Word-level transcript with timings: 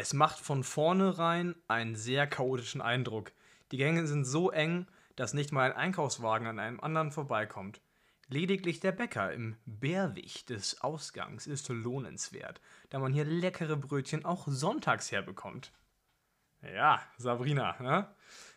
Es 0.00 0.12
macht 0.12 0.38
von 0.38 0.62
vornherein 0.62 1.56
einen 1.66 1.96
sehr 1.96 2.28
chaotischen 2.28 2.80
Eindruck. 2.80 3.32
Die 3.72 3.78
Gänge 3.78 4.06
sind 4.06 4.26
so 4.26 4.48
eng, 4.52 4.86
dass 5.16 5.34
nicht 5.34 5.50
mal 5.50 5.72
ein 5.72 5.76
Einkaufswagen 5.76 6.46
an 6.46 6.60
einem 6.60 6.78
anderen 6.78 7.10
vorbeikommt. 7.10 7.80
Lediglich 8.28 8.78
der 8.78 8.92
Bäcker 8.92 9.32
im 9.32 9.56
Bärwig 9.66 10.46
des 10.46 10.82
Ausgangs 10.82 11.48
ist 11.48 11.68
lohnenswert, 11.68 12.60
da 12.90 13.00
man 13.00 13.12
hier 13.12 13.24
leckere 13.24 13.74
Brötchen 13.74 14.24
auch 14.24 14.46
sonntags 14.46 15.10
herbekommt. 15.10 15.72
Ja, 16.62 17.02
Sabrina, 17.16 17.74
ne? 17.82 18.06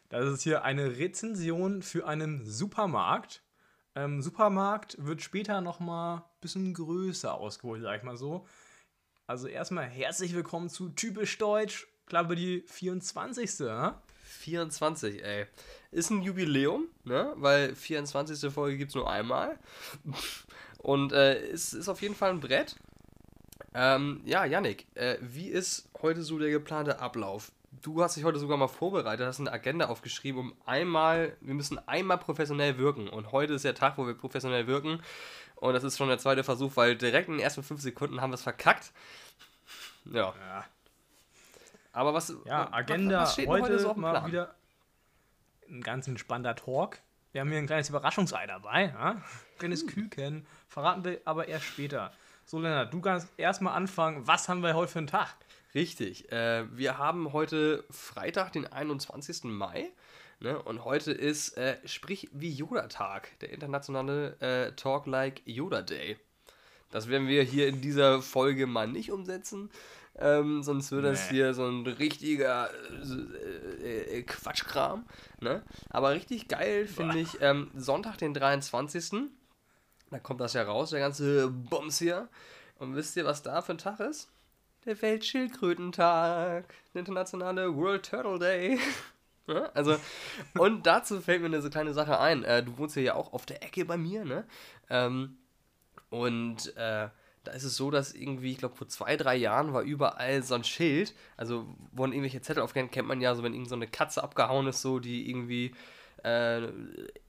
Das 0.09 0.29
ist 0.29 0.43
hier 0.43 0.63
eine 0.63 0.99
Rezension 0.99 1.81
für 1.81 2.07
einen 2.07 2.45
Supermarkt. 2.45 3.41
Ähm, 3.95 4.21
Supermarkt 4.21 4.95
wird 5.03 5.23
später 5.23 5.59
nochmal 5.61 6.17
ein 6.17 6.23
bisschen 6.39 6.75
größer 6.75 7.33
ausgeholt, 7.33 7.81
sag 7.81 7.97
ich 7.97 8.03
mal 8.03 8.15
so. 8.15 8.45
Also 9.31 9.47
erstmal 9.47 9.85
herzlich 9.85 10.35
willkommen 10.35 10.67
zu 10.67 10.89
Typisch 10.89 11.37
Deutsch, 11.37 11.87
glaube 12.05 12.35
die 12.35 12.65
24. 12.67 13.61
Ne? 13.61 13.95
24, 14.25 15.23
ey. 15.23 15.45
Ist 15.89 16.09
ein 16.09 16.21
Jubiläum, 16.21 16.87
ne? 17.05 17.31
Weil 17.37 17.73
24. 17.73 18.51
Folge 18.51 18.77
gibt 18.77 18.89
es 18.89 18.95
nur 18.95 19.09
einmal. 19.09 19.57
Und 20.79 21.13
äh, 21.13 21.47
ist, 21.47 21.71
ist 21.71 21.87
auf 21.87 22.01
jeden 22.01 22.13
Fall 22.13 22.31
ein 22.31 22.41
Brett. 22.41 22.75
Ähm, 23.73 24.19
ja, 24.25 24.43
Yannick, 24.43 24.85
äh, 24.95 25.15
wie 25.21 25.47
ist 25.47 25.87
heute 26.01 26.23
so 26.23 26.37
der 26.37 26.49
geplante 26.49 26.99
Ablauf? 26.99 27.53
Du 27.81 28.03
hast 28.03 28.17
dich 28.17 28.25
heute 28.25 28.37
sogar 28.37 28.57
mal 28.57 28.67
vorbereitet, 28.67 29.25
hast 29.25 29.39
eine 29.39 29.53
Agenda 29.53 29.87
aufgeschrieben, 29.87 30.41
um 30.41 30.53
einmal, 30.65 31.37
wir 31.39 31.53
müssen 31.53 31.79
einmal 31.87 32.17
professionell 32.17 32.77
wirken. 32.77 33.07
Und 33.07 33.31
heute 33.31 33.53
ist 33.53 33.63
der 33.63 33.75
Tag, 33.75 33.97
wo 33.97 34.05
wir 34.05 34.13
professionell 34.13 34.67
wirken. 34.67 35.01
Und 35.61 35.75
das 35.75 35.83
ist 35.83 35.95
schon 35.95 36.07
der 36.07 36.17
zweite 36.17 36.43
Versuch, 36.43 36.75
weil 36.75 36.95
direkt 36.97 37.29
in 37.29 37.35
den 37.35 37.39
ersten 37.39 37.61
fünf 37.61 37.81
Sekunden 37.81 38.19
haben 38.19 38.31
wir 38.31 38.35
es 38.35 38.41
verkackt. 38.41 38.91
Ja. 40.05 40.33
ja. 40.35 40.65
Aber 41.93 42.15
was. 42.15 42.33
Ja, 42.45 42.73
Agenda 42.73 43.21
was, 43.21 43.37
was 43.37 43.47
heute, 43.47 43.63
heute 43.63 43.79
so 43.79 43.93
mal 43.93 44.25
wieder 44.25 44.55
ein 45.69 45.81
ganz 45.81 46.07
entspannter 46.07 46.55
Talk. 46.55 46.97
Wir 47.31 47.41
haben 47.41 47.49
hier 47.49 47.59
ein 47.59 47.67
kleines 47.67 47.89
Überraschungsei 47.89 48.47
dabei. 48.47 48.85
Ja? 48.85 49.21
Kleines 49.59 49.81
hm. 49.81 49.89
Küken. 49.89 50.47
Verraten 50.67 51.03
wir 51.03 51.21
aber 51.25 51.47
erst 51.47 51.65
später. 51.65 52.11
So, 52.43 52.59
Lennart, 52.59 52.91
du 52.91 52.99
kannst 52.99 53.27
erstmal 53.37 53.75
anfangen. 53.75 54.25
Was 54.25 54.49
haben 54.49 54.63
wir 54.63 54.73
heute 54.73 54.91
für 54.91 54.97
einen 54.97 55.07
Tag? 55.07 55.35
Richtig. 55.75 56.31
Äh, 56.31 56.65
wir 56.75 56.97
haben 56.97 57.33
heute 57.33 57.85
Freitag, 57.91 58.51
den 58.53 58.65
21. 58.65 59.43
Mai. 59.43 59.91
Ne? 60.41 60.59
Und 60.59 60.83
heute 60.85 61.11
ist 61.11 61.55
äh, 61.57 61.77
Sprich 61.85 62.27
wie 62.33 62.49
Yoda-Tag, 62.49 63.39
der 63.41 63.51
internationale 63.51 64.39
äh, 64.39 64.71
Talk 64.73 65.05
Like 65.05 65.43
Yoda 65.45 65.83
Day. 65.83 66.17
Das 66.89 67.07
werden 67.07 67.27
wir 67.27 67.43
hier 67.43 67.67
in 67.67 67.79
dieser 67.79 68.23
Folge 68.23 68.65
mal 68.65 68.87
nicht 68.87 69.11
umsetzen. 69.11 69.69
Ähm, 70.17 70.63
sonst 70.63 70.91
wird 70.91 71.03
nee. 71.03 71.09
das 71.11 71.29
hier 71.29 71.53
so 71.53 71.65
ein 71.67 71.85
richtiger 71.85 72.69
äh, 73.83 74.17
äh, 74.17 74.23
Quatschkram. 74.23 75.05
Ne? 75.39 75.63
Aber 75.89 76.11
richtig 76.11 76.47
geil 76.47 76.87
finde 76.87 77.19
ich 77.19 77.39
ähm, 77.39 77.69
Sonntag, 77.75 78.17
den 78.17 78.33
23. 78.33 79.29
Da 80.09 80.19
kommt 80.19 80.41
das 80.41 80.53
ja 80.53 80.63
raus, 80.63 80.89
der 80.89 80.99
ganze 80.99 81.49
Bums 81.49 81.99
hier. 81.99 82.29
Und 82.79 82.95
wisst 82.95 83.15
ihr, 83.15 83.25
was 83.25 83.43
da 83.43 83.61
für 83.61 83.73
ein 83.73 83.77
Tag 83.77 83.99
ist? 83.99 84.31
Der 84.85 84.99
Weltschildkrötentag, 84.99 86.73
der 86.93 86.99
internationale 86.99 87.75
World 87.75 88.09
Turtle 88.09 88.39
Day. 88.39 88.79
also, 89.73 89.97
und 90.57 90.85
dazu 90.85 91.21
fällt 91.21 91.41
mir 91.41 91.47
eine 91.47 91.61
so 91.61 91.69
kleine 91.69 91.93
Sache 91.93 92.19
ein. 92.19 92.43
Äh, 92.43 92.63
du 92.63 92.77
wohnst 92.77 92.95
ja 92.95 93.15
auch 93.15 93.33
auf 93.33 93.45
der 93.45 93.63
Ecke 93.63 93.85
bei 93.85 93.97
mir, 93.97 94.25
ne? 94.25 94.45
Ähm, 94.89 95.37
und 96.09 96.75
äh, 96.77 97.09
da 97.43 97.51
ist 97.53 97.63
es 97.63 97.75
so, 97.75 97.89
dass 97.89 98.13
irgendwie, 98.13 98.51
ich 98.51 98.59
glaube, 98.59 98.75
vor 98.75 98.87
zwei, 98.87 99.17
drei 99.17 99.35
Jahren 99.35 99.73
war 99.73 99.81
überall 99.81 100.43
so 100.43 100.53
ein 100.53 100.63
Schild. 100.63 101.15
Also 101.37 101.67
wurden 101.91 102.11
irgendwelche 102.11 102.41
Zettel 102.41 102.61
aufgehängt, 102.61 102.91
kennt 102.91 103.07
man 103.07 103.21
ja 103.21 103.33
so, 103.33 103.43
wenn 103.43 103.53
irgend 103.53 103.69
so 103.69 103.75
eine 103.75 103.87
Katze 103.87 104.23
abgehauen 104.23 104.67
ist, 104.67 104.81
so, 104.81 104.99
die 104.99 105.29
irgendwie 105.29 105.73
äh, 106.23 106.67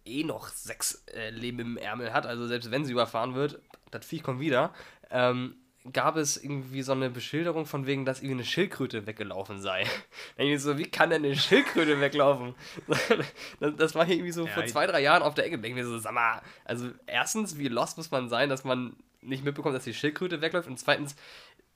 eh 0.04 0.24
noch 0.24 0.48
sechs 0.48 1.04
äh, 1.14 1.30
Leben 1.30 1.60
im 1.60 1.76
Ärmel 1.78 2.12
hat. 2.12 2.26
Also 2.26 2.46
selbst 2.46 2.70
wenn 2.70 2.84
sie 2.84 2.92
überfahren 2.92 3.34
wird, 3.34 3.60
das 3.90 4.04
Viech 4.04 4.22
kommt 4.22 4.40
wieder. 4.40 4.74
Ähm, 5.10 5.56
gab 5.92 6.16
es 6.16 6.36
irgendwie 6.36 6.82
so 6.82 6.92
eine 6.92 7.10
Beschilderung 7.10 7.66
von 7.66 7.86
wegen, 7.86 8.04
dass 8.04 8.18
irgendwie 8.18 8.34
eine 8.34 8.44
Schildkröte 8.44 9.06
weggelaufen 9.06 9.60
sei. 9.60 9.84
Dann 10.36 10.46
ich 10.46 10.60
so, 10.60 10.78
wie 10.78 10.84
kann 10.84 11.10
denn 11.10 11.24
eine 11.24 11.34
Schildkröte 11.34 12.00
weglaufen? 12.00 12.54
das, 13.60 13.94
war 13.94 14.08
irgendwie 14.08 14.32
so 14.32 14.46
ja, 14.46 14.52
vor 14.52 14.66
zwei, 14.66 14.86
drei 14.86 15.00
Jahren 15.00 15.22
auf 15.22 15.34
der 15.34 15.46
Ecke. 15.46 15.58
Denken 15.58 15.76
wir 15.76 15.86
so, 15.86 15.98
sag 15.98 16.12
mal, 16.12 16.42
also 16.64 16.90
erstens, 17.06 17.58
wie 17.58 17.68
lost 17.68 17.96
muss 17.96 18.10
man 18.10 18.28
sein, 18.28 18.48
dass 18.48 18.64
man 18.64 18.94
nicht 19.22 19.44
mitbekommt, 19.44 19.74
dass 19.74 19.84
die 19.84 19.94
Schildkröte 19.94 20.40
wegläuft 20.40 20.68
und 20.68 20.78
zweitens 20.78 21.16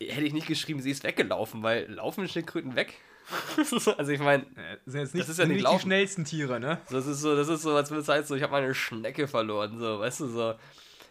hätte 0.00 0.24
ich 0.24 0.32
nicht 0.32 0.46
geschrieben, 0.46 0.80
sie 0.80 0.90
ist 0.90 1.04
weggelaufen, 1.04 1.62
weil 1.62 1.90
laufen 1.90 2.28
Schildkröten 2.28 2.76
weg? 2.76 2.94
also 3.98 4.12
ich 4.12 4.20
meine, 4.20 4.44
das 4.84 4.92
sind 4.92 5.00
jetzt 5.00 5.14
nicht, 5.14 5.22
das 5.22 5.30
ist 5.30 5.38
ja 5.38 5.46
nicht, 5.46 5.62
nicht 5.62 5.72
die 5.72 5.80
schnellsten 5.80 6.24
Tiere, 6.24 6.60
ne? 6.60 6.78
Das 6.90 7.06
ist 7.06 7.20
so, 7.20 7.34
das 7.34 7.48
ist 7.48 7.62
so, 7.62 7.74
als 7.74 7.90
würde 7.90 8.02
es 8.02 8.08
heißt, 8.08 8.28
so, 8.28 8.36
ich 8.36 8.42
habe 8.42 8.52
meine 8.52 8.74
Schnecke 8.74 9.26
verloren, 9.26 9.78
so, 9.78 9.98
weißt 9.98 10.20
du, 10.20 10.26
so, 10.28 10.54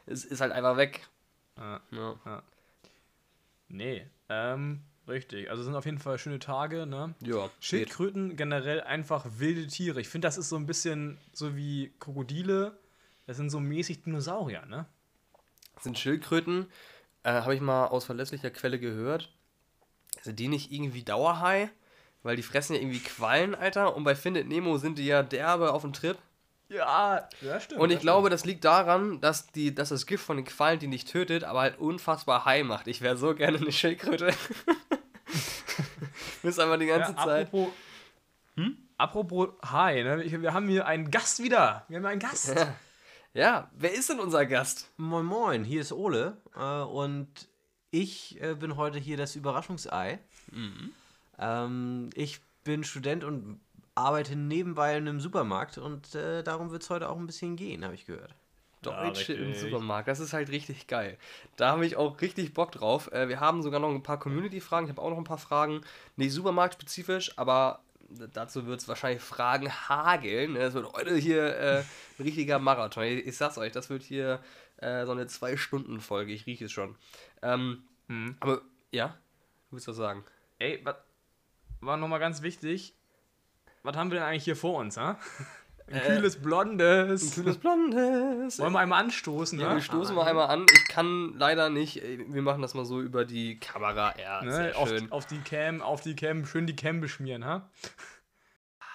es 0.06 0.24
ist 0.24 0.40
halt 0.40 0.54
einfach 0.54 0.78
weg. 0.78 1.02
Ja, 1.58 1.82
ja. 1.92 2.16
ja. 2.26 2.44
Nee, 3.76 4.08
ähm, 4.30 4.82
richtig. 5.08 5.50
Also 5.50 5.64
sind 5.64 5.76
auf 5.76 5.86
jeden 5.86 6.00
Fall 6.00 6.18
schöne 6.18 6.40
Tage, 6.40 6.86
ne? 6.86 7.14
Ja. 7.20 7.50
Schildkröten 7.60 8.30
geht. 8.30 8.38
generell 8.38 8.82
einfach 8.82 9.26
wilde 9.38 9.68
Tiere. 9.68 10.00
Ich 10.00 10.08
finde, 10.08 10.28
das 10.28 10.38
ist 10.38 10.48
so 10.48 10.56
ein 10.56 10.66
bisschen 10.66 11.18
so 11.34 11.56
wie 11.56 11.94
Krokodile. 12.00 12.78
Das 13.28 13.38
sind 13.38 13.50
so 13.50 13.60
mäßig 13.60 14.04
Dinosaurier, 14.04 14.66
ne? 14.66 14.86
Sind 15.82 16.00
Schildkröten, 16.00 16.68
äh, 17.24 17.32
habe 17.32 17.54
ich 17.54 17.60
mal 17.60 17.88
aus 17.88 18.06
verlässlicher 18.06 18.50
Quelle 18.50 18.80
gehört. 18.80 19.30
Sind 20.22 20.40
die 20.40 20.48
nicht 20.48 20.72
irgendwie 20.72 21.04
Dauerhigh? 21.04 21.70
Weil 22.24 22.38
die 22.38 22.44
fressen 22.44 22.76
ja 22.76 22.82
irgendwie 22.82 23.02
Quallen, 23.02 23.54
Alter. 23.56 23.96
Und 23.96 24.06
bei 24.06 24.16
Findet 24.16 24.48
Nemo 24.48 24.78
sind 24.78 24.98
die 24.98 25.06
ja 25.06 25.22
derbe 25.22 25.74
auf 25.74 25.82
dem 25.82 25.94
Trip. 25.94 26.18
Ja, 26.70 27.28
ja 27.42 27.60
stimmt. 27.60 27.82
Und 27.82 27.92
ich 27.92 28.00
glaube, 28.00 28.30
das 28.30 28.46
liegt 28.46 28.66
daran, 28.66 29.22
dass, 29.22 29.48
die, 29.48 29.74
dass 29.74 29.90
das 29.90 30.06
Gift 30.06 30.24
von 30.24 30.38
den 30.38 30.46
Quallen 30.46 30.80
die 30.80 30.88
nicht 30.88 31.10
tötet, 31.10 31.44
aber 31.44 31.62
halt 31.62 31.78
unfassbar 31.78 32.46
high 32.46 32.64
macht. 32.64 32.88
Ich 32.88 33.02
wäre 33.02 33.18
so 33.18 33.36
gerne 33.36 33.58
eine 33.58 33.72
Schildkröte. 33.72 34.34
Bist 36.42 36.60
einfach 36.60 36.80
die 36.80 36.88
ganze 36.88 37.14
ja, 37.14 37.24
Zeit. 37.24 37.48
Apropos, 37.48 37.74
hm? 38.56 38.78
apropos 38.98 39.50
high, 39.72 40.04
ne? 40.04 40.42
wir 40.42 40.54
haben 40.54 40.68
hier 40.68 40.86
einen 40.86 41.12
Gast 41.12 41.42
wieder. 41.42 41.86
Wir 41.88 41.98
haben 41.98 42.06
einen 42.06 42.20
Gast. 42.20 42.56
Ja. 42.56 42.76
ja, 43.34 43.72
wer 43.74 43.94
ist 43.94 44.10
denn 44.10 44.20
unser 44.20 44.46
Gast? 44.46 44.92
Moin 44.98 45.26
Moin, 45.26 45.64
hier 45.64 45.82
ist 45.82 45.92
Ole. 45.92 46.38
Äh, 46.56 46.82
und 46.82 47.30
ich 47.92 48.42
äh, 48.42 48.56
bin 48.56 48.76
heute 48.76 49.00
hier 49.00 49.18
das 49.18 49.36
Überraschungsei. 49.36 50.20
Mhm. 50.52 50.92
Ähm, 51.38 52.10
ich 52.16 52.42
bin 52.64 52.84
Student 52.84 53.24
und 53.24 53.60
arbeite 53.96 54.36
nebenbei 54.36 54.98
in 54.98 55.08
einem 55.08 55.20
Supermarkt 55.22 55.78
und 55.78 56.14
äh, 56.16 56.44
darum 56.44 56.72
wird 56.72 56.84
es 56.84 56.90
heute 56.90 57.10
auch 57.10 57.18
ein 57.18 57.26
bisschen 57.26 57.56
gehen, 57.56 57.84
habe 57.84 57.96
ich 57.96 58.06
gehört. 58.06 58.36
Deutsche 58.82 59.34
ja, 59.34 59.40
im 59.40 59.56
Supermarkt, 59.56 60.08
das 60.08 60.20
ist 60.20 60.34
halt 60.34 60.50
richtig 60.50 60.86
geil. 60.88 61.18
Da 61.56 61.72
habe 61.72 61.86
ich 61.86 61.96
auch 61.96 62.22
richtig 62.22 62.54
Bock 62.54 62.72
drauf. 62.72 63.12
Äh, 63.12 63.30
wir 63.30 63.40
haben 63.40 63.64
sogar 63.64 63.80
noch 63.80 63.90
ein 63.90 64.04
paar 64.04 64.20
Community-Fragen, 64.20 64.86
ich 64.86 64.92
habe 64.92 65.02
auch 65.02 65.10
noch 65.10 65.18
ein 65.18 65.24
paar 65.24 65.38
Fragen, 65.38 65.82
nicht 66.18 66.34
supermarktspezifisch, 66.34 67.38
aber 67.38 67.82
dazu 68.34 68.66
wird 68.68 68.82
es 68.82 68.88
wahrscheinlich 68.88 69.24
Fragen 69.24 69.72
hageln. 69.72 70.56
Es 70.56 70.74
wird 70.74 70.92
heute 70.94 71.16
hier 71.16 71.58
äh, 71.58 71.78
ein 71.80 72.24
richtiger 72.24 72.60
Marathon. 72.60 73.04
Ich, 73.04 73.26
ich, 73.26 73.38
sag's 73.38 73.58
euch, 73.58 73.72
das 73.72 73.90
wird 73.90 74.04
hier 74.04 74.40
äh, 74.78 75.06
so 75.06 75.14
eine 75.14 75.28
Zwei-Stunden-Folge, 75.28 76.34
ich 76.34 76.46
rieche 76.46 76.66
es 76.66 76.72
schon. 76.72 76.96
Ähm, 77.42 77.84
mhm. 78.08 78.36
Aber 78.40 78.62
ja, 78.92 79.08
du 79.70 79.76
willst 79.76 79.88
was 79.88 79.96
sagen? 79.96 80.24
Ey, 80.60 80.82
was 80.84 80.96
war 81.82 81.98
nochmal 81.98 82.20
ganz 82.20 82.42
wichtig, 82.42 82.96
was 83.86 83.96
haben 83.96 84.12
wir 84.12 84.20
denn 84.20 84.28
eigentlich 84.28 84.44
hier 84.44 84.56
vor 84.56 84.80
uns, 84.80 84.98
ha? 84.98 85.18
Ein 85.88 85.98
äh, 85.98 86.00
kühles 86.00 86.42
Blondes. 86.42 87.24
Ein 87.24 87.44
kühles 87.44 87.58
Blondes. 87.60 88.58
Wollen 88.58 88.74
wir 88.74 88.80
einmal 88.80 89.04
anstoßen, 89.04 89.60
ja? 89.60 89.70
Ne? 89.70 89.76
Wir 89.76 89.82
stoßen 89.84 90.16
mal 90.16 90.26
einmal 90.26 90.48
an. 90.48 90.66
Ich 90.74 90.88
kann 90.88 91.36
leider 91.38 91.70
nicht. 91.70 92.02
Wir 92.02 92.42
machen 92.42 92.64
das 92.64 92.74
mal 92.74 92.86
so 92.86 93.02
über 93.02 93.24
die 93.24 93.60
Kamera. 93.60 94.16
Ja, 94.20 94.42
ne? 94.42 94.52
sehr 94.52 94.78
auf, 94.78 94.90
schön. 94.90 95.12
Auf 95.12 95.28
die 95.28 95.38
Cam, 95.42 95.84
auf 95.84 96.02
die 96.02 96.16
Cam, 96.16 96.48
schön 96.48 96.66
die 96.66 96.76
Cam 96.76 97.02
beschmieren, 97.02 97.46
ha? 97.46 97.70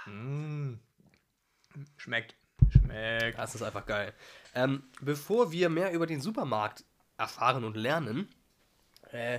Mm. 0.06 0.80
Schmeckt. 1.96 2.34
Schmeckt. 2.70 3.38
Das 3.38 3.54
ist 3.54 3.62
einfach 3.62 3.86
geil. 3.86 4.12
Ähm, 4.56 4.82
bevor 5.00 5.52
wir 5.52 5.68
mehr 5.68 5.92
über 5.92 6.08
den 6.08 6.20
Supermarkt 6.20 6.84
erfahren 7.16 7.62
und 7.62 7.76
lernen, 7.76 8.28
äh, 9.12 9.38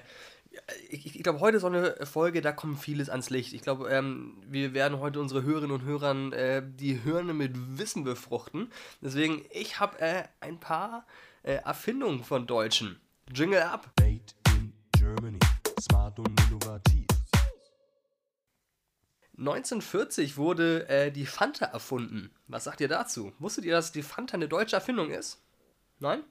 ich, 0.89 1.15
ich 1.15 1.23
glaube, 1.23 1.39
heute 1.39 1.57
ist 1.57 1.61
so 1.61 1.67
eine 1.67 2.05
Folge, 2.05 2.41
da 2.41 2.51
kommt 2.51 2.79
vieles 2.79 3.09
ans 3.09 3.29
Licht. 3.29 3.53
Ich 3.53 3.61
glaube, 3.61 3.89
ähm, 3.89 4.37
wir 4.47 4.73
werden 4.73 4.99
heute 4.99 5.19
unsere 5.19 5.43
Hörerinnen 5.43 5.71
und 5.71 5.83
Hörern 5.83 6.33
äh, 6.33 6.61
die 6.65 6.95
Hirne 6.95 7.33
mit 7.33 7.53
Wissen 7.77 8.03
befruchten. 8.03 8.71
Deswegen, 9.01 9.45
ich 9.51 9.79
habe 9.79 9.99
äh, 9.99 10.23
ein 10.39 10.59
paar 10.59 11.05
äh, 11.43 11.53
Erfindungen 11.53 12.23
von 12.23 12.47
Deutschen. 12.47 12.99
Jingle 13.33 13.61
ab! 13.61 13.91
Made 13.99 14.21
in 14.55 14.73
Germany. 14.97 15.39
Smart 15.79 16.19
und 16.19 16.39
innovativ. 16.41 17.07
1940 19.37 20.37
wurde 20.37 20.87
äh, 20.87 21.11
die 21.11 21.25
Fanta 21.25 21.65
erfunden. 21.65 22.29
Was 22.47 22.65
sagt 22.65 22.81
ihr 22.81 22.87
dazu? 22.87 23.33
Wusstet 23.39 23.65
ihr, 23.65 23.73
dass 23.73 23.91
die 23.91 24.03
Fanta 24.03 24.35
eine 24.35 24.47
deutsche 24.47 24.75
Erfindung 24.75 25.09
ist? 25.09 25.41
Nein? 25.99 26.23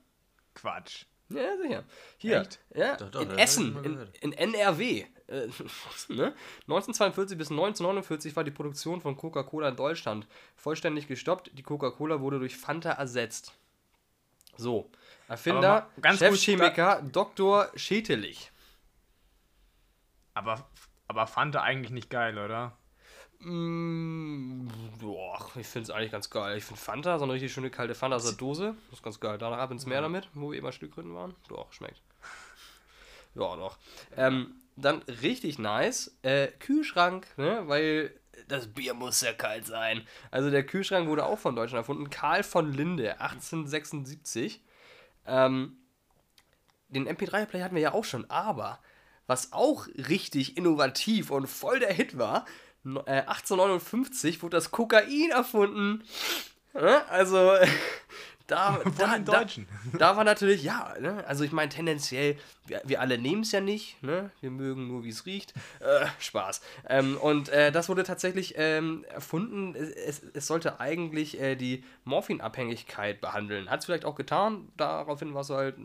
Quatsch. 0.55 1.07
Ja, 1.31 1.57
sicher. 1.57 1.85
Hier, 2.19 2.41
Echt? 2.41 2.61
ja, 2.75 2.97
Doch, 2.97 3.11
doch, 3.11 3.23
in 3.23 3.31
Essen, 3.39 3.85
in, 3.85 4.09
in 4.21 4.33
NRW. 4.33 5.07
Äh, 5.29 5.47
ne? 6.09 6.35
1942 6.63 7.39
bis 7.39 7.51
1949 7.51 8.35
war 8.35 8.45
die 8.45 8.51
Produktion 8.51 9.01
von 9.01 9.17
Coca-Cola 9.17 9.69
in 9.69 9.77
Deutschland 9.77 10.27
vollständig 10.57 11.07
gestoppt. 11.07 11.51
Die 11.57 11.63
Coca-Cola 11.63 12.21
wurde 12.21 12.41
durch 12.41 12.57
Fanta 12.57 12.91
ersetzt. 12.91 13.53
So, 14.57 14.91
Erfinder, 15.29 15.89
Chefchemiker, 16.03 17.03
Dr. 17.03 17.71
Schetelich. 17.77 18.51
Aber, 20.35 20.69
aber 21.07 21.27
Fanta 21.27 21.63
eigentlich 21.63 21.93
nicht 21.93 22.11
geil, 22.11 22.37
oder? 22.37 22.77
Mm, 23.41 24.69
boah, 24.99 25.51
ich 25.57 25.67
finde 25.67 25.85
es 25.85 25.91
eigentlich 25.91 26.13
ganz 26.13 26.29
geil. 26.29 26.59
Ich 26.59 26.65
finde 26.65 26.81
Fanta, 26.81 27.19
so 27.19 27.25
eine 27.25 27.33
richtig 27.33 27.53
schöne 27.53 27.71
kalte 27.71 27.95
Fanta 27.95 28.17
aus 28.17 28.25
der 28.25 28.35
Dose, 28.35 28.75
das 28.91 28.99
ist 28.99 29.03
ganz 29.03 29.19
geil. 29.19 29.39
Danach 29.39 29.59
ab 29.59 29.71
ins 29.71 29.87
Meer 29.87 30.03
damit, 30.03 30.29
wo 30.35 30.51
wir 30.51 30.59
eben 30.59 30.71
Stückgründen 30.73 31.15
waren. 31.15 31.35
Doch, 31.49 31.73
schmeckt. 31.73 32.01
Ja, 33.35 33.57
doch. 33.57 33.79
Ähm, 34.17 34.55
dann 34.77 35.03
richtig 35.03 35.59
nice, 35.59 36.17
äh, 36.23 36.49
Kühlschrank, 36.49 37.27
ne, 37.37 37.63
weil 37.67 38.13
das 38.49 38.67
Bier 38.67 38.95
muss 38.95 39.21
ja 39.21 39.33
kalt 39.33 39.67
sein. 39.67 40.07
Also 40.31 40.51
der 40.51 40.65
Kühlschrank 40.65 41.09
wurde 41.09 41.25
auch 41.25 41.39
von 41.39 41.55
Deutschland 41.55 41.83
erfunden. 41.83 42.11
Karl 42.11 42.43
von 42.43 42.73
Linde, 42.73 43.21
1876. 43.21 44.63
Ähm, 45.27 45.77
den 46.89 47.09
MP3-Player 47.09 47.65
hatten 47.65 47.77
wir 47.77 47.83
ja 47.83 47.93
auch 47.93 48.05
schon, 48.05 48.29
aber 48.31 48.81
was 49.27 49.53
auch 49.53 49.87
richtig 49.87 50.57
innovativ 50.57 51.31
und 51.31 51.47
voll 51.47 51.79
der 51.79 51.93
Hit 51.93 52.19
war, 52.19 52.47
1859 52.85 54.43
wurde 54.43 54.57
das 54.57 54.71
Kokain 54.71 55.31
erfunden. 55.31 56.03
Ja, 56.75 57.05
Also, 57.09 57.53
da, 58.51 58.81
da, 58.99 59.19
da, 59.19 59.47
da 59.93 60.17
war 60.17 60.25
natürlich, 60.25 60.63
ja, 60.63 60.95
ne? 61.01 61.25
also 61.27 61.45
ich 61.45 61.53
meine 61.53 61.69
tendenziell, 61.69 62.37
wir, 62.67 62.83
wir 62.85 63.01
alle 63.01 63.17
nehmen 63.19 63.43
es 63.43 63.53
ja 63.53 63.61
nicht, 63.61 64.03
ne? 64.03 64.31
wir 64.41 64.51
mögen 64.51 64.89
nur, 64.89 65.05
wie 65.05 65.11
es 65.11 65.25
riecht. 65.25 65.55
Äh, 65.81 66.07
Spaß. 66.19 66.61
Ähm, 66.89 67.17
und 67.19 67.49
äh, 67.51 67.71
das 67.71 67.89
wurde 67.89 68.03
tatsächlich 68.03 68.55
ähm, 68.57 69.05
erfunden, 69.09 69.75
es, 69.77 69.91
es, 69.91 70.23
es 70.35 70.47
sollte 70.47 70.81
eigentlich 70.81 71.41
äh, 71.41 71.55
die 71.55 71.85
Morphinabhängigkeit 72.05 73.21
behandeln. 73.21 73.71
Hat 73.71 73.81
es 73.81 73.87
vielleicht 73.87 74.05
auch 74.05 74.17
getan, 74.17 74.69
daraufhin 74.77 75.35
war 75.35 75.43
es 75.43 75.51
halt 75.51 75.77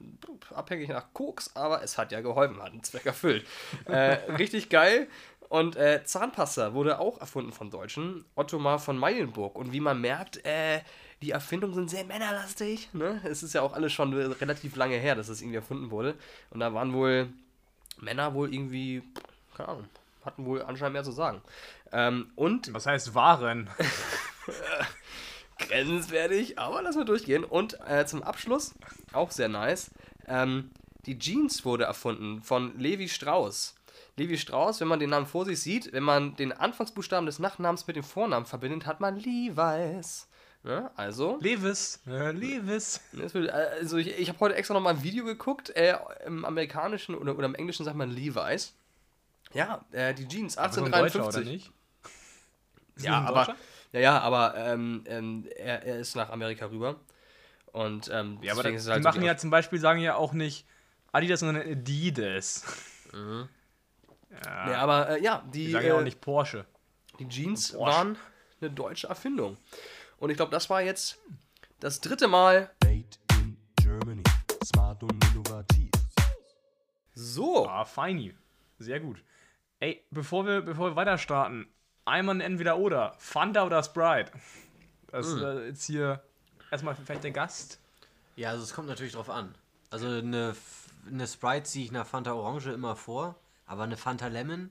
abhängig 0.54 0.90
nach 0.90 1.14
Koks, 1.14 1.56
aber 1.56 1.84
es 1.84 1.98
hat 1.98 2.12
ja 2.12 2.22
geholfen, 2.22 2.62
hat 2.62 2.72
einen 2.72 2.84
Zweck 2.84 3.06
erfüllt. 3.06 3.46
Äh, 3.86 4.18
richtig 4.38 4.70
geil. 4.70 5.08
Und 5.50 5.76
äh, 5.76 6.04
Zahnpasta 6.04 6.74
wurde 6.74 7.00
auch 7.00 7.20
erfunden 7.20 7.52
von 7.52 7.70
Deutschen, 7.70 8.26
Ottomar 8.36 8.80
von 8.80 8.98
Meilenburg. 8.98 9.56
Und 9.56 9.72
wie 9.74 9.80
man 9.80 10.02
merkt, 10.02 10.44
äh, 10.46 10.82
die 11.22 11.32
Erfindungen 11.32 11.76
sind 11.76 11.90
sehr 11.90 12.04
männerlastig. 12.04 12.90
Ne? 12.94 13.22
Es 13.24 13.44
ist 13.44 13.54
ja 13.54 13.62
auch 13.62 13.74
alles 13.74 13.94
schon 13.94 14.14
relativ 14.14 14.76
lange 14.76 14.98
her, 14.98 15.16
dass 15.16 15.30
es 15.30 15.42
irgendwie 15.42 15.58
erfunden 15.58 15.92
wurde. 15.92 16.16
Und 16.50 16.60
da 16.60 16.74
waren 16.74 16.94
wohl 16.94 17.30
Männer 18.00 18.34
wohl 18.34 18.54
irgendwie, 18.54 19.04
keine 19.56 19.70
Ahnung, 19.70 19.86
hatten 20.24 20.46
wohl 20.46 20.62
anscheinend 20.62 20.94
mehr 20.94 21.04
zu 21.04 21.12
sagen. 21.12 21.42
Ähm, 21.92 22.32
und 22.36 22.74
Was 22.74 22.86
heißt 22.86 23.14
Waren? 23.14 23.70
grenzwertig, 25.58 26.60
aber 26.60 26.82
lass 26.82 26.96
mal 26.96 27.06
durchgehen. 27.06 27.44
Und 27.44 27.78
äh, 27.88 28.06
zum 28.06 28.24
Abschluss, 28.24 28.74
auch 29.14 29.32
sehr 29.32 29.50
nice, 29.50 29.92
ähm, 30.28 30.72
die 31.06 31.18
Jeans 31.18 31.66
wurde 31.66 31.86
erfunden 31.86 32.42
von 32.42 32.78
Levi 32.80 33.08
Strauss. 33.08 33.76
Levi 34.18 34.38
Strauss, 34.38 34.80
wenn 34.80 34.88
man 34.88 35.00
den 35.00 35.10
Namen 35.10 35.26
vor 35.26 35.46
sich 35.46 35.62
sieht, 35.62 35.92
wenn 35.92 36.04
man 36.04 36.36
den 36.36 36.54
Anfangsbuchstaben 36.54 37.26
des 37.26 37.40
Nachnamens 37.40 37.86
mit 37.88 37.96
dem 37.96 38.04
Vornamen 38.04 38.46
verbindet, 38.46 38.86
hat 38.86 39.02
man 39.02 39.18
Levi's. 39.18 40.28
Ne? 40.64 40.90
Also, 40.96 41.38
Levis. 41.42 42.00
Äh, 42.08 42.32
Levis. 42.32 43.02
das 43.14 43.34
wird, 43.34 43.52
also 43.52 43.98
ich, 43.98 44.18
ich 44.18 44.30
habe 44.30 44.40
heute 44.40 44.56
extra 44.56 44.74
noch 44.74 44.82
mal 44.82 44.92
ein 44.92 45.04
Video 45.04 45.26
geguckt, 45.26 45.70
äh, 45.76 45.96
im 46.26 46.44
amerikanischen 46.44 47.14
oder, 47.14 47.38
oder 47.38 47.46
im 47.46 47.56
englischen 47.56 47.84
sagt 47.84 47.98
man 47.98 48.10
Levi's. 48.10 48.74
Ja, 49.54 49.86
äh, 49.92 50.14
die 50.14 50.28
Jeans, 50.28 50.58
Aber 50.58 50.74
so 50.74 50.84
ein 50.84 50.92
Deutscher, 50.92 51.28
oder 51.28 51.38
1853. 51.38 51.54
nicht? 51.54 51.72
Ist 52.96 53.06
Ja, 53.06 53.22
aber, 53.22 53.56
ja, 53.92 54.00
ja, 54.00 54.20
aber 54.20 54.56
ähm, 54.58 55.04
ähm, 55.06 55.48
er, 55.56 55.84
er 55.84 56.00
ist 56.00 56.16
nach 56.16 56.30
Amerika 56.30 56.66
rüber. 56.66 56.96
Und 57.72 58.10
ähm, 58.12 58.40
Ja, 58.42 58.54
aber 58.54 58.64
das, 58.64 58.74
es 58.74 58.86
die 58.86 58.92
halt 58.92 59.04
so 59.04 59.10
machen 59.10 59.22
ja 59.22 59.38
zum 59.38 59.50
Beispiel, 59.50 59.80
sagen 59.80 60.00
ja 60.00 60.16
auch 60.16 60.34
nicht 60.34 60.66
Adidas, 61.12 61.42
sondern 61.42 61.62
Adidas. 61.70 62.64
Ja, 64.44 64.72
Ja, 64.72 64.78
aber 64.80 65.10
äh, 65.10 65.24
ja, 65.24 65.44
die, 65.54 65.66
die 65.68 65.72
sagen 65.72 65.88
ja 65.88 65.96
auch 65.96 66.00
äh, 66.02 66.04
nicht 66.04 66.22
Porsche. 66.22 66.66
die 67.20 67.28
Jeans 67.30 67.72
Porsche. 67.72 67.98
waren 67.98 68.18
eine 68.62 68.72
deutsche 68.72 69.08
Erfindung. 69.08 69.58
Und 70.18 70.30
ich 70.30 70.38
glaube, 70.38 70.52
das 70.52 70.70
war 70.70 70.82
jetzt 70.82 71.20
das 71.80 72.02
dritte 72.02 72.28
Mal. 72.28 72.72
Made 72.84 73.04
in 73.40 73.58
Germany. 73.78 74.24
Smart 74.64 75.04
und 75.04 75.24
innovativ. 75.26 75.92
So. 77.14 77.68
Ah, 77.68 77.86
feini. 77.86 78.34
Sehr 78.80 79.00
gut. 79.00 79.24
Ey, 79.80 80.04
bevor 80.12 80.46
wir, 80.46 80.62
bevor 80.62 80.92
wir 80.92 80.96
weiter 80.96 81.18
starten, 81.18 81.68
einmal 82.06 82.36
ein 82.36 82.42
entweder 82.42 82.78
oder. 82.78 83.14
Fanta 83.20 83.66
oder 83.66 83.84
Sprite. 83.84 84.32
Das 85.08 85.28
ist 85.28 85.42
äh, 85.42 85.68
jetzt 85.68 85.86
hier 85.86 86.22
erstmal 86.72 86.96
vielleicht 86.96 87.24
der 87.24 87.32
Gast. 87.32 87.80
Ja, 88.36 88.50
also 88.50 88.64
es 88.64 88.74
kommt 88.74 88.88
natürlich 88.88 89.14
drauf 89.14 89.30
an. 89.30 89.56
Also 89.92 90.08
eine, 90.08 90.56
eine 91.08 91.28
Sprite 91.28 91.64
ziehe 91.64 91.86
ich 91.86 91.92
nach 91.92 92.06
Fanta 92.06 92.34
Orange 92.34 92.72
immer 92.72 92.96
vor, 92.96 93.36
aber 93.66 93.84
eine 93.84 93.98
Fanta 93.98 94.28
Lemon 94.28 94.70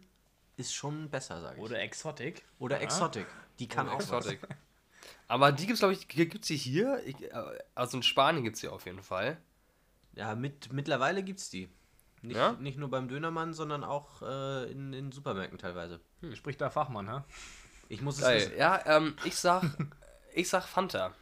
ist 0.57 0.75
schon 0.75 1.11
besser, 1.11 1.41
sage 1.41 1.57
ich. 1.57 1.63
Oder 1.63 1.81
Exotic. 1.81 2.45
Oder 2.59 2.81
Exotic. 2.81 3.27
Die 3.59 3.69
kann 3.69 3.89
auch 3.89 3.99
was. 4.09 4.27
Exotic. 4.27 4.41
Aber 5.29 5.53
die 5.53 5.67
gibt 5.67 5.75
es, 5.75 5.79
glaube 5.81 5.95
ich, 5.95 6.07
gibt 6.09 6.45
sie 6.45 6.57
hier. 6.57 7.03
Äh, 7.07 7.15
also 7.75 7.97
in 7.97 8.03
Spanien 8.03 8.45
gibt 8.45 8.55
es 8.57 8.61
sie 8.61 8.69
auf 8.69 8.87
jeden 8.87 9.03
Fall. 9.03 9.39
Ja, 10.15 10.35
mit, 10.35 10.73
mittlerweile 10.73 11.23
gibt's 11.23 11.51
die. 11.51 11.69
Nicht, 12.23 12.37
Ja? 12.37 12.53
nicht 12.53 12.79
nur 12.79 12.89
beim 12.91 13.09
Dönermann, 13.09 13.53
sondern 13.53 13.85
auch 13.85 14.23
äh, 14.23 14.71
in, 14.71 14.93
in 14.93 15.13
Supermärkten 15.13 15.59
teilweise. 15.59 16.01
Spricht 16.35 16.61
der 16.61 16.71
Fachmann, 16.71 17.09
hä? 17.11 17.23
Ich 17.89 18.01
muss 18.01 18.17
es 18.17 18.23
Geil. 18.23 18.37
wissen. 18.41 18.57
Ja, 18.57 18.81
ähm, 18.87 19.17
ich 19.25 19.37
sag, 19.37 19.63
ich 20.35 20.49
sag 20.49 20.65
Fanta. 20.65 21.13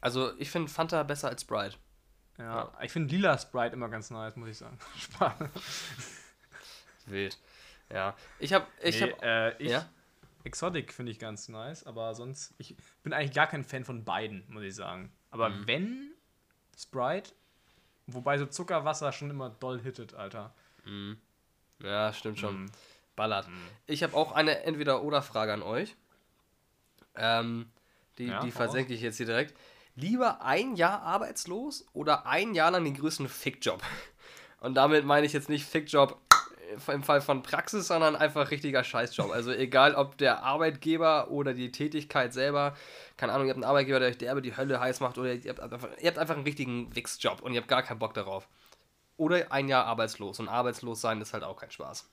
Also 0.00 0.36
ich 0.38 0.50
finde 0.50 0.70
Fanta 0.70 1.02
besser 1.04 1.28
als 1.28 1.42
Sprite. 1.42 1.76
Ja, 2.36 2.72
ich 2.82 2.92
finde 2.92 3.14
lila 3.14 3.36
Sprite 3.38 3.72
immer 3.74 3.88
ganz 3.88 4.10
nice, 4.10 4.36
muss 4.36 4.48
ich 4.50 4.58
sagen. 4.58 4.78
Spaß. 4.98 5.34
Wild. 7.10 7.38
Ja. 7.92 8.16
Ich 8.38 8.52
habe, 8.52 8.66
ich 8.82 9.00
nee, 9.00 9.12
habe, 9.12 9.22
äh, 9.22 9.62
ich, 9.62 9.70
ja. 9.70 9.88
Exotic 10.44 10.92
finde 10.92 11.12
ich 11.12 11.18
ganz 11.18 11.48
nice, 11.48 11.86
aber 11.86 12.14
sonst, 12.14 12.54
ich 12.58 12.76
bin 13.02 13.12
eigentlich 13.12 13.32
gar 13.32 13.46
kein 13.46 13.64
Fan 13.64 13.84
von 13.84 14.04
beiden, 14.04 14.44
muss 14.48 14.62
ich 14.62 14.74
sagen. 14.74 15.12
Aber 15.30 15.48
Mhm. 15.50 15.66
wenn 15.66 16.10
Sprite, 16.78 17.32
wobei 18.06 18.38
so 18.38 18.46
Zuckerwasser 18.46 19.12
schon 19.12 19.30
immer 19.30 19.50
doll 19.50 19.80
hittet, 19.80 20.14
Alter. 20.14 20.54
Ja, 21.82 22.12
stimmt 22.12 22.38
schon. 22.38 22.62
Mhm. 22.62 22.70
Ballert. 23.16 23.48
Ich 23.86 24.02
habe 24.02 24.14
auch 24.16 24.32
eine 24.32 24.62
Entweder-Oder-Frage 24.62 25.52
an 25.52 25.62
euch. 25.62 25.96
Ähm, 27.16 27.68
die 28.16 28.26
Ja, 28.26 28.40
die 28.40 28.52
versenke 28.52 28.94
ich 28.94 29.00
jetzt 29.00 29.16
hier 29.16 29.26
direkt. 29.26 29.56
Lieber 29.96 30.42
ein 30.42 30.76
Jahr 30.76 31.02
arbeitslos 31.02 31.84
oder 31.92 32.26
ein 32.26 32.54
Jahr 32.54 32.70
lang 32.70 32.84
den 32.84 32.94
größten 32.94 33.28
Fickjob? 33.28 33.82
Und 34.60 34.74
damit 34.74 35.04
meine 35.04 35.26
ich 35.26 35.32
jetzt 35.32 35.48
nicht 35.48 35.64
Fickjob 35.66 36.20
im 36.88 37.02
Fall 37.02 37.20
von 37.20 37.42
Praxis, 37.42 37.88
sondern 37.88 38.16
einfach 38.16 38.50
richtiger 38.50 38.84
Scheißjob. 38.84 39.30
Also 39.30 39.52
egal, 39.52 39.94
ob 39.94 40.18
der 40.18 40.42
Arbeitgeber 40.42 41.30
oder 41.30 41.54
die 41.54 41.72
Tätigkeit 41.72 42.32
selber, 42.32 42.76
keine 43.16 43.32
Ahnung, 43.32 43.46
ihr 43.46 43.50
habt 43.50 43.62
einen 43.62 43.68
Arbeitgeber, 43.70 44.00
der 44.00 44.08
euch 44.10 44.18
derbe 44.18 44.42
die 44.42 44.56
Hölle 44.56 44.80
heiß 44.80 45.00
macht 45.00 45.18
oder 45.18 45.34
ihr 45.34 45.50
habt 45.50 45.60
einfach, 45.60 45.88
ihr 46.00 46.08
habt 46.08 46.18
einfach 46.18 46.34
einen 46.34 46.44
richtigen 46.44 46.94
Wichsjob 46.94 47.42
und 47.42 47.52
ihr 47.52 47.60
habt 47.60 47.68
gar 47.68 47.82
keinen 47.82 47.98
Bock 47.98 48.14
darauf. 48.14 48.48
Oder 49.16 49.50
ein 49.50 49.68
Jahr 49.68 49.86
arbeitslos. 49.86 50.38
Und 50.38 50.48
arbeitslos 50.48 51.00
sein 51.00 51.20
ist 51.20 51.32
halt 51.32 51.42
auch 51.42 51.56
kein 51.56 51.70
Spaß. 51.70 52.08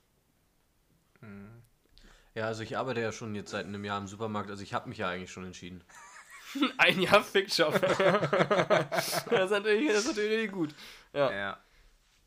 Ja, 2.36 2.48
also 2.48 2.64
ich 2.64 2.78
arbeite 2.78 3.00
ja 3.00 3.12
schon 3.12 3.34
jetzt 3.34 3.52
seit 3.52 3.66
einem 3.66 3.84
Jahr 3.86 3.98
im 3.98 4.08
Supermarkt, 4.08 4.50
also 4.50 4.62
ich 4.62 4.74
habe 4.74 4.90
mich 4.90 4.98
ja 4.98 5.08
eigentlich 5.08 5.32
schon 5.32 5.46
entschieden. 5.46 5.84
Ein 6.78 7.00
Jahr 7.00 7.24
Fickjob. 7.24 7.80
das, 7.80 9.08
ist 9.08 9.28
natürlich, 9.30 9.88
das 9.88 10.00
ist 10.00 10.08
natürlich 10.08 10.32
richtig 10.32 10.52
gut. 10.52 10.76
Ja. 11.14 11.32
Ja. 11.32 11.58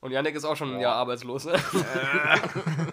Und 0.00 0.12
Janik 0.12 0.34
ist 0.36 0.44
auch 0.44 0.56
schon 0.56 0.74
ein 0.74 0.80
Jahr 0.80 0.94
arbeitslos. 0.94 1.44
ne? 1.46 1.54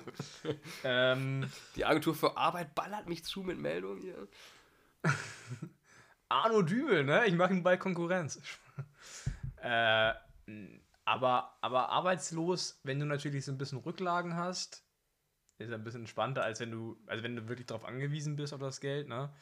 Ähm, 0.84 1.50
Die 1.76 1.86
Agentur 1.86 2.14
für 2.16 2.38
Arbeit 2.38 2.76
ballert 2.76 3.08
mich 3.08 3.24
zu 3.24 3.42
mit 3.42 3.58
Meldungen 3.58 4.02
hier. 4.02 4.28
Arno 6.30 6.62
Dübel, 6.62 7.04
ne? 7.04 7.26
Ich 7.26 7.34
mache 7.34 7.54
ihm 7.54 7.64
bald 7.64 7.80
Konkurrenz. 7.80 8.40
äh, 9.62 10.14
aber, 11.06 11.58
aber 11.62 11.90
arbeitslos, 11.90 12.80
wenn 12.84 13.00
du 13.00 13.06
natürlich 13.06 13.46
so 13.46 13.52
ein 13.52 13.58
bisschen 13.58 13.80
Rücklagen 13.80 14.36
hast, 14.36 14.84
ist 15.58 15.72
ein 15.72 15.84
bisschen 15.84 16.02
entspannter, 16.02 16.44
als 16.44 16.60
wenn 16.60 16.72
du, 16.72 16.98
also 17.08 17.24
wenn 17.24 17.36
du 17.36 17.48
wirklich 17.48 17.68
darauf 17.68 17.86
angewiesen 17.86 18.36
bist 18.36 18.54
auf 18.54 18.60
das 18.60 18.80
Geld, 18.82 19.08
ne? 19.08 19.34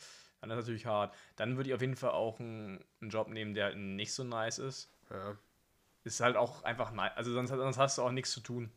Dann 0.41 0.49
ist 0.51 0.57
das 0.57 0.65
natürlich 0.65 0.85
hart. 0.85 1.15
Dann 1.37 1.55
würde 1.55 1.69
ich 1.69 1.73
auf 1.75 1.81
jeden 1.81 1.95
Fall 1.95 2.11
auch 2.11 2.39
einen, 2.39 2.83
einen 3.01 3.09
Job 3.09 3.29
nehmen, 3.29 3.53
der 3.53 3.75
nicht 3.75 4.13
so 4.13 4.23
nice 4.25 4.59
ist. 4.59 4.89
Ja. 5.09 5.37
Ist 6.03 6.19
halt 6.19 6.35
auch 6.35 6.63
einfach 6.63 6.91
nice. 6.91 7.11
Also 7.15 7.33
sonst, 7.33 7.49
sonst 7.49 7.77
hast 7.77 7.97
du 7.97 8.01
auch 8.01 8.11
nichts 8.11 8.31
zu 8.31 8.41
tun. 8.41 8.71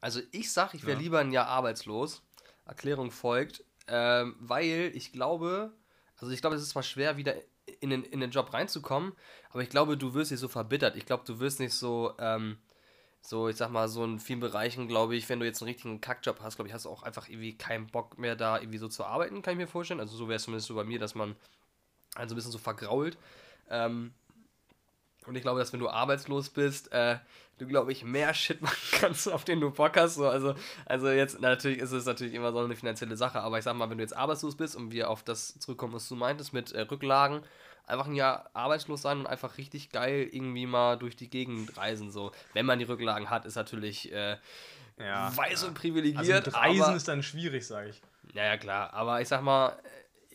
Also 0.00 0.20
ich 0.32 0.52
sag, 0.52 0.74
ich 0.74 0.84
wäre 0.84 0.96
Ja. 0.96 1.02
lieber 1.02 1.20
ein 1.20 1.32
Jahr 1.32 1.46
arbeitslos. 1.46 2.22
Erklärung 2.66 3.10
folgt, 3.10 3.62
ähm, 3.86 4.36
weil 4.38 4.90
ich 4.94 5.12
glaube, 5.12 5.72
also 6.16 6.32
ich 6.32 6.40
glaube, 6.40 6.56
es 6.56 6.62
ist 6.62 6.70
zwar 6.70 6.82
schwer, 6.82 7.16
wieder 7.16 7.34
in 7.80 7.90
den, 7.90 8.04
in 8.04 8.20
den 8.20 8.30
Job 8.30 8.52
reinzukommen, 8.52 9.12
aber 9.50 9.62
ich 9.62 9.68
glaube, 9.70 9.96
du 9.96 10.14
wirst 10.14 10.30
nicht 10.30 10.40
so 10.40 10.48
verbittert. 10.48 10.96
Ich 10.96 11.06
glaube, 11.06 11.24
du 11.26 11.40
wirst 11.40 11.60
nicht 11.60 11.74
so, 11.74 12.14
ähm, 12.18 12.58
so, 13.20 13.48
ich 13.48 13.56
sag 13.56 13.70
mal, 13.70 13.88
so 13.88 14.04
in 14.04 14.18
vielen 14.18 14.40
Bereichen, 14.40 14.88
glaube 14.88 15.16
ich, 15.16 15.28
wenn 15.28 15.40
du 15.40 15.46
jetzt 15.46 15.62
einen 15.62 15.70
richtigen 15.70 16.00
Kackjob 16.00 16.40
hast, 16.40 16.56
glaube 16.56 16.68
ich, 16.68 16.74
hast 16.74 16.84
du 16.84 16.90
auch 16.90 17.02
einfach 17.02 17.28
irgendwie 17.28 17.56
keinen 17.56 17.86
Bock 17.86 18.18
mehr 18.18 18.36
da 18.36 18.58
irgendwie 18.58 18.78
so 18.78 18.88
zu 18.88 19.04
arbeiten, 19.04 19.42
kann 19.42 19.52
ich 19.52 19.58
mir 19.58 19.66
vorstellen. 19.66 20.00
Also 20.00 20.16
so 20.16 20.28
wäre 20.28 20.36
es 20.36 20.44
zumindest 20.44 20.68
so 20.68 20.74
bei 20.74 20.84
mir, 20.84 20.98
dass 20.98 21.14
man 21.14 21.36
also 22.14 22.34
ein 22.34 22.36
bisschen 22.36 22.52
so 22.52 22.58
vergrault. 22.58 23.16
Ähm, 23.70 24.12
und 25.26 25.36
ich 25.36 25.42
glaube, 25.42 25.58
dass 25.58 25.72
wenn 25.72 25.80
du 25.80 25.88
arbeitslos 25.88 26.50
bist, 26.50 26.92
äh, 26.92 27.18
du, 27.58 27.66
glaube 27.66 27.92
ich, 27.92 28.04
mehr 28.04 28.34
Shit 28.34 28.60
machen 28.62 28.76
kannst, 29.00 29.28
auf 29.30 29.44
den 29.44 29.60
du 29.60 29.70
Bock 29.70 29.96
hast. 29.96 30.14
So, 30.16 30.28
also, 30.28 30.54
also 30.86 31.08
jetzt, 31.10 31.40
natürlich 31.40 31.78
ist 31.78 31.92
es 31.92 32.04
natürlich 32.06 32.34
immer 32.34 32.52
so 32.52 32.58
eine 32.58 32.76
finanzielle 32.76 33.16
Sache, 33.16 33.40
aber 33.40 33.58
ich 33.58 33.64
sag 33.64 33.74
mal, 33.76 33.88
wenn 33.90 33.98
du 33.98 34.02
jetzt 34.04 34.16
arbeitslos 34.16 34.56
bist 34.56 34.76
und 34.76 34.90
wir 34.92 35.08
auf 35.10 35.22
das 35.22 35.58
zurückkommen, 35.58 35.92
was 35.94 36.08
du 36.08 36.16
meintest, 36.16 36.52
mit 36.52 36.72
äh, 36.72 36.80
Rücklagen, 36.82 37.42
einfach 37.86 38.06
ein 38.06 38.14
Jahr 38.14 38.48
arbeitslos 38.54 39.02
sein 39.02 39.18
und 39.20 39.26
einfach 39.26 39.58
richtig 39.58 39.90
geil 39.90 40.28
irgendwie 40.32 40.66
mal 40.66 40.96
durch 40.96 41.16
die 41.16 41.28
Gegend 41.28 41.76
reisen. 41.76 42.10
So, 42.10 42.32
wenn 42.54 42.66
man 42.66 42.78
die 42.78 42.86
Rücklagen 42.86 43.28
hat, 43.30 43.44
ist 43.44 43.56
natürlich 43.56 44.10
äh, 44.12 44.36
Ja. 44.98 45.36
weiß 45.36 45.64
und 45.64 45.70
Also 45.70 45.80
privilegiert. 45.80 46.46
mit 46.46 46.54
Reisen 46.54 46.96
ist 46.96 47.08
dann 47.08 47.22
schwierig, 47.22 47.66
sage 47.66 47.90
ich. 47.90 48.02
ja, 48.32 48.44
ja, 48.44 48.56
klar. 48.56 48.92
Aber 48.94 49.20
ich 49.20 49.28
sag 49.28 49.42
mal, 49.42 49.76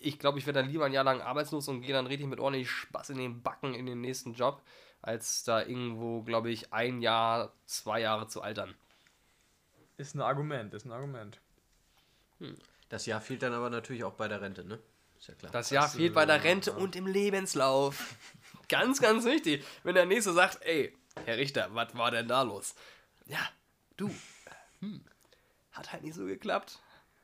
ich 0.01 0.19
glaube, 0.19 0.39
ich 0.39 0.45
werde 0.45 0.61
dann 0.61 0.69
lieber 0.69 0.85
ein 0.85 0.93
Jahr 0.93 1.03
lang 1.03 1.21
arbeitslos 1.21 1.67
und 1.67 1.81
gehe 1.81 1.93
dann 1.93 2.07
richtig 2.07 2.27
mit 2.27 2.39
ordentlich 2.39 2.69
Spaß 2.69 3.11
in 3.11 3.17
den 3.17 3.41
Backen 3.41 3.73
in 3.73 3.85
den 3.85 4.01
nächsten 4.01 4.33
Job, 4.33 4.61
als 5.01 5.43
da 5.43 5.61
irgendwo, 5.61 6.23
glaube 6.23 6.49
ich, 6.49 6.73
ein 6.73 7.01
Jahr, 7.01 7.53
zwei 7.65 8.01
Jahre 8.01 8.27
zu 8.27 8.41
altern. 8.41 8.73
Ist 9.97 10.15
ein 10.15 10.21
Argument, 10.21 10.73
ist 10.73 10.85
ein 10.85 10.91
Argument. 10.91 11.39
Das 12.89 13.05
Jahr 13.05 13.21
fehlt 13.21 13.43
dann 13.43 13.53
aber 13.53 13.69
natürlich 13.69 14.03
auch 14.03 14.13
bei 14.13 14.27
der 14.27 14.41
Rente, 14.41 14.63
ne? 14.63 14.79
Ist 15.19 15.27
ja 15.27 15.35
klar. 15.35 15.51
Das 15.51 15.69
Jahr 15.69 15.89
fehlt 15.89 16.13
bei 16.13 16.25
der 16.25 16.43
Rente 16.43 16.71
und 16.71 16.95
im 16.95 17.05
Lebenslauf. 17.05 18.15
Ganz, 18.69 19.01
ganz 19.01 19.25
wichtig. 19.25 19.65
Wenn 19.81 19.95
der 19.95 20.05
Nächste 20.05 20.31
sagt, 20.31 20.59
ey, 20.61 20.95
Herr 21.25 21.37
Richter, 21.37 21.69
was 21.73 21.97
war 21.97 22.11
denn 22.11 22.27
da 22.27 22.43
los? 22.43 22.75
Ja, 23.25 23.39
du, 23.97 24.09
äh, 24.09 24.81
hm, 24.81 25.03
hat 25.71 25.91
halt 25.91 26.03
nicht 26.03 26.13
so 26.13 26.25
geklappt. 26.25 26.79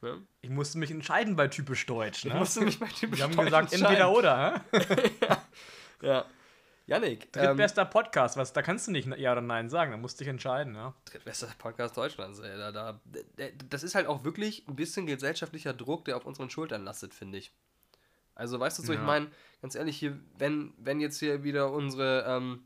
Ne? 0.06 0.22
Ich 0.42 0.52
musste 0.52 0.78
mich 0.78 0.92
entscheiden 0.92 1.36
bei 1.36 1.48
typisch 1.48 1.86
Deutsch. 1.88 2.26
Ne? 2.26 2.32
Ich 2.32 2.38
musste 2.38 2.62
mich 2.62 2.80
bei 2.80 2.86
typisch 2.86 3.18
Die 3.18 3.24
haben 3.24 3.36
Deutsch 3.36 3.46
gesagt, 3.46 3.74
entweder 3.74 4.12
oder. 4.12 4.64
Hä? 4.72 5.12
Ja. 6.02 6.26
Yannick, 6.88 7.30
ähm, 7.36 7.46
Drittbester 7.46 7.86
Podcast, 7.86 8.38
was, 8.38 8.54
da 8.54 8.62
kannst 8.62 8.86
du 8.86 8.92
nicht 8.92 9.08
Ja 9.18 9.32
oder 9.32 9.42
Nein 9.42 9.70
sagen, 9.70 9.90
da 9.90 9.98
musst 9.98 10.20
du 10.20 10.24
dich 10.24 10.30
entscheiden. 10.30 10.76
Ja? 10.76 10.94
drittbester 11.06 11.48
Podcast 11.58 11.98
Deutschlands. 11.98 12.38
Ey, 12.40 12.56
da, 12.58 12.72
da, 12.72 13.00
das 13.70 13.82
ist 13.82 13.96
halt 13.96 14.06
auch 14.06 14.24
wirklich 14.24 14.68
ein 14.68 14.76
bisschen 14.76 15.08
gesellschaftlicher 15.08 15.74
Druck, 15.74 16.06
der 16.06 16.16
auf 16.18 16.26
unseren 16.26 16.52
Schultern 16.52 16.84
lastet, 16.84 17.16
finde 17.16 17.40
ich. 17.40 17.52
Also, 18.36 18.60
weißt 18.60 18.78
du 18.78 18.84
so, 18.84 18.94
ich 18.94 19.00
Ja. 19.00 19.06
meine, 19.06 19.32
ganz 19.64 19.74
ehrlich, 19.74 19.98
hier, 19.98 20.20
wenn, 20.38 20.74
wenn 20.78 21.00
jetzt 21.00 21.18
hier 21.18 21.44
wieder 21.44 21.72
unsere, 21.72 22.26
ähm, 22.28 22.64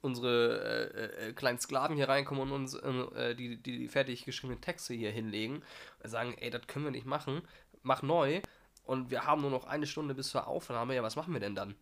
unsere 0.00 0.92
äh, 0.94 1.28
äh, 1.28 1.32
kleinen 1.32 1.58
Sklaven 1.58 1.96
hier 1.96 2.08
reinkommen 2.08 2.42
und 2.42 2.52
uns 2.52 2.74
äh, 2.74 3.34
die, 3.34 3.56
die, 3.56 3.78
die 3.78 3.88
fertig 3.88 4.24
geschriebenen 4.24 4.60
Texte 4.60 4.94
hier 4.94 5.10
hinlegen 5.10 5.62
und 6.02 6.10
sagen, 6.10 6.34
ey, 6.38 6.50
das 6.50 6.66
können 6.66 6.84
wir 6.84 6.92
nicht 6.92 7.06
machen, 7.06 7.42
mach 7.82 8.02
neu 8.02 8.40
und 8.84 9.10
wir 9.10 9.26
haben 9.26 9.42
nur 9.42 9.50
noch 9.50 9.66
eine 9.66 9.86
Stunde 9.86 10.14
bis 10.14 10.30
zur 10.30 10.46
Aufnahme, 10.46 10.94
ja, 10.94 11.02
was 11.02 11.16
machen 11.16 11.32
wir 11.32 11.40
denn 11.40 11.54
dann? 11.54 11.74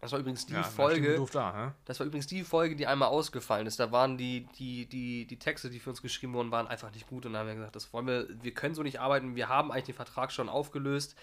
Das 0.00 0.12
war 0.12 0.20
übrigens 0.20 0.46
die 0.46 0.52
ja, 0.52 0.62
Folge. 0.62 1.20
Da? 1.32 1.74
Das 1.84 1.98
war 1.98 2.06
übrigens 2.06 2.28
die 2.28 2.44
Folge, 2.44 2.76
die 2.76 2.86
einmal 2.86 3.08
ausgefallen 3.08 3.66
ist. 3.66 3.80
Da 3.80 3.90
waren 3.90 4.16
die, 4.16 4.46
die, 4.56 4.86
die, 4.86 5.26
die 5.26 5.38
Texte, 5.40 5.70
die 5.70 5.80
für 5.80 5.90
uns 5.90 6.02
geschrieben 6.02 6.34
wurden, 6.34 6.52
waren 6.52 6.68
einfach 6.68 6.92
nicht 6.92 7.08
gut. 7.08 7.26
Und 7.26 7.32
dann 7.32 7.40
haben 7.40 7.48
wir 7.48 7.56
gesagt, 7.56 7.74
das 7.74 7.92
wollen 7.92 8.06
wir, 8.06 8.28
wir 8.40 8.54
können 8.54 8.76
so 8.76 8.84
nicht 8.84 9.00
arbeiten. 9.00 9.34
Wir 9.34 9.48
haben 9.48 9.72
eigentlich 9.72 9.86
den 9.86 9.96
Vertrag 9.96 10.30
schon 10.30 10.48
aufgelöst. 10.48 11.16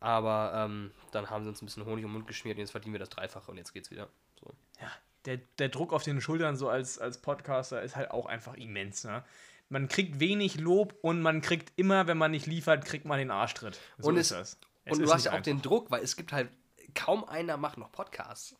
Aber 0.00 0.52
ähm, 0.54 0.90
dann 1.12 1.28
haben 1.28 1.44
sie 1.44 1.50
uns 1.50 1.62
ein 1.62 1.66
bisschen 1.66 1.84
Honig 1.84 2.04
im 2.04 2.12
Mund 2.12 2.26
geschmiert 2.26 2.56
und 2.56 2.60
jetzt 2.60 2.72
verdienen 2.72 2.94
wir 2.94 2.98
das 2.98 3.10
Dreifache 3.10 3.50
und 3.50 3.56
jetzt 3.56 3.72
geht's 3.72 3.90
wieder. 3.90 4.08
So. 4.40 4.54
Ja, 4.80 4.90
der, 5.26 5.38
der 5.58 5.68
Druck 5.68 5.92
auf 5.92 6.02
den 6.02 6.20
Schultern 6.20 6.56
so 6.56 6.68
als, 6.68 6.98
als 6.98 7.18
Podcaster 7.20 7.82
ist 7.82 7.96
halt 7.96 8.10
auch 8.10 8.26
einfach 8.26 8.54
immens. 8.54 9.04
Ne? 9.04 9.24
Man 9.68 9.88
kriegt 9.88 10.20
wenig 10.20 10.60
Lob 10.60 10.94
und 11.02 11.22
man 11.22 11.40
kriegt 11.40 11.72
immer, 11.76 12.06
wenn 12.06 12.18
man 12.18 12.30
nicht 12.30 12.46
liefert, 12.46 12.84
kriegt 12.84 13.04
man 13.06 13.18
den 13.18 13.30
Arschtritt. 13.30 13.78
So 13.98 14.08
Und 14.08 14.16
ist 14.16 14.30
es- 14.30 14.36
das. 14.38 14.58
Es 14.86 14.98
und 14.98 15.06
du 15.06 15.12
hast 15.12 15.24
ja 15.24 15.30
auch 15.30 15.36
einfach. 15.36 15.44
den 15.44 15.62
Druck, 15.62 15.90
weil 15.90 16.02
es 16.02 16.14
gibt 16.16 16.32
halt 16.32 16.50
kaum 16.94 17.24
einer 17.24 17.56
macht 17.56 17.78
noch 17.78 17.90
Podcasts. 17.90 18.54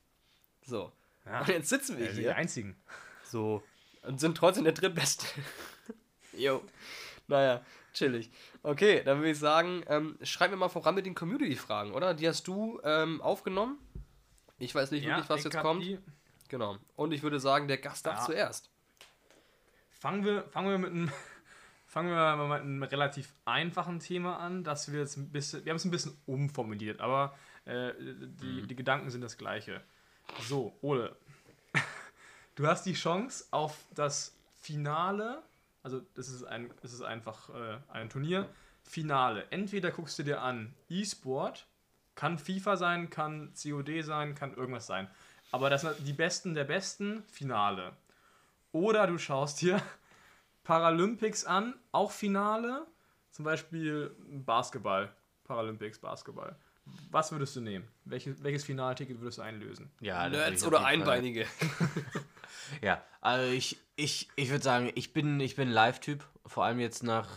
So. 0.64 0.90
Ja. 1.26 1.40
Und 1.40 1.48
jetzt 1.48 1.68
sitzen 1.68 1.98
wir 1.98 2.04
Wir 2.04 2.06
sind 2.08 2.16
die 2.16 2.22
hier. 2.22 2.36
einzigen. 2.36 2.76
So. 3.24 3.62
Und 4.02 4.20
sind 4.20 4.36
trotzdem 4.36 4.64
der 4.64 4.72
drittbeste. 4.72 5.26
Jo. 6.36 6.62
Naja, 7.28 7.62
chillig. 7.92 8.30
Okay, 8.62 9.02
dann 9.04 9.18
würde 9.18 9.30
ich 9.30 9.38
sagen, 9.38 9.84
ähm, 9.88 10.18
schreib 10.22 10.50
mir 10.50 10.56
mal 10.56 10.68
voran 10.68 10.94
mit 10.94 11.06
den 11.06 11.14
Community-Fragen, 11.14 11.92
oder? 11.92 12.12
Die 12.14 12.26
hast 12.26 12.46
du 12.48 12.80
ähm, 12.84 13.20
aufgenommen. 13.22 13.78
Ich 14.58 14.74
weiß 14.74 14.90
nicht 14.90 15.06
wirklich, 15.06 15.28
was 15.28 15.44
jetzt 15.44 15.56
kommt. 15.58 15.82
die- 15.84 15.98
Genau. 16.54 16.78
Und 16.94 17.10
ich 17.10 17.24
würde 17.24 17.40
sagen, 17.40 17.66
der 17.66 17.78
Gast 17.78 18.06
darf 18.06 18.20
Ja. 18.20 18.24
zuerst. 18.26 18.70
Fangen 19.90 20.24
wir, 20.24 20.44
fangen 20.44 20.70
wir 20.70 20.78
mit 20.78 20.90
einem. 20.92 21.10
Fangen 21.88 22.10
wir 22.10 22.16
mal 22.36 22.46
mit 22.48 22.60
einem 22.62 22.82
relativ 22.84 23.34
einfachen 23.44 23.98
Thema 24.00 24.38
an, 24.38 24.62
dass 24.64 24.90
wir 24.92 24.98
jetzt 25.00 25.16
ein 25.16 25.30
bisschen, 25.30 25.64
wir 25.64 25.70
haben 25.70 25.76
es 25.76 25.84
ein 25.84 25.90
bisschen 25.92 26.16
umformuliert, 26.26 27.00
aber 27.00 27.36
äh, 27.66 27.92
die, 27.98 28.62
Mhm. 28.62 28.68
die 28.68 28.74
Gedanken 28.76 29.10
sind 29.10 29.20
das 29.20 29.36
gleiche. 29.36 29.80
So, 30.42 30.76
Ole, 30.82 31.14
du 32.56 32.66
hast 32.66 32.84
die 32.86 32.94
Chance 32.94 33.44
auf 33.52 33.78
das 33.94 34.36
Finale, 34.60 35.42
also 35.84 36.00
das 36.14 36.28
ist 36.30 36.42
ein, 36.44 36.72
das 36.82 36.92
ist 36.92 37.02
einfach 37.02 37.50
äh, 37.50 37.78
ein 37.92 38.08
Turnier, 38.10 38.48
Finale. 38.82 39.46
Entweder 39.50 39.92
guckst 39.92 40.18
du 40.18 40.24
dir 40.24 40.40
an 40.40 40.74
E-Sport, 40.88 41.66
kann 42.16 42.38
FIFA 42.38 42.76
sein, 42.76 43.08
kann 43.10 43.52
COD 43.60 44.02
sein, 44.04 44.34
kann 44.34 44.54
irgendwas 44.54 44.86
sein, 44.88 45.08
aber 45.50 45.70
das 45.70 45.82
sind 45.82 45.94
die 46.06 46.12
Besten 46.12 46.54
der 46.54 46.64
Besten, 46.64 47.22
Finale. 47.30 47.96
Oder 48.72 49.06
du 49.06 49.18
schaust 49.18 49.60
dir 49.60 49.80
Paralympics 50.64 51.44
an, 51.44 51.74
auch 51.92 52.10
Finale, 52.10 52.86
zum 53.30 53.44
Beispiel 53.44 54.14
Basketball, 54.44 55.12
Paralympics 55.44 55.98
Basketball. 55.98 56.56
Was 57.10 57.32
würdest 57.32 57.56
du 57.56 57.60
nehmen? 57.60 57.88
Welches, 58.04 58.42
welches 58.42 58.64
Finalticket 58.64 59.20
würdest 59.20 59.38
du 59.38 59.42
einlösen? 59.42 59.90
Ja, 60.00 60.28
Nerds 60.28 60.64
oder 60.66 60.84
Einbeinige? 60.84 61.46
Ja, 62.82 63.02
also 63.20 63.52
ich, 63.52 63.78
ich, 63.96 64.28
ich 64.36 64.50
würde 64.50 64.64
sagen, 64.64 64.90
ich 64.94 65.12
bin, 65.12 65.40
ich 65.40 65.56
bin 65.56 65.70
Live-Typ. 65.70 66.24
Vor 66.46 66.64
allem 66.64 66.80
jetzt 66.80 67.02
nach, 67.02 67.28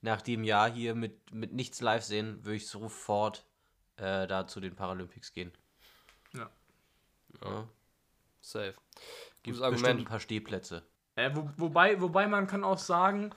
nach 0.00 0.22
dem 0.22 0.44
Jahr 0.44 0.70
hier 0.70 0.94
mit, 0.94 1.32
mit 1.32 1.52
nichts 1.52 1.80
live 1.80 2.04
sehen, 2.04 2.44
würde 2.44 2.56
ich 2.56 2.68
sofort 2.68 3.46
äh, 3.96 4.26
da 4.26 4.46
zu 4.46 4.60
den 4.60 4.74
Paralympics 4.74 5.32
gehen. 5.32 5.52
Ja. 7.42 7.68
Safe. 8.40 8.74
Gibt 9.42 9.56
Gutes 9.56 9.60
bestimmt 9.60 9.62
Argument. 9.86 10.00
ein 10.00 10.04
paar 10.04 10.20
Stehplätze. 10.20 10.82
Äh, 11.16 11.30
wo, 11.34 11.48
wobei, 11.56 12.00
wobei 12.00 12.26
man 12.26 12.46
kann 12.46 12.64
auch 12.64 12.78
sagen, 12.78 13.30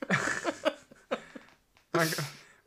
man, 1.92 2.08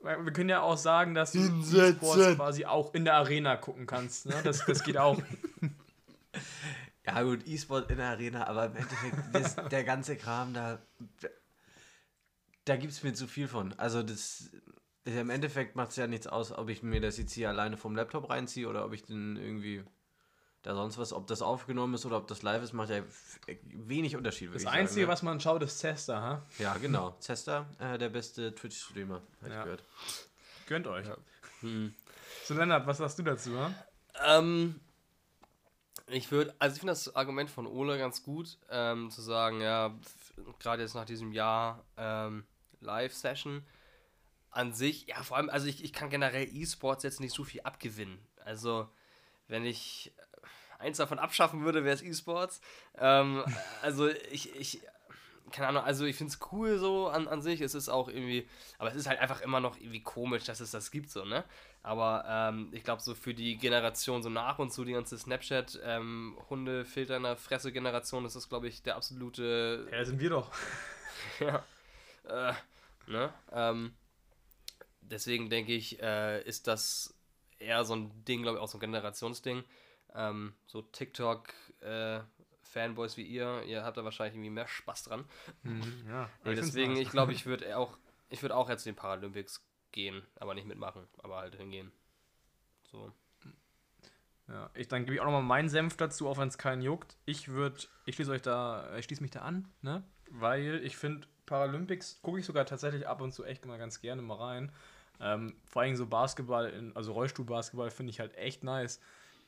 man- 0.02 0.26
wir 0.26 0.34
können 0.34 0.50
ja 0.50 0.62
auch 0.62 0.78
sagen, 0.78 1.14
dass 1.14 1.32
du 1.32 1.40
E-Sports 1.40 2.36
quasi 2.36 2.66
auch 2.66 2.94
in 2.94 3.06
der 3.06 3.16
Arena 3.16 3.56
gucken 3.58 3.86
kannst. 3.86 4.26
Ne? 4.26 4.36
Das, 4.44 4.66
das 4.66 4.84
geht 4.84 4.98
auch. 4.98 5.22
Ja 7.06 7.24
gut, 7.24 7.48
E-Sport 7.48 7.90
in 7.90 7.98
der 7.98 8.10
Arena, 8.10 8.46
aber 8.46 8.68
im 8.68 8.76
Endeffekt, 8.76 9.16
das, 9.34 9.56
der 9.70 9.84
ganze 9.84 10.16
Kram 10.16 10.54
da, 10.54 10.78
da 12.66 12.76
gibt 12.76 12.94
es 12.94 13.02
mir 13.02 13.14
zu 13.16 13.26
viel 13.26 13.48
von. 13.48 13.74
Also 13.80 14.04
das, 14.04 14.52
im 15.06 15.32
Endeffekt 15.32 15.76
macht 15.76 15.90
es 15.90 15.96
ja 15.96 16.06
nichts 16.06 16.28
aus, 16.28 16.52
ob 16.52 16.70
ich 16.70 16.84
mir 16.84 17.02
das 17.02 17.18
jetzt 17.18 17.34
hier 17.34 17.50
alleine 17.50 17.78
vom 17.78 17.96
Laptop 17.96 18.30
reinziehe 18.30 18.68
oder 18.70 18.86
ob 18.86 18.94
ich 18.94 19.02
den 19.06 19.38
irgendwie 19.38 19.84
da 20.62 20.76
sonst 20.76 20.98
was, 20.98 21.14
ob 21.14 21.28
das 21.28 21.42
aufgenommen 21.42 21.94
ist 21.94 22.06
oder 22.06 22.18
ob 22.18 22.28
das 22.28 22.42
live 22.42 22.62
ist, 22.64 22.74
macht 22.74 22.90
ja 22.90 23.02
wenig 23.64 24.16
Unterschied. 24.16 24.54
Das 24.54 24.66
Einzige, 24.66 25.08
was 25.08 25.22
man 25.24 25.40
schaut, 25.40 25.64
ist 25.64 25.80
Tester. 25.80 26.22
Ha? 26.22 26.46
Ja, 26.58 26.76
genau. 26.78 27.16
Zesta, 27.20 27.66
äh, 27.80 27.98
der 27.98 28.10
beste 28.10 28.54
Twitch-Streamer, 28.54 29.22
habe 29.42 29.50
Ja. 29.54 29.58
ich 29.60 29.64
gehört. 29.64 29.84
Gönnt 30.68 30.88
euch. 30.88 31.08
Hm. 31.62 31.94
So, 32.46 32.54
Lennart, 32.54 32.86
was 32.88 32.98
sagst 32.98 33.18
du 33.20 33.24
dazu? 33.24 33.58
Ha? 33.58 33.74
Ähm, 34.26 34.80
ich 36.08 36.32
würde, 36.32 36.54
also 36.60 36.74
ich 36.76 36.80
finde 36.80 36.92
das 36.92 37.16
Argument 37.16 37.50
von 37.50 37.66
Ole 37.68 37.98
ganz 37.98 38.24
gut, 38.24 38.58
ähm, 38.70 39.12
zu 39.12 39.22
sagen, 39.22 39.62
ja, 39.62 39.94
gerade 40.60 40.82
jetzt 40.82 40.96
nach 40.96 41.06
diesem 41.06 41.32
Jahr 41.32 41.84
ähm, 41.98 42.46
Live-Session 42.82 43.66
an 44.52 44.74
sich, 44.74 45.08
ja, 45.08 45.22
vor 45.24 45.38
allem, 45.38 45.50
also 45.50 45.68
ich, 45.68 45.84
ich 45.84 45.94
kann 45.94 46.10
generell 46.10 46.48
E-Sports 46.52 47.04
jetzt 47.04 47.20
nicht 47.20 47.34
so 47.36 47.44
viel 47.44 47.62
abgewinnen. 47.62 48.20
Also, 48.44 48.90
wenn 49.48 49.64
ich 49.66 50.12
eins 50.80 50.98
davon 50.98 51.20
abschaffen 51.20 51.64
würde, 51.64 51.84
wäre 51.84 51.96
es 51.96 52.02
E-Sports. 52.02 52.62
Ähm, 52.98 53.44
also 53.82 54.08
ich, 54.08 54.56
ich, 54.56 54.82
keine 55.52 55.68
Ahnung, 55.68 55.84
also 55.84 56.06
ich 56.06 56.16
finde 56.16 56.34
es 56.34 56.40
cool 56.52 56.78
so 56.80 57.08
an, 57.08 57.28
an 57.28 57.42
sich. 57.42 57.62
Es 57.62 57.76
ist 57.76 57.90
auch 57.90 58.08
irgendwie, 58.08 58.48
aber 58.78 58.90
es 58.90 58.96
ist 58.96 59.08
halt 59.08 59.20
einfach 59.20 59.42
immer 59.42 59.60
noch 59.60 59.78
irgendwie 59.78 60.02
komisch, 60.02 60.44
dass 60.46 60.60
es 60.60 60.72
das 60.72 60.92
gibt, 60.92 61.10
so, 61.10 61.26
ne? 61.26 61.44
Aber 61.82 62.26
ähm, 62.28 62.70
ich 62.72 62.84
glaube, 62.84 63.02
so 63.02 63.16
für 63.16 63.34
die 63.34 63.58
Generation 63.58 64.22
so 64.22 64.30
nach 64.30 64.60
und 64.60 64.72
zu, 64.72 64.84
die 64.84 64.94
ganze 64.94 65.18
Snapchat, 65.18 65.80
ähm, 65.84 66.38
in 66.50 66.66
der 66.66 66.86
Fresse-Generation, 66.86 68.26
ist 68.26 68.36
das, 68.36 68.50
glaube 68.50 68.68
ich, 68.68 68.82
der 68.82 68.96
absolute 68.96 69.88
Ja, 69.92 70.04
sind 70.04 70.20
wir 70.20 70.30
doch. 70.30 70.52
ja. 71.40 71.64
Äh, 72.28 72.54
ne? 73.08 73.34
Ähm, 73.52 73.94
deswegen 75.02 75.50
denke 75.50 75.74
ich, 75.74 76.02
äh, 76.02 76.42
ist 76.44 76.68
das 76.68 77.14
eher 77.60 77.84
so 77.86 77.96
ein 77.96 78.26
Ding, 78.26 78.42
glaube 78.42 78.58
ich, 78.58 78.64
auch 78.64 78.68
so 78.68 78.78
ein 78.78 78.82
Generationsding. 78.82 79.64
Ähm, 80.16 80.54
so 80.66 80.82
TikTok-Fanboys 80.82 83.18
wie 83.18 83.24
ihr, 83.24 83.64
ihr 83.64 83.84
habt 83.84 83.98
da 83.98 84.04
wahrscheinlich 84.04 84.36
irgendwie 84.36 84.52
mehr 84.52 84.68
Spaß 84.68 85.04
dran. 85.04 85.26
Mhm, 85.64 86.06
ja. 86.08 86.30
Nee, 86.44 86.56
deswegen, 86.56 86.98
ich 86.98 87.10
glaube, 87.10 87.34
ich 87.34 87.46
würde 87.46 87.78
auch, 87.78 87.98
ich 88.30 88.42
würde 88.42 88.56
auch 88.56 88.70
jetzt 88.70 88.84
zu 88.84 88.90
den 88.90 88.96
Paralympics 88.96 89.66
gehen, 89.92 90.24
aber 90.36 90.54
nicht 90.54 90.68
mitmachen, 90.68 91.08
aber 91.20 91.38
halt 91.38 91.56
hingehen. 91.56 91.92
So. 92.92 93.12
Ja, 94.48 94.70
ich, 94.74 94.88
dann 94.88 95.06
gebe 95.06 95.14
ich 95.14 95.22
auch 95.22 95.26
nochmal 95.26 95.44
meinen 95.44 95.70
Senf 95.70 95.96
dazu, 95.96 96.28
auch 96.28 96.40
wenn 96.40 96.48
es 96.48 96.58
keinen 96.58 96.82
juckt. 96.82 97.18
Ich 97.26 97.50
würde, 97.50 97.78
ich 98.06 98.16
schließe 98.16 98.32
euch 98.32 98.42
da, 98.42 98.98
ich 98.98 99.06
schließe 99.06 99.22
mich 99.22 99.32
da 99.32 99.42
an, 99.42 99.72
ne? 99.82 100.04
Weil 100.32 100.82
ich 100.84 100.98
finde, 100.98 101.28
Paralympics 101.46 102.22
gucke 102.22 102.40
ich 102.40 102.46
sogar 102.46 102.66
tatsächlich 102.66 103.08
ab 103.08 103.22
und 103.22 103.32
zu 103.32 103.44
echt 103.44 103.66
mal 103.66 103.78
ganz 103.78 104.02
gerne 104.02 104.22
mal 104.22 104.38
rein. 104.38 104.72
Ähm, 105.20 105.56
vor 105.66 105.84
allem 105.84 105.96
so 105.96 106.08
Basketball, 106.08 106.70
in, 106.70 106.96
also 106.96 107.14
Rollstuhlbasketball 107.14 107.92
finde 107.92 108.12
ich 108.12 108.20
halt 108.20 108.36
echt 108.36 108.64
nice. 108.64 109.00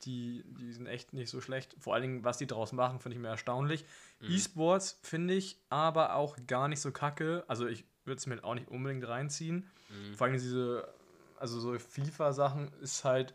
Die, 0.05 0.43
die 0.59 0.71
sind 0.73 0.87
echt 0.87 1.13
nicht 1.13 1.29
so 1.29 1.41
schlecht. 1.41 1.75
Vor 1.79 1.93
allen 1.93 2.01
Dingen, 2.03 2.23
was 2.23 2.37
die 2.37 2.47
draus 2.47 2.71
machen, 2.73 2.99
finde 2.99 3.15
ich 3.17 3.21
mir 3.21 3.27
erstaunlich. 3.29 3.85
E-Sports 4.21 4.99
finde 5.03 5.33
ich 5.33 5.57
aber 5.69 6.15
auch 6.15 6.37
gar 6.47 6.67
nicht 6.67 6.79
so 6.81 6.91
kacke. 6.91 7.43
Also 7.47 7.67
ich 7.67 7.85
würde 8.05 8.17
es 8.17 8.25
mir 8.27 8.43
auch 8.43 8.55
nicht 8.55 8.67
unbedingt 8.69 9.07
reinziehen. 9.07 9.69
Vor 10.15 10.25
allem 10.27 10.33
diese, 10.33 10.87
also 11.37 11.59
so 11.59 11.77
FIFA-Sachen 11.77 12.71
ist 12.81 13.03
halt 13.03 13.31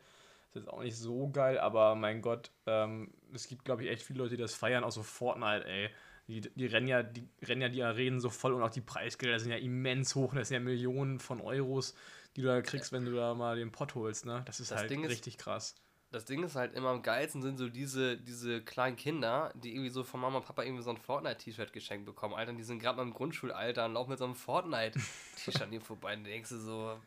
ist 0.48 0.62
jetzt 0.62 0.68
auch 0.68 0.82
nicht 0.82 0.96
so 0.96 1.28
geil, 1.28 1.58
aber 1.58 1.94
mein 1.96 2.22
Gott, 2.22 2.50
ähm, 2.66 3.12
es 3.34 3.46
gibt, 3.46 3.64
glaube 3.64 3.84
ich, 3.84 3.90
echt 3.90 4.02
viele 4.02 4.20
Leute, 4.20 4.36
die 4.36 4.42
das 4.42 4.54
feiern, 4.54 4.84
auch 4.84 4.92
so 4.92 5.02
Fortnite, 5.02 5.66
ey. 5.66 5.90
Die, 6.28 6.40
die, 6.40 6.66
rennen 6.66 6.88
ja, 6.88 7.02
die 7.04 7.28
rennen 7.42 7.60
ja 7.62 7.68
die 7.68 7.82
Arenen 7.84 8.20
so 8.20 8.30
voll 8.30 8.52
und 8.54 8.62
auch 8.62 8.70
die 8.70 8.80
Preisgelder 8.80 9.38
sind 9.38 9.52
ja 9.52 9.58
immens 9.58 10.14
hoch. 10.16 10.34
Das 10.34 10.48
sind 10.48 10.54
ja 10.56 10.60
Millionen 10.60 11.20
von 11.20 11.40
Euros, 11.40 11.94
die 12.34 12.40
du 12.42 12.48
da 12.48 12.62
kriegst, 12.62 12.90
wenn 12.90 13.04
du 13.04 13.14
da 13.14 13.34
mal 13.34 13.56
den 13.56 13.70
Pott 13.70 13.94
holst, 13.94 14.24
ne? 14.26 14.42
Das 14.46 14.58
ist 14.58 14.70
Das 14.72 14.78
halt 14.80 14.90
Ding 14.90 15.04
ist- 15.04 15.10
richtig 15.10 15.38
krass. 15.38 15.76
Das 16.10 16.24
Ding 16.24 16.44
ist 16.44 16.54
halt 16.54 16.74
immer 16.74 16.90
am 16.90 17.02
geilsten 17.02 17.42
sind 17.42 17.58
so 17.58 17.68
diese, 17.68 18.16
diese 18.16 18.62
kleinen 18.62 18.96
Kinder, 18.96 19.52
die 19.56 19.72
irgendwie 19.72 19.90
so 19.90 20.04
von 20.04 20.20
Mama 20.20 20.38
und 20.38 20.46
Papa 20.46 20.62
irgendwie 20.62 20.82
so 20.82 20.90
ein 20.90 20.96
Fortnite-T-Shirt 20.98 21.72
geschenkt 21.72 22.06
bekommen. 22.06 22.34
Alter, 22.34 22.52
und 22.52 22.58
die 22.58 22.62
sind 22.64 22.78
gerade 22.78 22.96
mal 22.96 23.02
im 23.02 23.12
Grundschulalter 23.12 23.84
und 23.86 23.94
laufen 23.94 24.10
mit 24.10 24.18
so 24.18 24.24
einem 24.24 24.36
Fortnite-T-Shirt 24.36 25.62
an 25.62 25.70
dir 25.72 25.80
vorbei 25.80 26.14
und 26.14 26.24
denkst 26.24 26.50
du 26.50 26.58
so, 26.58 27.00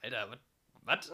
Alter, 0.00 0.38
was? 0.84 1.12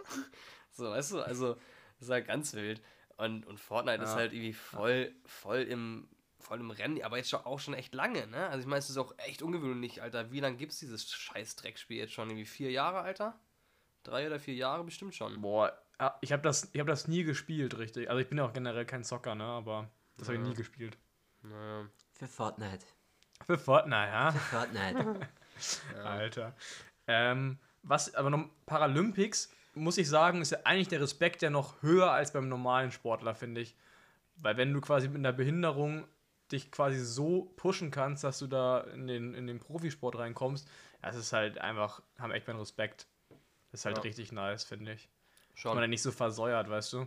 So, 0.70 0.90
weißt 0.90 1.12
du, 1.12 1.20
also, 1.20 1.54
das 1.54 2.02
ist 2.08 2.10
halt 2.10 2.26
ganz 2.26 2.54
wild. 2.54 2.80
Und, 3.16 3.46
und 3.46 3.58
Fortnite 3.58 4.02
ist 4.02 4.10
Ja. 4.10 4.16
halt 4.16 4.32
irgendwie 4.32 4.52
voll, 4.52 5.12
voll 5.26 5.62
im, 5.62 6.08
voll 6.38 6.60
im 6.60 6.70
Rennen, 6.70 7.02
aber 7.02 7.16
jetzt 7.16 7.32
auch 7.34 7.60
schon 7.60 7.74
echt 7.74 7.94
lange, 7.94 8.26
ne? 8.26 8.48
Also 8.48 8.60
ich 8.60 8.66
meine, 8.66 8.78
es 8.78 8.90
ist 8.90 8.96
auch 8.96 9.14
echt 9.18 9.42
ungewöhnlich, 9.42 10.02
Alter. 10.02 10.30
Wie 10.32 10.40
lange 10.40 10.56
gibt 10.56 10.72
es 10.72 10.78
dieses 10.78 11.10
scheiß 11.10 11.56
Dreckspiel 11.56 11.98
jetzt 11.98 12.12
schon? 12.12 12.28
Irgendwie 12.28 12.46
vier 12.46 12.70
Jahre, 12.70 13.00
Alter? 13.00 13.38
Drei 14.02 14.26
oder 14.26 14.38
vier 14.40 14.54
Jahre 14.54 14.84
bestimmt 14.84 15.14
schon. 15.14 15.40
Boah, 15.40 15.68
ah, 15.68 15.83
ich 16.20 16.32
habe 16.32 16.42
das, 16.42 16.70
ich 16.72 16.80
hab 16.80 16.86
das 16.86 17.08
nie 17.08 17.24
gespielt, 17.24 17.78
richtig. 17.78 18.08
Also 18.10 18.20
ich 18.20 18.28
bin 18.28 18.38
ja 18.38 18.44
auch 18.44 18.52
generell 18.52 18.84
kein 18.84 19.04
Zocker, 19.04 19.34
ne? 19.34 19.44
Aber 19.44 19.88
das 20.16 20.28
habe 20.28 20.38
ich 20.38 20.44
nie 20.44 20.54
gespielt. 20.54 20.96
Naja. 21.42 21.86
Für 22.12 22.26
Fortnite. 22.26 22.84
Für 23.46 23.58
Fortnite, 23.58 23.96
ja? 23.96 24.32
Fortnite. 24.32 25.28
Alter. 26.04 26.56
Ähm, 27.06 27.58
was, 27.82 28.14
aber 28.14 28.30
noch 28.30 28.48
Paralympics, 28.66 29.50
muss 29.74 29.98
ich 29.98 30.08
sagen, 30.08 30.40
ist 30.40 30.50
ja 30.52 30.58
eigentlich 30.64 30.88
der 30.88 31.00
Respekt 31.00 31.42
ja 31.42 31.50
noch 31.50 31.82
höher 31.82 32.10
als 32.10 32.32
beim 32.32 32.48
normalen 32.48 32.90
Sportler, 32.92 33.34
finde 33.34 33.60
ich. 33.60 33.76
Weil 34.36 34.56
wenn 34.56 34.72
du 34.72 34.80
quasi 34.80 35.08
mit 35.08 35.18
einer 35.18 35.32
Behinderung 35.32 36.06
dich 36.52 36.70
quasi 36.70 36.98
so 36.98 37.52
pushen 37.56 37.90
kannst, 37.90 38.24
dass 38.24 38.38
du 38.38 38.46
da 38.46 38.80
in 38.80 39.06
den, 39.06 39.34
in 39.34 39.46
den 39.46 39.58
Profisport 39.60 40.16
reinkommst, 40.18 40.68
das 41.02 41.16
ist 41.16 41.32
halt 41.32 41.58
einfach, 41.58 42.02
haben 42.18 42.32
echt 42.32 42.46
meinen 42.46 42.58
Respekt. 42.58 43.06
Das 43.70 43.80
ist 43.80 43.86
halt 43.86 43.98
Ja. 43.98 44.02
richtig 44.02 44.32
nice, 44.32 44.64
finde 44.64 44.92
ich. 44.92 45.08
Dass 45.54 45.60
Schon. 45.62 45.74
man 45.74 45.82
da 45.82 45.88
nicht 45.88 46.02
so 46.02 46.12
versäuert, 46.12 46.68
weißt 46.68 46.92
du? 46.92 47.06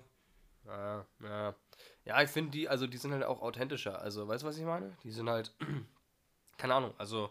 Ja, 0.66 1.06
ja. 1.22 1.56
Ja, 2.06 2.22
ich 2.22 2.30
finde 2.30 2.52
die, 2.52 2.70
also 2.70 2.88
die 2.88 2.98
sind 2.98 3.12
halt 3.12 3.24
auch 3.24 3.42
authentischer. 3.42 4.02
Also, 4.02 4.28
weißt 4.28 4.44
du, 4.44 4.48
was 4.48 4.58
ich 4.58 4.64
meine? 4.64 4.96
Die 5.04 5.12
sind 5.12 5.30
halt, 5.30 5.54
keine 6.58 6.74
Ahnung, 6.74 6.94
also, 6.98 7.30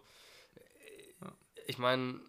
äh, 0.55 1.31
ich 1.67 1.79
meine, 1.79 2.21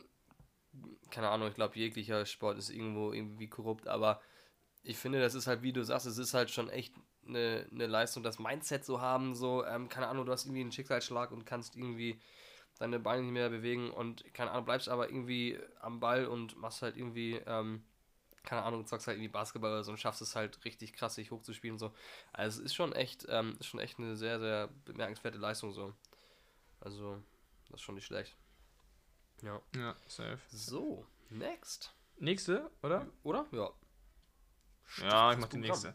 keine 1.11 1.29
Ahnung, 1.29 1.49
ich 1.49 1.55
glaube, 1.55 1.77
jeglicher 1.77 2.25
Sport 2.25 2.57
ist 2.57 2.69
irgendwo 2.69 3.11
irgendwie 3.11 3.47
korrupt, 3.47 3.87
aber 3.87 4.21
ich 4.83 4.97
finde, 4.97 5.19
das 5.19 5.35
ist 5.35 5.47
halt, 5.47 5.61
wie 5.61 5.73
du 5.73 5.83
sagst, 5.83 6.05
es 6.05 6.17
ist 6.17 6.33
halt 6.33 6.49
schon 6.49 6.69
echt 6.69 6.93
eine, 7.27 7.67
eine 7.71 7.87
Leistung, 7.87 8.23
das 8.23 8.39
Mindset 8.39 8.85
so 8.85 9.01
haben, 9.01 9.35
so, 9.35 9.65
ähm, 9.65 9.89
keine 9.89 10.07
Ahnung, 10.07 10.25
du 10.25 10.31
hast 10.31 10.45
irgendwie 10.45 10.61
einen 10.61 10.71
Schicksalsschlag 10.71 11.31
und 11.31 11.45
kannst 11.45 11.75
irgendwie 11.75 12.21
deine 12.79 12.99
Beine 12.99 13.23
nicht 13.23 13.33
mehr 13.33 13.49
bewegen 13.49 13.91
und, 13.91 14.33
keine 14.33 14.51
Ahnung, 14.51 14.65
bleibst 14.65 14.87
aber 14.87 15.09
irgendwie 15.09 15.59
am 15.81 15.99
Ball 15.99 16.27
und 16.27 16.57
machst 16.57 16.81
halt 16.81 16.95
irgendwie, 16.95 17.41
ähm, 17.45 17.83
keine 18.47 18.63
Ahnung, 18.63 18.87
zockst 18.87 19.07
halt 19.07 19.17
irgendwie 19.17 19.31
Basketball 19.31 19.71
oder 19.71 19.83
so 19.83 19.91
und 19.91 19.97
schaffst 19.97 20.21
es 20.21 20.35
halt 20.35 20.63
richtig 20.63 20.93
krass, 20.93 21.15
sich 21.15 21.31
hochzuspielen 21.31 21.73
und 21.75 21.79
so. 21.79 21.93
Also 22.31 22.61
es 22.61 22.67
ist 22.67 22.75
schon 22.75 22.93
echt, 22.93 23.25
ähm, 23.29 23.57
ist 23.59 23.67
schon 23.67 23.81
echt 23.81 23.99
eine 23.99 24.15
sehr, 24.15 24.39
sehr 24.39 24.69
bemerkenswerte 24.85 25.37
Leistung 25.37 25.73
so. 25.73 25.93
Also, 26.79 27.21
das 27.69 27.75
ist 27.75 27.81
schon 27.81 27.95
nicht 27.95 28.05
schlecht. 28.05 28.37
Ja. 29.41 29.61
Ja, 29.75 29.95
safe. 30.07 30.39
So, 30.49 31.05
next. 31.29 31.93
Nächste, 32.19 32.71
oder? 32.81 33.07
Oder? 33.23 33.45
Ja. 33.51 33.69
Ja, 35.01 35.31
ich 35.33 35.37
mach 35.39 35.49
die 35.49 35.57
nächste. 35.57 35.93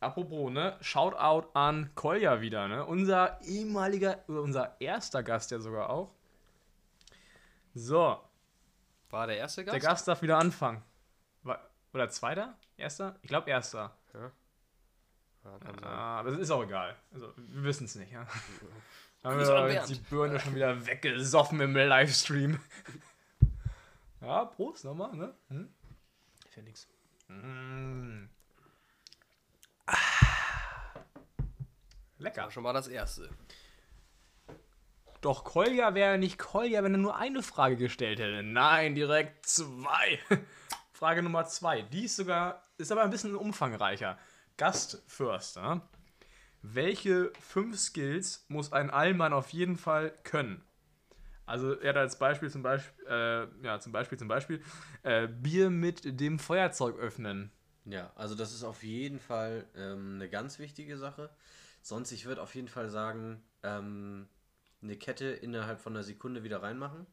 Apropos, 0.00 0.50
ne? 0.50 0.76
Shoutout 0.82 1.48
an 1.54 1.90
Kolja 1.94 2.42
wieder, 2.42 2.68
ne? 2.68 2.84
Unser 2.84 3.40
ehemaliger, 3.42 4.22
unser 4.28 4.78
erster 4.80 5.22
Gast 5.22 5.50
ja 5.50 5.60
sogar 5.60 5.88
auch. 5.88 6.12
So, 7.74 8.20
War 9.08 9.26
der 9.26 9.38
erste 9.38 9.64
Gast? 9.64 9.74
der 9.74 9.80
Gast 9.80 10.06
darf 10.06 10.20
wieder 10.22 10.38
anfangen. 10.38 10.82
Oder 11.92 12.08
zweiter? 12.08 12.56
Erster? 12.76 13.16
Ich 13.22 13.28
glaube 13.28 13.50
erster. 13.50 13.96
Ja. 14.14 14.30
Ah, 15.82 16.20
aber 16.20 16.30
es 16.30 16.38
ist 16.38 16.50
auch 16.50 16.62
egal. 16.62 16.96
Also, 17.12 17.32
wir 17.36 17.64
wissen 17.64 17.84
es 17.86 17.94
nicht, 17.94 18.12
ja. 18.12 18.26
Haben 19.24 19.38
wir 19.38 19.84
die 19.86 19.94
Birne 19.94 20.40
schon 20.40 20.54
wieder 20.54 20.86
weggesoffen 20.86 21.60
im 21.60 21.74
Livestream. 21.74 22.60
Ja, 24.22 24.44
Prost 24.44 24.84
nochmal, 24.84 25.16
ne? 25.16 25.34
Hm? 25.48 25.72
Ist 26.46 26.54
ja 26.54 26.62
nix. 26.62 26.86
Mm. 27.28 28.24
Ah. 29.86 29.96
Lecker. 32.18 32.42
War 32.42 32.50
schon 32.50 32.62
mal 32.62 32.74
das 32.74 32.88
erste. 32.88 33.30
Doch 35.22 35.44
Kolja 35.44 35.94
wäre 35.94 36.18
nicht 36.18 36.38
Kolja, 36.38 36.82
wenn 36.82 36.92
er 36.94 36.98
nur 36.98 37.16
eine 37.16 37.42
Frage 37.42 37.76
gestellt 37.76 38.18
hätte. 38.20 38.42
Nein, 38.42 38.94
direkt 38.94 39.46
zwei. 39.46 40.18
Frage 41.00 41.22
Nummer 41.22 41.46
zwei. 41.46 41.80
Die 41.80 42.04
ist 42.04 42.16
sogar, 42.16 42.62
ist 42.76 42.92
aber 42.92 43.02
ein 43.02 43.08
bisschen 43.08 43.34
umfangreicher. 43.34 44.18
Gast 44.58 45.02
first. 45.06 45.56
Ja? 45.56 45.80
Welche 46.60 47.32
fünf 47.40 47.78
Skills 47.78 48.44
muss 48.48 48.74
ein 48.74 48.90
Allmann 48.90 49.32
auf 49.32 49.48
jeden 49.48 49.78
Fall 49.78 50.12
können? 50.24 50.62
Also 51.46 51.72
er 51.72 51.88
hat 51.88 51.96
als 51.96 52.18
Beispiel 52.18 52.50
zum 52.50 52.62
Beispiel, 52.62 53.06
äh, 53.06 53.46
ja, 53.64 53.80
zum 53.80 53.92
Beispiel, 53.92 54.18
zum 54.18 54.28
Beispiel, 54.28 54.62
äh, 55.02 55.26
Bier 55.26 55.70
mit 55.70 56.20
dem 56.20 56.38
Feuerzeug 56.38 56.98
öffnen. 56.98 57.50
Ja, 57.86 58.12
also 58.14 58.34
das 58.34 58.52
ist 58.52 58.62
auf 58.62 58.82
jeden 58.82 59.20
Fall 59.20 59.66
ähm, 59.74 60.16
eine 60.16 60.28
ganz 60.28 60.58
wichtige 60.58 60.98
Sache. 60.98 61.30
Sonst, 61.80 62.12
ich 62.12 62.26
würde 62.26 62.42
auf 62.42 62.54
jeden 62.54 62.68
Fall 62.68 62.90
sagen, 62.90 63.42
ähm, 63.62 64.28
eine 64.82 64.98
Kette 64.98 65.28
innerhalb 65.30 65.80
von 65.80 65.94
einer 65.94 66.02
Sekunde 66.02 66.44
wieder 66.44 66.62
reinmachen 66.62 67.06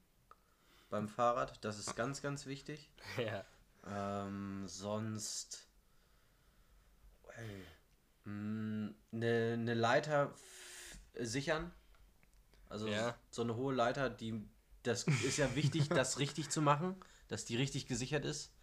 beim 0.89 1.07
Fahrrad. 1.07 1.63
Das 1.63 1.79
ist 1.79 1.95
ganz, 1.95 2.21
ganz 2.21 2.47
wichtig. 2.47 2.89
Ja. 3.17 3.45
Ähm, 3.89 4.67
sonst 4.67 5.67
äh, 7.37 8.29
mh, 8.29 8.93
eine, 9.11 9.53
eine 9.53 9.73
Leiter 9.73 10.33
sichern. 11.19 11.71
Also 12.69 12.87
Ja. 12.87 13.15
so 13.29 13.43
eine 13.43 13.55
hohe 13.55 13.73
Leiter, 13.73 14.09
die 14.09 14.47
das 14.83 15.03
ist 15.03 15.37
ja 15.37 15.53
wichtig, 15.55 15.89
das 15.89 16.19
richtig 16.19 16.49
zu 16.49 16.61
machen, 16.61 16.95
dass 17.27 17.45
die 17.45 17.55
richtig 17.57 17.87
gesichert 17.87 18.25
ist. 18.25 18.53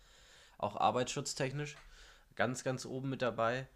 Auch 0.59 0.77
arbeitsschutztechnisch. 0.77 1.77
Ganz, 2.35 2.65
ganz 2.65 2.87
oben 2.87 3.11
mit 3.11 3.23
dabei. 3.23 3.69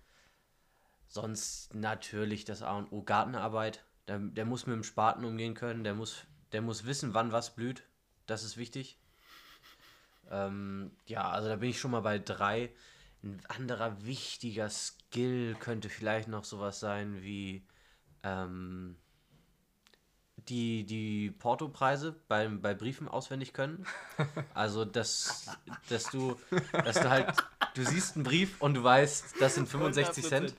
Sonst 1.07 1.75
natürlich 1.75 2.45
das 2.45 2.63
A 2.63 2.77
und 2.77 2.93
O 2.93 3.03
Gartenarbeit. 3.03 3.85
Der, 4.09 4.19
der 4.19 4.45
muss 4.45 4.67
mit 4.67 4.75
dem 4.75 4.85
Spaten 4.85 5.25
umgehen 5.25 5.55
können, 5.55 5.85
der 5.85 5.95
muss, 5.95 6.25
der 6.53 6.63
muss 6.63 6.85
wissen, 6.87 7.15
wann 7.15 7.33
was 7.33 7.55
blüht. 7.55 7.83
Das 8.27 8.43
ist 8.43 8.57
wichtig. 8.57 8.99
Ähm, 10.31 10.91
ja, 11.07 11.29
also 11.31 11.49
da 11.49 11.57
bin 11.57 11.71
ich 11.71 11.81
schon 11.81 11.91
mal 11.91 12.01
bei 12.01 12.19
drei. 12.19 12.71
Ein 13.23 13.41
anderer 13.49 14.05
wichtiger 14.05 14.71
Skill 14.71 15.57
könnte 15.59 15.89
vielleicht 15.89 16.29
noch 16.29 16.45
sowas 16.45 16.81
sein 16.81 17.23
wie 17.23 17.67
ähm, 18.23 18.97
die, 20.49 20.85
die 20.85 21.31
Portopreise 21.31 22.15
bei, 22.29 22.49
bei 22.49 22.75
Briefen 22.75 23.09
auswendig 23.09 23.53
können. 23.53 23.87
Also, 24.55 24.85
dass, 24.85 25.47
dass, 25.89 26.05
du, 26.11 26.37
dass 26.73 27.01
du 27.01 27.09
halt, 27.09 27.33
du 27.75 27.85
siehst 27.85 28.17
einen 28.17 28.25
Brief 28.25 28.61
und 28.61 28.75
du 28.75 28.83
weißt, 28.83 29.41
das 29.41 29.55
sind 29.55 29.69
65 29.69 30.25
Cent. 30.25 30.55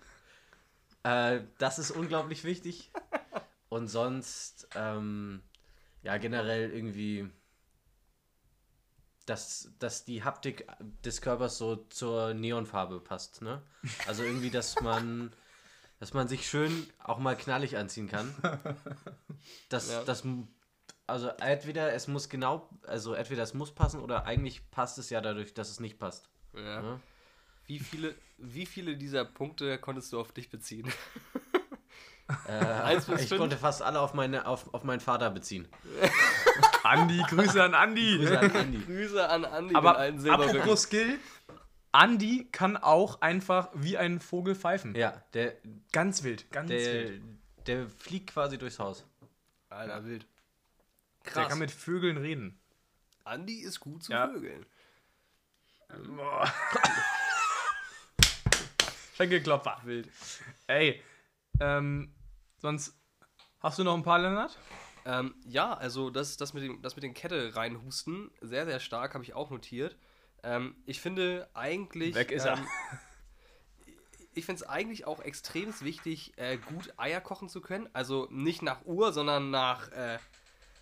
Äh, 1.03 1.41
das 1.57 1.79
ist 1.79 1.91
unglaublich 1.91 2.45
wichtig. 2.45 2.91
Und 3.67 3.87
sonst, 3.89 4.69
ähm, 4.75 5.41
ja, 6.01 6.17
generell 6.17 6.71
irgendwie 6.71 7.29
dass, 9.29 9.69
dass 9.79 10.05
die 10.05 10.23
Haptik 10.23 10.67
des 11.05 11.21
Körpers 11.21 11.57
so 11.57 11.75
zur 11.89 12.33
Neonfarbe 12.33 12.99
passt, 12.99 13.41
ne? 13.41 13.61
Also 14.07 14.23
irgendwie, 14.23 14.49
dass 14.49 14.81
man, 14.81 15.31
dass 15.99 16.13
man 16.13 16.27
sich 16.27 16.49
schön 16.49 16.87
auch 17.03 17.19
mal 17.19 17.37
knallig 17.37 17.77
anziehen 17.77 18.07
kann. 18.09 18.33
Das, 19.69 19.89
Ja. 19.89 20.03
das, 20.03 20.23
also 21.07 21.29
entweder 21.39 21.93
es 21.93 22.07
muss 22.07 22.29
genau, 22.29 22.69
also 22.87 23.13
entweder 23.13 23.43
es 23.43 23.53
muss 23.53 23.73
passen 23.73 24.01
oder 24.01 24.25
eigentlich 24.25 24.69
passt 24.71 24.97
es 24.97 25.09
ja 25.09 25.21
dadurch, 25.21 25.53
dass 25.53 25.69
es 25.69 25.79
nicht 25.79 25.99
passt. 25.99 26.27
Ja. 26.53 26.81
Ne? 26.81 26.99
Wie, 27.67 27.79
viele, 27.79 28.15
wie 28.37 28.65
viele 28.65 28.97
dieser 28.97 29.25
Punkte 29.25 29.77
konntest 29.77 30.11
du 30.11 30.19
auf 30.19 30.31
dich 30.31 30.49
beziehen? 30.49 30.91
Äh, 32.47 32.95
ich 32.95 33.29
konnte 33.31 33.57
fast 33.57 33.81
alle 33.81 33.99
auf, 33.99 34.13
meine, 34.13 34.45
auf, 34.45 34.71
auf 34.71 34.83
meinen 34.83 34.99
Vater 34.99 35.31
beziehen. 35.31 35.67
Andi, 36.83 37.21
Grüße 37.29 37.63
an 37.63 37.73
Andi. 37.73 38.17
Grüße 38.17 38.39
an 38.39 38.51
Andi. 38.55 38.77
Grüße 38.85 39.29
an 39.29 39.45
Andi 39.45 39.75
Aber 39.75 39.99
apropos 39.99 40.83
Skill, 40.83 41.19
Andi 41.91 42.47
kann 42.51 42.77
auch 42.77 43.21
einfach 43.21 43.69
wie 43.73 43.97
ein 43.97 44.19
Vogel 44.19 44.55
pfeifen. 44.55 44.95
Ja, 44.95 45.21
der, 45.33 45.55
Ganz 45.91 46.23
wild, 46.23 46.49
ganz 46.51 46.69
der, 46.69 46.79
wild. 47.09 47.21
der 47.67 47.87
fliegt 47.89 48.31
quasi 48.33 48.57
durchs 48.57 48.79
Haus. 48.79 49.05
Alter, 49.69 50.05
wild. 50.05 50.25
Der 51.25 51.33
Krass. 51.33 51.49
kann 51.49 51.59
mit 51.59 51.71
Vögeln 51.71 52.17
reden. 52.17 52.59
Andi 53.23 53.59
ist 53.59 53.79
gut 53.79 54.03
zu 54.03 54.11
Ja. 54.11 54.27
Vögeln. 54.27 54.65
Boah. 56.15 56.51
Schenkelklopfer. 59.15 59.79
Wild. 59.83 60.09
Ey, 60.67 61.03
ähm, 61.59 62.13
sonst 62.59 62.95
hast 63.59 63.79
du 63.79 63.83
noch 63.83 63.95
ein 63.95 64.03
paar, 64.03 64.19
Lennart? 64.19 64.57
Ähm, 65.09 65.33
ja, 65.43 65.73
also 65.73 66.11
das, 66.11 66.37
das, 66.37 66.53
mit 66.53 66.63
dem, 66.63 66.81
das 66.83 66.95
mit 66.95 67.03
den 67.03 67.15
Kette 67.15 67.55
reinhusten, 67.55 68.29
sehr, 68.41 68.65
sehr 68.65 68.79
stark, 68.79 69.15
habe 69.15 69.23
ich 69.23 69.33
auch 69.33 69.49
notiert. 69.49 69.97
Ähm, 70.43 70.75
ich 70.85 71.01
finde 71.01 71.49
eigentlich. 71.55 72.13
Weg 72.13 72.31
ist 72.31 72.45
er. 72.45 72.57
ähm, 72.57 72.67
Ich 74.35 74.45
finde 74.45 74.61
es 74.63 74.69
eigentlich 74.69 75.05
auch 75.05 75.19
extrem 75.19 75.73
wichtig, 75.81 76.33
äh, 76.37 76.57
gut 76.57 76.93
Eier 76.97 77.19
kochen 77.19 77.49
zu 77.49 77.59
können. 77.59 77.89
Also 77.93 78.27
nicht 78.29 78.61
nach 78.61 78.85
Uhr, 78.85 79.11
sondern 79.11 79.49
nach, 79.49 79.91
äh, 79.91 80.19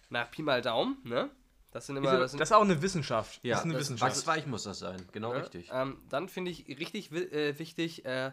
nach 0.09 0.29
Pi 0.29 0.43
mal 0.43 0.61
Daumen, 0.61 0.97
ne? 1.03 1.31
Das 1.71 1.87
sind 1.87 1.95
immer. 1.95 2.11
Das 2.11 2.19
Das 2.19 2.31
sind, 2.31 2.41
ist 2.41 2.51
auch 2.51 2.61
eine 2.61 2.81
Wissenschaft. 2.81 3.39
Ja, 3.43 3.55
das 3.55 3.59
ist 3.59 3.65
eine 3.65 3.73
das 3.73 3.81
Wissenschaft. 3.83 4.11
wachsweich 4.11 4.45
muss 4.45 4.63
das 4.63 4.79
sein. 4.79 5.07
Genau 5.13 5.31
ne? 5.31 5.39
richtig. 5.39 5.69
Ähm, 5.71 6.03
dann 6.09 6.27
finde 6.27 6.51
ich 6.51 6.67
richtig 6.67 7.11
äh, 7.13 7.57
wichtig, 7.57 8.05
äh, 8.05 8.31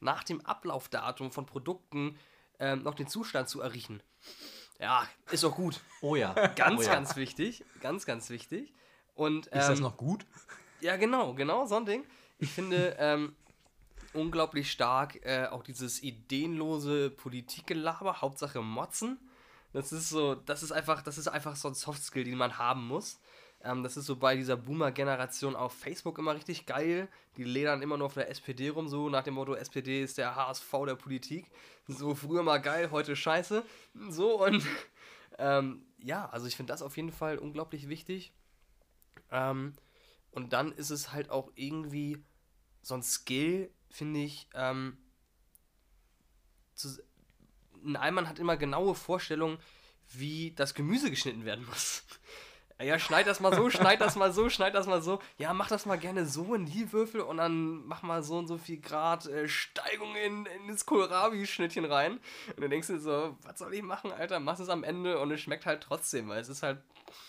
nach 0.00 0.24
dem 0.24 0.44
Ablaufdatum 0.44 1.30
von 1.30 1.46
Produkten 1.46 2.18
ähm, 2.58 2.82
noch 2.82 2.94
den 2.94 3.06
Zustand 3.06 3.48
zu 3.48 3.60
erriechen. 3.60 4.02
Ja, 4.78 5.08
ist 5.30 5.44
auch 5.44 5.54
gut. 5.54 5.80
Oh 6.02 6.16
ja. 6.16 6.32
Ganz, 6.48 6.80
oh 6.80 6.82
ja. 6.82 6.92
ganz 6.92 7.16
wichtig. 7.16 7.64
Ganz, 7.80 8.06
ganz 8.06 8.30
wichtig. 8.30 8.74
Und, 9.14 9.48
ähm, 9.52 9.60
Ist 9.60 9.68
das 9.68 9.80
noch 9.80 9.96
gut? 9.96 10.26
Ja, 10.80 10.96
genau, 10.96 11.34
genau, 11.34 11.66
so 11.66 11.76
ein 11.76 11.86
Ding. 11.86 12.04
Ich 12.38 12.50
finde 12.50 12.96
ähm, 12.98 13.34
unglaublich 14.12 14.70
stark 14.70 15.24
äh, 15.24 15.46
auch 15.46 15.62
dieses 15.62 16.02
ideenlose 16.02 17.10
Politikgelaber, 17.10 18.20
Hauptsache 18.20 18.60
Motzen. 18.60 19.18
Das 19.72 19.92
ist 19.92 20.08
so, 20.08 20.34
das 20.34 20.62
ist 20.62 20.72
einfach, 20.72 21.02
das 21.02 21.18
ist 21.18 21.28
einfach 21.28 21.56
so 21.56 21.68
ein 21.68 21.74
Softskill, 21.74 22.24
den 22.24 22.36
man 22.36 22.58
haben 22.58 22.86
muss. 22.86 23.18
Ähm, 23.62 23.82
das 23.82 23.96
ist 23.96 24.06
so 24.06 24.16
bei 24.16 24.36
dieser 24.36 24.56
Boomer-Generation 24.56 25.56
auf 25.56 25.72
Facebook 25.72 26.18
immer 26.18 26.34
richtig 26.34 26.66
geil. 26.66 27.08
Die 27.36 27.44
ledern 27.44 27.82
immer 27.82 27.96
nur 27.96 28.06
auf 28.06 28.14
der 28.14 28.30
SPD 28.30 28.68
rum, 28.68 28.88
so 28.88 29.08
nach 29.08 29.24
dem 29.24 29.34
Motto, 29.34 29.54
SPD 29.54 30.02
ist 30.02 30.18
der 30.18 30.36
HSV 30.36 30.72
der 30.86 30.94
Politik. 30.94 31.50
So 31.86 32.14
früher 32.14 32.42
mal 32.42 32.58
geil, 32.58 32.90
heute 32.90 33.16
scheiße. 33.16 33.64
So 34.08 34.44
und 34.44 34.64
ähm, 35.38 35.86
ja, 35.98 36.28
also 36.30 36.46
ich 36.46 36.56
finde 36.56 36.72
das 36.72 36.82
auf 36.82 36.96
jeden 36.96 37.12
Fall 37.12 37.38
unglaublich 37.38 37.88
wichtig. 37.88 38.32
Ähm, 39.30 39.74
und 40.30 40.52
dann 40.52 40.72
ist 40.72 40.90
es 40.90 41.12
halt 41.12 41.30
auch 41.30 41.50
irgendwie 41.54 42.22
so 42.82 42.94
ein 42.94 43.02
Skill, 43.02 43.70
finde 43.90 44.20
ich. 44.20 44.48
Ähm, 44.54 44.98
zu, 46.74 46.88
ein 47.84 47.96
Allmann 47.96 48.28
hat 48.28 48.38
immer 48.38 48.56
genaue 48.56 48.94
Vorstellungen, 48.94 49.58
wie 50.12 50.52
das 50.52 50.74
Gemüse 50.74 51.10
geschnitten 51.10 51.44
werden 51.44 51.64
muss. 51.66 52.04
Ja, 52.78 52.98
schneid 52.98 53.26
das 53.26 53.40
mal 53.40 53.54
so, 53.54 53.70
schneid 53.70 54.02
das 54.02 54.16
mal 54.16 54.32
so, 54.32 54.50
schneid 54.50 54.74
das 54.74 54.86
mal 54.86 55.00
so. 55.00 55.18
Ja, 55.38 55.54
mach 55.54 55.68
das 55.68 55.86
mal 55.86 55.96
gerne 55.96 56.26
so 56.26 56.54
in 56.54 56.66
die 56.66 56.92
Würfel 56.92 57.22
und 57.22 57.38
dann 57.38 57.86
mach 57.86 58.02
mal 58.02 58.22
so 58.22 58.36
und 58.36 58.48
so 58.48 58.58
viel 58.58 58.78
Grad 58.78 59.24
äh, 59.26 59.48
Steigung 59.48 60.14
in, 60.16 60.44
in 60.44 60.68
das 60.68 60.84
Kohlrabi-Schnittchen 60.84 61.86
rein. 61.86 62.20
Und 62.54 62.60
dann 62.60 62.68
denkst 62.68 62.88
du 62.88 63.00
so, 63.00 63.38
was 63.42 63.58
soll 63.58 63.72
ich 63.72 63.82
machen, 63.82 64.12
Alter? 64.12 64.40
Mach 64.40 64.58
es 64.58 64.68
am 64.68 64.84
Ende 64.84 65.18
und 65.18 65.30
es 65.30 65.40
schmeckt 65.40 65.64
halt 65.64 65.82
trotzdem, 65.82 66.28
weil 66.28 66.40
es 66.40 66.50
ist 66.50 66.62
halt, 66.62 66.82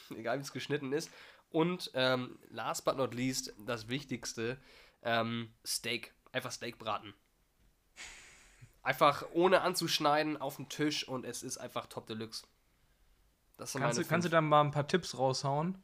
egal 0.10 0.38
wie 0.38 0.42
es 0.42 0.52
geschnitten 0.52 0.92
ist. 0.92 1.10
Und 1.50 1.92
ähm, 1.94 2.38
last 2.50 2.84
but 2.84 2.98
not 2.98 3.14
least, 3.14 3.54
das 3.58 3.88
Wichtigste, 3.88 4.58
ähm, 5.04 5.54
Steak. 5.66 6.14
Einfach 6.34 6.52
Steak 6.52 6.78
braten. 6.78 7.14
Einfach 8.84 9.24
ohne 9.32 9.62
anzuschneiden 9.62 10.36
auf 10.36 10.58
den 10.58 10.68
Tisch 10.68 11.08
und 11.08 11.26
es 11.26 11.42
ist 11.42 11.58
einfach 11.58 11.88
top 11.88 12.08
deluxe. 12.08 12.46
Das 13.58 13.72
sind 13.72 13.82
Kannst 13.82 14.00
du, 14.00 14.06
kannst 14.06 14.26
du 14.26 14.30
da 14.30 14.39
mal 14.39 14.62
ein 14.62 14.72
paar 14.72 14.88
Tipps 14.88 15.17
raushauen? 15.17 15.78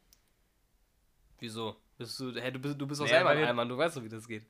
Wieso? 1.39 1.75
Bist 1.97 2.19
du, 2.19 2.33
hey, 2.39 2.51
du 2.51 2.59
bist, 2.59 2.79
du 2.79 2.87
bist 2.87 3.01
doch 3.01 3.05
Nee, 3.05 3.11
selber 3.11 3.31
ein 3.31 3.43
Allmann, 3.43 3.69
du 3.69 3.77
weißt 3.77 3.97
doch, 3.97 4.03
wie 4.03 4.09
das 4.09 4.27
geht. 4.27 4.45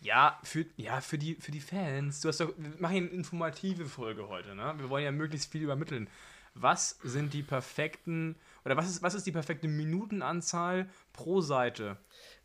Ja, 0.00 0.38
für, 0.42 0.66
ja 0.76 1.00
für, 1.00 1.18
die, 1.18 1.34
für 1.36 1.50
die 1.50 1.60
Fans. 1.60 2.20
Du 2.20 2.28
hast 2.28 2.40
doch, 2.40 2.52
wir 2.56 2.70
machen 2.78 2.92
hier 2.92 3.02
eine 3.02 3.10
informative 3.10 3.86
Folge 3.86 4.28
heute, 4.28 4.54
ne? 4.54 4.74
Wir 4.78 4.90
wollen 4.90 5.04
ja 5.04 5.10
möglichst 5.10 5.50
viel 5.50 5.62
übermitteln. 5.62 6.08
Was 6.54 6.98
sind 7.02 7.34
die 7.34 7.42
perfekten, 7.42 8.36
oder 8.64 8.76
was 8.76 8.88
ist, 8.88 9.02
was 9.02 9.14
ist 9.14 9.26
die 9.26 9.32
perfekte 9.32 9.68
Minutenanzahl 9.68 10.88
pro 11.12 11.40
Seite? 11.40 11.96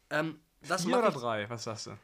Ähm, 0.10 0.40
das 0.68 0.86
Vier 0.86 0.98
oder 0.98 1.10
ich, 1.10 1.16
drei? 1.16 1.50
Was 1.50 1.64
sagst 1.64 1.88
du? 1.88 1.98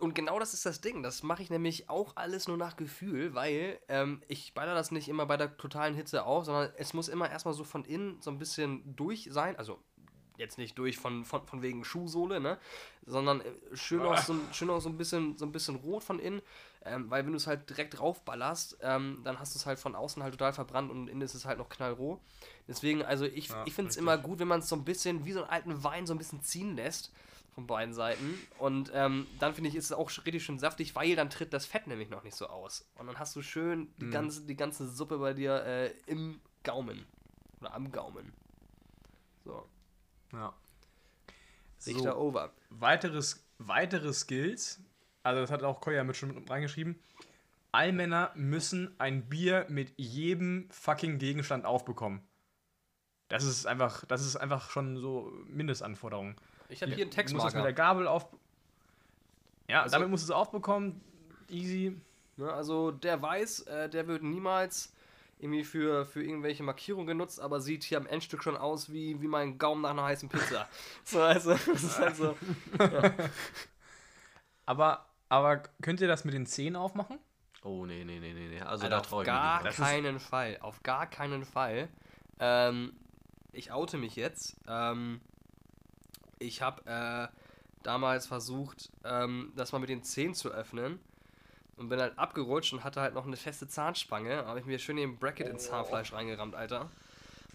Und 0.00 0.14
genau 0.14 0.38
das 0.38 0.54
ist 0.54 0.64
das 0.66 0.80
Ding. 0.80 1.02
Das 1.02 1.22
mache 1.22 1.42
ich 1.42 1.50
nämlich 1.50 1.88
auch 1.90 2.16
alles 2.16 2.48
nur 2.48 2.56
nach 2.56 2.76
Gefühl, 2.76 3.34
weil 3.34 3.78
ähm, 3.88 4.22
ich 4.28 4.54
baller 4.54 4.74
das 4.74 4.90
nicht 4.90 5.08
immer 5.08 5.26
bei 5.26 5.36
der 5.36 5.56
totalen 5.56 5.94
Hitze 5.94 6.24
auf, 6.24 6.44
sondern 6.44 6.70
es 6.76 6.92
muss 6.94 7.08
immer 7.08 7.30
erstmal 7.30 7.54
so 7.54 7.64
von 7.64 7.84
innen 7.84 8.20
so 8.20 8.30
ein 8.30 8.38
bisschen 8.38 8.96
durch 8.96 9.28
sein. 9.30 9.56
Also 9.56 9.78
jetzt 10.36 10.56
nicht 10.58 10.78
durch 10.78 10.96
von, 10.98 11.24
von, 11.24 11.46
von 11.46 11.62
wegen 11.62 11.84
Schuhsohle, 11.84 12.38
ne? 12.40 12.58
Sondern 13.06 13.40
äh, 13.40 13.44
schön 13.74 14.00
auch 14.02 14.18
so, 14.18 14.34
ein- 14.34 14.48
schön 14.52 14.70
auch 14.70 14.80
so 14.80 14.88
ein 14.88 14.96
bisschen 14.96 15.36
so 15.36 15.44
ein 15.44 15.52
bisschen 15.52 15.76
rot 15.76 16.04
von 16.04 16.18
innen. 16.20 16.42
Ähm, 16.84 17.10
weil 17.10 17.24
wenn 17.24 17.32
du 17.32 17.36
es 17.36 17.46
halt 17.46 17.68
direkt 17.68 17.98
draufballerst, 17.98 18.78
ähm, 18.82 19.20
dann 19.24 19.38
hast 19.38 19.54
du 19.54 19.58
es 19.58 19.66
halt 19.66 19.78
von 19.78 19.94
außen 19.94 20.22
halt 20.22 20.32
total 20.34 20.52
verbrannt 20.52 20.90
und 20.90 21.08
innen 21.08 21.22
ist 21.22 21.34
es 21.34 21.44
halt 21.44 21.58
noch 21.58 21.68
knallroh. 21.68 22.20
Deswegen, 22.66 23.02
also 23.02 23.24
ich, 23.24 23.48
Ja, 23.48 23.62
ich 23.66 23.74
finde 23.74 23.90
es 23.90 23.96
immer 23.96 24.16
gut, 24.16 24.38
wenn 24.38 24.48
man 24.48 24.60
es 24.60 24.68
so 24.68 24.76
ein 24.76 24.84
bisschen 24.84 25.24
wie 25.24 25.32
so 25.32 25.42
einen 25.42 25.50
alten 25.50 25.84
Wein 25.84 26.06
so 26.06 26.14
ein 26.14 26.18
bisschen 26.18 26.42
ziehen 26.42 26.76
lässt 26.76 27.12
von 27.54 27.66
beiden 27.66 27.92
Seiten. 27.92 28.38
Und 28.58 28.90
ähm, 28.94 29.26
dann 29.40 29.54
finde 29.54 29.70
ich, 29.70 29.74
ist 29.76 29.86
es 29.86 29.92
auch 29.92 30.08
richtig 30.24 30.44
schön 30.44 30.58
saftig, 30.60 30.94
weil 30.94 31.16
dann 31.16 31.28
tritt 31.30 31.52
das 31.52 31.66
Fett 31.66 31.88
nämlich 31.88 32.08
noch 32.10 32.22
nicht 32.22 32.36
so 32.36 32.46
aus. 32.46 32.88
Und 32.94 33.08
dann 33.08 33.18
hast 33.18 33.34
du 33.34 33.42
schön 33.42 33.92
die, 33.96 34.08
ganze, 34.10 34.42
die 34.42 34.56
ganze 34.56 34.88
Suppe 34.88 35.18
bei 35.18 35.34
dir 35.34 35.64
äh, 35.64 35.90
im 36.06 36.40
Gaumen. 36.62 37.04
Oder 37.60 37.74
am 37.74 37.90
Gaumen. 37.90 38.32
So, 39.44 39.68
Ja. 40.32 40.54
Richter 41.86 42.12
So, 42.12 42.16
over. 42.16 42.52
weiteres, 42.70 43.44
weitere 43.58 44.12
Skills, 44.12 44.80
also 45.28 45.40
das 45.42 45.50
hat 45.50 45.62
auch 45.62 45.80
Koya 45.80 46.04
mit 46.04 46.16
schon 46.16 46.46
reingeschrieben. 46.48 46.98
Allmänner 47.72 48.32
müssen 48.34 48.94
ein 48.98 49.28
Bier 49.28 49.66
mit 49.68 49.92
jedem 49.96 50.68
fucking 50.70 51.18
Gegenstand 51.18 51.64
aufbekommen. 51.64 52.22
Das 53.28 53.44
ist 53.44 53.66
einfach, 53.66 54.04
das 54.06 54.24
ist 54.24 54.36
einfach 54.36 54.70
schon 54.70 54.96
so 54.96 55.30
Mindestanforderung. 55.46 56.34
Ich 56.70 56.82
habe 56.82 56.92
hier 56.94 57.04
einen 57.04 57.10
Du 57.10 57.16
musst 57.34 57.46
das 57.46 57.54
mit 57.54 57.64
der 57.64 57.64
Textmarker. 57.66 57.72
Gabel 57.72 58.08
auf. 58.08 58.26
Ja, 59.68 59.82
Also- 59.82 59.92
damit 59.92 60.08
musst 60.08 60.24
du 60.28 60.32
es 60.32 60.36
aufbekommen. 60.36 61.00
Easy. 61.50 62.00
Ne, 62.36 62.52
also 62.52 62.90
der 62.90 63.20
weiß, 63.20 63.60
äh, 63.62 63.88
der 63.88 64.06
wird 64.06 64.22
niemals 64.22 64.92
irgendwie 65.40 65.64
für, 65.64 66.06
für 66.06 66.22
irgendwelche 66.22 66.62
Markierungen 66.62 67.06
genutzt, 67.06 67.40
aber 67.40 67.60
sieht 67.60 67.84
hier 67.84 67.98
am 67.98 68.06
Endstück 68.06 68.42
schon 68.42 68.56
aus 68.56 68.92
wie, 68.92 69.20
wie 69.20 69.28
mein 69.28 69.58
Gaumen 69.58 69.82
nach 69.82 69.90
einer 69.90 70.04
heißen 70.04 70.28
Pizza. 70.28 70.68
so, 71.04 71.20
also, 71.20 71.50
das 71.50 71.82
ist 71.84 71.98
halt 71.98 72.16
so. 72.16 72.36
Aber, 74.66 75.06
aber 75.28 75.58
könnt 75.82 76.00
ihr 76.00 76.08
das 76.08 76.24
mit 76.24 76.34
den 76.34 76.46
Zähnen 76.46 76.76
aufmachen? 76.76 77.18
Oh, 77.62 77.84
nee, 77.86 78.04
nee, 78.04 78.18
nee, 78.20 78.32
nee. 78.32 78.60
Also 78.60 78.84
Alter, 78.84 78.88
da 78.88 79.00
auf 79.00 79.06
traue 79.06 79.22
ich 79.22 79.26
mich 79.28 79.34
gar 79.34 79.56
nicht. 79.56 79.66
Das 79.66 79.78
ist- 79.78 79.84
keinen 79.84 80.20
Fall. 80.20 80.58
Auf 80.60 80.82
gar 80.82 81.06
keinen 81.06 81.44
Fall. 81.44 81.88
Ähm, 82.40 82.92
ich 83.52 83.72
oute 83.72 83.98
mich 83.98 84.16
jetzt. 84.16 84.56
Ähm, 84.68 85.20
ich 86.38 86.62
habe 86.62 86.86
äh, 86.86 87.28
damals 87.82 88.26
versucht, 88.26 88.90
ähm, 89.04 89.52
das 89.56 89.72
mal 89.72 89.78
mit 89.80 89.88
den 89.88 90.02
Zähnen 90.02 90.34
zu 90.34 90.50
öffnen. 90.50 91.00
Und 91.76 91.88
bin 91.90 92.00
halt 92.00 92.18
abgerutscht 92.18 92.72
und 92.72 92.82
hatte 92.82 93.00
halt 93.00 93.14
noch 93.14 93.24
eine 93.26 93.36
feste 93.36 93.68
Zahnspange. 93.68 94.44
Habe 94.46 94.58
ich 94.58 94.66
mir 94.66 94.78
schön 94.80 94.96
den 94.96 95.16
Bracket 95.16 95.48
ins 95.48 95.66
Zahnfleisch 95.66 96.12
reingerammt, 96.12 96.56
Alter. 96.56 96.90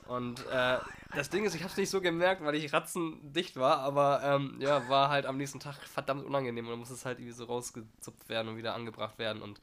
Und 0.08 0.46
äh, 0.48 0.80
das 1.16 1.30
Ding 1.30 1.46
ist, 1.46 1.56
ich 1.56 1.62
habe 1.62 1.72
es 1.72 1.78
nicht 1.78 1.90
so 1.90 2.02
gemerkt, 2.02 2.44
weil 2.44 2.56
ich 2.56 2.74
ratzendicht 2.74 3.56
war, 3.56 3.80
aber 3.80 4.22
ähm, 4.24 4.58
ja, 4.60 4.88
war 4.90 5.10
halt 5.10 5.26
am 5.26 5.38
nächsten 5.38 5.60
Tag 5.60 5.76
verdammt 5.76 6.26
unangenehm 6.26 6.66
und 6.66 6.72
dann 6.72 6.80
musste 6.80 6.96
es 6.96 7.06
halt 7.06 7.20
irgendwie 7.20 7.36
so 7.36 7.46
rausgezupft 7.46 8.28
werden 8.28 8.50
und 8.50 8.58
wieder 8.58 8.74
angebracht 8.74 9.18
werden. 9.18 9.42
Und 9.42 9.62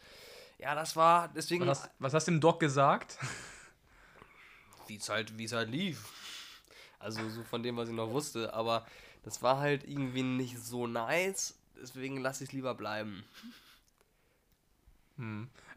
ja, 0.59 0.74
das 0.74 0.96
war 0.96 1.29
deswegen, 1.29 1.66
Was 1.66 1.83
hast, 1.83 1.90
was 1.98 2.14
hast 2.14 2.26
du 2.29 2.33
dem 2.33 2.40
Doc 2.40 2.61
gesagt? 2.61 3.18
wie 4.87 4.96
es 4.96 5.09
halt, 5.09 5.38
wie 5.38 5.44
es 5.44 5.53
halt 5.53 5.70
lief. 5.70 6.05
Also 6.98 7.26
so 7.31 7.42
von 7.44 7.62
dem, 7.62 7.76
was 7.76 7.88
ich 7.88 7.94
noch 7.94 8.11
wusste. 8.11 8.53
Aber 8.53 8.87
das 9.22 9.42
war 9.42 9.59
halt 9.59 9.85
irgendwie 9.85 10.22
nicht 10.22 10.59
so 10.59 10.87
nice. 10.87 11.59
Deswegen 11.81 12.18
lasse 12.18 12.44
ich 12.44 12.50
es 12.50 12.53
lieber 12.53 12.74
bleiben. 12.74 13.24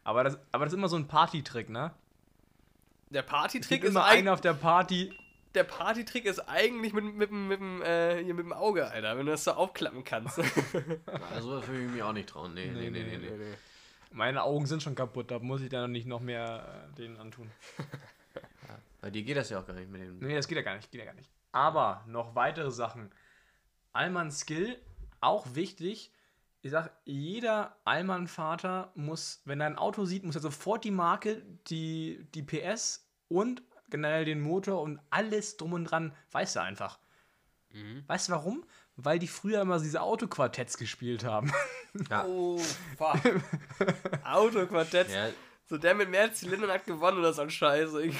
Aber 0.02 0.24
das, 0.24 0.38
aber 0.52 0.64
das 0.64 0.72
ist 0.74 0.78
immer 0.78 0.88
so 0.88 0.96
ein 0.96 1.08
Partytrick, 1.08 1.70
ne? 1.70 1.94
Der 3.14 3.22
Partytrick 3.22 3.84
ist, 3.84 3.90
immer 3.90 4.04
einen 4.04 4.28
auf 4.28 4.40
der 4.40 4.54
Party. 4.54 5.16
der 5.54 5.62
Partytrick 5.62 6.24
ist 6.24 6.40
eigentlich 6.40 6.92
mit, 6.92 7.04
mit, 7.04 7.14
mit, 7.14 7.30
mit, 7.30 7.60
dem, 7.60 7.80
äh, 7.82 8.22
hier 8.24 8.34
mit 8.34 8.44
dem 8.44 8.52
Auge, 8.52 8.88
Alter, 8.88 9.16
wenn 9.16 9.26
du 9.26 9.32
das 9.32 9.44
so 9.44 9.52
aufklappen 9.52 10.04
kannst. 10.04 10.38
Also 11.32 11.60
das 11.60 11.68
würde 11.68 11.84
ich 11.84 11.90
mich 11.90 12.02
auch 12.02 12.12
nicht 12.12 12.28
trauen. 12.28 12.54
Nee, 12.54 12.66
nee, 12.66 12.90
nee, 12.90 13.04
nee. 13.04 13.18
nee. 13.18 13.54
Meine 14.10 14.42
Augen 14.42 14.66
sind 14.66 14.82
schon 14.82 14.96
kaputt, 14.96 15.30
da 15.30 15.38
muss 15.38 15.60
ich 15.60 15.68
dann 15.68 15.92
nicht 15.92 16.06
noch 16.06 16.20
mehr 16.20 16.88
äh, 16.92 16.96
denen 16.96 17.16
antun. 17.18 17.50
Bei 19.00 19.10
dir 19.10 19.22
geht 19.22 19.36
das 19.36 19.50
ja 19.50 19.60
auch 19.60 19.66
gar 19.66 19.74
nicht 19.74 19.90
mit 19.90 20.00
dem. 20.00 20.18
Nee, 20.18 20.34
das 20.34 20.48
geht 20.48 20.56
ja 20.56 20.62
gar 20.62 20.74
nicht, 20.74 20.90
geht 20.90 21.00
ja 21.00 21.04
gar 21.04 21.14
nicht. 21.14 21.30
Aber 21.52 22.02
noch 22.06 22.34
weitere 22.34 22.70
Sachen. 22.70 23.12
Allmann 23.92 24.32
Skill, 24.32 24.76
auch 25.20 25.46
wichtig. 25.54 26.10
Ich 26.62 26.70
sag, 26.70 26.90
jeder 27.04 27.76
Allmann-Vater 27.84 28.90
muss, 28.94 29.42
wenn 29.44 29.60
er 29.60 29.66
ein 29.66 29.76
Auto 29.76 30.04
sieht, 30.04 30.24
muss 30.24 30.34
er 30.34 30.40
sofort 30.40 30.82
die 30.82 30.90
Marke, 30.90 31.42
die, 31.68 32.26
die 32.34 32.42
PS 32.42 33.03
und 33.28 33.62
generell 33.90 34.24
den 34.24 34.40
Motor 34.40 34.80
und 34.82 35.00
alles 35.10 35.56
drum 35.56 35.72
und 35.72 35.84
dran, 35.84 36.14
weiß 36.32 36.56
er 36.56 36.62
einfach. 36.62 36.98
Weißt 38.06 38.28
du 38.28 38.32
warum? 38.32 38.64
Weil 38.96 39.18
die 39.18 39.26
früher 39.26 39.60
immer 39.62 39.80
diese 39.80 40.00
Autoquartetts 40.00 40.78
gespielt 40.78 41.24
haben. 41.24 41.52
Oh, 42.26 42.58
fuck. 42.98 43.20
Autoquartett. 44.24 45.08
Ja, 45.10 45.28
So 45.66 45.78
der 45.78 45.94
mit 45.94 46.10
mehr 46.10 46.32
Zylindern 46.32 46.70
hat 46.72 46.86
gewonnen 46.86 47.18
oder 47.18 47.32
so 47.32 47.42
ein 47.42 47.50
Scheiße. 47.50 48.10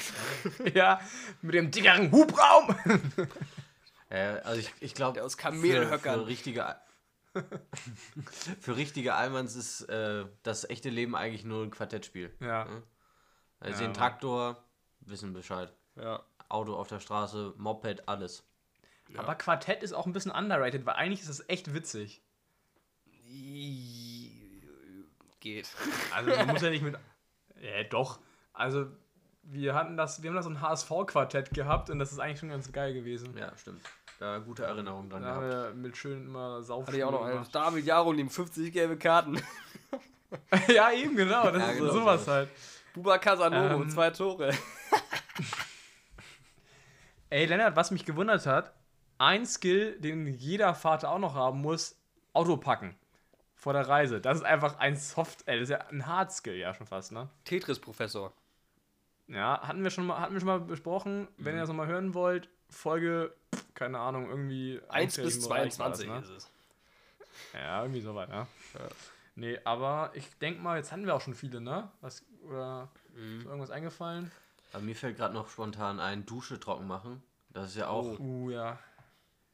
ja, 0.73 1.01
mit 1.41 1.55
dem 1.55 1.71
dickeren 1.71 2.09
Hubraum. 2.11 2.73
äh, 4.09 4.39
also 4.45 4.59
ich, 4.61 4.71
ich 4.79 4.93
glaube, 4.93 5.21
aus 5.23 5.33
für, 5.33 5.39
Kamelhöckern. 5.41 6.21
für 6.21 6.27
richtige 6.27 6.75
für 8.61 8.77
richtige 8.77 9.13
Almans 9.13 9.55
ist 9.55 9.81
äh, 9.89 10.25
das 10.43 10.69
echte 10.69 10.89
Leben 10.89 11.15
eigentlich 11.15 11.43
nur 11.43 11.63
ein 11.63 11.71
Quartettspiel. 11.71 12.33
ja. 12.39 12.67
Also 13.59 13.81
Ja, 13.81 13.87
den. 13.87 13.93
Traktor, 13.93 14.64
wissen 15.07 15.33
Bescheid. 15.33 15.71
Ja. 15.95 16.21
Auto 16.49 16.75
auf 16.75 16.87
der 16.87 16.99
Straße, 16.99 17.53
Moped, 17.57 18.07
alles. 18.07 18.43
Aber 19.17 19.35
Quartett 19.35 19.83
ist 19.83 19.93
auch 19.93 20.05
ein 20.05 20.13
bisschen 20.13 20.31
underrated, 20.31 20.85
weil 20.85 20.95
eigentlich 20.95 21.21
ist 21.21 21.29
es 21.29 21.47
echt 21.49 21.73
witzig. 21.73 22.21
Geht. 25.39 25.69
Also 26.15 26.29
man 26.35 26.47
muss 26.47 26.61
ja 26.61 26.69
nicht 26.69 26.83
mit. 26.83 26.95
Ja, 27.61 27.83
doch. 27.83 28.19
Also 28.51 28.87
wir 29.43 29.73
hatten 29.75 29.95
das, 29.95 30.21
wir 30.21 30.29
haben 30.29 30.35
da 30.35 30.43
so 30.43 30.49
ein 30.49 30.59
HSV-Quartett 30.59 31.51
gehabt 31.53 31.89
und 31.89 31.99
das 31.99 32.11
ist 32.11 32.19
eigentlich 32.19 32.39
schon 32.39 32.49
ganz 32.49 32.71
geil 32.71 32.93
gewesen. 32.93 33.35
Ja, 33.37 33.55
stimmt. 33.57 33.81
Da 34.19 34.39
gute 34.39 34.65
Erinnerungen 34.65 35.09
dran 35.09 35.21
Da 35.21 35.35
haben 35.35 35.49
gehabt. 35.49 35.67
wir 35.67 35.73
mit 35.75 35.95
schön 35.97 36.25
immer 36.25 36.61
Sauf. 36.63 36.85
Hatte 36.85 36.97
ich 36.97 37.03
auch 37.03 37.11
noch 37.11 37.23
einen. 37.23 37.45
David 37.51 37.85
Jarolim, 37.85 38.29
50 38.29 38.73
gelbe 38.73 38.97
Karten. 38.97 39.41
ja, 40.67 40.91
eben 40.91 41.15
genau. 41.15 41.49
Das 41.49 41.61
Ja, 41.61 41.69
ist 41.71 41.77
genau 41.77 41.91
so 41.93 41.99
sowas 41.99 42.25
so. 42.25 42.31
halt. 42.33 42.49
Buba 42.93 43.17
Casanova, 43.19 43.75
Ähm. 43.75 43.89
zwei 43.89 44.09
Tore. 44.11 44.51
Ey, 47.29 47.45
Lennart, 47.45 47.75
was 47.75 47.91
mich 47.91 48.05
gewundert 48.05 48.45
hat, 48.45 48.73
ein 49.17 49.45
Skill, 49.45 49.99
den 49.99 50.27
jeder 50.27 50.75
Vater 50.75 51.09
auch 51.09 51.19
noch 51.19 51.33
haben 51.35 51.61
muss, 51.61 51.97
Auto 52.33 52.57
packen. 52.57 52.95
Vor 53.55 53.73
der 53.73 53.87
Reise. 53.87 54.21
Das 54.21 54.37
ist 54.37 54.43
einfach 54.43 54.77
ein 54.79 54.95
Soft, 54.95 55.47
ey, 55.47 55.59
das 55.59 55.69
ist 55.69 55.69
ja 55.71 55.87
ein 55.87 56.05
Hard 56.05 56.31
Skill, 56.31 56.55
ja 56.55 56.73
schon 56.73 56.85
fast, 56.85 57.11
ne? 57.11 57.29
Tetris-Professor. 57.45 58.31
Ja, 59.27 59.61
hatten 59.67 59.83
wir 59.83 59.89
schon 59.89 60.05
mal, 60.05 60.19
hatten 60.19 60.33
wir 60.33 60.39
schon 60.39 60.47
mal 60.47 60.59
besprochen. 60.59 61.27
Wenn 61.37 61.55
ihr 61.55 61.61
das 61.61 61.69
nochmal 61.69 61.87
hören 61.87 62.13
wollt, 62.13 62.49
Folge, 62.69 63.33
keine 63.73 63.97
Ahnung, 63.99 64.29
irgendwie 64.29 64.79
1 64.89 65.15
bis 65.15 65.25
einstelligen 65.25 65.49
Bereich 65.49 65.79
war 65.79 65.89
das, 65.89 65.99
22 65.99 66.07
ne? 66.07 66.19
ist 66.19 66.29
es. 66.29 66.51
Ja, 67.53 67.81
irgendwie 67.81 68.01
so 68.01 68.13
weit, 68.13 68.29
ja. 68.29 68.47
Nee, 69.35 69.59
aber 69.63 70.11
ich 70.13 70.37
denke 70.37 70.61
mal, 70.61 70.77
jetzt 70.77 70.91
hatten 70.91 71.05
wir 71.05 71.15
auch 71.15 71.21
schon 71.21 71.33
viele, 71.33 71.59
ne? 71.59 71.89
Was, 72.01 72.23
oder 72.43 72.89
Mhm. 73.15 73.39
ist 73.39 73.45
irgendwas 73.45 73.71
eingefallen? 73.71 74.31
Aber 74.75 74.83
mir 74.83 74.95
fällt 74.95 75.15
gerade 75.15 75.33
noch 75.33 75.47
spontan 75.49 76.01
ein, 76.01 76.25
Dusche 76.25 76.59
trocken 76.59 76.85
machen. 76.85 77.23
Das 77.49 77.69
ist 77.69 77.77
ja 77.77 77.87
auch. 77.87 78.19
Uh, 78.19 78.49
ja. 78.49 78.77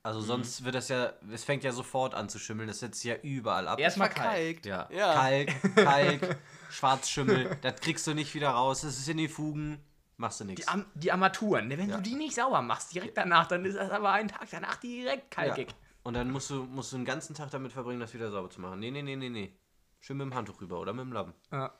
Also 0.01 0.19
sonst 0.19 0.63
wird 0.65 0.73
das 0.73 0.89
ja, 0.89 1.13
es 1.31 1.43
fängt 1.43 1.63
ja 1.63 1.71
sofort 1.71 2.15
an 2.15 2.27
zu 2.27 2.39
schimmeln. 2.39 2.67
Das 2.67 2.79
setzt 2.79 3.01
sich 3.01 3.09
ja 3.11 3.17
überall 3.21 3.67
ab. 3.67 3.79
Erstmal. 3.79 4.09
Verkalkt. 4.09 4.65
ja. 4.65 4.89
Ja. 4.91 5.13
Kalk, 5.13 5.75
Kalk, 5.75 6.37
Schwarzschimmel. 6.71 7.55
Das 7.61 7.79
kriegst 7.81 8.07
du 8.07 8.15
nicht 8.15 8.33
wieder 8.33 8.49
raus. 8.49 8.81
Das 8.81 8.97
ist 8.97 9.07
in 9.07 9.17
die 9.17 9.27
Fugen. 9.27 9.79
Machst 10.17 10.39
du 10.39 10.45
nichts. 10.45 10.65
Die, 10.65 10.71
Am 10.71 10.87
die 10.95 11.11
Armaturen, 11.11 11.67
ne? 11.67 11.77
wenn 11.77 11.89
Ja. 11.91 11.97
du 11.97 12.01
die 12.01 12.15
nicht 12.15 12.33
sauber 12.33 12.63
machst, 12.63 12.95
direkt 12.95 13.15
danach, 13.15 13.45
dann 13.47 13.63
ist 13.63 13.77
das 13.77 13.91
aber 13.91 14.11
einen 14.11 14.29
Tag 14.29 14.47
danach 14.49 14.77
direkt 14.77 15.29
kalkig. 15.29 15.67
Und 16.01 16.15
dann 16.15 16.31
musst 16.31 16.49
du, 16.49 16.63
musst 16.63 16.93
du 16.93 16.97
den 16.97 17.05
ganzen 17.05 17.35
Tag 17.35 17.51
damit 17.51 17.71
verbringen, 17.71 17.99
das 17.99 18.15
wieder 18.15 18.31
sauber 18.31 18.49
zu 18.49 18.59
machen. 18.59 18.79
Nee, 18.79 18.89
nee, 18.89 19.03
nee, 19.03 19.15
nee, 19.15 19.29
nee. 19.29 19.55
Schön 19.99 20.17
mit 20.17 20.25
dem 20.25 20.33
Handtuch 20.33 20.59
rüber 20.61 20.79
oder 20.79 20.93
mit 20.93 21.05
dem 21.05 21.13
Lappen. 21.13 21.35
Ja. 21.51 21.71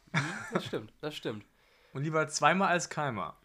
Das 0.54 0.65
stimmt, 0.65 0.93
das 1.01 1.15
stimmt. 1.15 1.43
Und 1.93 2.04
lieber 2.04 2.27
zweimal 2.27 2.69
als 2.69 2.89
keimer. 2.89 3.36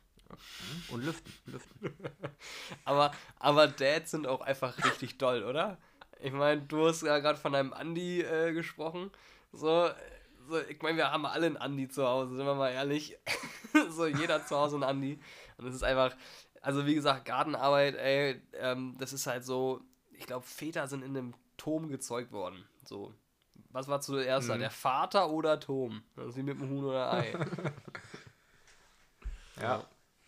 Und 0.91 1.05
lüften, 1.05 1.33
lüften. 1.47 1.97
Aber, 2.85 3.13
aber 3.39 3.69
Dads 3.69 4.11
sind 4.11 4.27
auch 4.27 4.41
einfach 4.41 4.77
richtig 4.85 5.19
doll, 5.19 5.45
oder? 5.45 5.79
Ich 6.21 6.33
meine, 6.33 6.63
du 6.63 6.87
hast 6.87 7.03
ja 7.03 7.19
gerade 7.19 7.39
von 7.39 7.53
deinem 7.53 7.73
Andi 7.73 8.23
äh, 8.23 8.53
gesprochen. 8.53 9.11
So, 9.53 9.89
so, 10.49 10.61
ich 10.61 10.81
meine, 10.83 10.97
wir 10.97 11.11
haben 11.13 11.27
alle 11.27 11.47
einen 11.47 11.57
Andi 11.57 11.89
zu 11.89 12.07
Hause, 12.07 12.37
sind 12.37 12.47
wir 12.47 12.55
mal 12.55 12.71
ehrlich. 12.71 13.19
so, 13.91 14.07
jeder 14.07 14.45
zu 14.45 14.57
Hause 14.57 14.77
einen 14.77 14.85
Andi. 14.85 15.21
Und 15.59 15.67
es 15.67 15.75
ist 15.75 15.83
einfach, 15.83 16.17
also 16.61 16.87
wie 16.87 16.95
gesagt, 16.95 17.25
Gartenarbeit, 17.25 17.97
ey, 17.97 18.43
ähm, 18.55 18.97
das 18.99 19.13
ist 19.13 19.27
halt 19.27 19.45
so, 19.45 19.81
ich 20.13 20.27
glaube, 20.27 20.45
Väter 20.45 20.89
sind 20.89 21.03
in 21.03 21.17
einem 21.17 21.35
Turm 21.57 21.89
gezeugt 21.89 22.33
worden. 22.33 22.65
So. 22.85 23.15
Was 23.71 23.89
war 23.89 24.01
zuerst 24.01 24.49
da? 24.49 24.57
Der 24.57 24.71
Vater 24.71 25.31
oder 25.31 25.61
Turm? 25.61 26.03
Das 26.15 26.29
ist 26.29 26.37
wie 26.37 26.43
mit 26.43 26.59
dem 26.59 26.71
Huhn 26.71 26.85
oder 26.85 27.13
Ei. 27.13 27.33
Ja. 29.61 29.85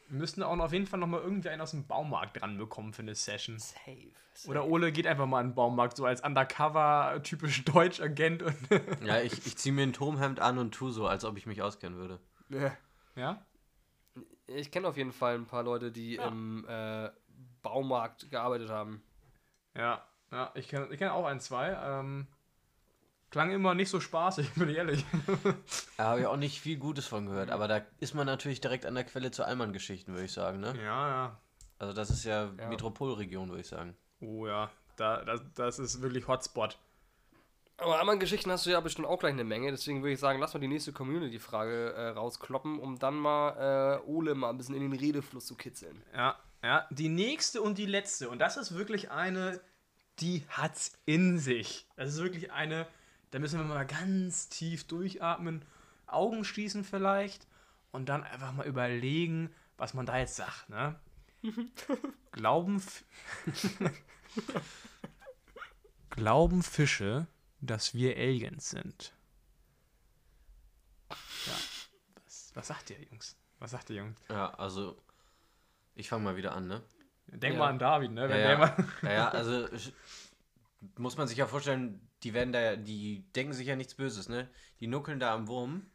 Wir 0.09 0.19
müssten 0.19 0.43
auch 0.43 0.57
noch 0.57 0.67
auf 0.67 0.73
jeden 0.73 0.87
Fall 0.87 1.01
noch 1.01 1.07
mal 1.07 1.21
irgendwie 1.21 1.51
einen 1.51 1.61
aus 1.61 1.73
dem 1.73 1.87
Baumarkt 1.87 2.41
dran 2.41 2.57
bekommen 2.57 2.95
für 2.95 3.03
eine 3.03 3.15
Session. 3.15 3.59
Safe. 3.59 4.13
Oder 4.47 4.67
Ole 4.67 4.93
geht 4.93 5.07
einfach 5.07 5.27
mal 5.27 5.41
in 5.41 5.49
den 5.49 5.55
Baumarkt, 5.55 5.97
so 5.97 6.07
als 6.07 6.23
Undercover, 6.23 7.21
typisch 7.23 7.65
Deutsch-Agent 7.67 8.43
und. 8.43 8.57
Ja, 9.05 9.21
ich, 9.21 9.47
ich 9.47 9.57
ziehe 9.59 9.75
mir 9.75 9.83
ein 9.83 9.93
Turmhemd 9.93 10.41
an 10.41 10.59
und 10.59 10.73
tu 10.73 10.91
so, 10.91 11.07
als 11.07 11.25
ob 11.25 11.37
ich 11.37 11.47
mich 11.47 11.61
auskennen 11.61 11.99
würde. 11.99 12.21
Ja. 12.49 12.77
ja? 13.17 13.45
Ich 14.47 14.71
kenne 14.71 14.89
auf 14.89 14.97
jeden 14.97 15.13
Fall 15.13 15.35
ein 15.35 15.47
paar 15.47 15.63
Leute, 15.63 15.93
die 15.93 16.17
im 16.17 16.65
äh, 16.69 17.11
Baumarkt 17.63 18.31
gearbeitet 18.31 18.71
haben. 18.71 19.03
Ja, 19.75 20.03
ja, 20.31 20.51
ich 20.55 20.69
kenne 20.69 20.89
ich 20.91 20.99
kenn 20.99 21.09
auch 21.09 21.27
ein, 21.27 21.41
zwei. 21.41 21.77
Ähm, 21.83 22.27
klang 23.31 23.51
immer 23.53 23.75
nicht 23.75 23.89
so 23.91 24.01
spaßig, 24.01 24.51
bin 24.55 24.69
ich 24.69 24.77
ehrlich. 24.77 25.05
Da 25.97 26.05
habe 26.05 26.21
ich 26.21 26.27
auch 26.27 26.37
nicht 26.37 26.61
viel 26.61 26.77
Gutes 26.79 27.07
von 27.07 27.27
gehört, 27.27 27.51
aber 27.51 27.69
da 27.69 27.83
ist 28.01 28.15
man 28.15 28.27
natürlich 28.27 28.61
direkt 28.61 28.87
an 28.87 28.95
der 28.95 29.05
Quelle 29.05 29.31
zu 29.31 29.45
Allmann-Geschichten, 29.45 30.13
würde 30.13 30.25
ich 30.25 30.33
sagen, 30.33 30.61
ne? 30.61 30.75
Ja, 30.77 31.09
ja. 31.09 31.41
Also 31.79 31.93
das 31.93 32.11
ist 32.11 32.25
ja, 32.25 32.51
Ja. 32.59 32.69
Metropolregion, 32.69 33.49
würde 33.49 33.61
ich 33.61 33.69
sagen. 33.69 33.97
Oh 34.21 34.47
ja, 34.47 34.71
da, 34.97 35.25
das, 35.25 35.43
das 35.55 35.79
ist 35.79 36.03
wirklich 36.03 36.27
Hotspot. 36.27 36.79
Aber 37.81 38.01
anderen 38.01 38.19
Geschichten 38.19 38.51
hast 38.51 38.67
du 38.67 38.71
ja 38.71 38.81
bestimmt 38.81 39.07
auch 39.07 39.21
gleich 39.21 39.35
eine 39.35 39.45
Menge, 39.45 39.71
deswegen 39.71 40.03
würde 40.03 40.15
ich 40.15 40.19
sagen, 40.19 40.41
lass 40.41 40.53
mal 40.53 40.59
die 40.59 40.67
nächste 40.67 40.93
Community-Frage 40.93 41.93
äh, 41.93 42.09
rauskloppen, 42.09 42.81
um 42.81 42.99
dann 42.99 43.15
mal 43.15 44.01
äh, 44.05 44.09
Ole 44.09 44.35
mal 44.35 44.51
ein 44.51 44.59
bisschen 44.59 44.75
in 44.75 44.91
den 44.91 44.99
Redefluss 44.99 45.47
zu 45.47 45.55
kitzeln. 45.55 46.03
Ja, 46.13 46.37
ja. 46.65 46.89
Die 46.91 47.09
nächste 47.09 47.63
und 47.63 47.79
die 47.79 47.87
letzte. 47.87 48.31
Und 48.31 48.41
das 48.41 48.57
ist 48.57 48.75
wirklich 48.77 49.13
eine, 49.13 49.61
die 50.19 50.45
hat's 50.49 50.99
in 51.07 51.39
sich. 51.39 51.87
Das 51.95 52.09
ist 52.09 52.21
wirklich 52.21 52.51
eine, 52.51 52.89
da 53.31 53.39
müssen 53.39 53.59
wir 53.59 53.65
mal 53.67 53.87
ganz 53.87 54.49
tief 54.49 54.87
durchatmen, 54.87 55.65
Augen 56.07 56.45
schließen 56.45 56.85
vielleicht 56.85 57.47
und 57.93 58.09
dann 58.09 58.23
einfach 58.25 58.53
mal 58.53 58.67
überlegen, 58.67 59.51
was 59.77 59.95
man 59.95 60.07
da 60.07 60.19
jetzt 60.19 60.37
sagt, 60.37 60.69
ne? 60.71 60.99
Glauben, 62.33 62.77
F- 62.77 63.05
Glauben 66.11 66.63
Fische, 66.63 67.27
dass 67.61 67.95
wir 67.95 68.17
Aliens 68.17 68.71
sind? 68.71 69.13
Ja. 71.11 71.53
Was, 72.25 72.51
was 72.55 72.67
sagt 72.69 72.91
ihr, 72.91 73.01
Jungs? 73.03 73.37
Was 73.59 73.71
sagt 73.73 73.91
ihr, 73.91 73.97
Jungs? 73.97 74.19
Ja, 74.29 74.51
also 74.55 75.01
ich 75.95 76.09
fange 76.09 76.25
mal 76.25 76.37
wieder 76.37 76.55
an, 76.55 76.67
ne? 76.67 76.83
Denk 77.29 77.55
Ja. 77.55 77.59
mal 77.61 77.69
an 77.69 77.79
David, 77.79 78.13
ne? 78.13 78.23
Wenn 78.29 78.41
ja, 78.41 78.47
der 78.49 78.51
ja. 78.51 78.59
mal 78.59 78.85
ja, 79.03 79.13
ja, 79.13 79.29
also 79.29 79.53
sch- 79.67 79.93
muss 80.97 81.17
man 81.17 81.29
sich 81.29 81.37
ja 81.39 81.47
vorstellen, 81.47 82.01
die 82.23 82.35
werden 82.35 82.53
da, 82.53 82.77
die 82.77 83.25
denken 83.35 83.53
sich 83.53 83.67
ja 83.67 83.77
nichts 83.77 83.95
Böses, 83.95 84.29
ne? 84.29 84.49
Die 84.81 84.87
nuckeln 84.87 85.21
da 85.21 85.35
am 85.35 85.47
Wurm 85.49 85.87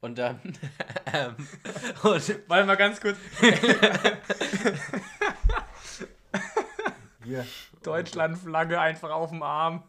und 0.00 0.18
dann 0.18 0.40
ähm, 1.12 1.34
und 2.02 2.48
Warte 2.48 2.66
mal 2.66 2.76
ganz 2.76 3.00
kurz. 3.00 3.16
Deutschlandflagge 7.82 8.80
einfach 8.80 9.10
auf 9.10 9.30
dem 9.30 9.42
Arm. 9.42 9.82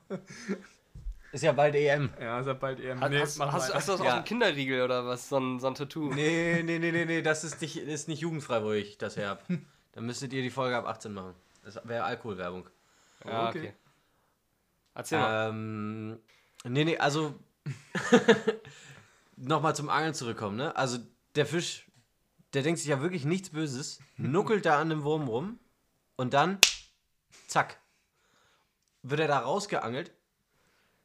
ist 1.32 1.44
ja 1.44 1.52
bald 1.52 1.76
EM. 1.76 2.10
Ja, 2.20 2.40
ist 2.40 2.48
ja 2.48 2.54
bald 2.54 2.80
EM. 2.80 3.00
Hast, 3.02 3.10
Nee, 3.10 3.20
hast, 3.20 3.40
hast, 3.40 3.74
hast 3.74 3.88
du 3.88 3.92
das 3.94 4.02
Ja. 4.02 4.08
aus 4.08 4.14
dem 4.16 4.24
Kinderriegel 4.26 4.82
oder 4.84 5.06
was? 5.06 5.30
So 5.30 5.38
ein, 5.40 5.60
so 5.60 5.68
ein 5.68 5.76
Tattoo? 5.76 6.14
Nee, 6.14 6.62
nee, 6.64 6.80
nee, 6.80 6.92
nee, 6.92 7.06
nee, 7.06 7.22
das 7.22 7.44
ist 7.44 7.62
nicht, 7.62 7.78
ist 7.78 8.08
nicht 8.08 8.20
jugendfrei, 8.22 8.64
wo 8.64 8.72
ich 8.72 8.98
das 8.98 9.18
her 9.18 9.30
hab. 9.30 9.44
Dann 9.94 10.06
müsstet 10.06 10.34
ihr 10.34 10.42
die 10.42 10.50
Folge 10.52 10.78
ab 10.78 10.86
18 10.88 11.14
machen. 11.14 11.34
Das 11.64 11.80
wäre 11.84 12.04
Alkoholwerbung. 12.04 12.70
Ja, 13.26 13.50
Okay. 13.50 13.60
okay. 13.60 13.74
Erzähl 14.98 15.20
mal. 15.20 15.50
Ähm, 15.50 16.20
nee, 16.64 16.84
nee, 16.84 16.98
also 16.98 17.36
nochmal 19.36 19.76
zum 19.76 19.90
Angeln 19.90 20.16
zurückkommen, 20.16 20.58
ne? 20.58 20.76
Also 20.76 20.98
der 21.36 21.46
Fisch, 21.46 21.86
der 22.54 22.64
denkt 22.64 22.80
sich 22.80 22.90
ja 22.90 23.00
wirklich 23.00 23.24
nichts 23.24 23.52
Böses, 23.52 24.00
nuckelt 24.18 24.66
da 24.66 24.82
an 24.82 24.90
dem 24.90 25.04
Wurm 25.04 25.28
rum 25.28 25.60
und 26.16 26.34
dann, 26.34 26.58
zack, 27.46 27.78
wird 29.04 29.22
er 29.22 29.28
da 29.28 29.38
rausgeangelt. 29.38 30.12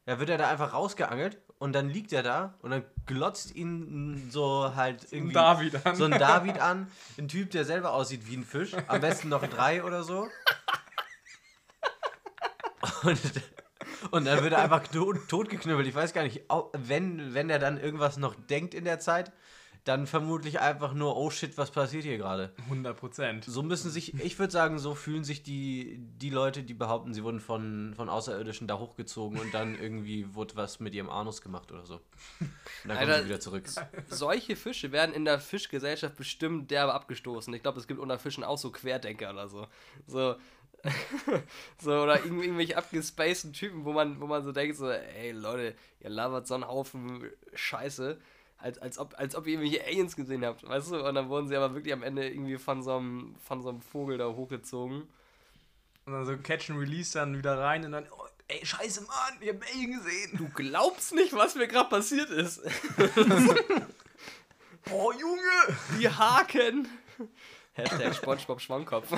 Ja, 0.07 0.19
wird 0.19 0.31
er 0.31 0.39
da 0.39 0.49
einfach 0.49 0.73
rausgeangelt 0.73 1.37
und 1.59 1.75
dann 1.75 1.91
liegt 1.91 2.15
er 2.15 2.23
da 2.23 2.55
und 2.63 2.71
dann 2.71 2.85
glotzt 3.05 3.55
ihn 3.55 4.31
so 4.31 4.75
halt 4.75 5.13
irgendwie 5.13 5.35
David 5.35 5.87
an. 5.87 5.97
so 5.97 6.07
ein 6.07 6.13
David 6.13 6.59
an, 6.59 6.91
ein 7.19 7.29
Typ, 7.29 7.51
der 7.51 7.67
selber 7.67 7.93
aussieht 7.93 8.27
wie 8.27 8.39
ein 8.39 8.45
Fisch, 8.45 8.73
am 8.89 9.03
besten 9.03 9.29
noch 9.29 9.47
drei 9.47 9.85
oder 9.85 10.03
so. 10.03 10.29
Und, 13.03 13.21
und 14.11 14.25
dann 14.25 14.43
wird 14.43 14.53
er 14.53 14.63
einfach 14.63 14.87
tot, 14.89 15.29
totgeknüppelt. 15.29 15.87
Ich 15.87 15.95
weiß 15.95 16.13
gar 16.13 16.23
nicht, 16.23 16.43
wenn, 16.73 17.35
wenn 17.35 17.51
er 17.51 17.59
dann 17.59 17.79
irgendwas 17.79 18.17
noch 18.17 18.35
denkt 18.35 18.75
in 18.75 18.85
der 18.85 18.99
Zeit, 18.99 19.33
dann 19.85 20.07
vermutlich 20.07 20.61
einfach 20.61 20.95
nur, 20.95 21.17
oh 21.17 21.31
shit, 21.31 21.59
was 21.59 21.73
passiert 21.73 22.05
hier 22.05 22.17
gerade? 22.17 22.53
100 22.65 22.97
Prozent. 22.97 23.45
So 23.45 23.65
müssen 23.65 23.91
sich, 23.91 24.15
ich 24.15 24.39
würde 24.39 24.53
sagen, 24.53 24.79
so 24.79 24.95
fühlen 24.95 25.25
sich 25.25 25.43
die, 25.43 25.99
die 25.99 26.31
Leute, 26.31 26.63
die 26.63 26.75
behaupten, 26.75 27.13
sie 27.13 27.25
wurden 27.25 27.41
von, 27.41 27.93
von 27.97 28.09
Außerirdischen 28.09 28.69
da 28.69 28.79
hochgezogen 28.79 29.41
und 29.41 29.53
dann 29.53 29.77
irgendwie 29.77 30.33
wurde 30.35 30.55
was 30.55 30.79
mit 30.79 30.95
ihrem 30.95 31.11
Anus 31.11 31.43
gemacht 31.43 31.73
oder 31.73 31.85
so. 31.85 31.95
Und 31.95 32.51
dann 32.85 32.97
kommen 32.97 33.11
Alter, 33.11 33.23
sie 33.23 33.29
wieder 33.29 33.41
zurück. 33.41 33.65
Solche 34.09 34.55
Fische 34.55 34.93
werden 34.93 35.15
in 35.15 35.25
der 35.25 35.41
Fischgesellschaft 35.41 36.17
bestimmt 36.17 36.71
derbe 36.71 36.95
abgestoßen. 36.95 37.53
Ich 37.53 37.63
glaube, 37.63 37.81
es 37.81 37.89
gibt 37.89 37.99
unter 37.99 38.21
Fischen 38.21 38.45
auch 38.45 38.59
so 38.59 38.71
Querdenker 38.71 39.31
oder 39.31 39.49
so. 39.49 39.67
So. 40.07 40.37
So 41.81 41.91
oder 41.93 42.17
irgendw- 42.17 42.43
irgendwelche 42.43 42.77
abgespaceden 42.77 43.53
Typen, 43.53 43.85
wo 43.85 43.93
man, 43.93 44.21
wo 44.21 44.27
man 44.27 44.43
so 44.43 44.53
denkt, 44.53 44.77
so, 44.77 44.89
ey 44.91 45.33
Leute, 45.33 45.75
ihr 46.01 46.11
labert 46.11 46.47
so 46.47 46.55
einen 46.55 46.67
Haufen 46.67 47.31
Scheiße, 47.55 48.21
als, 48.59 48.79
als, 48.79 48.99
ob, 48.99 49.15
als 49.19 49.35
ob 49.37 49.47
ihr 49.47 49.55
irgendwelche 49.55 49.85
Aliens 49.87 50.17
gesehen 50.17 50.45
habt, 50.45 50.67
weißt 50.69 50.91
du? 50.93 51.05
Und 51.07 51.15
dann 51.15 51.29
wurden 51.29 51.49
sie 51.49 51.57
aber 51.57 51.75
wirklich 51.75 51.93
am 51.93 52.03
Ende 52.03 52.29
irgendwie 52.29 52.59
von 52.59 52.83
so 52.83 52.97
einem, 52.97 53.35
von 53.45 53.63
so 53.63 53.69
einem 53.71 53.81
Vogel 53.83 54.19
da 54.19 54.29
hochgezogen. 54.29 55.03
Und 56.05 56.13
dann 56.13 56.25
so 56.27 56.37
Catch 56.37 56.71
and 56.71 56.81
Release 56.81 57.13
dann 57.13 57.37
wieder 57.39 57.59
rein 57.59 57.85
und 57.85 57.93
dann, 57.93 58.07
oh, 58.11 58.27
ey, 58.49 58.65
scheiße, 58.65 59.03
Mann, 59.03 59.37
ich 59.41 59.49
hab 59.51 59.63
Alien 59.73 59.93
gesehen. 59.93 60.37
Du 60.37 60.49
glaubst 60.49 61.15
nicht, 61.15 61.33
was 61.33 61.55
mir 61.55 61.69
gerade 61.69 61.89
passiert 61.91 62.31
ist. 62.31 62.61
Oh, 64.91 65.13
Junge. 65.13 65.77
Die 66.01 66.09
Haken! 66.09 66.89
Hashtag 67.75 68.15
Spongebob 68.17 68.61
Schwammkopf. 68.61 69.13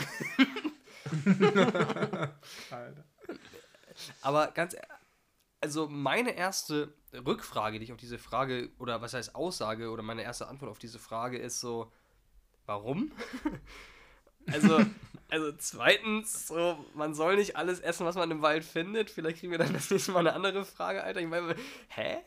Alter. 2.70 3.04
Aber 4.22 4.48
ganz, 4.48 4.74
e- 4.74 4.80
also 5.60 5.88
meine 5.88 6.34
erste 6.36 6.92
Rückfrage, 7.12 7.78
die 7.78 7.84
ich 7.84 7.92
auf 7.92 7.98
diese 7.98 8.18
Frage, 8.18 8.70
oder 8.78 9.00
was 9.00 9.14
heißt 9.14 9.34
Aussage, 9.34 9.90
oder 9.90 10.02
meine 10.02 10.22
erste 10.22 10.48
Antwort 10.48 10.70
auf 10.70 10.78
diese 10.78 10.98
Frage 10.98 11.38
ist 11.38 11.60
so, 11.60 11.92
warum? 12.66 13.12
also, 14.52 14.80
also 15.28 15.52
zweitens, 15.58 16.48
so, 16.48 16.84
man 16.94 17.14
soll 17.14 17.36
nicht 17.36 17.56
alles 17.56 17.80
essen, 17.80 18.04
was 18.06 18.16
man 18.16 18.30
im 18.30 18.42
Wald 18.42 18.64
findet. 18.64 19.10
Vielleicht 19.10 19.38
kriegen 19.38 19.52
wir 19.52 19.58
dann 19.58 19.72
das 19.72 19.90
nächste 19.90 20.12
Mal 20.12 20.20
eine 20.20 20.34
andere 20.34 20.64
Frage, 20.64 21.02
Alter. 21.02 21.20
Ich 21.20 21.28
meine, 21.28 21.54
hä? 21.88 22.18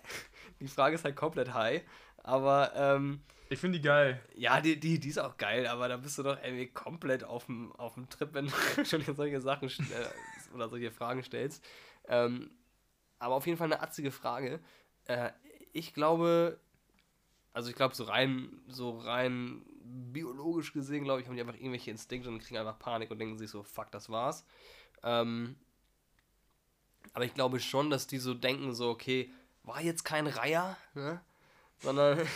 Die 0.60 0.68
Frage 0.68 0.96
ist 0.96 1.04
halt 1.04 1.16
komplett 1.16 1.54
high. 1.54 1.84
Aber, 2.24 2.72
ähm, 2.76 3.22
Ich 3.50 3.60
finde 3.60 3.80
die 3.80 3.86
geil. 3.86 4.22
ja, 4.36 4.60
die, 4.60 4.80
die, 4.80 5.00
die 5.00 5.10
ist 5.10 5.20
auch 5.20 5.38
geil, 5.38 5.68
aber 5.68 5.88
da 5.88 5.98
bist 5.98 6.18
du 6.18 6.24
doch 6.24 6.38
irgendwie 6.44 6.68
komplett 6.68 7.24
auf 7.24 7.46
dem, 7.46 7.72
Trip, 8.10 8.34
wenn 8.34 8.48
du 8.48 8.86
schon 8.86 9.02
solche 9.16 9.42
Sachen 9.42 9.70
äh, 9.70 10.54
oder 10.54 10.70
solche 10.70 10.92
Fragen 10.92 11.24
stellst. 11.24 11.64
Ähm, 12.08 12.52
aber 13.20 13.36
auf 13.36 13.46
jeden 13.46 13.58
Fall 13.58 13.72
eine 13.72 13.82
atzige 13.82 14.12
Frage. 14.12 14.60
Äh, 15.06 15.32
ich 15.74 15.94
glaube, 15.94 16.60
also 17.54 17.70
ich 17.70 17.76
glaube, 17.76 17.96
so 17.96 18.04
rein, 18.04 18.62
so 18.68 18.98
rein 18.98 19.66
biologisch 19.82 20.74
gesehen, 20.74 21.04
glaube 21.04 21.22
ich, 21.22 21.28
haben 21.28 21.36
die 21.36 21.42
einfach 21.42 21.56
irgendwelche 21.56 21.92
Instinkte 21.92 22.30
und 22.30 22.40
kriegen 22.40 22.58
einfach 22.58 22.78
Panik 22.78 23.10
und 23.12 23.20
denken 23.20 23.38
sich 23.38 23.50
so, 23.50 23.64
fuck, 23.64 23.92
das 23.92 24.10
war's. 24.10 24.46
Ähm, 25.04 25.56
aber 27.14 27.26
ich 27.26 27.34
glaube 27.34 27.60
schon, 27.60 27.90
dass 27.90 28.08
die 28.08 28.18
so 28.18 28.34
denken, 28.34 28.74
so, 28.74 28.90
okay, 28.90 29.32
war 29.64 29.82
jetzt 29.82 30.04
kein 30.04 30.28
Reiher, 30.28 30.78
ne? 30.94 31.22
Sondern 31.80 32.28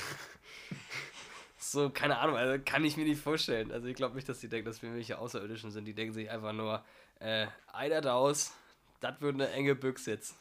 so, 1.58 1.90
keine 1.90 2.18
Ahnung, 2.18 2.36
also 2.36 2.62
kann 2.64 2.84
ich 2.84 2.98
mir 2.98 3.06
nicht 3.06 3.22
vorstellen. 3.22 3.72
Also 3.72 3.88
ich 3.88 3.96
glaube 3.96 4.16
nicht, 4.16 4.30
dass 4.30 4.40
die 4.40 4.50
denken, 4.50 4.66
dass 4.66 4.82
wir 4.82 4.90
irgendwelche 4.90 5.18
Außerirdischen 5.18 5.72
sind. 5.72 5.86
Die 5.86 5.94
denken 5.94 6.14
sich 6.14 6.30
einfach 6.30 6.54
nur, 6.54 6.84
äh, 7.20 7.48
einer 7.72 8.14
aus, 8.14 8.54
das 9.00 9.22
wird 9.22 9.36
eine 9.36 9.50
enge 9.52 9.76
Büchse 9.76 10.12
jetzt. 10.12 10.36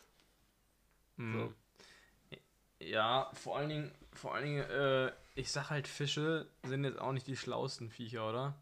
So. 1.17 1.53
Ja, 2.79 3.31
vor 3.35 3.59
allen 3.59 3.69
Dingen, 3.69 3.93
vor 4.13 4.35
allen 4.35 4.45
Dingen, 4.45 4.63
äh, 4.63 5.13
ich 5.35 5.51
sag 5.51 5.69
halt, 5.69 5.87
Fische 5.87 6.47
sind 6.65 6.85
jetzt 6.85 6.99
auch 6.99 7.13
nicht 7.13 7.27
die 7.27 7.37
schlauesten 7.37 7.91
Viecher, 7.91 8.29
oder? 8.29 8.55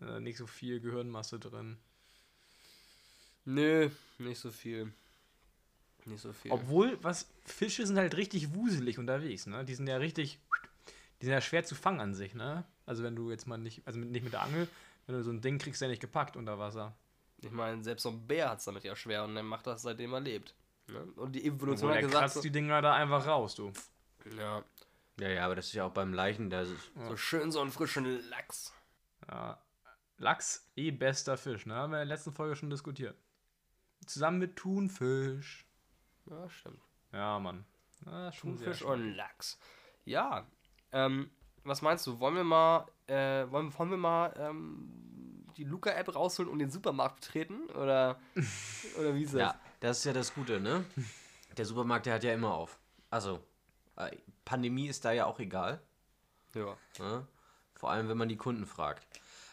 Äh, 0.00 0.20
nicht 0.20 0.36
so 0.36 0.46
viel 0.46 0.80
Gehirnmasse 0.80 1.38
drin. 1.38 1.78
Nö, 3.44 3.90
nicht 4.18 4.38
so 4.38 4.50
viel. 4.50 4.92
Nicht 6.04 6.20
so 6.20 6.32
viel. 6.32 6.50
Obwohl, 6.50 6.98
was, 7.02 7.28
Fische 7.44 7.86
sind 7.86 7.96
halt 7.96 8.16
richtig 8.16 8.54
wuselig 8.54 8.98
unterwegs, 8.98 9.46
ne? 9.46 9.64
Die 9.64 9.74
sind 9.74 9.86
ja 9.86 9.96
richtig, 9.96 10.38
die 11.20 11.26
sind 11.26 11.32
ja 11.32 11.40
schwer 11.40 11.64
zu 11.64 11.74
fangen 11.74 12.00
an 12.00 12.14
sich, 12.14 12.34
ne? 12.34 12.64
Also 12.86 13.02
wenn 13.02 13.14
du 13.14 13.30
jetzt 13.30 13.46
mal 13.46 13.58
nicht, 13.58 13.86
also 13.86 13.98
mit, 13.98 14.10
nicht 14.10 14.24
mit 14.24 14.32
der 14.32 14.42
Angel, 14.42 14.68
wenn 15.06 15.14
du 15.14 15.22
so 15.22 15.30
ein 15.30 15.40
Ding 15.40 15.58
kriegst, 15.58 15.80
ja 15.80 15.88
nicht 15.88 16.00
gepackt 16.00 16.36
unter 16.36 16.58
Wasser. 16.58 16.94
ich 17.40 17.50
meine, 17.50 17.82
selbst 17.82 18.02
so 18.02 18.10
ein 18.10 18.26
Bär 18.26 18.50
hat 18.50 18.58
es 18.58 18.64
damit 18.64 18.84
ja 18.84 18.96
schwer 18.96 19.24
und 19.24 19.36
er 19.36 19.42
macht 19.42 19.66
das 19.66 19.82
seitdem 19.82 20.12
er 20.12 20.20
lebt. 20.20 20.54
Ne? 20.88 21.00
Und 21.16 21.32
die 21.32 21.44
Evolution 21.44 21.72
Obwohl, 21.72 21.88
hat 21.90 21.96
der 21.96 22.02
gesagt, 22.02 22.22
kratzt 22.22 22.34
so, 22.34 22.40
die 22.40 22.50
Dinger 22.50 22.82
da 22.82 22.94
einfach 22.94 23.26
raus, 23.26 23.54
du. 23.54 23.72
ja, 24.36 24.64
Ja, 25.20 25.28
ja, 25.28 25.44
aber 25.44 25.54
das 25.54 25.66
ist 25.66 25.74
ja 25.74 25.84
auch 25.84 25.92
beim 25.92 26.12
Leichen, 26.12 26.50
da 26.50 26.62
ist, 26.62 26.72
so 27.08 27.16
schön 27.16 27.52
so 27.52 27.60
einen 27.60 27.70
frischen 27.70 28.28
Lachs. 28.28 28.72
Ja. 29.28 29.58
Lachs, 30.18 30.68
eh 30.76 30.90
bester 30.90 31.36
Fisch, 31.36 31.66
ne? 31.66 31.74
Haben 31.74 31.92
wir 31.92 32.02
in 32.02 32.08
der 32.08 32.16
letzten 32.16 32.32
Folge 32.32 32.56
schon 32.56 32.70
diskutiert. 32.70 33.16
Zusammen 34.06 34.38
mit 34.38 34.56
Thunfisch. 34.56 35.66
Ja, 36.26 36.48
stimmt. 36.48 36.80
Ja, 37.12 37.38
Mann. 37.38 37.64
Ja, 38.06 38.30
Thunfisch 38.30 38.82
und 38.82 39.14
Lachs. 39.14 39.58
Ja, 40.04 40.46
ähm, 40.92 41.30
was 41.64 41.82
meinst 41.82 42.06
du? 42.06 42.18
Wollen 42.18 42.34
wir 42.34 42.44
mal, 42.44 42.86
äh, 43.06 43.50
wollen, 43.50 43.76
wollen 43.78 43.90
wir 43.90 43.96
mal 43.96 44.34
ähm, 44.36 45.46
die 45.56 45.64
Luca-App 45.64 46.14
rausholen 46.14 46.50
und 46.50 46.58
den 46.58 46.70
Supermarkt 46.70 47.16
betreten? 47.16 47.68
Oder, 47.70 48.18
oder 48.98 49.14
wie 49.14 49.22
ist 49.22 49.34
das? 49.34 49.40
Ja, 49.40 49.60
das 49.80 49.98
ist 49.98 50.04
ja 50.04 50.12
das 50.12 50.34
Gute, 50.34 50.60
ne? 50.60 50.84
Der 51.56 51.64
Supermarkt, 51.64 52.06
der 52.06 52.14
hat 52.14 52.24
ja 52.24 52.32
immer 52.32 52.54
auf. 52.54 52.78
Also, 53.10 53.44
äh, 53.96 54.16
Pandemie 54.44 54.88
ist 54.88 55.04
da 55.04 55.12
ja 55.12 55.26
auch 55.26 55.38
egal. 55.38 55.80
ja. 56.54 56.76
Ne? 56.98 57.26
Vor 57.74 57.90
allem, 57.90 58.08
wenn 58.08 58.16
man 58.16 58.28
die 58.28 58.36
Kunden 58.36 58.64
fragt. 58.64 59.06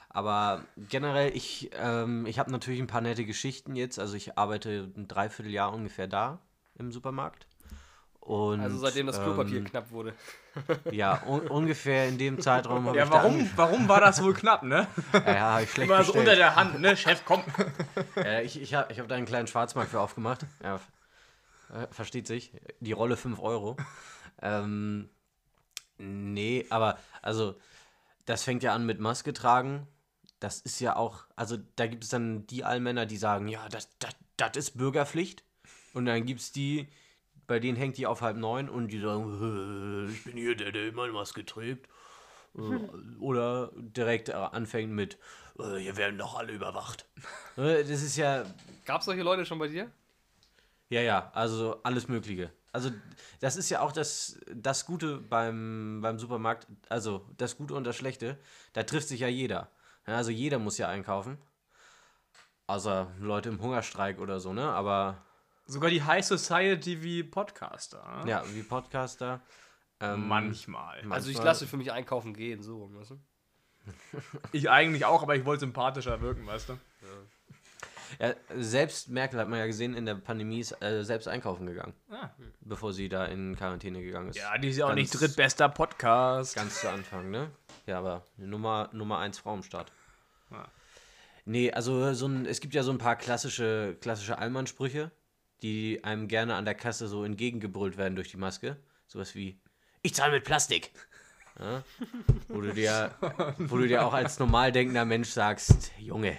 Aber 0.10 0.64
generell, 0.78 1.36
ich, 1.36 1.72
ähm, 1.74 2.26
ich 2.26 2.40
habe 2.40 2.52
natürlich 2.52 2.80
ein 2.80 2.88
paar 2.88 3.02
nette 3.02 3.26
Geschichten 3.26 3.76
jetzt. 3.76 4.00
Also 4.00 4.16
ich 4.16 4.38
arbeite 4.38 4.92
ein 4.96 5.08
Dreivierteljahr 5.08 5.74
ungefähr 5.74 6.08
da 6.08 6.40
im 6.80 6.92
Supermarkt. 6.92 7.46
Und, 8.22 8.60
Also 8.60 8.78
seitdem 8.78 9.08
das 9.08 9.20
Klopapier 9.22 9.58
ähm, 9.60 9.66
knapp 9.66 9.92
wurde. 9.92 10.14
Ja, 10.92 11.24
un 11.26 11.48
ungefähr 11.48 12.08
in 12.08 12.18
dem 12.18 12.40
Zeitraum 12.42 12.86
habe 12.88 12.98
Ja, 12.98 13.06
ich 13.06 13.10
da 13.10 13.16
warum, 13.16 13.50
warum 13.56 13.88
war 13.90 14.02
das 14.02 14.22
wohl 14.22 14.34
knapp, 14.34 14.64
ne? 14.64 14.88
Ja, 15.14 15.54
habe 15.54 15.64
ich 15.64 15.72
schlecht 15.72 15.90
Immer 15.90 16.04
so 16.04 16.14
unter 16.14 16.36
der 16.36 16.56
Hand, 16.56 16.80
ne? 16.80 16.96
Chef, 16.98 17.24
komm. 17.26 17.44
Ja, 18.16 18.42
ich 18.42 18.62
ich 18.62 18.74
habe 18.74 18.92
ich 18.92 19.00
hab 19.00 19.08
da 19.08 19.16
einen 19.16 19.26
kleinen 19.26 19.48
Schwarzmarkt 19.48 19.92
für 19.92 20.00
aufgemacht. 20.00 20.46
Ja, 20.62 20.76
äh, 21.74 21.88
versteht 21.92 22.28
sich. 22.28 22.52
Die 22.82 22.92
Rolle 22.92 23.16
5 23.18 23.40
Euro. 23.40 23.78
ähm, 24.42 25.10
nee, 25.98 26.66
aber 26.70 26.98
also, 27.22 27.56
das 28.26 28.44
fängt 28.44 28.62
ja 28.64 28.74
an 28.74 28.86
mit 28.86 29.00
Maske 29.00 29.34
tragen. 29.34 29.88
Das 30.40 30.60
ist 30.62 30.80
ja 30.80 30.96
auch, 30.96 31.26
also 31.36 31.58
da 31.78 31.88
gibt 31.88 32.04
es 32.04 32.10
dann 32.12 32.46
die 32.48 32.64
Allmänner, 32.64 33.06
die 33.06 33.18
sagen, 33.18 33.48
ja, 33.48 33.68
das, 33.70 33.90
das, 34.00 34.16
das 34.38 34.52
ist 34.56 34.78
Bürgerpflicht. 34.78 35.44
Und 35.94 36.06
dann 36.06 36.26
gibt 36.26 36.40
es 36.42 36.52
die, 36.52 36.88
bei 37.48 37.60
denen 37.60 37.78
hängt 37.78 37.98
die 37.98 38.06
auf 38.08 38.22
halb 38.22 38.38
neun 38.38 38.70
und 38.70 38.90
die 38.90 39.00
sagen, 39.00 40.08
"Äh, 40.08 40.12
ich 40.12 40.24
bin 40.24 40.38
hier 40.38 40.56
der, 40.56 40.72
der 40.72 40.88
immer 40.88 41.04
eine 41.04 41.14
Maske 41.14 41.46
trägt. 41.46 41.88
Äh, 42.56 42.60
Oder 43.20 43.72
direkt 43.76 44.30
anfängt 44.32 44.92
mit, 44.92 45.18
"Äh, 45.60 45.78
hier 45.78 45.98
werden 45.98 46.18
doch 46.18 46.36
alle 46.38 46.54
überwacht. 46.54 47.06
Das 47.56 47.90
ist 47.90 48.16
ja, 48.18 48.46
Gab 48.86 49.00
es 49.02 49.06
solche 49.06 49.22
Leute 49.24 49.46
schon 49.46 49.60
bei 49.60 49.68
dir? 49.68 49.92
ja, 50.90 51.02
ja, 51.02 51.30
also 51.34 51.82
alles 51.84 52.08
Mögliche. 52.08 52.52
Also 52.72 52.92
das 53.42 53.58
ist 53.58 53.70
ja 53.70 53.82
auch 53.82 53.92
das, 53.92 54.40
das 54.54 54.86
Gute 54.86 55.18
beim, 55.18 56.00
beim 56.02 56.20
Supermarkt, 56.20 56.68
also 56.88 57.26
das 57.38 57.58
Gute 57.58 57.74
und 57.74 57.84
das 57.84 57.96
Schlechte, 57.96 58.38
da 58.74 58.84
trifft 58.84 59.08
sich 59.10 59.20
ja 59.22 59.28
jeder. 59.28 59.70
Also 60.06 60.32
jeder 60.32 60.58
muss 60.60 60.78
ja 60.78 60.88
einkaufen. 60.88 61.38
Außer 62.68 63.12
Leute 63.20 63.50
im 63.50 63.62
Hungerstreik 63.62 64.20
oder 64.20 64.40
so, 64.40 64.54
ne? 64.54 64.70
Aber 64.72 65.24
Sogar 65.70 65.90
die 65.90 66.04
High 66.04 66.26
Society 66.26 67.02
wie 67.04 67.24
Podcaster. 67.24 68.22
Ne? 68.24 68.30
ja, 68.32 68.44
wie 68.54 68.64
Podcaster. 68.64 69.40
Ähm, 70.02 70.28
Manchmal. 70.28 71.00
Also 71.10 71.30
ich 71.30 71.36
manchmal- 71.36 71.46
lasse 71.46 71.68
für 71.68 71.78
mich 71.78 71.92
einkaufen 71.92 72.34
gehen, 72.34 72.64
so 72.64 72.78
rum, 72.80 72.96
weißt 72.96 73.12
du? 73.12 73.20
Ich 74.52 74.70
eigentlich 74.70 75.06
auch, 75.06 75.22
aber 75.24 75.36
ich 75.36 75.46
wollte 75.46 75.62
sympathischer 75.62 76.22
wirken, 76.22 76.46
weißt 76.48 76.70
du? 76.70 76.80
Ja, 78.20 78.34
selbst 78.58 79.10
Merkel 79.10 79.40
hat 79.40 79.48
man 79.50 79.60
ja 79.60 79.68
gesehen, 79.68 79.94
in 79.94 80.06
der 80.06 80.16
Pandemie 80.16 80.60
ist 80.60 80.82
äh, 80.82 81.04
selbst 81.04 81.28
einkaufen 81.28 81.68
gegangen, 81.68 81.94
Ah. 82.10 82.30
bevor 82.62 82.92
sie 82.92 83.08
da 83.08 83.26
in 83.26 83.56
Quarantäne 83.56 84.02
gegangen 84.02 84.30
ist. 84.30 84.38
Ja, 84.38 84.58
die 84.58 84.70
ist 84.70 84.78
ja 84.78 84.86
auch 84.86 84.90
Ganz- 84.90 85.00
nicht 85.14 85.22
drittbester 85.22 85.70
Podcast. 85.70 86.56
Ganz 86.56 86.82
zu 86.82 86.90
Anfang, 86.90 87.30
ne? 87.30 87.52
Ja, 87.86 88.00
aber 88.00 88.24
Nummer, 88.38 88.90
Nummer 88.94 89.20
eins 89.20 89.38
Frau 89.38 89.54
im 89.54 89.62
Start. 89.64 89.92
Ja. 90.50 90.68
Nee, 91.46 91.72
also 91.72 92.14
so 92.14 92.28
ein, 92.28 92.46
es 92.48 92.62
gibt 92.62 92.74
ja 92.74 92.82
so 92.84 92.92
ein 92.92 92.98
paar 92.98 93.16
klassische, 93.16 93.96
klassische 94.02 94.38
Allmann-Sprüche, 94.40 95.12
die 95.62 96.04
einem 96.04 96.28
gerne 96.28 96.56
an 96.56 96.66
der 96.66 96.76
Kasse 96.76 97.08
so 97.08 97.24
entgegengebrüllt 97.24 97.98
werden 97.98 98.16
durch 98.16 98.32
die 98.32 98.38
Maske. 98.38 98.78
Sowas 99.08 99.36
wie, 99.36 99.60
ich 100.02 100.14
zahle 100.16 100.34
mit 100.34 100.44
Plastik. 100.44 100.92
Ja? 101.60 101.84
Wo, 102.48 102.62
du 102.62 102.74
dir, 102.74 103.14
wo 103.58 103.78
du 103.78 103.88
dir 103.88 104.06
auch 104.06 104.14
als 104.14 104.40
normal 104.40 104.72
denkender 104.72 105.06
Mensch 105.06 105.30
sagst, 105.30 105.92
Junge, 106.00 106.38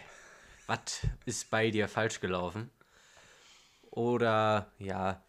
was 0.67 1.07
ist 1.27 1.51
bei 1.51 1.71
dir 1.71 1.89
falsch 1.89 2.21
gelaufen? 2.21 2.71
Oder 3.91 4.73
ja, 4.79 5.23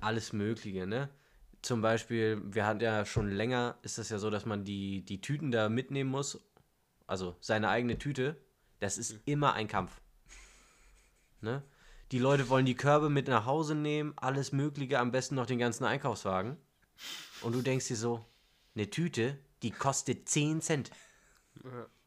alles 0.00 0.32
Mögliche, 0.32 0.86
ne? 0.86 1.08
Zum 1.62 1.82
Beispiel, 1.82 2.40
wir 2.44 2.66
hatten 2.66 2.80
ja 2.80 3.04
schon 3.04 3.30
länger, 3.30 3.78
ist 3.82 3.98
das 3.98 4.08
ja 4.08 4.18
so, 4.18 4.30
dass 4.30 4.46
man 4.46 4.64
die, 4.64 5.04
die 5.04 5.20
Tüten 5.20 5.50
da 5.50 5.68
mitnehmen 5.68 6.10
muss. 6.10 6.40
Also 7.06 7.36
seine 7.40 7.68
eigene 7.68 7.98
Tüte. 7.98 8.36
Das 8.78 8.96
ist 8.96 9.20
immer 9.26 9.52
ein 9.52 9.68
Kampf. 9.68 10.00
Ne? 11.42 11.62
Die 12.12 12.18
Leute 12.18 12.48
wollen 12.48 12.66
die 12.66 12.74
Körbe 12.74 13.08
mit 13.08 13.28
nach 13.28 13.46
Hause 13.46 13.74
nehmen, 13.74 14.14
alles 14.16 14.50
Mögliche, 14.50 14.98
am 14.98 15.12
besten 15.12 15.36
noch 15.36 15.46
den 15.46 15.58
ganzen 15.58 15.84
Einkaufswagen. 15.84 16.56
Und 17.42 17.52
du 17.54 17.62
denkst 17.62 17.86
dir 17.86 17.96
so, 17.96 18.26
eine 18.74 18.90
Tüte, 18.90 19.38
die 19.62 19.70
kostet 19.70 20.28
10 20.28 20.60
Cent. 20.60 20.90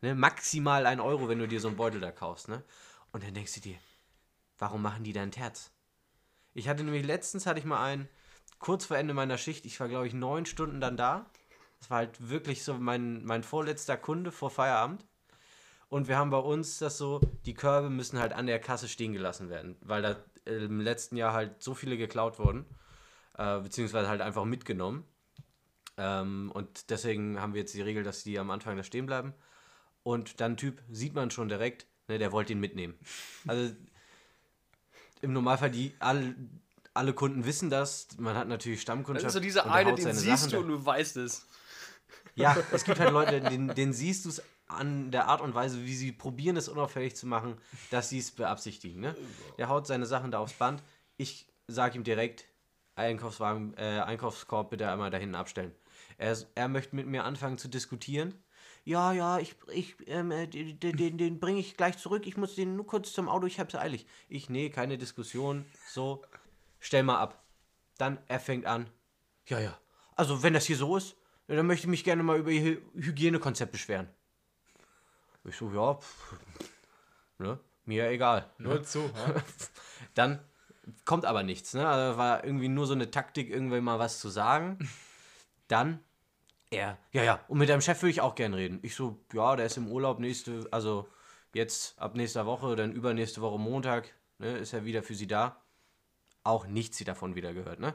Ne? 0.01 0.16
Maximal 0.16 0.86
ein 0.86 0.99
Euro, 0.99 1.30
wenn 1.30 1.39
du 1.39 1.47
dir 1.47 1.62
so 1.62 1.70
einen 1.70 1.78
Beutel 1.78 2.01
da 2.01 2.12
kaufst. 2.12 2.49
Ne? 2.49 2.64
Und 3.12 3.24
dann 3.24 3.34
denkst 3.34 3.54
du 3.56 3.62
dir, 3.62 3.78
warum 4.58 4.82
machen 4.82 5.04
die 5.04 5.14
da 5.14 5.22
ein 5.22 5.32
Terz? 5.32 5.72
Ich 6.54 6.68
hatte 6.68 6.84
nämlich 6.84 7.06
letztens 7.06 7.45
hatte 7.45 7.60
ich 7.60 7.66
mal 7.66 7.84
einen, 7.84 8.10
kurz 8.60 8.86
vor 8.86 8.97
Ende 8.97 9.14
meiner 9.14 9.38
Schicht, 9.38 9.66
ich 9.66 9.80
war 9.80 9.88
glaube 9.88 10.08
ich 10.08 10.14
neun 10.14 10.45
Stunden 10.45 10.82
dann 10.82 10.97
da. 10.97 11.30
Das 11.80 11.89
war 11.89 11.97
halt 11.97 12.30
wirklich 12.30 12.64
so 12.64 12.76
mein, 12.76 13.24
mein 13.26 13.43
vorletzter 13.43 13.97
Kunde 13.97 14.32
vor 14.32 14.49
Feierabend. 14.49 15.06
Und 15.93 16.07
wir 16.07 16.17
haben 16.17 16.31
bei 16.31 16.39
uns 16.39 16.79
das 16.79 16.97
so, 16.97 17.21
die 17.45 17.53
Körbe 17.53 17.91
müssen 17.91 18.17
halt 18.17 18.33
an 18.33 18.47
der 18.47 18.57
Kasse 18.57 18.87
stehen 18.87 19.13
gelassen 19.13 19.51
werden, 19.51 19.75
weil 19.81 20.01
da 20.01 20.15
im 20.45 20.81
letzten 20.81 21.17
Jahr 21.17 21.33
halt 21.33 21.61
so 21.61 21.75
viele 21.75 21.97
geklaut 21.97 22.39
wurden, 22.39 22.65
äh, 23.37 23.59
beziehungsweise 23.59 24.09
halt 24.09 24.19
einfach 24.21 24.43
mitgenommen. 24.43 25.05
Ähm, 25.97 26.51
und 26.51 26.89
deswegen 26.89 27.39
haben 27.39 27.53
wir 27.53 27.61
jetzt 27.61 27.75
die 27.75 27.83
Regel, 27.83 28.01
dass 28.01 28.23
die 28.23 28.39
am 28.39 28.49
Anfang 28.49 28.75
da 28.75 28.81
stehen 28.81 29.05
bleiben. 29.05 29.35
Und 30.01 30.41
dann 30.41 30.57
Typ 30.57 30.81
sieht 30.89 31.13
man 31.13 31.29
schon 31.29 31.47
direkt, 31.47 31.85
ne, 32.07 32.17
der 32.17 32.31
wollte 32.31 32.53
ihn 32.53 32.59
mitnehmen. 32.59 32.97
Also 33.45 33.75
im 35.21 35.31
Normalfall, 35.31 35.69
die 35.69 35.93
alle, 35.99 36.33
alle 36.95 37.13
Kunden 37.13 37.45
wissen 37.45 37.69
das. 37.69 38.07
Man 38.17 38.35
hat 38.35 38.47
natürlich 38.47 38.79
Das 38.79 38.81
Stammkundschaft. 38.81 39.27
ist 39.27 39.33
so 39.33 39.39
dieser 39.39 39.71
eine, 39.71 39.93
den 39.93 40.11
siehst 40.11 40.49
Sachen 40.49 40.53
du 40.53 40.59
und 40.61 40.67
du 40.69 40.83
weißt 40.87 41.17
es. 41.17 41.47
ja, 42.33 42.57
es 42.71 42.83
gibt 42.83 42.99
halt 42.99 43.11
Leute, 43.11 43.41
den, 43.41 43.67
den 43.67 43.93
siehst 43.93 44.25
du 44.25 44.29
es 44.29 44.41
an 44.78 45.11
der 45.11 45.28
Art 45.28 45.41
und 45.41 45.53
Weise, 45.55 45.84
wie 45.86 45.95
sie 45.95 46.11
probieren, 46.11 46.57
es 46.57 46.69
unauffällig 46.69 47.15
zu 47.15 47.28
machen, 47.28 47.57
dass 47.91 48.09
sie 48.09 48.19
es 48.19 48.32
beabsichtigen. 48.32 48.99
Ne? 49.01 49.15
Der 49.57 49.69
haut 49.69 49.88
seine 49.88 50.05
Sachen 50.05 50.32
da 50.32 50.39
aufs 50.39 50.53
Band. 50.53 50.84
Ich 51.17 51.47
sage 51.67 51.97
ihm 51.97 52.03
direkt, 52.03 52.45
Einkaufswagen, 52.95 53.76
äh, 53.78 54.01
Einkaufskorb 54.05 54.69
bitte 54.69 54.89
einmal 54.89 55.09
da 55.09 55.17
hinten 55.17 55.36
abstellen. 55.36 55.74
Er, 56.17 56.38
er 56.55 56.67
möchte 56.67 56.95
mit 56.95 57.07
mir 57.07 57.24
anfangen 57.24 57.57
zu 57.57 57.67
diskutieren. 57.67 58.34
Ja, 58.86 59.13
ja, 59.13 59.39
ich, 59.39 59.55
ich, 59.74 59.95
ähm, 60.07 60.30
äh, 60.32 60.45
den, 60.45 60.78
den, 60.97 61.17
den 61.17 61.39
bringe 61.39 61.59
ich 61.59 61.78
gleich 61.78 61.97
zurück. 61.97 62.28
Ich 62.28 62.38
muss 62.38 62.55
den 62.55 62.76
nur 62.76 62.86
kurz 62.86 63.13
zum 63.13 63.30
Auto, 63.30 63.47
ich 63.47 63.59
hab's 63.59 63.76
eilig. 63.76 64.05
Ich, 64.28 64.49
nee, 64.49 64.69
keine 64.69 64.97
Diskussion. 64.97 65.65
So, 65.88 66.21
stell 66.80 67.03
mal 67.03 67.17
ab. 67.19 67.43
Dann, 67.97 68.17
er 68.28 68.39
fängt 68.39 68.65
an. 68.65 68.89
Ja, 69.47 69.59
ja. 69.59 69.78
Also, 70.15 70.43
wenn 70.43 70.53
das 70.53 70.65
hier 70.65 70.76
so 70.78 70.97
ist, 70.97 71.15
dann 71.47 71.65
möchte 71.65 71.86
ich 71.86 71.89
mich 71.89 72.03
gerne 72.03 72.24
mal 72.24 72.38
über 72.39 72.51
Ihr 72.51 72.61
Hy- 72.61 72.82
Hygienekonzept 72.95 73.71
beschweren. 73.71 74.09
Ich 75.45 75.57
so, 75.57 75.71
ja, 75.71 75.95
pff, 75.95 76.35
ne, 77.39 77.59
mir 77.85 78.09
egal. 78.09 78.49
Nur 78.57 78.83
zu. 78.83 78.99
Ja? 78.99 79.35
Dann 80.13 80.39
kommt 81.05 81.25
aber 81.25 81.43
nichts, 81.43 81.73
ne? 81.73 81.87
Also 81.87 82.17
war 82.17 82.43
irgendwie 82.43 82.69
nur 82.69 82.87
so 82.87 82.93
eine 82.93 83.11
Taktik, 83.11 83.49
irgendwann 83.49 83.83
mal 83.83 83.99
was 83.99 84.19
zu 84.19 84.29
sagen. 84.29 84.77
Dann 85.67 85.99
er, 86.73 86.97
ja, 87.11 87.23
ja, 87.23 87.39
und 87.47 87.59
mit 87.59 87.69
deinem 87.69 87.81
Chef 87.81 88.01
würde 88.01 88.11
ich 88.11 88.21
auch 88.21 88.35
gern 88.35 88.53
reden. 88.53 88.79
Ich 88.81 88.95
so, 88.95 89.19
ja, 89.31 89.55
der 89.55 89.67
ist 89.67 89.77
im 89.77 89.91
Urlaub 89.91 90.19
nächste, 90.19 90.67
also 90.71 91.07
jetzt 91.53 91.99
ab 91.99 92.15
nächster 92.15 92.45
Woche, 92.45 92.75
dann 92.75 92.91
übernächste 92.91 93.41
Woche 93.41 93.59
Montag, 93.59 94.11
ne, 94.39 94.57
ist 94.57 94.73
er 94.73 94.83
wieder 94.83 95.03
für 95.03 95.13
sie 95.13 95.27
da. 95.27 95.61
Auch 96.43 96.65
nichts 96.65 96.97
sie 96.97 97.03
davon 97.03 97.35
wieder 97.35 97.53
gehört, 97.53 97.79
ne? 97.79 97.93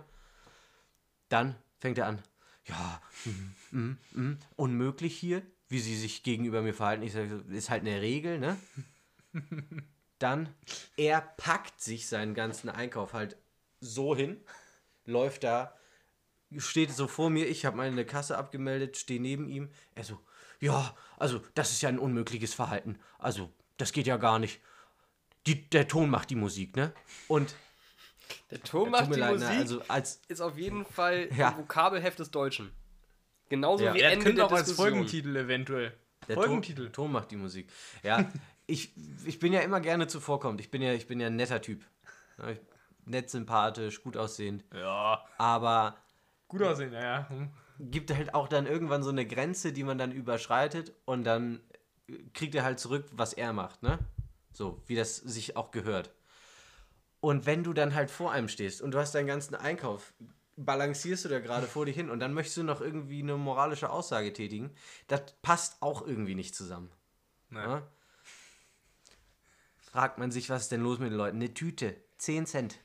Dann 1.29 1.57
fängt 1.79 1.99
er 1.99 2.07
an, 2.07 2.23
ja, 2.65 3.03
mm, 3.25 3.77
mm, 3.79 3.99
mm, 4.13 4.39
unmöglich 4.57 5.19
hier, 5.19 5.43
wie 5.69 5.81
sie 5.81 5.97
sich 5.97 6.23
gegenüber 6.23 6.63
mir 6.63 6.75
verhalten. 6.75 7.03
Ich 7.03 7.13
sage, 7.13 7.45
ist 7.51 7.71
halt 7.71 7.83
eine 7.83 8.01
Regel, 8.01 8.39
ne? 8.39 8.57
Dann, 10.19 10.49
er 10.97 11.21
packt 11.21 11.81
sich 11.81 12.09
seinen 12.09 12.35
ganzen 12.35 12.69
Einkauf 12.69 13.13
halt 13.13 13.37
so 13.81 14.17
hin, 14.17 14.41
läuft 15.05 15.45
da, 15.45 15.77
steht 16.57 16.91
so 16.91 17.07
vor 17.07 17.31
mir, 17.31 17.47
ich 17.47 17.65
habe 17.65 17.77
meine 17.77 18.05
Kasse 18.05 18.37
abgemeldet, 18.37 18.97
stehe 18.97 19.21
neben 19.21 19.49
ihm. 19.49 19.71
Er 19.95 20.05
so, 20.05 20.19
ja, 20.61 20.97
also 21.19 21.41
das 21.55 21.71
ist 21.71 21.83
ja 21.83 21.89
ein 21.89 21.99
unmögliches 22.01 22.55
Verhalten. 22.55 22.99
Also, 23.19 23.53
das 23.77 23.93
geht 23.93 24.07
ja 24.09 24.17
gar 24.17 24.39
nicht. 24.41 24.61
Die, 25.47 25.69
der 25.71 25.87
Ton 25.87 26.11
macht 26.11 26.31
die 26.31 26.35
Musik, 26.35 26.75
ne? 26.75 26.93
Und 27.29 27.55
Der 28.51 28.61
Ton 28.63 28.91
macht 28.91 29.15
die 29.15 29.21
leid, 29.21 29.35
Musik, 29.35 29.49
ne, 29.49 29.57
also 29.59 29.83
als 29.87 30.21
ist 30.29 30.41
auf 30.41 30.59
jeden 30.59 30.85
Fall 30.85 31.29
Ja. 31.37 31.51
ein 31.51 31.59
Vokabelheft 31.59 32.19
des 32.19 32.31
Deutschen. 32.33 32.73
Genauso 33.49 33.85
Ja. 33.85 33.95
wie 33.95 34.01
Er 34.01 34.13
Ende 34.13 34.25
könnte 34.25 34.37
der 34.37 34.47
auch 34.47 34.53
als. 34.53 34.73
Folgentitel 34.73 35.37
eventuell. 35.37 35.93
Der 36.29 36.37
Folgentitel. 36.37 36.85
Ton, 36.85 36.93
Ton 36.93 37.13
macht 37.13 37.31
die 37.31 37.37
Musik. 37.37 37.71
Ja, 38.03 38.31
ich, 38.67 38.93
ich 39.25 39.39
bin 39.39 39.53
ja 39.53 39.61
immer 39.61 39.81
gerne 39.81 40.07
zuvorkommt. 40.07 40.61
Ich 40.61 40.71
bin 40.71 40.83
ja, 40.83 40.93
ich 40.93 41.07
bin 41.07 41.21
ja 41.21 41.29
ein 41.29 41.37
netter 41.37 41.61
Typ. 41.61 41.85
Ja, 42.39 42.55
Nett, 43.07 43.31
sympathisch, 43.31 44.03
gut 44.03 44.17
aussehend. 44.19 44.65
Ja. 44.75 45.25
Aber 45.39 45.97
Gut 46.49 46.63
aussehen, 46.63 46.93
ja, 46.93 47.01
ja. 47.01 47.29
Hm. 47.29 47.51
gibt 47.79 48.15
halt 48.15 48.35
auch 48.35 48.49
dann 48.49 48.67
irgendwann 48.67 49.03
so 49.03 49.11
eine 49.11 49.27
Grenze, 49.27 49.73
die 49.73 49.85
man 49.85 49.99
dann 49.99 50.13
überschreitet 50.13 50.93
und 51.05 51.25
dann 51.25 51.61
kriegt 52.33 52.55
er 52.55 52.65
halt 52.65 52.79
zurück, 52.81 53.07
was 53.13 53.33
er 53.35 53.53
macht, 53.53 53.83
ne? 53.83 53.99
So, 54.53 54.83
wie 54.87 54.95
das 54.97 55.17
sich 55.17 55.57
auch 55.57 55.71
gehört. 55.71 56.11
Und 57.21 57.47
wenn 57.47 57.65
du 57.65 57.73
dann 57.73 57.95
halt 57.95 58.11
vor 58.11 58.33
einem 58.33 58.49
stehst 58.49 58.81
und 58.81 58.93
du 58.93 58.99
hast 58.99 59.15
deinen 59.15 59.27
ganzen 59.27 59.55
Einkauf, 59.55 60.15
balancierst 60.65 61.25
du 61.25 61.29
da 61.29 61.41
gerade 61.41 61.67
vor 61.67 61.87
dich 61.87 61.95
hin 61.97 62.11
und 62.11 62.21
dann 62.21 62.35
möchtest 62.35 62.57
du 62.59 62.63
noch 62.65 62.81
irgendwie 62.81 63.23
eine 63.23 63.37
moralische 63.37 63.91
Aussage 63.91 64.33
tätigen, 64.33 64.71
das 65.07 65.23
passt 65.43 65.81
auch 65.81 66.07
irgendwie 66.07 66.35
nicht 66.35 66.55
zusammen. 66.55 66.91
Ja? 67.51 67.83
Fragt 69.79 70.19
man 70.19 70.31
sich, 70.31 70.51
was 70.51 70.63
ist 70.63 70.73
denn 70.73 70.83
los 70.83 70.99
mit 70.99 71.11
den 71.11 71.17
Leuten? 71.19 71.37
Eine 71.39 71.55
Tüte, 71.55 71.97
10 72.19 72.47
Cent. 72.47 72.79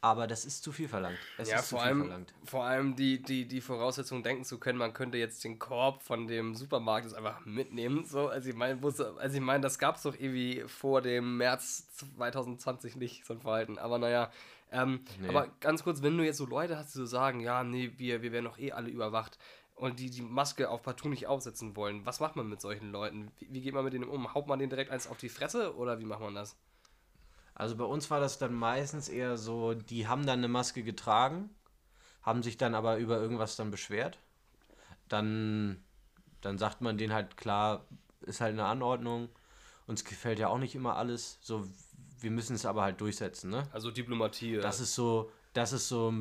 Aber 0.00 0.26
das 0.26 0.44
ist 0.44 0.62
zu 0.62 0.72
viel 0.72 0.88
verlangt. 0.88 1.18
Es 1.36 1.48
Ja, 1.48 1.56
ist 1.56 1.68
vor 1.68 1.78
zu 1.78 1.84
viel 1.84 1.86
allem, 1.88 1.98
verlangt. 1.98 2.34
vor 2.44 2.64
allem 2.64 2.94
die, 2.96 3.20
die, 3.22 3.48
die 3.48 3.60
Voraussetzung 3.60 4.22
denken 4.22 4.44
zu 4.44 4.58
können, 4.58 4.78
man 4.78 4.92
könnte 4.92 5.18
jetzt 5.18 5.42
den 5.42 5.58
Korb 5.58 6.02
von 6.02 6.28
dem 6.28 6.54
Supermarkt 6.54 7.12
einfach 7.14 7.44
mitnehmen. 7.44 8.04
So, 8.04 8.28
also 8.28 8.48
ich 8.48 8.54
meine, 8.54 8.80
also 8.82 9.34
ich 9.34 9.40
meine, 9.40 9.62
das 9.62 9.78
gab 9.78 9.96
es 9.96 10.02
doch 10.02 10.14
irgendwie 10.14 10.62
vor 10.68 11.02
dem 11.02 11.38
März 11.38 11.88
2020 12.16 12.94
nicht, 12.96 13.24
so 13.26 13.34
ein 13.34 13.40
Verhalten. 13.40 13.78
Aber 13.78 13.98
naja, 13.98 14.30
ähm, 14.70 15.04
Nee. 15.20 15.28
aber 15.28 15.48
ganz 15.60 15.82
kurz, 15.84 16.02
wenn 16.02 16.16
du 16.18 16.24
jetzt 16.24 16.38
so 16.38 16.46
Leute 16.46 16.76
hast, 16.76 16.94
die 16.94 16.98
so 16.98 17.06
sagen, 17.06 17.40
ja, 17.40 17.62
nee, 17.64 17.92
wir, 17.96 18.22
wir 18.22 18.32
werden 18.32 18.44
doch 18.46 18.58
eh 18.58 18.72
alle 18.72 18.90
überwacht 18.90 19.38
und 19.74 19.98
die 19.98 20.10
die 20.10 20.22
Maske 20.22 20.70
auf 20.70 20.82
partout 20.82 21.08
nicht 21.08 21.26
aufsetzen 21.26 21.76
wollen, 21.76 22.04
was 22.06 22.20
macht 22.20 22.36
man 22.36 22.48
mit 22.48 22.60
solchen 22.60 22.90
Leuten? 22.90 23.30
Wie, 23.38 23.48
wie 23.52 23.60
geht 23.60 23.74
man 23.74 23.84
mit 23.84 23.92
denen 23.92 24.08
um? 24.08 24.34
Haut 24.34 24.46
man 24.46 24.58
denen 24.58 24.70
direkt 24.70 24.90
eins 24.90 25.06
auf 25.06 25.18
die 25.18 25.28
Fresse 25.28 25.76
oder 25.76 25.98
wie 26.00 26.04
macht 26.04 26.20
man 26.20 26.34
das? 26.34 26.56
Also 27.54 27.76
bei 27.76 27.84
uns 27.84 28.10
war 28.10 28.20
das 28.20 28.38
dann 28.38 28.54
meistens 28.54 29.08
eher 29.08 29.38
so, 29.38 29.74
die 29.74 30.06
haben 30.06 30.26
dann 30.26 30.40
eine 30.40 30.48
Maske 30.48 30.82
getragen, 30.82 31.50
haben 32.22 32.42
sich 32.42 32.56
dann 32.58 32.74
aber 32.74 32.98
über 32.98 33.18
irgendwas 33.18 33.56
dann 33.56 33.70
beschwert. 33.70 34.18
Dann, 35.08 35.82
dann 36.40 36.58
sagt 36.58 36.80
man 36.80 36.98
denen 36.98 37.14
halt 37.14 37.36
klar, 37.36 37.86
ist 38.20 38.40
halt 38.40 38.52
eine 38.52 38.66
Anordnung. 38.66 39.28
Uns 39.86 40.04
gefällt 40.04 40.38
ja 40.38 40.48
auch 40.48 40.58
nicht 40.58 40.74
immer 40.74 40.96
alles. 40.96 41.38
So, 41.40 41.66
wir 42.20 42.30
müssen 42.30 42.54
es 42.54 42.66
aber 42.66 42.82
halt 42.82 43.00
durchsetzen, 43.00 43.50
ne? 43.50 43.68
Also 43.72 43.90
Diplomatie. 43.90 44.56
Das 44.56 44.80
ist 44.80 44.94
so, 44.94 45.30
das 45.52 45.72
ist 45.72 45.88
so 45.88 46.12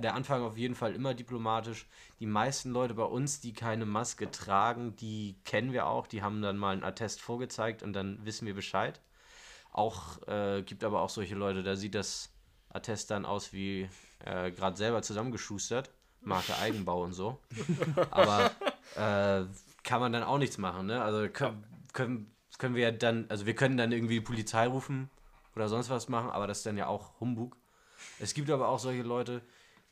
der 0.00 0.14
Anfang 0.14 0.42
auf 0.42 0.56
jeden 0.56 0.74
Fall 0.74 0.94
immer 0.94 1.14
diplomatisch. 1.14 1.86
Die 2.20 2.26
meisten 2.26 2.70
Leute 2.70 2.94
bei 2.94 3.04
uns, 3.04 3.40
die 3.40 3.52
keine 3.52 3.86
Maske 3.86 4.30
tragen, 4.30 4.96
die 4.96 5.36
kennen 5.44 5.72
wir 5.72 5.86
auch. 5.86 6.06
Die 6.06 6.22
haben 6.22 6.42
dann 6.42 6.56
mal 6.58 6.72
einen 6.72 6.84
Attest 6.84 7.20
vorgezeigt 7.20 7.82
und 7.82 7.92
dann 7.92 8.24
wissen 8.24 8.46
wir 8.46 8.54
Bescheid. 8.54 9.00
Auch 9.72 10.26
äh, 10.28 10.62
gibt 10.62 10.84
aber 10.84 11.02
auch 11.02 11.10
solche 11.10 11.34
Leute, 11.34 11.62
da 11.62 11.76
sieht 11.76 11.94
das 11.94 12.30
Attest 12.70 13.10
dann 13.10 13.24
aus 13.24 13.52
wie 13.52 13.88
äh, 14.24 14.50
gerade 14.50 14.76
selber 14.76 15.02
zusammengeschustert. 15.02 15.90
Marke 16.20 16.56
Eigenbau 16.58 17.02
und 17.02 17.12
so. 17.12 17.38
Aber 18.10 18.50
äh, 18.96 19.44
kann 19.82 20.00
man 20.00 20.12
dann 20.12 20.22
auch 20.22 20.38
nichts 20.38 20.58
machen, 20.58 20.86
ne? 20.86 21.02
Also 21.02 21.28
können, 21.28 21.64
können, 21.92 22.30
können 22.58 22.74
wir 22.74 22.82
ja 22.82 22.90
dann, 22.90 23.26
also 23.28 23.46
wir 23.46 23.54
können 23.54 23.76
dann 23.76 23.92
irgendwie 23.92 24.14
die 24.14 24.20
Polizei 24.20 24.66
rufen 24.66 25.10
oder 25.54 25.68
sonst 25.68 25.90
was 25.90 26.08
machen, 26.08 26.30
aber 26.30 26.46
das 26.46 26.58
ist 26.58 26.66
dann 26.66 26.76
ja 26.76 26.86
auch 26.86 27.18
Humbug. 27.20 27.56
Es 28.20 28.34
gibt 28.34 28.50
aber 28.50 28.68
auch 28.68 28.78
solche 28.78 29.02
Leute, 29.02 29.42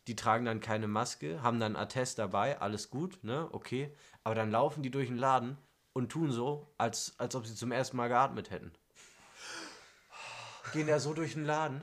die 0.07 0.17
tragen 0.17 0.45
dann 0.45 0.61
keine 0.61 0.87
Maske, 0.89 1.43
haben 1.43 1.59
dann 1.61 1.77
Attest 1.77 2.19
dabei, 2.19 2.61
alles 2.61 2.91
gut, 2.91 3.19
ne? 3.23 3.49
Okay. 3.53 3.93
Aber 4.25 4.35
dann 4.35 4.51
laufen 4.51 4.83
die 4.83 4.91
durch 4.91 5.09
den 5.09 5.17
Laden 5.17 5.57
und 5.93 6.11
tun 6.11 6.31
so, 6.31 6.73
als, 6.79 7.15
als 7.19 7.35
ob 7.35 7.47
sie 7.47 7.55
zum 7.55 7.73
ersten 7.73 7.97
Mal 7.97 8.09
geatmet 8.09 8.51
hätten. 8.51 8.73
Gehen 10.73 10.89
da 10.89 10.99
so 10.99 11.15
durch 11.15 11.35
den 11.35 11.45
Laden, 11.45 11.81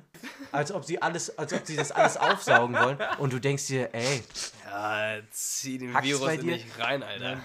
als 0.51 0.71
ob 0.71 0.83
sie 0.85 1.01
alles, 1.01 1.37
als 1.37 1.53
ob 1.53 1.65
sie 1.65 1.77
das 1.77 1.91
alles 1.91 2.17
aufsaugen 2.17 2.77
wollen. 2.77 2.97
Und 3.19 3.33
du 3.33 3.39
denkst 3.39 3.67
dir, 3.67 3.93
ey, 3.93 4.21
Ja, 4.65 5.19
zieh 5.31 5.77
den 5.77 6.01
Virus 6.01 6.21
bei 6.21 6.35
in 6.35 6.41
dir? 6.47 6.57
dich 6.57 6.77
rein, 6.77 7.01
Alter. 7.01 7.41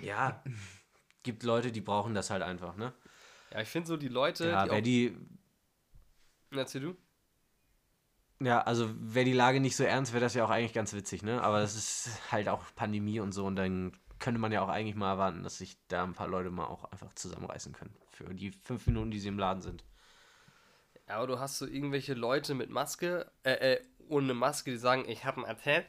ja, 0.00 0.42
gibt 1.24 1.42
Leute, 1.42 1.72
die 1.72 1.80
brauchen 1.80 2.14
das 2.14 2.30
halt 2.30 2.42
einfach, 2.42 2.76
ne? 2.76 2.94
Ja, 3.50 3.60
ich 3.60 3.68
finde 3.68 3.88
so 3.88 3.96
die 3.96 4.08
Leute, 4.08 4.44
Ja, 4.50 4.64
die 4.64 4.70
wer 4.70 4.82
die, 4.82 5.16
Erzähl 6.52 6.80
du? 6.80 6.96
ja, 8.40 8.60
also 8.62 8.90
wäre 8.98 9.24
die 9.24 9.32
Lage 9.32 9.60
nicht 9.60 9.76
so 9.76 9.84
ernst, 9.84 10.12
wäre 10.12 10.22
das 10.24 10.34
ja 10.34 10.44
auch 10.44 10.50
eigentlich 10.50 10.72
ganz 10.74 10.92
witzig, 10.92 11.22
ne? 11.22 11.42
Aber 11.42 11.60
das 11.60 11.74
ist 11.76 12.32
halt 12.32 12.48
auch 12.48 12.64
Pandemie 12.74 13.20
und 13.20 13.32
so 13.32 13.46
und 13.46 13.56
dann 13.56 13.92
könnte 14.18 14.40
man 14.40 14.52
ja 14.52 14.62
auch 14.62 14.68
eigentlich 14.68 14.96
mal 14.96 15.10
erwarten, 15.12 15.42
dass 15.42 15.58
sich 15.58 15.76
da 15.88 16.04
ein 16.04 16.14
paar 16.14 16.28
Leute 16.28 16.50
mal 16.50 16.66
auch 16.66 16.84
einfach 16.84 17.12
zusammenreißen 17.14 17.72
können. 17.72 17.94
Für 18.10 18.32
die 18.34 18.50
fünf 18.52 18.86
Minuten, 18.86 19.10
die 19.10 19.20
sie 19.20 19.28
im 19.28 19.38
Laden 19.38 19.62
sind. 19.62 19.84
Ja, 21.08 21.16
aber 21.16 21.26
du 21.26 21.38
hast 21.38 21.58
so 21.58 21.66
irgendwelche 21.66 22.14
Leute 22.14 22.54
mit 22.54 22.70
Maske, 22.70 23.30
äh, 23.42 23.74
äh, 23.74 23.80
ohne 24.08 24.34
Maske, 24.34 24.70
die 24.70 24.76
sagen, 24.78 25.04
ich 25.08 25.24
habe 25.24 25.38
einen 25.38 25.46
Attest. 25.50 25.86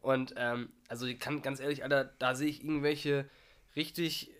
Und, 0.00 0.34
ähm, 0.36 0.72
also 0.88 1.06
ich 1.06 1.18
kann 1.18 1.42
ganz 1.42 1.60
ehrlich, 1.60 1.82
Alter, 1.82 2.04
da 2.04 2.34
sehe 2.34 2.48
ich 2.48 2.62
irgendwelche 2.62 3.28
richtig, 3.76 4.30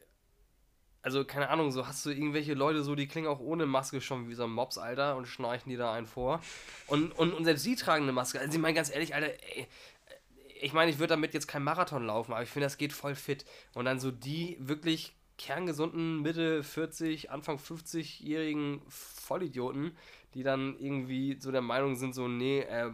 also 1.09 1.24
keine 1.24 1.48
Ahnung, 1.48 1.72
so 1.72 1.86
hast 1.86 2.04
du 2.04 2.11
irgendwelche 2.11 2.52
Leute 2.52 2.82
so, 2.82 2.94
die 2.94 3.09
klingen 3.09 3.28
auch 3.28 3.40
ohne 3.40 3.64
Maske 3.64 4.02
schon 4.02 4.28
wie 4.28 4.34
so 4.34 4.44
ein 4.44 4.50
Mops, 4.50 4.76
Alter, 4.76 5.16
und 5.16 5.26
schnarchen 5.26 5.70
die 5.70 5.78
da 5.78 5.94
einen 5.94 6.06
vor. 6.06 6.42
Und, 6.86 7.12
und, 7.12 7.32
und 7.32 7.46
selbst 7.46 7.64
die 7.64 7.76
tragen 7.76 8.02
eine 8.02 8.12
Maske. 8.12 8.38
Also 8.38 8.52
ich 8.52 8.59
meine 8.59 8.74
ganz 8.74 8.90
ehrlich, 8.90 9.14
Alter, 9.14 9.28
ey, 9.28 9.66
ich 10.61 10.74
meine, 10.74 10.90
ich 10.90 10.98
würde 10.98 11.14
damit 11.14 11.32
jetzt 11.32 11.48
kein 11.48 11.64
Marathon 11.64 12.04
laufen, 12.04 12.32
aber 12.32 12.42
ich 12.42 12.50
finde, 12.50 12.66
das 12.66 12.76
geht 12.76 12.92
voll 12.92 13.14
fit. 13.14 13.46
Und 13.72 13.86
dann 13.86 14.00
so 14.00 14.11
die 14.11 14.59
wirklich 14.61 15.14
kerngesunden, 15.38 16.20
Mitte 16.20 16.62
40, 16.62 17.30
Anfang 17.30 17.56
50-jährigen 17.56 18.82
Vollidioten, 18.88 19.96
die 20.34 20.42
dann 20.42 20.76
irgendwie 20.78 21.38
so 21.40 21.50
der 21.50 21.62
Meinung 21.62 21.96
sind, 21.96 22.14
so, 22.14 22.28
nee, 22.28 22.61
äh, 22.61 22.88
äh, 22.88 22.92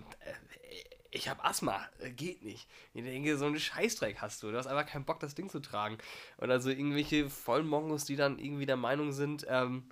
ich 1.14 1.28
habe 1.28 1.44
Asthma, 1.44 1.80
äh, 2.00 2.10
geht 2.10 2.42
nicht. 2.42 2.68
Ich 2.92 3.04
denke, 3.04 3.36
so 3.38 3.46
einen 3.46 3.58
Scheißdreck 3.58 4.20
hast 4.20 4.42
du. 4.42 4.50
Du 4.50 4.58
hast 4.58 4.66
einfach 4.66 4.86
keinen 4.86 5.04
Bock, 5.04 5.20
das 5.20 5.34
Ding 5.34 5.48
zu 5.48 5.60
tragen. 5.60 5.96
Und 6.38 6.50
also 6.50 6.70
irgendwelche 6.70 7.30
Vollmongos, 7.30 8.04
die 8.04 8.16
dann 8.16 8.38
irgendwie 8.38 8.66
der 8.66 8.76
Meinung 8.76 9.12
sind, 9.12 9.46
ähm, 9.48 9.84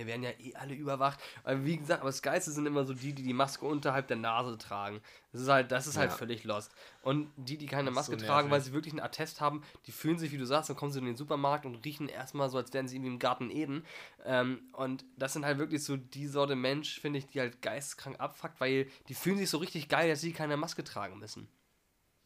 wir 0.00 0.06
werden 0.06 0.22
ja 0.22 0.30
eh 0.38 0.54
alle 0.56 0.74
überwacht. 0.74 1.20
Aber 1.44 1.64
wie 1.64 1.76
gesagt, 1.76 2.00
aber 2.00 2.08
das 2.08 2.22
Geilste 2.22 2.50
sind 2.50 2.66
immer 2.66 2.84
so 2.84 2.94
die, 2.94 3.12
die 3.12 3.22
die 3.22 3.32
Maske 3.32 3.64
unterhalb 3.66 4.08
der 4.08 4.16
Nase 4.16 4.58
tragen. 4.58 5.00
Das 5.32 5.42
ist 5.42 5.48
halt, 5.48 5.70
das 5.70 5.86
ist 5.86 5.96
halt 5.96 6.10
Ja. 6.10 6.16
völlig 6.16 6.42
lost. 6.44 6.72
Und 7.02 7.30
die, 7.36 7.56
die 7.56 7.66
keine 7.66 7.90
Maske 7.90 8.18
so 8.18 8.26
tragen, 8.26 8.50
weil 8.50 8.60
sie 8.60 8.72
wirklich 8.72 8.92
einen 8.92 9.00
Attest 9.02 9.40
haben, 9.40 9.62
die 9.86 9.92
fühlen 9.92 10.18
sich, 10.18 10.32
wie 10.32 10.38
du 10.38 10.46
sagst, 10.46 10.70
dann 10.70 10.76
kommen 10.76 10.90
sie 10.90 10.98
in 10.98 11.04
den 11.04 11.16
Supermarkt 11.16 11.66
und 11.66 11.84
riechen 11.84 12.08
erstmal 12.08 12.48
so, 12.50 12.58
als 12.58 12.72
wären 12.72 12.88
sie 12.88 12.96
irgendwie 12.96 13.12
im 13.12 13.18
Garten 13.18 13.50
Eden. 13.50 13.84
Ähm, 14.24 14.62
und 14.72 15.04
das 15.16 15.34
sind 15.34 15.44
halt 15.44 15.58
wirklich 15.58 15.84
so 15.84 15.96
die 15.96 16.26
Sorte 16.26 16.56
Mensch, 16.56 17.00
finde 17.00 17.18
ich, 17.20 17.28
die 17.28 17.40
halt 17.40 17.62
geisteskrank 17.62 18.18
abfuckt, 18.18 18.60
weil 18.60 18.88
die 19.08 19.14
fühlen 19.14 19.38
sich 19.38 19.50
so 19.50 19.58
richtig 19.58 19.88
geil, 19.88 20.08
dass 20.08 20.20
sie 20.20 20.32
keine 20.32 20.56
Maske 20.56 20.82
tragen 20.82 21.18
müssen. 21.18 21.48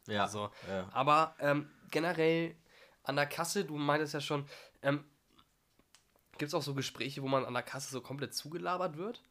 Ja. 0.07 0.29
So. 0.29 0.51
ja. 0.69 0.89
Aber 0.93 1.35
ähm, 1.41 1.69
generell 1.91 2.55
an 3.03 3.17
der 3.17 3.27
Kasse, 3.27 3.65
du 3.65 3.77
meintest 3.77 4.15
ja 4.15 4.21
schon, 4.21 4.47
ähm, 4.83 5.05
gibt 6.39 6.49
es 6.49 6.55
auch 6.55 6.63
so 6.63 6.75
Gespräche, 6.75 7.23
wo 7.23 7.29
man 7.29 7.45
an 7.45 7.55
der 7.55 7.63
Kasse 7.63 7.91
so 7.91 8.01
komplett 8.01 8.35
zugelabert 8.35 8.97
wird? 8.97 9.23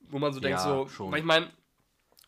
Wo 0.00 0.18
man 0.18 0.32
so 0.32 0.40
denkt, 0.40 0.58
Ja, 0.58 0.64
so, 0.64 0.88
schon. 0.88 1.10
weil 1.12 1.20
ich 1.20 1.24
meine, 1.24 1.50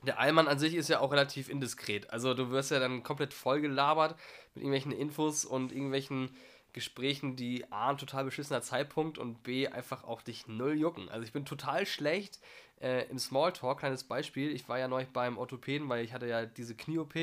der 0.03 0.18
Allmann 0.18 0.49
an 0.49 0.59
sich 0.59 0.74
ist 0.74 0.89
ja 0.89 1.01
auch 1.01 1.12
relativ 1.12 1.49
indiskret. 1.49 2.11
Also 2.11 2.34
du 2.34 2.51
wirst 2.51 2.70
ja 2.70 2.78
dann 2.78 3.03
komplett 3.03 3.34
voll 3.34 3.61
gelabert 3.61 4.16
mit 4.55 4.62
irgendwelchen 4.62 4.93
Infos 4.93 5.45
und 5.45 5.72
irgendwelchen 5.72 6.34
Gesprächen, 6.72 7.37
die 7.37 7.70
A, 7.72 7.91
ein 7.91 7.99
total 7.99 8.24
beschissener 8.24 8.61
Zeitpunkt 8.61 9.16
und 9.18 9.43
B, 9.43 9.66
einfach 9.66 10.05
auch 10.05 10.20
dich 10.20 10.47
null 10.47 10.74
jucken. 10.78 11.09
Also 11.09 11.24
ich 11.24 11.32
bin 11.32 11.47
total 11.47 11.87
schlecht 11.87 12.39
äh, 12.81 13.05
im 13.09 13.18
Smalltalk, 13.18 13.79
kleines 13.79 14.05
Beispiel. 14.05 14.51
Ich 14.51 14.68
war 14.68 14.79
ja 14.79 14.89
neulich 14.89 15.09
beim 15.09 15.39
Orthopäden, 15.39 15.89
weil 15.89 16.05
ich 16.05 16.12
hatte 16.12 16.27
ja 16.27 16.45
diese 16.45 16.74
Knie-OP 16.74 17.14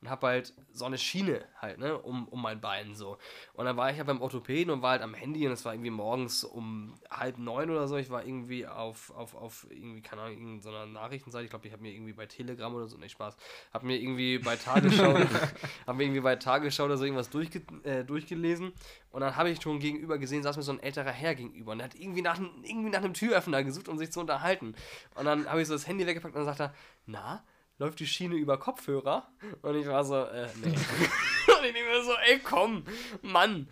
und 0.00 0.10
habe 0.10 0.26
halt 0.26 0.52
so 0.72 0.84
eine 0.84 0.98
Schiene 0.98 1.44
halt, 1.60 1.78
ne, 1.78 1.98
um, 1.98 2.28
um 2.28 2.42
mein 2.42 2.60
Bein 2.60 2.94
so. 2.94 3.16
Und 3.54 3.64
dann 3.64 3.76
war 3.76 3.90
ich 3.90 3.96
ja 3.96 4.04
beim 4.04 4.20
Orthopäden 4.20 4.72
und 4.72 4.82
war 4.82 4.92
halt 4.92 5.02
am 5.02 5.14
Handy 5.14 5.46
und 5.46 5.52
es 5.52 5.64
war 5.64 5.72
irgendwie 5.72 5.90
morgens 5.90 6.44
um 6.44 6.94
halb 7.10 7.38
neun 7.38 7.70
oder 7.70 7.88
so. 7.88 7.96
Ich 7.96 8.10
war 8.10 8.24
irgendwie 8.24 8.66
auf, 8.66 9.10
auf, 9.16 9.34
auf 9.34 9.66
irgendwie, 9.70 10.02
keine 10.02 10.22
Ahnung, 10.22 10.36
irgendeiner 10.36 10.86
Nachrichtenseite. 10.86 11.44
Ich 11.44 11.50
glaube, 11.50 11.66
ich 11.66 11.72
habe 11.72 11.82
mir 11.82 11.92
irgendwie 11.92 12.12
bei 12.12 12.26
Telegram 12.26 12.74
oder 12.74 12.86
so, 12.86 12.98
nicht 12.98 13.12
Spaß, 13.12 13.36
habe 13.72 13.86
mir 13.86 13.96
irgendwie 13.96 14.38
bei 14.38 14.56
Tagesschau, 14.56 15.14
habe 15.86 15.96
mir 15.96 16.04
irgendwie 16.04 16.20
bei 16.20 16.36
Tagesschau 16.36 16.84
oder 16.84 16.98
so 16.98 17.04
irgendwas 17.04 17.30
durchge 17.30 17.62
äh, 17.84 18.04
durchgelesen. 18.04 18.72
Und 19.18 19.22
dann 19.22 19.34
habe 19.34 19.50
ich 19.50 19.60
schon 19.60 19.80
gegenüber 19.80 20.16
gesehen, 20.16 20.44
saß 20.44 20.56
mir 20.56 20.62
so 20.62 20.70
ein 20.70 20.78
älterer 20.78 21.10
Herr 21.10 21.34
gegenüber 21.34 21.72
und 21.72 21.78
der 21.78 21.86
hat 21.86 21.96
irgendwie 21.96 22.22
nach, 22.22 22.36
einem- 22.36 22.62
irgendwie 22.62 22.88
nach 22.90 23.00
einem 23.00 23.14
Türöffner 23.14 23.64
gesucht, 23.64 23.88
um 23.88 23.98
sich 23.98 24.12
zu 24.12 24.20
unterhalten. 24.20 24.76
Und 25.16 25.24
dann 25.24 25.50
habe 25.50 25.60
ich 25.60 25.66
so 25.66 25.74
das 25.74 25.88
Handy 25.88 26.06
weggepackt 26.06 26.36
und 26.36 26.46
dann 26.46 26.56
sagt 26.56 26.60
er, 26.60 26.72
na, 27.04 27.44
läuft 27.78 27.98
die 27.98 28.06
Schiene 28.06 28.36
über 28.36 28.60
Kopfhörer? 28.60 29.28
Und 29.62 29.74
ich 29.74 29.88
war 29.88 30.04
so, 30.04 30.14
äh, 30.22 30.46
nee. 30.62 30.68
und 30.68 31.64
ich 31.66 31.72
denke 31.72 31.90
mir 31.90 32.04
so, 32.04 32.12
ey, 32.28 32.38
komm, 32.38 32.84
Mann, 33.22 33.68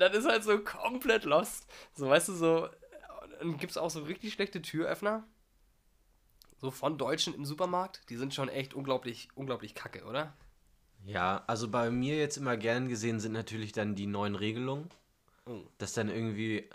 das 0.00 0.12
ist 0.16 0.26
halt 0.26 0.42
so 0.42 0.58
komplett 0.58 1.22
lost. 1.22 1.68
So, 1.94 2.08
weißt 2.08 2.30
du, 2.30 2.32
so, 2.32 2.68
dann 3.38 3.58
gibt 3.58 3.70
es 3.70 3.76
auch 3.78 3.90
so 3.90 4.02
richtig 4.02 4.32
schlechte 4.32 4.60
Türöffner. 4.60 5.22
So 6.60 6.72
von 6.72 6.98
Deutschen 6.98 7.32
im 7.32 7.44
Supermarkt, 7.44 8.10
die 8.10 8.16
sind 8.16 8.34
schon 8.34 8.48
echt 8.48 8.74
unglaublich, 8.74 9.28
unglaublich 9.36 9.76
kacke, 9.76 10.04
oder? 10.04 10.36
Ja, 11.04 11.44
also 11.46 11.68
bei 11.68 11.90
mir 11.90 12.16
jetzt 12.16 12.36
immer 12.36 12.56
gern 12.56 12.88
gesehen 12.88 13.20
sind 13.20 13.32
natürlich 13.32 13.72
dann 13.72 13.94
die 13.94 14.06
neuen 14.06 14.34
Regelungen. 14.34 14.88
Oh. 15.46 15.62
Das 15.78 15.94
dann 15.94 16.08
irgendwie, 16.08 16.68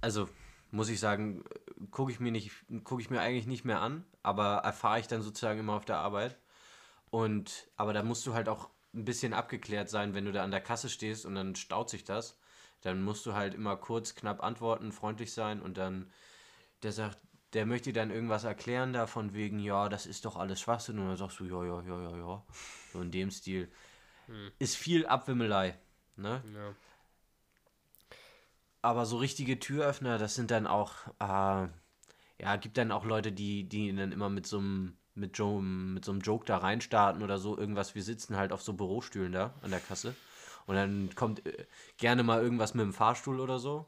also 0.00 0.28
muss 0.70 0.88
ich 0.88 1.00
sagen, 1.00 1.44
gucke 1.90 2.12
ich 2.12 2.20
mir 2.20 2.32
nicht, 2.32 2.50
gucke 2.84 3.02
ich 3.02 3.10
mir 3.10 3.20
eigentlich 3.20 3.46
nicht 3.46 3.64
mehr 3.64 3.80
an, 3.80 4.04
aber 4.22 4.56
erfahre 4.58 5.00
ich 5.00 5.06
dann 5.06 5.22
sozusagen 5.22 5.60
immer 5.60 5.74
auf 5.74 5.84
der 5.84 5.98
Arbeit. 5.98 6.38
Und, 7.10 7.68
aber 7.76 7.92
da 7.92 8.02
musst 8.02 8.26
du 8.26 8.34
halt 8.34 8.48
auch 8.48 8.70
ein 8.92 9.04
bisschen 9.04 9.34
abgeklärt 9.34 9.88
sein, 9.88 10.14
wenn 10.14 10.24
du 10.24 10.32
da 10.32 10.42
an 10.42 10.50
der 10.50 10.60
Kasse 10.60 10.88
stehst 10.88 11.26
und 11.26 11.34
dann 11.34 11.54
staut 11.54 11.90
sich 11.90 12.04
das. 12.04 12.38
Dann 12.80 13.02
musst 13.02 13.24
du 13.26 13.34
halt 13.34 13.54
immer 13.54 13.76
kurz, 13.76 14.14
knapp 14.14 14.42
antworten, 14.42 14.92
freundlich 14.92 15.32
sein 15.32 15.62
und 15.62 15.78
dann, 15.78 16.12
der 16.82 16.92
sagt, 16.92 17.18
der 17.54 17.66
möchte 17.66 17.92
dann 17.92 18.10
irgendwas 18.10 18.44
erklären 18.44 18.92
da 18.92 19.06
von 19.06 19.32
wegen, 19.34 19.58
ja, 19.60 19.88
das 19.88 20.06
ist 20.06 20.24
doch 20.24 20.36
alles 20.36 20.60
Schwachsinn 20.60 20.98
und 20.98 21.06
dann 21.08 21.16
sagst 21.16 21.40
du, 21.40 21.44
ja, 21.44 21.64
ja, 21.64 21.80
ja, 21.82 22.00
ja, 22.10 22.16
ja. 22.16 22.42
So 22.92 23.00
in 23.00 23.10
dem 23.10 23.30
Stil. 23.30 23.70
Ist 24.58 24.76
viel 24.76 25.06
Abwimmelei, 25.06 25.78
ne? 26.16 26.42
Ja. 26.54 26.74
Aber 28.82 29.06
so 29.06 29.16
richtige 29.16 29.58
Türöffner, 29.58 30.18
das 30.18 30.34
sind 30.34 30.50
dann 30.50 30.66
auch, 30.66 30.92
äh, 31.18 31.68
ja, 32.38 32.56
gibt 32.60 32.76
dann 32.76 32.92
auch 32.92 33.04
Leute, 33.04 33.32
die, 33.32 33.68
die 33.68 33.94
dann 33.94 34.12
immer 34.12 34.28
mit 34.28 34.46
so 34.46 34.58
einem 34.58 34.96
mit, 35.14 35.38
Jo- 35.38 35.60
mit 35.60 36.04
so 36.04 36.10
einem 36.12 36.20
Joke 36.20 36.44
da 36.44 36.58
reinstarten 36.58 37.22
oder 37.22 37.38
so 37.38 37.56
irgendwas. 37.56 37.94
Wir 37.94 38.02
sitzen 38.02 38.36
halt 38.36 38.52
auf 38.52 38.62
so 38.62 38.72
Bürostühlen 38.72 39.32
da 39.32 39.54
an 39.62 39.70
der 39.70 39.80
Kasse. 39.80 40.14
Und 40.66 40.74
dann 40.74 41.14
kommt 41.14 41.46
äh, 41.46 41.66
gerne 41.98 42.22
mal 42.24 42.42
irgendwas 42.42 42.74
mit 42.74 42.82
dem 42.84 42.92
Fahrstuhl 42.92 43.40
oder 43.40 43.58
so. 43.60 43.86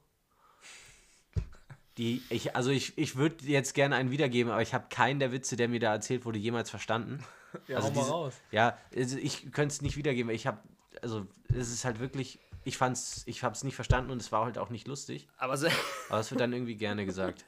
Die, 1.98 2.22
ich, 2.28 2.54
also 2.54 2.70
ich, 2.70 2.96
ich 2.98 3.16
würde 3.16 3.44
jetzt 3.46 3.72
gerne 3.74 3.96
einen 3.96 4.10
wiedergeben, 4.10 4.52
aber 4.52 4.60
ich 4.62 4.74
habe 4.74 4.86
keinen 4.90 5.18
der 5.18 5.32
Witze, 5.32 5.56
der 5.56 5.68
mir 5.68 5.80
da 5.80 5.92
erzählt 5.94 6.24
wurde, 6.26 6.38
jemals 6.38 6.68
verstanden. 6.70 7.24
Ja, 7.68 7.76
Also 7.76 7.88
diese- 7.90 8.10
raus. 8.10 8.34
Ja, 8.50 8.76
also 8.94 9.16
ich 9.16 9.50
könnte 9.52 9.72
es 9.74 9.80
nicht 9.82 9.96
wiedergeben. 9.96 10.28
weil 10.28 10.36
Ich 10.36 10.46
habe, 10.46 10.58
also 11.00 11.26
es 11.48 11.72
ist 11.72 11.86
halt 11.86 11.98
wirklich, 11.98 12.38
ich 12.64 12.76
fand's, 12.76 13.22
ich 13.26 13.42
habe 13.42 13.54
es 13.54 13.64
nicht 13.64 13.76
verstanden 13.76 14.10
und 14.10 14.20
es 14.20 14.30
war 14.30 14.44
halt 14.44 14.58
auch 14.58 14.68
nicht 14.68 14.86
lustig. 14.86 15.26
Aber, 15.38 15.56
se- 15.56 15.70
Aber 16.10 16.20
es 16.20 16.30
wird 16.30 16.40
dann 16.40 16.52
irgendwie 16.52 16.76
gerne 16.76 17.06
gesagt. 17.06 17.46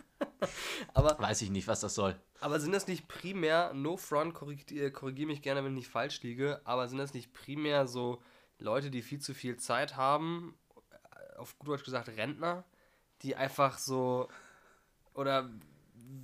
aber, 0.95 1.19
Weiß 1.19 1.43
ich 1.43 1.51
nicht, 1.51 1.69
was 1.69 1.81
das 1.81 1.95
soll. 1.95 2.17
aber 2.41 2.59
sind 2.59 2.73
das 2.73 2.87
nicht 2.87 3.07
primär, 3.07 3.73
no 3.75 3.97
front, 3.97 4.35
korrigiere 4.35 4.91
korrigier 4.91 5.27
mich 5.27 5.43
gerne, 5.43 5.63
wenn 5.63 5.73
ich 5.73 5.79
nicht 5.85 5.89
falsch 5.91 6.23
liege, 6.23 6.61
aber 6.65 6.89
sind 6.89 6.99
das 6.99 7.15
nicht 7.15 7.33
primär 7.35 7.87
so 7.87 8.23
Leute, 8.59 8.91
die 8.91 9.03
viel 9.03 9.21
zu 9.21 9.35
viel 9.35 9.57
Zeit 9.59 9.97
haben, 9.97 10.59
äh, 10.91 11.37
auf 11.37 11.59
gut 11.59 11.69
Deutsch 11.69 11.85
gesagt 11.85 12.09
Rentner, 12.09 12.65
die 13.23 13.37
einfach 13.37 13.79
so, 13.79 14.29
oder 15.15 15.51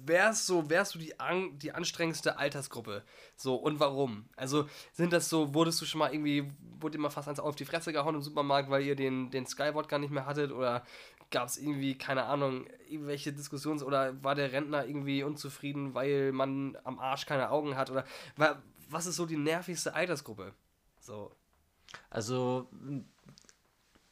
wärst 0.06 0.46
so, 0.46 0.70
wärst 0.70 0.94
du 0.94 0.98
die, 0.98 1.18
an, 1.20 1.58
die 1.58 1.72
anstrengendste 1.72 2.38
Altersgruppe? 2.38 3.02
So, 3.36 3.56
und 3.56 3.80
warum? 3.80 4.28
Also, 4.36 4.68
sind 4.92 5.12
das 5.12 5.28
so, 5.28 5.54
wurdest 5.54 5.80
du 5.80 5.86
schon 5.86 5.98
mal 5.98 6.12
irgendwie, 6.12 6.50
wurde 6.80 6.98
mal 6.98 7.10
fast 7.10 7.28
eins 7.28 7.40
auf 7.40 7.56
die 7.56 7.64
Fresse 7.64 7.92
gehauen 7.92 8.14
im 8.14 8.22
Supermarkt, 8.22 8.70
weil 8.70 8.82
ihr 8.82 8.96
den, 8.96 9.30
den 9.30 9.46
Skyward 9.46 9.88
gar 9.88 9.98
nicht 9.98 10.10
mehr 10.10 10.26
hattet? 10.26 10.52
Oder 10.52 10.84
gab 11.30 11.48
es 11.48 11.58
irgendwie, 11.58 11.96
keine 11.98 12.24
Ahnung, 12.24 12.66
irgendwelche 12.88 13.32
Diskussions- 13.32 13.82
oder 13.82 14.22
war 14.22 14.34
der 14.34 14.52
Rentner 14.52 14.86
irgendwie 14.86 15.22
unzufrieden, 15.22 15.94
weil 15.94 16.32
man 16.32 16.78
am 16.84 16.98
Arsch 16.98 17.26
keine 17.26 17.50
Augen 17.50 17.76
hat? 17.76 17.90
Oder 17.90 18.04
wa- 18.36 18.62
was 18.88 19.06
ist 19.06 19.16
so 19.16 19.26
die 19.26 19.36
nervigste 19.36 19.94
Altersgruppe? 19.94 20.54
So, 21.00 21.32
Also 22.10 22.68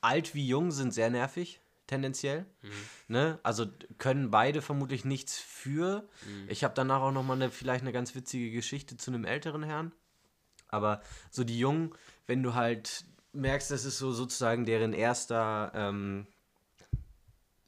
alt 0.00 0.34
wie 0.34 0.46
jung 0.46 0.70
sind 0.72 0.92
sehr 0.92 1.10
nervig, 1.10 1.60
tendenziell. 1.86 2.46
Ne? 3.08 3.38
Also 3.42 3.66
können 3.98 4.30
beide 4.30 4.62
vermutlich 4.62 5.04
nichts 5.04 5.38
für. 5.38 6.08
Ich 6.48 6.64
habe 6.64 6.74
danach 6.74 7.00
auch 7.00 7.12
nochmal 7.12 7.36
eine, 7.36 7.50
vielleicht 7.50 7.82
eine 7.82 7.92
ganz 7.92 8.14
witzige 8.14 8.50
Geschichte 8.50 8.96
zu 8.96 9.10
einem 9.10 9.24
älteren 9.24 9.62
Herrn. 9.62 9.92
Aber 10.68 11.02
so 11.30 11.44
die 11.44 11.58
Jungen, 11.58 11.94
wenn 12.26 12.42
du 12.42 12.54
halt 12.54 13.04
merkst, 13.32 13.70
das 13.70 13.84
ist 13.84 13.98
so 13.98 14.12
sozusagen 14.12 14.64
deren 14.64 14.92
erster 14.92 15.72
ähm, 15.74 16.26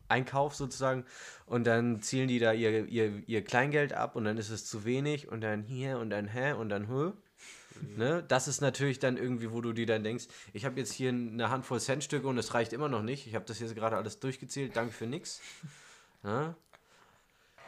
Einkauf 0.08 0.54
sozusagen 0.54 1.04
und 1.46 1.66
dann 1.66 2.00
zielen 2.02 2.28
die 2.28 2.38
da 2.38 2.52
ihr, 2.52 2.86
ihr, 2.86 3.22
ihr 3.26 3.44
Kleingeld 3.44 3.92
ab 3.92 4.16
und 4.16 4.24
dann 4.24 4.38
ist 4.38 4.50
es 4.50 4.66
zu 4.66 4.84
wenig 4.84 5.28
und 5.28 5.40
dann 5.40 5.62
hier 5.62 5.98
und 5.98 6.10
dann 6.10 6.28
hä 6.28 6.52
und 6.52 6.68
dann 6.68 6.88
hö. 6.88 7.12
Ne? 7.96 8.24
Das 8.28 8.48
ist 8.48 8.60
natürlich 8.60 8.98
dann 8.98 9.16
irgendwie, 9.16 9.52
wo 9.52 9.60
du 9.60 9.72
dir 9.72 9.86
dann 9.86 10.04
denkst, 10.04 10.26
ich 10.52 10.64
habe 10.64 10.78
jetzt 10.78 10.92
hier 10.92 11.10
eine 11.10 11.50
Handvoll 11.50 11.80
Centstücke 11.80 12.26
und 12.26 12.38
es 12.38 12.54
reicht 12.54 12.72
immer 12.72 12.88
noch 12.88 13.02
nicht. 13.02 13.26
Ich 13.26 13.34
habe 13.34 13.44
das 13.44 13.58
jetzt 13.60 13.74
gerade 13.74 13.96
alles 13.96 14.20
durchgezählt, 14.20 14.76
danke 14.76 14.92
für 14.92 15.06
nix. 15.06 15.40
Ne? 16.22 16.54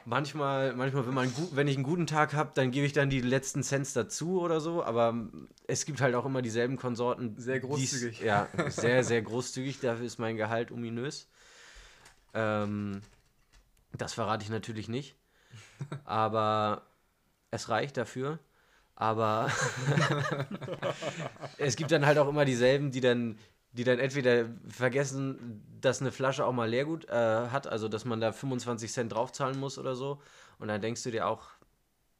Manchmal, 0.06 0.72
manchmal 0.74 1.06
wenn, 1.06 1.12
man 1.12 1.34
gut, 1.34 1.56
wenn 1.56 1.68
ich 1.68 1.74
einen 1.74 1.84
guten 1.84 2.06
Tag 2.06 2.32
habe, 2.32 2.52
dann 2.54 2.70
gebe 2.70 2.86
ich 2.86 2.92
dann 2.94 3.10
die 3.10 3.20
letzten 3.20 3.62
Cents 3.62 3.92
dazu 3.92 4.40
oder 4.40 4.60
so, 4.60 4.82
aber 4.82 5.12
mm, 5.12 5.48
es 5.66 5.84
gibt 5.84 6.00
halt 6.00 6.14
auch 6.14 6.24
immer 6.24 6.40
dieselben 6.40 6.76
Konsorten. 6.76 7.34
Sehr 7.36 7.58
die's- 7.58 7.66
großzügig. 7.66 8.20
Ja, 8.20 8.48
sehr, 8.68 9.04
sehr 9.04 9.20
großzügig. 9.20 9.80
Dafür 9.80 10.06
ist 10.06 10.18
mein 10.18 10.36
Gehalt 10.36 10.70
ominös. 10.70 11.28
Ähm, 12.34 13.02
das 13.98 14.14
verrate 14.14 14.44
ich 14.44 14.48
natürlich 14.48 14.88
nicht. 14.88 15.16
Aber 16.04 16.86
es 17.50 17.68
reicht 17.68 17.96
dafür. 17.96 18.38
Aber 18.96 19.50
es 21.58 21.76
gibt 21.76 21.92
dann 21.92 22.06
halt 22.06 22.16
auch 22.18 22.28
immer 22.28 22.46
dieselben, 22.46 22.90
die 22.90 23.02
dann, 23.02 23.38
die 23.72 23.84
dann 23.84 23.98
entweder 23.98 24.46
vergessen, 24.68 25.62
dass 25.80 26.00
eine 26.00 26.12
Flasche 26.12 26.46
auch 26.46 26.52
mal 26.52 26.68
Leergut 26.68 27.06
äh, 27.08 27.48
hat, 27.48 27.66
also 27.66 27.88
dass 27.88 28.06
man 28.06 28.20
da 28.20 28.32
25 28.32 28.90
Cent 28.90 29.12
draufzahlen 29.12 29.60
muss 29.60 29.78
oder 29.78 29.94
so. 29.94 30.20
Und 30.58 30.68
dann 30.68 30.80
denkst 30.80 31.02
du 31.02 31.10
dir 31.10 31.28
auch, 31.28 31.50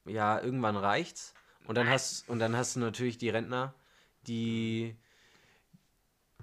ja, 0.04 0.38
irgendwann 0.40 0.76
reicht's. 0.76 1.32
Und 1.66 1.76
dann 1.76 1.88
hast, 1.88 2.28
und 2.28 2.38
dann 2.38 2.54
hast 2.54 2.76
du 2.76 2.80
natürlich 2.80 3.16
die 3.16 3.30
Rentner, 3.30 3.74
die, 4.26 4.96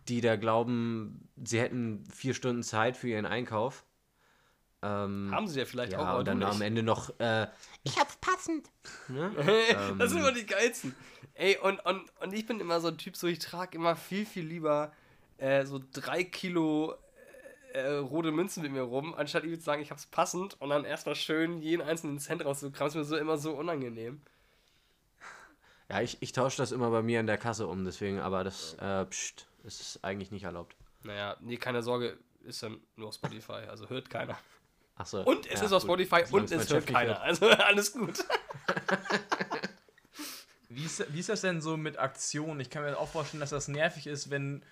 die 0.08 0.20
da 0.20 0.36
glauben, 0.36 1.30
sie 1.44 1.60
hätten 1.60 2.06
vier 2.12 2.34
Stunden 2.34 2.64
Zeit 2.64 2.98
für 2.98 3.08
ihren 3.08 3.28
Einkauf. 3.28 3.86
Ähm, 4.84 5.30
Haben 5.32 5.48
sie 5.48 5.60
ja 5.60 5.66
vielleicht 5.66 5.96
auch, 5.96 6.00
ja, 6.00 6.06
aber 6.06 6.20
und 6.20 6.28
dann 6.28 6.40
du 6.42 6.46
am 6.46 6.58
nicht. 6.58 6.68
Ende 6.68 6.84
noch, 6.84 7.18
äh, 7.20 7.48
Ich 7.84 7.98
hab's 7.98 8.18
passend. 8.18 8.70
ne? 9.08 9.32
das 9.98 10.12
sind 10.12 10.20
immer 10.20 10.34
die 10.34 10.46
geilsten. 10.46 10.94
Ey, 11.36 11.58
und, 11.58 11.80
und, 11.86 12.04
und 12.22 12.34
ich 12.34 12.46
bin 12.46 12.60
immer 12.60 12.82
so 12.82 12.90
ein 12.90 12.98
Typ, 12.98 13.16
so 13.16 13.28
ich 13.28 13.40
trage 13.40 13.78
immer 13.78 13.96
viel, 13.96 14.26
viel 14.26 14.46
lieber 14.46 14.92
äh, 15.38 15.66
so 15.66 15.82
drei 15.94 16.24
Kilo 16.24 16.96
äh, 17.74 17.94
rote 17.96 18.32
Münzen 18.32 18.62
mit 18.62 18.72
mir 18.72 18.82
rum, 18.82 19.14
anstatt 19.16 19.44
ihm 19.46 19.56
zu 19.56 19.62
sagen, 19.62 19.82
ich 19.82 19.90
hab's 19.90 20.06
passend 20.06 20.60
und 20.62 20.70
dann 20.70 20.84
erstmal 20.86 21.16
schön 21.16 21.62
jeden 21.62 21.82
einzelnen 21.82 22.20
Cent 22.20 22.44
rauszukramen. 22.46 22.90
ist 22.90 22.96
mir 22.96 23.04
so 23.06 23.18
immer 23.18 23.38
so 23.38 23.54
unangenehm. 23.54 24.22
Ja, 25.90 26.02
ich, 26.02 26.18
ich 26.22 26.32
tausche 26.32 26.58
das 26.58 26.72
immer 26.72 26.90
bei 26.92 27.02
mir 27.02 27.20
in 27.20 27.28
der 27.28 27.38
Kasse 27.38 27.68
um, 27.68 27.84
deswegen, 27.86 28.20
aber 28.20 28.44
das, 28.44 28.76
äh, 28.80 29.06
pst, 29.06 29.48
ist 29.64 30.00
eigentlich 30.04 30.32
nicht 30.32 30.44
erlaubt. 30.44 30.76
Naja, 31.04 31.36
nee, 31.42 31.58
keine 31.58 31.84
Sorge, 31.84 32.18
ist 32.44 32.64
dann 32.64 32.80
nur 32.96 33.10
auf 33.10 33.16
Spotify, 33.16 33.66
also 33.70 33.90
hört 33.90 34.10
keiner. 34.10 34.38
Achso. 34.96 35.24
Und 35.24 35.50
es 35.50 35.62
ist 35.62 35.72
auf 35.72 35.84
Spotify 35.84 36.24
und 36.32 36.52
es 36.52 36.70
hört 36.70 36.86
keiner, 36.88 37.22
also 37.22 37.48
alles 37.50 37.94
gut. 37.94 38.24
Wie 40.70 40.86
ist, 40.86 41.14
wie 41.14 41.20
ist 41.20 41.30
das 41.30 41.42
denn 41.42 41.62
so 41.62 41.78
mit 41.78 41.98
Aktionen? 42.00 42.60
Ich 42.60 42.70
kann 42.70 42.84
mir 42.84 42.98
auch 42.98 43.08
vorstellen, 43.10 43.42
dass 43.42 43.52
das 43.52 43.68
nervig 43.68 44.08
ist, 44.08 44.30
wenn, 44.30 44.64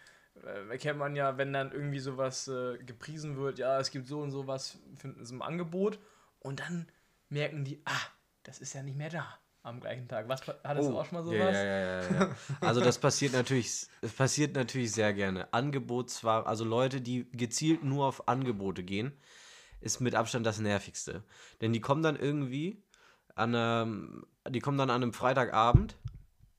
äh, 0.72 0.78
kennt 0.78 0.98
man 0.98 1.16
ja, 1.16 1.38
wenn 1.38 1.54
dann 1.54 1.72
irgendwie 1.72 2.00
sowas 2.00 2.48
äh, 2.48 2.78
gepriesen 2.80 3.38
wird, 3.38 3.60
ja, 3.60 3.80
es 3.80 3.92
gibt 3.92 4.08
so 4.08 4.20
und 4.22 4.32
so 4.32 4.48
was 4.48 4.78
für 4.96 5.14
so 5.24 5.36
ein 5.36 5.42
Angebot 5.42 6.00
und 6.40 6.60
dann 6.60 6.88
merken 7.30 7.64
die, 7.66 7.82
ah, 7.86 8.02
das 8.44 8.60
ist 8.60 8.74
ja 8.74 8.82
nicht 8.82 8.98
mehr 8.98 9.10
da 9.10 9.38
am 9.64 9.80
gleichen 9.80 10.08
Tag. 10.08 10.28
Was, 10.28 10.42
hattest 10.64 10.90
du 10.90 10.96
Oh. 10.96 11.00
auch 11.00 11.06
schon 11.06 11.20
mal 11.20 11.24
sowas? 11.24 11.56
Ja, 11.56 11.64
ja, 11.64 11.80
ja, 11.80 12.02
ja, 12.02 12.12
ja. 12.20 12.36
Also 12.62 12.82
das 12.82 12.98
passiert 12.98 13.34
natürlich, 13.34 13.70
es 14.02 14.12
passiert 14.14 14.56
natürlich 14.56 14.92
sehr 14.92 15.14
gerne. 15.14 15.54
Angebotsware, 15.54 16.48
also 16.48 16.64
Leute, 16.66 17.00
die 17.02 17.30
gezielt 17.32 17.84
nur 17.84 18.08
auf 18.08 18.28
Angebote 18.28 18.82
gehen, 18.82 19.12
ist 19.82 20.00
mit 20.00 20.16
Abstand 20.16 20.46
das 20.46 20.60
nervigste. 20.60 21.24
Denn 21.60 21.74
die 21.74 21.82
kommen 21.82 22.02
dann 22.04 22.16
irgendwie 22.16 22.82
an 23.36 23.54
einem, 23.56 24.26
die 24.50 24.60
kommen 24.60 24.78
dann 24.78 24.90
an 24.90 25.02
einem 25.04 25.14
Freitagabend 25.14 25.98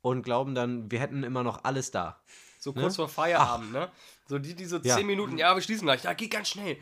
und 0.02 0.22
glauben 0.22 0.54
dann, 0.54 0.90
wir 0.90 1.00
hätten 1.00 1.22
immer 1.22 1.42
noch 1.42 1.64
alles 1.64 1.90
da. 1.90 2.20
So 2.58 2.72
kurz 2.72 2.96
vor 2.96 3.08
Feierabend, 3.08 3.72
ne? 3.72 3.90
So 4.28 4.38
die, 4.38 4.54
die 4.54 4.64
so 4.66 4.78
Ja. 4.78 4.96
10 4.96 5.06
Minuten, 5.06 5.36
ja, 5.38 5.54
wir 5.54 5.62
schließen 5.62 5.84
gleich. 5.86 6.04
Ja, 6.04 6.12
geht 6.12 6.30
ganz 6.30 6.48
schnell. 6.48 6.76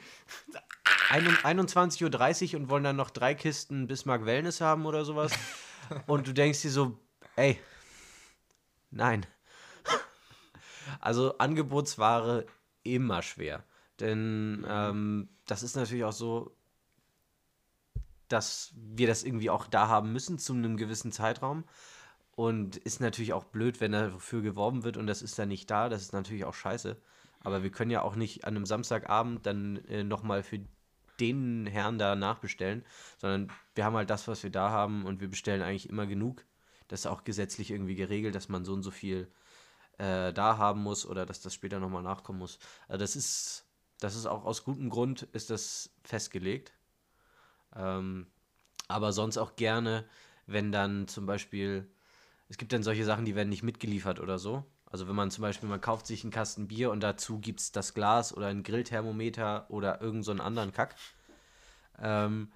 Ein- 1.09 1.26
21.30 1.26 2.55
Uhr 2.55 2.61
und 2.61 2.68
wollen 2.70 2.84
dann 2.84 2.97
noch 2.97 3.11
drei 3.11 3.34
Kisten 3.34 3.86
Bismarck 3.86 4.24
Wellness 4.26 4.61
haben 4.61 4.84
oder 4.86 5.05
sowas. 5.05 5.32
Und 6.07 6.28
du 6.28 6.32
denkst 6.32 6.62
dir 6.62 6.70
so, 6.70 6.99
ey, 7.34 7.59
nein. 8.91 9.26
Also 11.01 11.36
Angebotsware 11.38 12.47
immer 12.82 13.22
schwer. 13.22 13.64
Denn 13.99 14.64
ähm, 14.68 15.28
das 15.51 15.62
ist 15.62 15.76
natürlich 15.76 16.05
auch 16.05 16.12
so, 16.12 16.57
dass 18.28 18.72
wir 18.76 19.07
das 19.07 19.24
irgendwie 19.24 19.51
auch 19.51 19.66
da 19.66 19.88
haben 19.88 20.12
müssen 20.12 20.38
zu 20.38 20.53
einem 20.53 20.76
gewissen 20.76 21.12
Zeitraum. 21.12 21.64
Und 22.36 22.76
ist 22.76 23.01
natürlich 23.01 23.32
auch 23.34 23.44
blöd, 23.44 23.80
wenn 23.80 23.92
dafür 23.92 24.40
geworben 24.40 24.82
wird 24.84 24.96
und 24.96 25.07
das 25.07 25.20
ist 25.20 25.38
dann 25.38 25.48
nicht 25.48 25.70
da. 25.70 25.88
Das 25.88 26.01
ist 26.01 26.12
natürlich 26.12 26.44
auch 26.44 26.55
scheiße. 26.55 26.96
Aber 27.40 27.62
wir 27.62 27.70
können 27.70 27.90
ja 27.90 28.03
auch 28.03 28.14
nicht 28.14 28.44
an 28.44 28.57
einem 28.57 28.64
Samstagabend 28.66 29.44
dann 29.44 29.84
äh, 29.86 30.05
nochmal 30.05 30.42
für 30.42 30.61
den 31.18 31.66
Herrn 31.66 31.98
da 31.98 32.16
nachbestellen, 32.16 32.84
sondern 33.18 33.53
wir 33.74 33.84
haben 33.84 33.96
halt 33.96 34.09
das, 34.09 34.26
was 34.26 34.42
wir 34.42 34.51
da 34.51 34.70
haben 34.70 35.05
und 35.05 35.20
wir 35.20 35.28
bestellen 35.28 35.61
eigentlich 35.61 35.90
immer 35.90 36.07
genug. 36.07 36.44
Das 36.88 37.01
ist 37.01 37.07
auch 37.07 37.24
gesetzlich 37.24 37.70
irgendwie 37.70 37.94
geregelt, 37.94 38.34
dass 38.34 38.48
man 38.48 38.64
so 38.64 38.72
und 38.72 38.82
so 38.82 38.90
viel 38.90 39.30
äh, 39.98 40.32
da 40.32 40.57
haben 40.57 40.82
muss 40.82 41.05
oder 41.05 41.26
dass 41.26 41.42
das 41.42 41.53
später 41.53 41.78
nochmal 41.78 42.03
nachkommen 42.03 42.38
muss. 42.38 42.59
Also 42.88 43.01
das 43.01 43.16
ist, 43.16 43.66
das 44.01 44.16
ist 44.16 44.26
auch 44.26 44.44
aus 44.44 44.64
gutem 44.64 44.90
Grund 44.90 45.22
ist 45.32 45.51
das 45.51 45.90
festgelegt. 46.05 46.72
Ähm, 47.76 48.26
aber 48.88 49.12
sonst 49.12 49.38
auch 49.38 49.57
gerne, 49.57 50.05
wenn 50.46 50.72
dann 50.72 51.07
zum 51.07 51.26
Beispiel, 51.26 51.88
es 52.48 52.59
gibt 52.59 52.72
dann 52.72 52.82
solche 52.82 53.05
Sachen, 53.05 53.24
die 53.24 53.36
werden 53.36 53.48
nicht 53.48 53.62
mitgeliefert 53.62 54.20
oder 54.20 54.38
so. 54.38 54.64
Also 54.86 55.07
wenn 55.07 55.14
man 55.14 55.30
zum 55.30 55.42
Beispiel, 55.42 55.68
man 55.68 55.80
kauft 55.80 56.07
sich 56.07 56.24
einen 56.24 56.32
Kasten 56.32 56.66
Bier 56.66 56.90
und 56.90 57.01
dazu 57.01 57.38
gibt 57.38 57.61
es 57.61 57.70
das 57.70 57.94
Glas 57.94 58.36
oder 58.36 58.48
ein 58.48 58.64
Grillthermometer 58.64 59.66
oder 59.70 60.01
irgend 60.01 60.24
so 60.24 60.32
einen 60.32 60.40
anderen 60.40 60.72
Kack. 60.72 60.96
Ähm, 62.01 62.51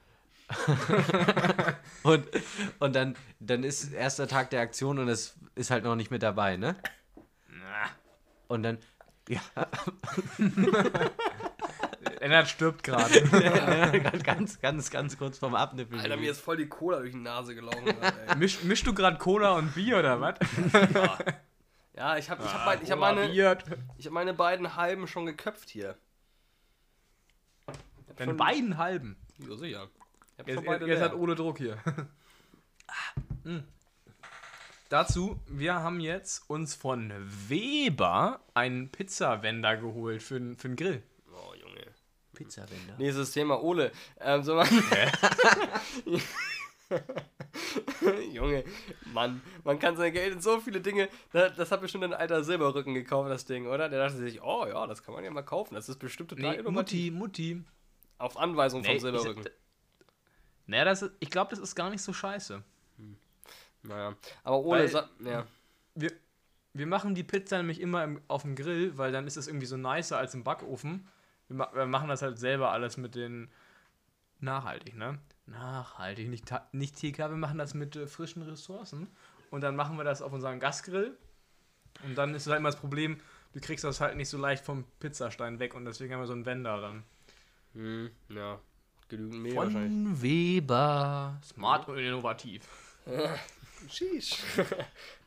und 2.03 2.27
und 2.81 2.97
dann, 2.97 3.17
dann 3.39 3.63
ist 3.63 3.93
erster 3.93 4.27
Tag 4.27 4.51
der 4.51 4.61
Aktion 4.63 4.99
und 4.99 5.09
es 5.09 5.37
ist 5.55 5.71
halt 5.71 5.85
noch 5.85 5.95
nicht 5.95 6.11
mit 6.11 6.23
dabei, 6.23 6.57
ne? 6.57 6.77
Und 8.49 8.63
dann, 8.63 8.79
ja, 9.29 9.41
Lennart 12.25 12.49
stirbt 12.49 12.83
gerade. 12.83 13.21
ganz, 14.23 14.59
ganz, 14.61 14.91
ganz 14.91 15.19
kurz 15.19 15.37
vorm 15.37 15.55
Abnippeln. 15.55 16.01
Alter, 16.01 16.17
mir 16.17 16.31
ist 16.31 16.41
voll 16.41 16.57
die 16.57 16.69
Cola 16.69 17.01
durch 17.01 17.13
die 17.13 17.19
Nase 17.19 17.55
gelaufen. 17.55 17.95
Misch, 18.39 18.63
mischst 18.63 18.87
du 18.87 18.95
gerade 18.95 19.19
Cola 19.19 19.53
und 19.53 19.75
Bier 19.75 19.99
oder 19.99 20.21
was? 20.21 20.37
Ja, 21.97 22.17
ich 22.17 22.29
habe 22.29 22.43
ich 22.43 22.53
hab 22.53 22.63
Ah, 22.63 22.65
mein, 22.65 22.83
ich 22.83 22.91
hab 22.91 22.99
meine, 22.99 23.33
ich 23.99 24.07
hab 24.07 24.13
meine 24.13 24.35
beiden 24.35 24.75
Halben 24.75 25.07
schon 25.07 25.27
geköpft 25.27 25.71
hier. 25.71 25.97
Bei 28.17 28.25
schon- 28.25 28.37
beiden 28.37 28.79
halben. 28.79 29.17
Ja, 29.39 29.55
sicher. 29.55 29.89
Jetzt, 30.45 30.65
jetzt 30.65 31.01
hat 31.01 31.15
Ole 31.15 31.37
Druck 31.37 31.59
hier. 31.59 31.79
Mm. 33.45 33.59
Dazu, 34.89 35.41
wir 35.47 35.75
haben 35.75 36.01
jetzt 36.01 36.51
uns 36.51 36.75
von 36.75 37.13
Weber 37.49 38.41
einen 38.55 38.91
Pizzawender 38.91 39.77
geholt 39.77 40.21
für, 40.21 40.41
für 40.57 40.69
den 40.69 40.75
Grill. 40.75 41.03
Pizzawender. 42.35 42.97
Nächstes 42.99 43.31
Thema, 43.33 43.63
Ole. 43.63 43.91
Ähm, 44.21 44.43
so 44.43 44.55
man 44.57 44.69
Junge, 48.33 48.65
Mann, 49.13 49.41
man 49.65 49.79
kann 49.79 49.97
sein 49.97 50.13
Geld 50.13 50.35
in 50.35 50.41
so 50.41 50.61
viele 50.61 50.81
Dinge. 50.81 51.09
Das, 51.33 51.57
das 51.57 51.71
hat 51.73 51.81
bestimmt 51.81 52.05
ein 52.05 52.15
alter 52.15 52.45
Silberrücken 52.45 52.95
gekauft, 52.95 53.31
das 53.31 53.45
Ding, 53.47 53.67
oder? 53.67 53.89
Der 53.89 54.05
dachte 54.05 54.19
sich, 54.19 54.43
oh 54.43 54.67
ja, 54.67 54.87
das 54.87 55.03
kann 55.03 55.15
man 55.15 55.25
ja 55.25 55.31
mal 55.31 55.43
kaufen. 55.43 55.75
Das 55.75 55.89
ist 55.89 55.99
bestimmt 55.99 56.31
total 56.31 56.63
Nee. 56.63 56.71
Mutti, 56.71 57.11
Mutti. 57.11 57.65
Auf 58.19 58.37
Anweisung 58.37 58.83
Nee, 58.83 58.87
vom 58.89 58.97
ich- 58.97 59.03
Silberrücken. 59.03 59.45
Naja, 60.67 60.85
das 60.85 61.03
ist, 61.03 61.13
ich 61.21 61.31
glaube, 61.31 61.51
das 61.51 61.59
ist 61.59 61.75
gar 61.75 61.91
nicht 61.91 62.03
so 62.03 62.13
scheiße. 62.13 62.63
Naja, 63.83 64.15
aber 64.45 64.59
Ole, 64.61 64.81
Weil- 64.81 64.89
sa- 64.89 65.11
ja. 65.25 65.47
Wir, 65.95 66.11
wir 66.73 66.87
machen 66.87 67.15
die 67.15 67.23
Pizza 67.23 67.59
nämlich 67.59 67.81
immer 67.81 68.03
im, 68.03 68.21
auf 68.29 68.43
dem 68.43 68.57
Grill, 68.57 68.97
weil 68.99 69.13
dann 69.13 69.27
ist 69.27 69.37
es 69.37 69.47
irgendwie 69.47 69.67
so 69.67 69.77
nicer 69.77 70.19
als 70.19 70.35
im 70.35 70.43
Backofen. 70.43 71.07
Wir, 71.49 71.57
ma 71.57 71.71
wir 71.75 71.87
machen 71.87 72.09
das 72.09 72.23
halt 72.23 72.39
selber 72.39 72.73
alles 72.73 72.97
mit 72.97 73.15
den 73.15 73.51
nachhaltig, 74.41 74.97
ne? 74.97 75.19
Nachhaltig, 75.47 76.29
nicht, 76.29 76.53
nicht 76.73 76.97
TK, 76.97 77.19
wir 77.19 77.37
machen 77.37 77.59
das 77.59 77.75
mit 77.75 77.97
äh, 77.97 78.07
frischen 78.07 78.43
Ressourcen. 78.43 79.09
Und 79.51 79.61
dann 79.61 79.77
machen 79.77 79.97
wir 79.97 80.05
das 80.05 80.23
auf 80.23 80.33
unserem 80.33 80.59
Gasgrill. 80.59 81.17
Und 82.03 82.17
dann 82.17 82.35
ist 82.35 82.47
halt 82.47 82.59
immer 82.59 82.71
das 82.71 82.81
Problem, 82.81 83.21
du 83.53 83.61
kriegst 83.61 83.85
das 83.85 84.01
halt 84.01 84.17
nicht 84.17 84.29
so 84.29 84.39
leicht 84.39 84.65
vom 84.65 84.85
Pizzastein 84.99 85.59
weg 85.59 85.75
und 85.75 85.85
deswegen 85.85 86.13
haben 86.13 86.21
wir 86.21 86.27
so 86.27 86.33
einen 86.33 86.47
Wender 86.47 86.83
ran. 86.83 87.05
Hm, 87.75 88.11
ja. 88.29 88.59
Genügend 89.09 89.43
Mehl 89.43 89.57
wahrscheinlich. 89.57 89.91
Von 89.91 90.23
Weber. 90.23 91.41
Smart 91.45 91.89
und 91.89 91.99
innovativ. 91.99 92.67
Sheesh. 93.89 94.39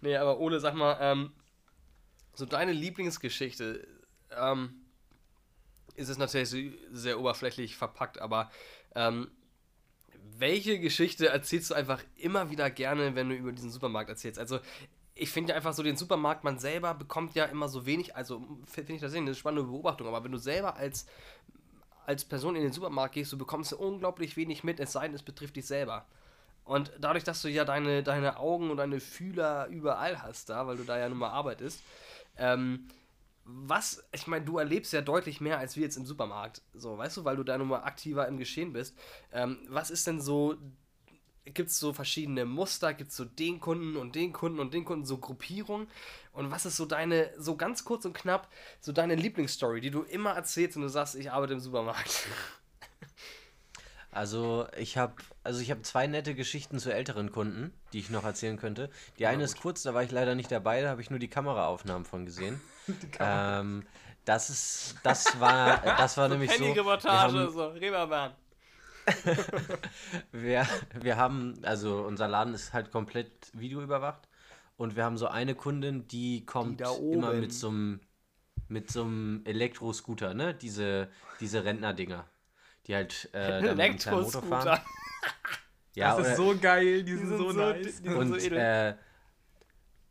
nee, 0.01 0.15
aber 0.15 0.39
Ole, 0.39 0.59
sag 0.59 0.73
mal, 0.73 0.97
ähm, 0.99 1.31
so 2.33 2.45
deine 2.45 2.71
Lieblingsgeschichte, 2.71 3.87
ähm, 4.31 4.81
ist 5.97 6.09
es 6.09 6.17
natürlich 6.17 6.73
sehr 6.91 7.19
oberflächlich 7.19 7.75
verpackt, 7.75 8.21
aber 8.21 8.49
ähm, 8.95 9.29
welche 10.37 10.79
Geschichte 10.79 11.27
erzählst 11.27 11.71
du 11.71 11.73
einfach 11.73 12.01
immer 12.15 12.49
wieder 12.51 12.69
gerne, 12.69 13.15
wenn 13.15 13.29
du 13.29 13.35
über 13.35 13.51
diesen 13.51 13.71
Supermarkt 13.71 14.09
erzählst? 14.09 14.39
Also, 14.39 14.59
ich 15.15 15.31
finde 15.31 15.49
ja 15.49 15.55
einfach 15.55 15.73
so, 15.73 15.81
den 15.81 15.97
Supermarkt, 15.97 16.43
man 16.43 16.59
selber 16.59 16.93
bekommt 16.93 17.33
ja 17.33 17.45
immer 17.45 17.67
so 17.67 17.87
wenig, 17.87 18.15
also 18.15 18.45
finde 18.67 18.93
ich 18.93 19.01
das 19.01 19.15
eine 19.15 19.33
spannende 19.33 19.63
Beobachtung, 19.63 20.07
aber 20.07 20.23
wenn 20.23 20.31
du 20.31 20.37
selber 20.37 20.75
als, 20.75 21.07
als 22.05 22.23
Person 22.23 22.55
in 22.55 22.61
den 22.61 22.71
Supermarkt 22.71 23.15
gehst, 23.15 23.31
du 23.33 23.37
bekommst 23.37 23.73
unglaublich 23.73 24.37
wenig 24.37 24.63
mit, 24.63 24.79
es 24.79 24.91
sei 24.91 25.07
denn, 25.07 25.15
es 25.15 25.23
betrifft 25.23 25.55
dich 25.55 25.65
selber. 25.65 26.05
Und 26.63 26.91
dadurch, 26.99 27.23
dass 27.23 27.41
du 27.41 27.49
ja 27.49 27.65
deine, 27.65 28.03
deine 28.03 28.37
Augen 28.37 28.69
und 28.69 28.77
deine 28.77 28.99
Fühler 28.99 29.67
überall 29.67 30.21
hast 30.21 30.49
da, 30.49 30.67
weil 30.67 30.77
du 30.77 30.83
da 30.83 30.99
ja 30.99 31.09
nun 31.09 31.17
mal 31.17 31.29
arbeitest, 31.29 31.81
ähm, 32.37 32.87
was, 33.47 34.03
ich 34.11 34.27
meine, 34.27 34.43
du 34.43 34.57
erlebst 34.57 34.91
ja 34.91 35.01
deutlich 35.01 35.39
mehr 35.39 35.57
als 35.57 35.77
wir 35.77 35.83
jetzt 35.83 35.95
im 35.95 36.05
Supermarkt, 36.05 36.61
so, 36.73 36.97
weißt 36.97 37.17
du, 37.17 37.25
weil 37.25 37.37
du 37.37 37.43
da 37.43 37.57
nun 37.57 37.69
mal 37.69 37.83
aktiver 37.83 38.27
im 38.27 38.37
Geschehen 38.37 38.73
bist. 38.73 38.97
Ähm, 39.31 39.59
was 39.69 39.89
ist 39.89 40.05
denn 40.05 40.19
so, 40.19 40.57
gibt 41.45 41.69
es 41.69 41.79
so 41.79 41.93
verschiedene 41.93 42.43
Muster, 42.45 42.93
gibt 42.93 43.11
es 43.11 43.17
so 43.17 43.23
den 43.23 43.61
Kunden 43.61 43.95
und 43.95 44.15
den 44.15 44.33
Kunden 44.33 44.59
und 44.59 44.73
den 44.73 44.83
Kunden, 44.83 45.05
so 45.05 45.17
Gruppierungen? 45.17 45.87
Und 46.33 46.51
was 46.51 46.65
ist 46.65 46.75
so 46.75 46.85
deine, 46.85 47.31
so 47.37 47.55
ganz 47.55 47.85
kurz 47.85 48.03
und 48.03 48.13
knapp, 48.13 48.51
so 48.81 48.91
deine 48.91 49.15
Lieblingsstory, 49.15 49.79
die 49.79 49.91
du 49.91 50.01
immer 50.01 50.31
erzählst 50.31 50.75
und 50.75 50.83
du 50.83 50.89
sagst, 50.89 51.15
ich 51.15 51.31
arbeite 51.31 51.53
im 51.53 51.61
Supermarkt? 51.61 52.27
Also 54.11 54.67
ich 54.77 54.97
habe 54.97 55.13
also 55.47 55.61
ich 55.61 55.71
habe 55.71 55.81
zwei 55.81 56.07
nette 56.07 56.35
Geschichten 56.35 56.77
zu 56.77 56.93
älteren 56.93 57.31
Kunden, 57.31 57.73
die 57.93 57.99
ich 57.99 58.09
noch 58.09 58.25
erzählen 58.25 58.57
könnte. 58.57 58.89
Die 59.17 59.27
eine 59.27 59.45
ist 59.45 59.61
kurz, 59.61 59.81
da 59.81 59.93
war 59.93 60.03
ich 60.03 60.11
leider 60.11 60.35
nicht 60.35 60.51
dabei, 60.51 60.81
da 60.81 60.89
habe 60.89 61.01
ich 61.01 61.09
nur 61.09 61.19
die 61.19 61.29
Kameraaufnahmen 61.29 62.03
von 62.03 62.25
gesehen. 62.25 62.59
ähm, 63.19 63.83
das 64.25 64.49
ist 64.49 64.95
das 65.03 65.39
war 65.39 65.77
das 65.97 66.17
war 66.17 66.27
nämlich 66.27 66.51
so. 66.51 66.59
wir 66.59 66.73
Penny-Reportage, 66.73 67.33
haben- 67.39 67.53
so, 67.53 67.67
Reeperbahn. 67.67 68.33
Wir, 70.33 70.67
wir 70.99 71.15
haben, 71.15 71.53
also 71.63 72.01
unser 72.01 72.27
Laden 72.27 72.53
ist 72.53 72.73
halt 72.73 72.91
komplett 72.91 73.31
videoüberwacht 73.53 74.27
und 74.75 74.97
wir 74.97 75.05
haben 75.05 75.17
so 75.17 75.27
eine 75.27 75.55
Kundin, 75.55 76.09
die 76.09 76.45
kommt 76.45 76.81
da 76.81 76.93
immer 76.93 77.31
mit 77.31 77.53
so 77.53 77.69
einem 77.69 78.01
mit 78.67 78.91
so 78.91 79.03
einem 79.03 79.43
Elektroscooter, 79.45 80.33
ne? 80.33 80.53
Diese, 80.53 81.07
diese 81.39 81.63
Rentnerdinger. 81.63 82.25
Die 82.85 82.95
halt 82.95 83.29
äh, 83.33 83.61
mit 83.61 84.05
Motor 84.07 84.43
fahren. 84.43 84.81
Ja, 85.95 86.15
das 86.15 86.29
ist 86.29 86.37
so 86.37 86.55
geil, 86.59 87.03
die, 87.03 87.11
Die 87.11 87.17
sind, 87.17 87.27
sind 87.29 87.37
so, 87.37 87.51
so- 87.51 87.59
nice. 87.59 87.83
die 87.85 87.89
sind 87.91 88.15
und 88.15 88.27
so 88.29 88.35
edel. 88.35 88.57
äh, 88.57 88.95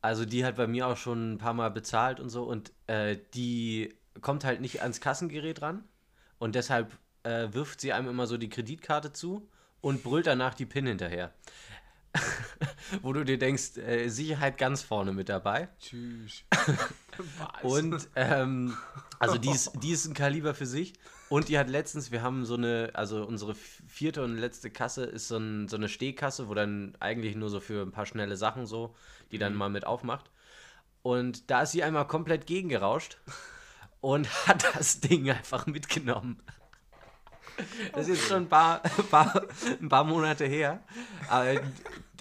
also 0.03 0.25
die 0.25 0.45
hat 0.45 0.57
bei 0.57 0.67
mir 0.67 0.87
auch 0.89 0.97
schon 0.97 1.35
ein 1.35 1.39
paar 1.39 1.55
Mal 1.55 1.71
bezahlt 1.71 2.19
und 2.21 2.29
so 2.31 2.45
und 2.45 2.73
äh, 2.87 3.17
die 3.35 3.95
kommt 4.21 4.45
halt 4.45 4.61
nicht 4.61 4.83
ans 4.83 5.01
Kassengerät 5.01 5.63
ran 5.63 5.85
und 6.39 6.55
deshalb 6.55 6.97
äh, 7.23 7.49
wirft 7.53 7.81
sie 7.81 7.93
einem 7.93 8.09
immer 8.09 8.27
so 8.27 8.37
die 8.37 8.49
Kreditkarte 8.49 9.13
zu 9.13 9.49
und 9.81 10.03
brüllt 10.03 10.27
danach 10.27 10.55
die 10.55 10.67
PIN 10.67 10.87
hinterher. 10.87 11.33
Wo 13.03 13.13
du 13.13 13.25
dir 13.25 13.39
denkst, 13.39 13.77
äh, 13.77 14.09
Sicherheit 14.09 14.59
ganz 14.59 14.83
vorne 14.83 15.13
mit 15.13 15.29
dabei. 15.29 15.69
Tschüss. 15.79 16.45
Und 17.63 18.09
ähm, 18.15 18.77
also 19.19 19.37
die 19.39 19.51
ist, 19.51 19.73
die 19.83 19.91
ist 19.91 20.07
ein 20.07 20.15
Kaliber 20.15 20.55
für 20.55 20.67
sich. 20.67 20.95
Und 21.29 21.49
die 21.49 21.59
hat 21.59 21.69
letztens, 21.69 22.13
wir 22.13 22.23
haben 22.23 22.45
so 22.45 22.55
eine, 22.55 22.91
also 22.95 23.25
unsere 23.25 23.55
vierte 23.55 24.23
und 24.23 24.37
letzte 24.37 24.71
Kasse 24.71 25.05
ist 25.05 25.27
so, 25.29 25.39
ein, 25.39 25.69
so 25.69 25.77
eine 25.77 25.89
Stehkasse, 25.89 26.49
wo 26.49 26.55
dann 26.55 26.95
eigentlich 27.01 27.35
nur 27.35 27.51
so 27.51 27.59
für 27.59 27.83
ein 27.83 27.91
paar 27.91 28.07
schnelle 28.07 28.37
Sachen 28.37 28.67
so, 28.67 28.95
die 29.33 29.39
dann 29.39 29.55
mal 29.55 29.69
mit 29.69 29.87
aufmacht. 29.87 30.31
Und 31.03 31.51
da 31.51 31.63
ist 31.63 31.73
sie 31.73 31.83
einmal 31.83 32.07
komplett 32.07 32.47
gegengerauscht 32.47 33.19
und 34.01 34.29
hat 34.47 34.65
das 34.75 35.01
Ding 35.01 35.29
einfach 35.31 35.67
mitgenommen. 35.67 36.41
Das 37.93 38.09
ist 38.09 38.19
jetzt 38.19 38.29
schon 38.29 38.43
ein 38.45 38.49
paar, 38.49 38.81
paar, 39.11 39.43
ein 39.81 39.89
paar 39.89 40.05
Monate 40.05 40.45
her. 40.45 40.81
Aber, 41.29 41.61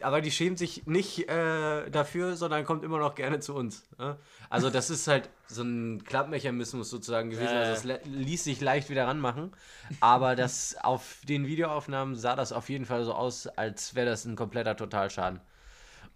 aber 0.02 0.22
die 0.22 0.32
schämt 0.32 0.58
sich 0.58 0.86
nicht 0.86 1.30
äh, 1.30 1.90
dafür, 1.90 2.36
sondern 2.36 2.66
kommt 2.66 2.84
immer 2.84 3.00
noch 3.00 3.16
gerne 3.16 3.40
zu 3.40 3.54
uns. 3.56 3.84
Ne? 3.98 4.18
Also 4.50 4.70
das 4.70 4.90
ist 4.90 5.08
halt 5.08 5.30
so 5.48 5.64
ein 5.64 6.04
Klappmechanismus 6.04 6.90
sozusagen 6.90 7.30
gewesen. 7.30 7.54
Ja, 7.54 7.62
ja. 7.64 7.70
Also 7.70 7.90
es 7.90 8.00
ließ 8.06 8.44
sich 8.44 8.62
leicht 8.62 8.90
wieder 8.90 9.08
ranmachen. 9.08 9.52
Aber 10.00 10.36
das 10.36 10.76
auf 10.82 11.20
den 11.28 11.48
Videoaufnahmen 11.48 12.16
sah 12.16 12.36
das 12.36 12.52
auf 12.52 12.70
jeden 12.70 12.86
Fall 12.86 13.04
so 13.06 13.14
aus, 13.14 13.48
als 13.48 13.96
wäre 13.96 14.08
das 14.08 14.26
ein 14.26 14.36
kompletter 14.36 14.76
Totalschaden. 14.76 15.40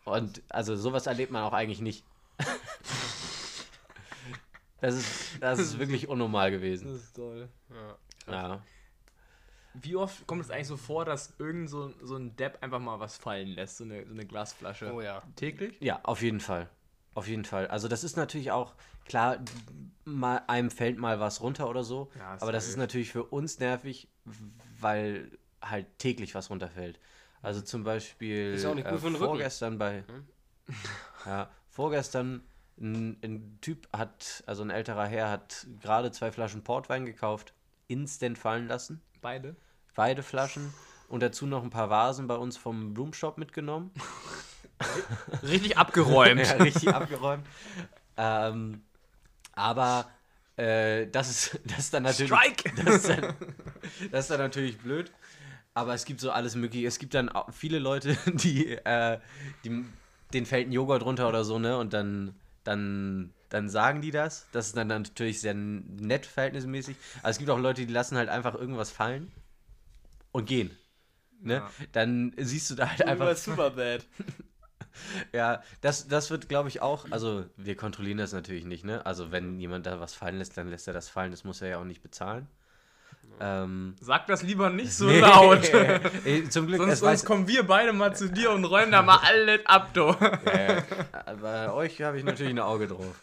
Und 0.06 0.42
also 0.50 0.76
sowas 0.76 1.08
erlebt 1.08 1.32
man 1.32 1.44
auch 1.44 1.54
eigentlich 1.54 1.82
nicht. 1.82 2.04
Das 4.82 4.96
ist, 4.96 5.42
das 5.42 5.60
ist 5.60 5.80
wirklich 5.80 6.08
unnormal 6.08 6.52
gewesen. 6.52 6.94
Das 6.94 7.04
ist 7.04 7.16
toll. 7.16 7.50
Ja. 8.28 8.62
Wie 9.82 9.96
oft 9.96 10.26
kommt 10.28 10.42
es 10.42 10.52
eigentlich 10.52 10.68
so 10.68 10.78
vor, 10.78 11.06
dass 11.06 11.34
irgend 11.38 11.70
so, 11.70 11.94
so 12.02 12.16
ein 12.16 12.36
Depp 12.36 12.58
einfach 12.62 12.80
mal 12.80 13.00
was 13.00 13.18
fallen 13.18 13.50
lässt, 13.50 13.78
so 13.78 13.84
eine, 13.84 14.06
so 14.06 14.14
eine 14.14 14.26
Glasflasche? 14.26 14.92
Oh 14.94 15.02
ja. 15.02 15.22
Täglich? 15.36 15.76
Ja, 15.80 16.00
auf 16.04 16.22
jeden 16.22 16.40
Fall. 16.40 16.70
Auf 17.14 17.28
jeden 17.28 17.46
Fall. 17.46 17.68
Also 17.68 17.88
das 17.88 18.04
ist 18.04 18.18
natürlich 18.18 18.52
auch, 18.52 18.76
klar, 19.06 19.40
mal, 20.06 20.42
einem 20.48 20.72
fällt 20.72 20.98
mal 20.98 21.20
was 21.20 21.42
runter 21.42 21.70
oder 21.70 21.84
so. 21.84 22.10
Ja, 22.18 22.38
aber 22.40 22.52
das 22.52 22.68
ist 22.68 22.78
natürlich 22.78 23.12
für 23.12 23.24
uns 23.24 23.60
nervig, 23.60 24.08
weil 24.80 25.32
halt 25.62 25.88
täglich 25.98 26.36
was 26.36 26.50
runterfällt. 26.50 27.00
Also 27.42 27.62
zum 27.62 27.84
Beispiel 27.84 28.54
Ist 28.54 28.66
auch 28.66 28.76
nicht 28.76 28.88
gut 28.88 28.98
äh, 28.98 29.00
für 29.00 29.08
den 29.08 29.16
Rücken. 29.16 29.26
vorgestern 29.26 29.78
bei. 29.78 30.04
Ja, 31.26 31.50
vorgestern 31.68 32.44
ein, 32.80 33.18
ein 33.24 33.58
Typ 33.60 33.90
hat, 33.92 34.44
also 34.46 34.64
ein 34.64 34.70
älterer 34.70 35.08
Herr, 35.08 35.30
hat 35.30 35.68
gerade 35.82 36.12
zwei 36.12 36.32
Flaschen 36.32 36.64
Portwein 36.64 37.06
gekauft, 37.06 37.54
instant 37.88 38.38
fallen 38.38 38.68
lassen. 38.68 39.02
Beide? 39.22 39.56
Beide 40.00 40.24
Flaschen 40.24 40.74
und 41.10 41.22
dazu 41.22 41.46
noch 41.46 41.62
ein 41.62 41.72
paar 41.72 41.90
Vasen 41.90 42.26
bei 42.26 42.36
uns 42.36 42.56
vom 42.56 42.94
Blumenshop 42.94 43.38
mitgenommen. 43.38 43.92
Richtig 45.44 45.78
abgeräumt. 45.78 46.40
ja, 46.48 46.54
richtig 46.54 46.88
abgeräumt. 46.88 47.46
Ähm, 48.16 48.82
aber 49.56 50.10
äh, 50.56 51.06
das, 51.08 51.30
ist, 51.30 51.60
das 51.66 51.80
ist 51.80 51.94
dann 51.94 52.04
natürlich. 52.04 52.32
Strike! 52.32 52.72
Das 52.86 52.96
ist, 52.96 53.10
dann, 53.10 53.36
das 54.10 54.20
ist 54.22 54.32
dann 54.32 54.40
natürlich 54.40 54.78
blöd. 54.78 55.12
Aber 55.74 55.94
es 55.94 56.06
gibt 56.06 56.22
so 56.22 56.32
alles 56.32 56.56
Mögliche. 56.56 56.88
Es 56.88 56.98
gibt 56.98 57.14
dann 57.14 57.28
auch 57.28 57.52
viele 57.52 57.80
Leute, 57.80 58.18
die, 58.26 58.78
äh, 58.78 59.20
die 59.66 59.84
den 60.34 60.46
fällt 60.46 60.70
ein 60.70 60.72
Joghurt 60.72 61.04
runter 61.04 61.28
oder 61.28 61.44
so, 61.44 61.60
ne? 61.60 61.78
Und 61.78 61.92
dann, 61.92 62.36
dann, 62.64 63.34
dann 63.50 63.68
sagen 63.68 64.00
die 64.00 64.12
das. 64.12 64.48
Das 64.54 64.68
ist 64.68 64.78
dann 64.78 64.88
natürlich 64.88 65.42
sehr 65.42 65.56
nett 65.56 66.26
verhältnismäßig. 66.26 66.96
Aber 67.20 67.32
es 67.32 67.38
gibt 67.38 67.50
auch 67.50 67.60
Leute, 67.60 67.86
die 67.86 67.92
lassen 67.92 68.16
halt 68.16 68.30
einfach 68.30 68.56
irgendwas 68.56 68.92
fallen 68.92 69.30
und 70.32 70.46
gehen. 70.46 70.78
Ne? 71.42 71.56
Ja. 71.56 71.72
Dann 71.92 72.34
siehst 72.38 72.70
du 72.70 72.76
da 72.76 72.90
halt 72.90 73.06
einfach 73.06 73.26
Über 73.28 73.36
Superbad. 73.36 74.06
ja, 75.34 75.64
das, 75.82 76.08
das 76.08 76.30
wird, 76.32 76.50
glaube 76.50 76.70
ich, 76.70 76.82
auch, 76.82 77.06
also 77.12 77.46
wir 77.56 77.76
kontrollieren 77.76 78.18
das 78.18 78.34
natürlich 78.34 78.66
nicht, 78.66 78.84
ne? 78.84 79.06
Also 79.06 79.32
wenn 79.32 79.60
jemand 79.60 79.86
da 79.86 80.00
was 80.00 80.14
fallen 80.14 80.38
lässt, 80.38 80.58
dann 80.58 80.70
lässt 80.70 80.88
er 80.88 80.94
das 80.94 81.10
fallen, 81.10 81.32
das 81.32 81.44
muss 81.44 81.62
er 81.62 81.70
ja 81.70 81.78
auch 81.80 81.86
nicht 81.86 82.02
bezahlen. 82.02 82.48
Ähm, 83.42 83.96
Sag 84.02 84.28
das 84.28 84.42
lieber 84.42 84.70
nicht 84.70 84.94
so 84.94 85.06
nee. 85.08 85.20
laut. 85.20 85.72
Zum 86.50 86.68
Glück, 86.68 86.80
sonst, 86.80 87.00
sonst 87.00 87.26
kommen 87.26 87.48
wir 87.48 87.64
beide 87.64 87.94
mal 87.94 88.14
zu 88.14 88.30
dir 88.30 88.52
und 88.52 88.66
räumen 88.66 88.92
da 88.92 89.02
mal 89.02 89.20
alles 89.24 89.66
ab, 89.66 89.94
du. 89.94 90.14
bei 91.42 91.72
euch 91.72 92.02
habe 92.02 92.18
ich 92.18 92.26
natürlich 92.26 92.52
ein 92.52 92.60
Auge 92.60 92.88
drauf. 92.88 93.22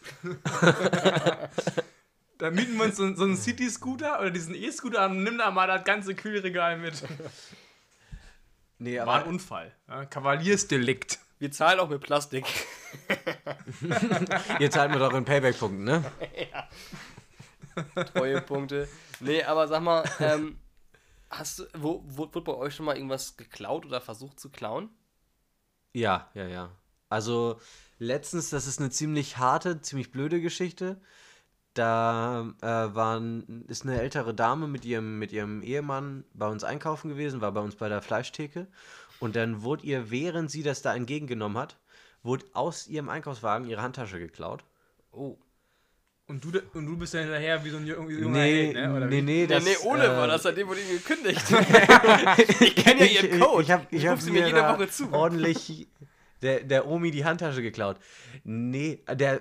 Da 2.39 2.51
mieten 2.51 2.76
wir 2.76 2.84
uns 2.84 2.97
so, 2.97 3.14
so 3.14 3.24
einen 3.24 3.37
City-Scooter 3.37 4.20
oder 4.20 4.30
diesen 4.30 4.55
E-Scooter 4.55 5.01
an 5.01 5.12
und 5.12 5.24
nimm 5.24 5.39
da 5.39 5.51
mal 5.51 5.66
das 5.66 5.84
ganze 5.84 6.14
Kühlregal 6.14 6.78
mit. 6.78 7.03
Nee, 8.78 8.99
War 8.99 9.22
ein 9.22 9.28
Unfall. 9.28 9.72
Ja, 9.89 10.05
Kavaliersdelikt. 10.05 11.18
Wir 11.39 11.51
zahlen 11.51 11.80
auch 11.80 11.89
mit 11.89 12.01
Plastik. 12.03 12.45
ihr 14.59 14.70
zahlt 14.70 14.91
mir 14.91 14.99
doch 14.99 15.14
in 15.14 15.24
Payback-Punkten, 15.24 15.84
ne? 15.84 16.05
Treuepunkte. 18.12 18.89
Nee, 19.20 19.43
aber 19.43 19.68
sag 19.68 19.82
mal, 19.82 20.05
ähm, 20.20 20.59
hast 21.30 21.59
du, 21.59 21.64
wo, 21.74 22.03
wo, 22.07 22.32
wird 22.32 22.45
bei 22.45 22.55
euch 22.55 22.74
schon 22.74 22.87
mal 22.87 22.97
irgendwas 22.97 23.37
geklaut 23.37 23.87
oder 23.87 24.01
versucht 24.01 24.41
zu 24.41 24.51
klauen? 24.51 24.91
Ja, 25.93 26.30
ja, 26.34 26.47
ja. 26.47 26.70
Also 27.09 27.61
letztens, 27.99 28.51
das 28.51 28.66
ist 28.66 28.80
eine 28.80 28.91
ziemlich 28.91 29.39
harte, 29.39 29.80
ziemlich 29.80 30.11
blöde 30.11 30.41
Geschichte. 30.41 31.01
Da 31.77 32.55
äh, 32.62 32.66
waren, 32.66 33.64
ist 33.68 33.83
eine 33.85 34.01
ältere 34.01 34.33
Dame 34.33 34.66
mit 34.66 34.85
ihrem, 34.87 35.18
mit 35.18 35.31
ihrem 35.31 35.62
Ehemann 35.62 36.24
bei 36.33 36.49
uns 36.49 36.64
einkaufen 36.64 37.11
gewesen, 37.11 37.43
war 37.43 37.53
bei 37.53 37.61
uns 37.61 37.77
bei 37.77 37.89
der 37.91 38.01
Fleischtheke. 38.01 38.66
Und 39.20 39.37
dann 39.37 39.62
wurde 39.62 39.85
ihr, 39.85 40.11
während 40.11 40.51
sie 40.51 40.62
das 40.62 40.81
da 40.81 40.95
entgegengenommen 40.95 41.59
hat, 41.59 41.77
wurde 42.22 42.47
aus 42.55 42.87
ihrem 42.87 43.11
Einkaufswagen 43.11 43.68
ihre 43.68 43.83
Handtasche 43.83 44.18
geklaut. 44.18 44.64
Oh. 45.12 45.37
Und 46.29 46.43
du, 46.45 46.61
und 46.72 46.87
du 46.87 46.97
bist 46.97 47.14
ja 47.14 47.20
hinterher 47.20 47.62
wie 47.64 47.70
so 47.70 47.77
ein 47.77 47.87
junger 47.87 48.09
Nee, 48.09 48.72
Held, 48.72 48.74
ne? 48.77 48.97
Oder 48.97 49.07
nee, 49.07 49.22
nee, 49.22 49.43
Nee, 49.43 49.47
das, 49.47 49.64
nee, 49.64 49.77
Ole 49.85 50.07
äh, 50.07 50.09
war 50.09 50.27
das, 50.27 50.43
seitdem 50.43 50.66
wurde 50.68 50.81
ihn 50.81 50.97
gekündigt. 50.97 51.45
ich 52.61 52.74
kenne 52.74 53.07
ja 53.07 53.22
ihren 53.22 53.39
Code. 53.41 53.62
Ich, 53.62 53.68
ich 53.68 53.72
habe 53.72 53.87
ich 53.91 54.03
Ich 54.03 54.07
hab 54.09 54.14
ruf 54.16 54.22
sie 54.22 54.31
mir 54.33 54.47
jede 54.47 54.62
Woche 54.62 54.89
zu. 54.89 55.12
ordentlich 55.12 55.87
der, 56.43 56.64
der 56.64 56.87
Omi 56.87 57.11
die 57.11 57.24
Handtasche 57.24 57.62
geklaut. 57.62 57.99
Nee, 58.45 59.05
der, 59.12 59.41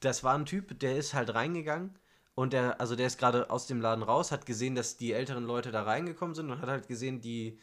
das 0.00 0.24
war 0.24 0.34
ein 0.34 0.46
Typ, 0.46 0.78
der 0.78 0.96
ist 0.96 1.14
halt 1.14 1.34
reingegangen 1.34 1.98
und 2.34 2.52
der, 2.52 2.80
also 2.80 2.96
der 2.96 3.06
ist 3.06 3.18
gerade 3.18 3.50
aus 3.50 3.66
dem 3.66 3.80
Laden 3.80 4.02
raus, 4.02 4.30
hat 4.30 4.46
gesehen, 4.46 4.74
dass 4.74 4.96
die 4.96 5.12
älteren 5.12 5.44
Leute 5.44 5.70
da 5.70 5.82
reingekommen 5.82 6.34
sind 6.34 6.50
und 6.50 6.60
hat 6.60 6.68
halt 6.68 6.86
gesehen, 6.86 7.20
die, 7.20 7.58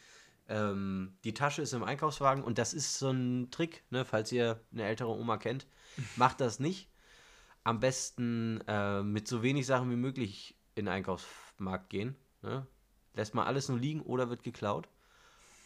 ähm, 0.48 1.16
die 1.24 1.34
Tasche 1.34 1.62
ist 1.62 1.72
im 1.72 1.84
Einkaufswagen 1.84 2.42
und 2.42 2.58
das 2.58 2.74
ist 2.74 2.98
so 2.98 3.10
ein 3.10 3.50
Trick, 3.50 3.84
ne, 3.90 4.04
falls 4.04 4.32
ihr 4.32 4.60
eine 4.72 4.84
ältere 4.84 5.10
Oma 5.10 5.36
kennt, 5.36 5.66
macht 6.16 6.40
das 6.40 6.58
nicht. 6.58 6.90
Am 7.62 7.80
besten 7.80 8.60
äh, 8.66 9.02
mit 9.02 9.26
so 9.26 9.42
wenig 9.42 9.64
Sachen 9.66 9.90
wie 9.90 9.96
möglich 9.96 10.56
in 10.74 10.86
den 10.86 10.92
Einkaufsmarkt 10.92 11.88
gehen. 11.88 12.16
Ne? 12.42 12.66
Lässt 13.14 13.34
mal 13.34 13.46
alles 13.46 13.68
nur 13.68 13.78
liegen 13.78 14.02
oder 14.02 14.28
wird 14.28 14.42
geklaut. 14.42 14.88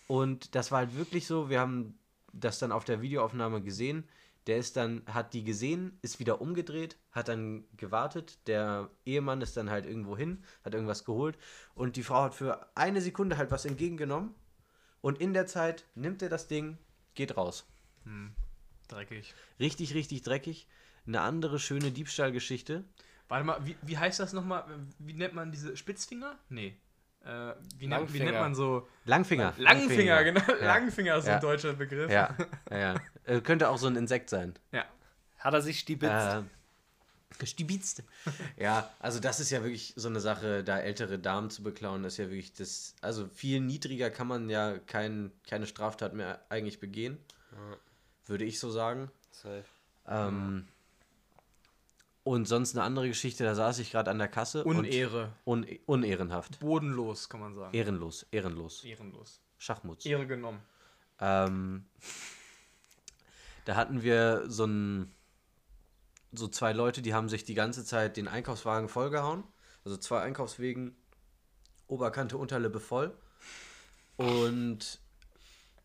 Und 0.07 0.55
das 0.55 0.71
war 0.71 0.79
halt 0.79 0.97
wirklich 0.97 1.27
so, 1.27 1.51
wir 1.51 1.61
haben 1.61 1.99
das 2.33 2.59
dann 2.59 2.73
auf 2.73 2.85
der 2.85 3.03
Videoaufnahme 3.03 3.63
gesehen. 3.63 4.09
Der 4.49 4.57
ist 4.57 4.79
dann, 4.79 5.03
hat 5.07 5.35
die 5.35 5.45
gesehen, 5.45 5.99
ist 6.01 6.21
wieder 6.21 6.41
umgedreht, 6.41 6.97
hat 7.13 7.29
dann 7.29 7.65
gewartet. 7.77 8.39
Der 8.47 8.89
Ehemann 9.05 9.43
ist 9.43 9.59
dann 9.59 9.69
halt 9.69 9.85
irgendwo 9.85 10.17
hin, 10.17 10.43
hat 10.65 10.73
irgendwas 10.73 11.05
geholt. 11.05 11.37
Und 11.75 11.97
die 11.97 12.03
Frau 12.03 12.23
hat 12.23 12.35
für 12.35 12.67
eine 12.75 13.03
Sekunde 13.03 13.37
halt 13.37 13.51
was 13.51 13.67
entgegengenommen. 13.67 14.35
Und 15.03 15.21
in 15.21 15.35
der 15.35 15.47
Zeit 15.47 15.85
nimmt 15.95 16.23
er 16.23 16.31
das 16.31 16.49
Ding, 16.49 16.79
geht 17.15 17.37
raus. 17.37 17.67
Dreckig. 18.89 19.35
Richtig, 19.61 19.93
richtig 19.93 20.23
dreckig. 20.23 20.67
Eine 21.07 21.21
andere 21.21 21.59
schöne 21.59 21.91
Diebstahlgeschichte. 21.91 22.85
Warte 23.29 23.45
mal, 23.45 23.67
wie, 23.67 23.77
wie 23.83 23.99
heißt 23.99 24.19
das 24.19 24.33
nochmal? 24.33 24.65
Wie 24.99 25.13
nennt 25.13 25.35
man 25.35 25.53
diese 25.53 25.77
Spitzfinger? 25.77 26.39
Nee. 26.49 26.75
Äh, 27.25 27.29
wie, 27.29 27.87
nennt, 27.87 28.13
wie 28.13 28.19
Langfinger. 28.19 28.25
nennt 28.25 28.39
man 28.39 28.55
so. 28.55 28.89
Langfinger. 29.05 29.55
Langfinger, 29.59 30.25
genau. 30.25 30.41
Ja. 30.61 30.67
Langfinger 30.67 31.17
ist 31.17 31.27
Ja. 31.27 31.35
ein 31.37 31.41
deutscher 31.41 31.75
Begriff. 31.75 32.11
Ja, 32.11 32.35
ja, 32.71 32.79
ja. 32.79 32.95
Äh, 33.25 33.41
könnte 33.41 33.69
auch 33.69 33.79
so 33.79 33.87
ein 33.87 33.97
Insekt 33.97 34.31
sein. 34.31 34.55
Ja. 34.73 34.85
Hat 35.39 35.55
er 35.55 35.61
sich 35.63 35.81
stibitzt. 35.81 36.13
Äh, 36.13 36.43
Stibitzt. 37.45 38.03
ja, 38.57 38.91
also 38.99 39.21
das 39.21 39.39
ist 39.39 39.51
ja 39.51 39.63
wirklich 39.63 39.93
so 39.97 40.09
eine 40.09 40.21
Sache, 40.21 40.65
da 40.65 40.79
ältere 40.79 41.19
Damen 41.19 41.51
zu 41.51 41.63
beklauen, 41.63 42.03
ist 42.05 42.17
ja 42.17 42.25
wirklich 42.27 42.53
das. 42.55 42.95
Also 43.03 43.29
viel 43.29 43.61
niedriger 43.61 44.11
kann 44.11 44.27
man 44.27 44.49
ja 44.49 44.79
kein, 44.79 45.31
keine 45.47 45.67
Straftat 45.67 46.15
mehr 46.15 46.41
eigentlich 46.49 46.81
begehen. 46.81 47.19
Würde 48.27 48.45
ich 48.45 48.59
so 48.59 48.71
sagen. 48.71 49.11
Safe. 49.31 49.65
Ähm, 50.07 50.67
und 52.29 52.45
sonst 52.45 52.77
eine 52.77 52.85
andere 52.85 53.09
Geschichte, 53.09 53.43
da 53.43 53.55
saß 53.55 53.79
ich 53.79 53.91
gerade 53.91 54.11
an 54.11 54.19
der 54.19 54.29
Kasse. 54.29 54.63
Unehre. 54.63 55.33
Und 55.45 55.67
un 55.67 55.79
unehrenhaft. 55.87 56.61
Bodenlos, 56.61 57.31
kann 57.31 57.41
man 57.41 57.55
sagen. 57.55 57.73
Ehrenlos, 57.73 58.27
ehrenlos. 58.31 58.85
Ehrenlos. 58.85 59.41
Schachmutz. 59.57 60.05
Ehre 60.05 60.27
genommen. 60.27 60.61
Ähm, 61.21 61.87
da 63.65 63.77
hatten 63.77 64.03
wir 64.03 64.45
so 64.47 64.67
ein, 64.67 65.11
so 66.33 66.49
zwei 66.49 66.75
Leute, 66.75 67.01
die 67.01 67.15
haben 67.15 67.31
sich 67.31 67.45
die 67.45 67.55
ganze 67.55 67.83
Zeit 67.83 68.19
den 68.19 68.29
Einkaufswagen 68.29 68.91
vollgehauen. 68.91 69.43
Also 69.87 69.97
zwei 69.97 70.21
Einkaufswegen, 70.21 70.95
Oberkante, 71.87 72.37
Unterlippe 72.37 72.79
voll. 72.79 73.17
Und 74.19 75.01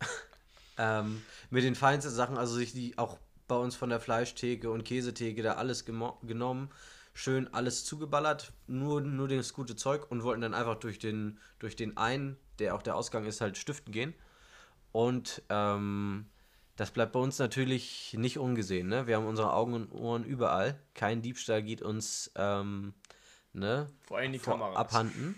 ähm, 0.78 1.24
mit 1.52 1.64
den 1.64 1.76
feinsten 1.76 2.12
Sachen, 2.12 2.38
also 2.38 2.56
sich 2.56 2.74
die 2.74 2.98
auch 2.98 3.18
bei 3.48 3.56
uns 3.56 3.76
von 3.76 3.90
der 3.90 4.00
Fleischtheke 4.00 4.70
und 4.72 4.84
Käsetheke 4.84 5.42
da 5.44 5.54
alles 5.54 5.86
genommen, 5.86 6.70
schön 7.14 7.54
alles 7.54 7.86
zugeballert, 7.86 8.54
nur, 8.68 9.02
nur 9.02 9.28
das 9.28 9.54
gute 9.54 9.76
Zeug 9.76 10.10
und 10.10 10.24
wollten 10.24 10.42
dann 10.42 10.54
einfach 10.54 10.76
durch 10.76 11.00
den, 11.00 11.40
durch 11.60 11.76
den 11.76 11.98
einen, 11.98 12.38
der 12.60 12.76
auch 12.76 12.82
der 12.82 12.96
Ausgang 12.96 13.26
ist, 13.26 13.42
halt 13.42 13.58
stiften 13.58 13.92
gehen. 13.92 14.14
Und 14.92 15.42
ähm, 15.50 16.26
das 16.76 16.92
bleibt 16.92 17.12
bei 17.14 17.20
uns 17.20 17.38
natürlich 17.40 18.16
nicht 18.18 18.38
ungesehen. 18.40 18.88
Ne? 18.88 19.06
Wir 19.08 19.18
haben 19.18 19.28
unsere 19.28 19.54
Augen 19.54 19.74
und 19.74 19.92
Ohren 19.92 20.24
überall. 20.24 20.80
Kein 20.96 21.22
Diebstahl 21.22 21.62
geht 21.64 21.82
uns 21.82 22.32
ähm, 22.36 22.94
ne, 23.54 23.88
Vor 24.04 24.18
allem 24.18 24.32
die 24.34 24.40
vor- 24.40 24.54
Kameras. 24.54 24.76
abhanden. 24.78 25.36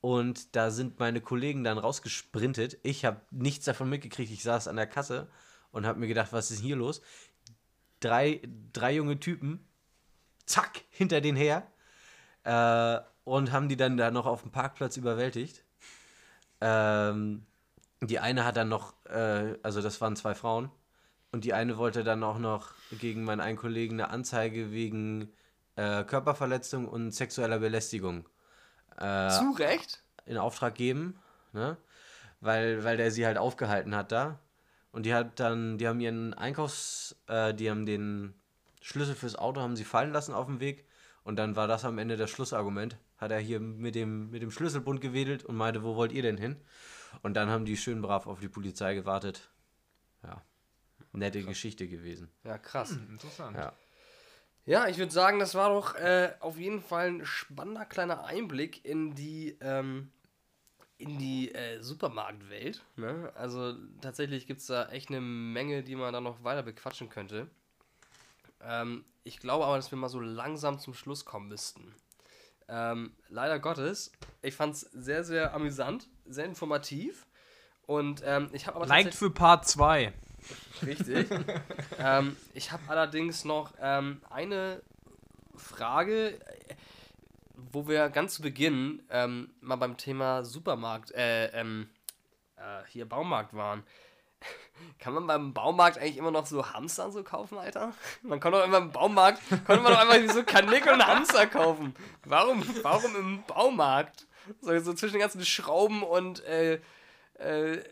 Und 0.00 0.54
da 0.54 0.70
sind 0.70 0.98
meine 0.98 1.22
Kollegen 1.22 1.64
dann 1.64 1.78
rausgesprintet. 1.78 2.78
Ich 2.82 3.06
habe 3.06 3.22
nichts 3.30 3.64
davon 3.64 3.88
mitgekriegt. 3.88 4.30
Ich 4.30 4.42
saß 4.42 4.68
an 4.68 4.76
der 4.76 4.86
Kasse 4.86 5.28
und 5.74 5.86
habe 5.86 6.00
mir 6.00 6.06
gedacht, 6.06 6.32
was 6.32 6.50
ist 6.50 6.60
hier 6.60 6.76
los? 6.76 7.02
Drei, 8.00 8.40
drei 8.72 8.94
junge 8.94 9.18
Typen, 9.18 9.66
zack, 10.46 10.82
hinter 10.90 11.20
den 11.20 11.36
her. 11.36 11.66
Äh, 12.44 13.00
und 13.24 13.52
haben 13.52 13.68
die 13.68 13.76
dann 13.76 13.96
da 13.96 14.10
noch 14.10 14.26
auf 14.26 14.42
dem 14.42 14.50
Parkplatz 14.50 14.96
überwältigt. 14.96 15.64
Ähm, 16.60 17.46
die 18.00 18.18
eine 18.18 18.44
hat 18.44 18.56
dann 18.56 18.68
noch, 18.68 18.94
äh, 19.06 19.58
also 19.62 19.80
das 19.80 20.00
waren 20.00 20.16
zwei 20.16 20.34
Frauen, 20.34 20.70
und 21.32 21.42
die 21.42 21.52
eine 21.52 21.78
wollte 21.78 22.04
dann 22.04 22.22
auch 22.22 22.38
noch 22.38 22.74
gegen 22.92 23.24
meinen 23.24 23.40
einen 23.40 23.58
Kollegen 23.58 23.94
eine 23.94 24.10
Anzeige 24.10 24.70
wegen 24.70 25.32
äh, 25.74 26.04
Körperverletzung 26.04 26.86
und 26.86 27.10
sexueller 27.10 27.58
Belästigung 27.58 28.28
äh, 28.98 29.30
Zu 29.30 29.50
Recht? 29.58 30.04
in 30.26 30.38
Auftrag 30.38 30.76
geben, 30.76 31.18
ne? 31.52 31.76
Weil, 32.40 32.84
weil 32.84 32.96
der 32.98 33.10
sie 33.10 33.26
halt 33.26 33.38
aufgehalten 33.38 33.96
hat 33.96 34.12
da. 34.12 34.38
Und 34.94 35.06
die 35.06 35.12
hat 35.12 35.40
dann, 35.40 35.76
die 35.76 35.88
haben 35.88 35.98
ihren 35.98 36.34
Einkaufs, 36.34 37.16
äh, 37.26 37.52
die 37.52 37.68
haben 37.68 37.84
den 37.84 38.32
Schlüssel 38.80 39.16
fürs 39.16 39.34
Auto 39.34 39.60
haben 39.60 39.74
sie 39.74 39.82
fallen 39.82 40.12
lassen 40.12 40.32
auf 40.32 40.46
dem 40.46 40.60
Weg. 40.60 40.86
Und 41.24 41.34
dann 41.34 41.56
war 41.56 41.66
das 41.66 41.84
am 41.84 41.98
Ende 41.98 42.16
das 42.16 42.30
Schlussargument. 42.30 42.96
Hat 43.18 43.32
er 43.32 43.40
hier 43.40 43.58
mit 43.58 43.96
dem, 43.96 44.30
mit 44.30 44.40
dem 44.40 44.52
Schlüsselbund 44.52 45.00
gewedelt 45.00 45.44
und 45.44 45.56
meinte, 45.56 45.82
wo 45.82 45.96
wollt 45.96 46.12
ihr 46.12 46.22
denn 46.22 46.36
hin? 46.36 46.60
Und 47.22 47.34
dann 47.34 47.48
haben 47.48 47.64
die 47.64 47.76
schön 47.76 48.02
brav 48.02 48.28
auf 48.28 48.38
die 48.38 48.48
Polizei 48.48 48.94
gewartet. 48.94 49.50
Ja. 50.22 50.40
Nette 51.10 51.42
Geschichte 51.42 51.88
gewesen. 51.88 52.30
Ja, 52.44 52.56
krass. 52.56 52.92
Interessant. 53.10 53.56
Ja. 53.56 53.72
Ja, 54.64 54.86
ich 54.86 54.98
würde 54.98 55.12
sagen, 55.12 55.40
das 55.40 55.56
war 55.56 55.70
doch 55.70 55.96
äh, 55.96 56.34
auf 56.38 56.56
jeden 56.56 56.80
Fall 56.80 57.08
ein 57.08 57.26
spannender 57.26 57.84
kleiner 57.84 58.26
Einblick 58.26 58.84
in 58.84 59.16
die, 59.16 59.58
ähm, 59.60 60.12
in 61.04 61.18
die 61.18 61.54
äh, 61.54 61.82
Supermarktwelt. 61.82 62.82
Ne? 62.96 63.30
Also 63.34 63.74
tatsächlich 64.00 64.46
gibt 64.46 64.60
es 64.60 64.66
da 64.66 64.88
echt 64.88 65.10
eine 65.10 65.20
Menge, 65.20 65.82
die 65.82 65.96
man 65.96 66.12
da 66.12 66.20
noch 66.20 66.42
weiter 66.42 66.62
bequatschen 66.62 67.10
könnte. 67.10 67.46
Ähm, 68.62 69.04
ich 69.22 69.38
glaube 69.38 69.66
aber, 69.66 69.76
dass 69.76 69.90
wir 69.90 69.98
mal 69.98 70.08
so 70.08 70.20
langsam 70.20 70.78
zum 70.78 70.94
Schluss 70.94 71.26
kommen 71.26 71.48
müssten. 71.48 71.94
Ähm, 72.68 73.12
leider 73.28 73.58
Gottes, 73.58 74.12
ich 74.40 74.54
fand 74.54 74.74
es 74.74 74.80
sehr, 74.80 75.24
sehr 75.24 75.54
amüsant, 75.54 76.08
sehr 76.24 76.46
informativ. 76.46 77.26
Und 77.86 78.22
ähm, 78.24 78.48
ich 78.52 78.66
habe 78.66 78.76
aber 78.76 78.86
Liked 78.86 79.14
für 79.14 79.30
Part 79.30 79.68
2. 79.68 80.10
Richtig. 80.86 81.28
ähm, 81.98 82.34
ich 82.54 82.72
habe 82.72 82.82
allerdings 82.88 83.44
noch 83.44 83.74
ähm, 83.78 84.22
eine 84.30 84.80
Frage, 85.54 86.40
wo 87.74 87.88
wir 87.88 88.08
ganz 88.08 88.34
zu 88.34 88.42
Beginn 88.42 89.02
ähm, 89.10 89.50
mal 89.60 89.76
beim 89.76 89.96
Thema 89.96 90.44
Supermarkt, 90.44 91.10
äh, 91.12 91.46
ähm, 91.48 91.88
äh, 92.56 92.86
hier 92.88 93.06
Baumarkt 93.08 93.54
waren. 93.54 93.82
Kann 94.98 95.14
man 95.14 95.26
beim 95.26 95.52
Baumarkt 95.52 95.98
eigentlich 95.98 96.16
immer 96.16 96.30
noch 96.30 96.46
so 96.46 96.72
Hamster 96.72 97.10
so 97.10 97.22
kaufen, 97.22 97.58
Alter? 97.58 97.92
Man 98.22 98.40
kann 98.40 98.52
doch 98.52 98.64
immer 98.64 98.78
im 98.78 98.90
Baumarkt, 98.90 99.40
konnte 99.48 99.82
man 99.82 99.92
doch 99.92 100.00
einfach 100.00 100.34
so 100.34 100.42
Kanickel 100.42 100.92
und 100.92 101.06
Hamster 101.06 101.46
kaufen. 101.46 101.94
Warum, 102.24 102.64
warum 102.82 103.16
im 103.16 103.42
Baumarkt? 103.44 104.26
So, 104.60 104.78
so 104.80 104.92
zwischen 104.92 105.14
den 105.14 105.20
ganzen 105.20 105.44
Schrauben 105.44 106.02
und 106.02 106.44
äh, 106.44 106.80
äh, 107.34 107.82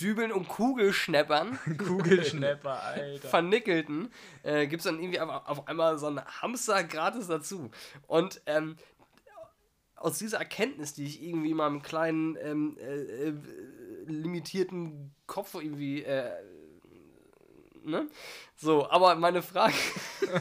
Dübeln 0.00 0.32
und 0.32 0.48
Kugelschneppern 0.48 1.58
Kugelschnapper, 1.78 2.82
Alter. 2.82 3.28
vernickelten, 3.28 4.10
äh, 4.42 4.66
gibt 4.66 4.80
es 4.80 4.84
dann 4.84 4.98
irgendwie 4.98 5.20
auf, 5.20 5.46
auf 5.46 5.68
einmal 5.68 5.98
so 5.98 6.06
einen 6.06 6.24
Hamster 6.24 6.82
gratis 6.84 7.28
dazu. 7.28 7.70
Und 8.06 8.40
ähm, 8.46 8.76
aus 10.04 10.18
dieser 10.18 10.38
Erkenntnis, 10.38 10.92
die 10.92 11.04
ich 11.06 11.22
irgendwie 11.22 11.52
in 11.52 11.56
meinem 11.56 11.80
kleinen, 11.80 12.36
ähm, 12.42 12.76
äh, 12.78 13.28
äh, 13.28 13.34
limitierten 14.04 15.14
Kopf 15.26 15.54
irgendwie, 15.54 16.02
äh, 16.02 16.30
ne? 17.82 18.10
So, 18.54 18.86
aber 18.90 19.14
meine 19.14 19.40
Frage. 19.40 19.72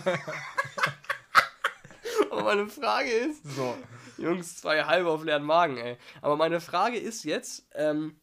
aber 2.29 2.43
meine 2.43 2.67
Frage 2.67 3.09
ist. 3.09 3.41
So. 3.55 3.77
Jungs, 4.17 4.57
zwei 4.57 4.83
halbe 4.83 5.09
auf 5.09 5.23
leeren 5.23 5.43
Magen, 5.43 5.77
ey. 5.77 5.97
Aber 6.21 6.35
meine 6.35 6.59
Frage 6.59 6.97
ist 6.97 7.23
jetzt, 7.23 7.65
ähm, 7.73 8.19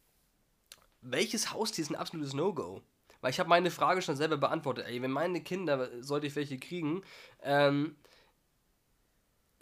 welches 1.01 1.51
Haustier 1.51 1.81
ist 1.81 1.89
ein 1.89 1.95
absolutes 1.95 2.35
No-Go? 2.35 2.83
Weil 3.19 3.31
ich 3.31 3.39
habe 3.39 3.49
meine 3.49 3.71
Frage 3.71 4.03
schon 4.03 4.15
selber 4.15 4.37
beantwortet. 4.37 4.85
Ey, 4.87 5.01
wenn 5.01 5.11
meine 5.11 5.41
Kinder, 5.41 5.89
sollte 6.03 6.27
ich 6.27 6.35
welche 6.35 6.59
kriegen, 6.59 7.01
ähm, 7.41 7.97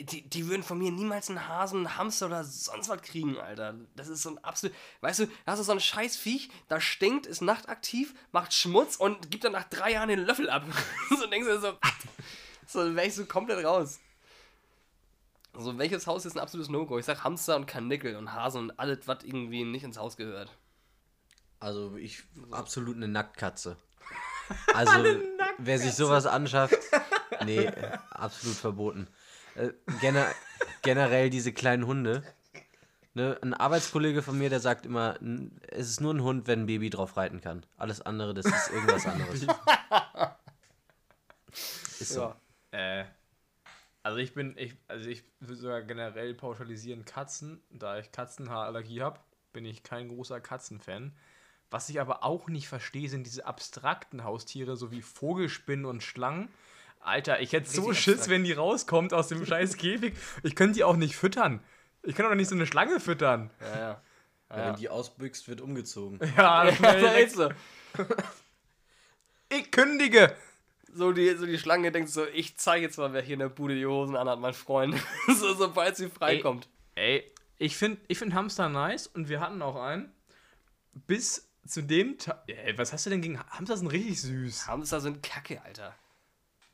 die, 0.06 0.30
die 0.30 0.47
würden 0.47 0.64
von 0.64 0.78
mir 0.78 0.91
niemals 0.91 1.30
einen 1.30 1.47
Hasen, 1.47 1.80
einen 1.86 1.97
Hamster 1.97 2.28
oder 2.28 2.43
sonst 2.43 2.89
was 2.89 3.02
kriegen, 3.02 3.38
Alter. 3.38 3.76
Das 3.95 4.08
ist 4.08 4.22
so 4.22 4.32
ein 4.32 4.43
absolut. 4.43 4.76
Weißt 5.02 5.20
du, 5.20 5.26
da 5.28 5.52
hast 5.52 5.60
du 5.60 5.64
so 5.64 5.72
ein 5.72 5.80
scheiß 5.80 6.18
Viech, 6.18 6.50
da 6.68 6.80
stinkt, 6.80 7.26
ist 7.26 7.41
nachtaktiv, 7.41 8.14
macht 8.32 8.54
Schmutz 8.54 8.95
und 8.95 9.32
gibt 9.32 9.43
dann 9.43 9.54
nach 9.54 9.66
drei 9.66 9.93
Jahren 9.93 10.10
den 10.10 10.26
Löffel 10.26 10.50
ab. 10.50 10.64
so 11.10 11.28
denkst 11.28 11.47
du 11.47 11.60
so, 11.60 11.74
was? 11.82 11.93
So, 12.68 12.95
wäre 12.95 13.08
ich 13.08 13.16
so 13.16 13.26
komplett 13.26 13.66
raus. 13.66 14.00
So, 15.58 15.78
welches 15.78 16.06
Haus 16.06 16.26
ist 16.26 16.36
ein 16.36 16.39
absolutes 16.39 16.70
No-Go? 16.70 17.00
Ich 17.00 17.06
sag 17.06 17.24
Hamster 17.24 17.56
und 17.56 17.66
Karnickel 17.66 18.16
und 18.16 18.34
Hase 18.34 18.60
und 18.60 18.80
alles, 18.80 19.08
was 19.08 19.24
irgendwie 19.24 19.64
nicht 19.64 19.84
ins 19.84 19.97
Haus 19.97 20.18
gehört. 20.18 20.56
Also 21.60 21.95
ich 21.97 22.24
absolut 22.52 22.95
eine 22.95 23.08
Nacktkatze. 23.08 23.78
Also 24.74 25.06
wer 25.60 25.78
sich 25.78 25.93
sowas 25.93 26.26
anschafft, 26.26 26.76
nee, 27.45 27.68
absolut 28.10 28.58
verboten. 28.58 29.08
Äh, 29.60 29.74
gener 29.99 30.34
generell 30.82 31.30
diese 31.30 31.51
kleinen 31.51 31.86
Hunde. 31.86 32.24
Ne, 33.14 33.38
ein 33.41 33.53
Arbeitskollege 33.53 34.22
von 34.22 34.38
mir, 34.38 34.49
der 34.49 34.60
sagt 34.62 34.86
immer, 34.86 35.20
es 35.68 35.89
ist 35.89 35.99
nur 35.99 36.14
ein 36.14 36.24
Hund, 36.24 36.47
wenn 36.47 36.62
ein 36.62 36.66
Baby 36.68 36.89
drauf 36.89 37.18
reiten 37.18 37.41
kann. 37.41 37.66
Alles 37.76 38.01
andere, 38.01 38.34
das 38.34 38.45
ist 38.45 38.72
irgendwas 38.72 39.05
anderes. 39.05 39.41
ist 41.99 42.14
so. 42.14 42.34
Ja. 42.72 43.01
Äh, 43.01 43.05
also 44.03 44.20
ich 44.20 44.34
bin, 44.34 44.55
ich, 44.57 44.76
also 44.88 45.10
ich 45.10 45.24
würde 45.39 45.55
sogar 45.55 45.82
generell 45.82 46.34
pauschalisieren 46.34 47.03
Katzen. 47.03 47.62
Da 47.70 47.99
ich 47.99 48.12
Katzenhaarallergie 48.12 49.01
habe, 49.01 49.20
bin 49.51 49.66
ich 49.66 49.84
kein 49.84 50.07
großer 50.07 50.39
Katzenfan. 50.39 51.14
Was 51.72 51.89
ich 51.89 51.99
aber 51.99 52.24
auch 52.24 52.47
nicht 52.47 52.68
verstehe, 52.68 53.10
sind 53.10 53.26
diese 53.26 53.45
abstrakten 53.45 54.24
Haustiere, 54.24 54.78
so 54.78 54.91
wie 54.91 55.01
Vogelspinnen 55.01 55.86
und 55.86 56.03
Schlangen. 56.03 56.49
Alter, 57.00 57.39
ich 57.41 57.54
hätte 57.54 57.70
so 57.70 57.93
Schiss, 57.93 58.08
abstrakt. 58.16 58.30
wenn 58.30 58.43
die 58.43 58.54
rauskommt 58.54 59.14
aus 59.14 59.28
dem 59.30 59.45
scheiß 59.47 59.78
Käfig. 59.78 60.16
Ich 60.43 60.56
könnte 60.56 60.74
die 60.76 60.84
auch 60.84 60.95
nicht 60.95 61.16
füttern. 61.16 61.62
Ich 62.04 62.16
kann 62.16 62.26
doch 62.28 62.36
nicht 62.36 62.50
so 62.50 62.56
eine 62.56 62.66
Schlange 62.68 63.00
füttern. 63.00 63.50
Ja, 63.62 63.80
ja. 63.80 64.02
Ja, 64.52 64.68
Wenn 64.68 64.76
die 64.78 64.89
ausbüchst, 64.89 65.47
wird 65.47 65.62
umgezogen. 65.62 66.20
Ja, 66.38 66.66
Ja, 66.66 66.74
schnell 66.76 67.02
da 67.02 67.14
weg. 67.14 67.28
ist 67.28 67.36
so. 67.36 67.50
ich 69.50 69.72
kündige. 69.72 70.36
So 70.91 71.12
die, 71.12 71.36
so 71.36 71.45
die 71.45 71.60
Schlange 71.60 71.91
denkt 71.91 72.10
so, 72.10 72.26
ich 72.26 72.58
zeige 72.58 72.86
jetzt 72.86 72.97
mal, 72.97 73.14
wer 73.14 73.22
hier 73.22 73.34
in 73.34 73.39
der 73.39 73.50
Bude 73.50 73.76
die 73.76 73.86
Hosen 73.86 74.16
anhat, 74.16 74.39
mein 74.39 74.54
Freund. 74.56 74.95
so, 75.28 75.54
sobald 75.54 75.95
sie 75.95 76.10
freikommt. 76.10 76.68
Ey, 76.95 77.32
ich 77.58 77.78
finde 77.78 78.02
ich 78.08 78.18
find 78.18 78.34
Hamster 78.34 78.70
nice 78.70 79.06
und 79.08 79.30
wir 79.30 79.39
hatten 79.39 79.62
auch 79.62 79.76
einen. 79.76 80.12
Bis 80.93 81.47
zu 81.68 81.84
dem 81.84 82.18
Tag. 82.18 82.41
Ey, 82.47 82.76
was 82.78 82.91
hast 82.91 83.06
du 83.06 83.12
denn 83.12 83.22
gegen 83.22 83.39
Hamster? 83.39 83.78
sind 83.78 83.88
richtig 83.88 84.20
süß. 84.22 84.68
Hamster 84.68 85.00
sind 85.00 85.22
kacke, 85.22 85.62
Alter. 85.62 85.95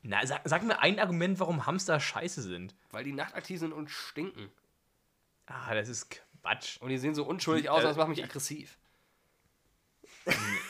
Na, 0.08 0.24
sag, 0.24 0.42
sag 0.44 0.62
mir 0.62 0.78
ein 0.80 0.98
Argument, 0.98 1.40
warum 1.40 1.66
Hamster 1.66 1.98
scheiße 1.98 2.42
sind. 2.42 2.74
Weil 2.90 3.04
die 3.04 3.12
nachtaktiv 3.12 3.58
sind 3.58 3.72
und 3.72 3.90
stinken. 3.90 4.50
Ah, 5.46 5.74
das 5.74 5.88
ist 5.88 6.10
Quatsch. 6.10 6.78
Und 6.80 6.90
die 6.90 6.98
sehen 6.98 7.14
so 7.14 7.24
unschuldig 7.24 7.68
aus, 7.68 7.80
Äh, 7.80 7.84
das 7.84 7.96
macht 7.96 8.08
mich 8.08 8.22
aggressiv. 8.22 8.78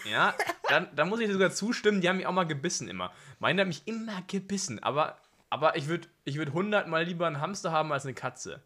Ja, 0.04 0.34
dann, 0.68 0.94
dann 0.94 1.08
muss 1.08 1.20
ich 1.20 1.26
dir 1.26 1.32
sogar 1.32 1.50
zustimmen, 1.50 2.00
die 2.00 2.08
haben 2.08 2.18
mich 2.18 2.26
auch 2.26 2.32
mal 2.32 2.46
gebissen 2.46 2.88
immer. 2.88 3.12
Meine 3.38 3.62
hat 3.62 3.68
mich 3.68 3.86
immer 3.86 4.22
gebissen, 4.26 4.82
aber, 4.82 5.18
aber 5.48 5.76
ich 5.76 5.86
würde 5.86 6.08
ich 6.24 6.36
würd 6.36 6.52
hundertmal 6.52 7.04
lieber 7.04 7.26
einen 7.26 7.40
Hamster 7.40 7.72
haben 7.72 7.90
als 7.92 8.04
eine 8.04 8.14
Katze. 8.14 8.62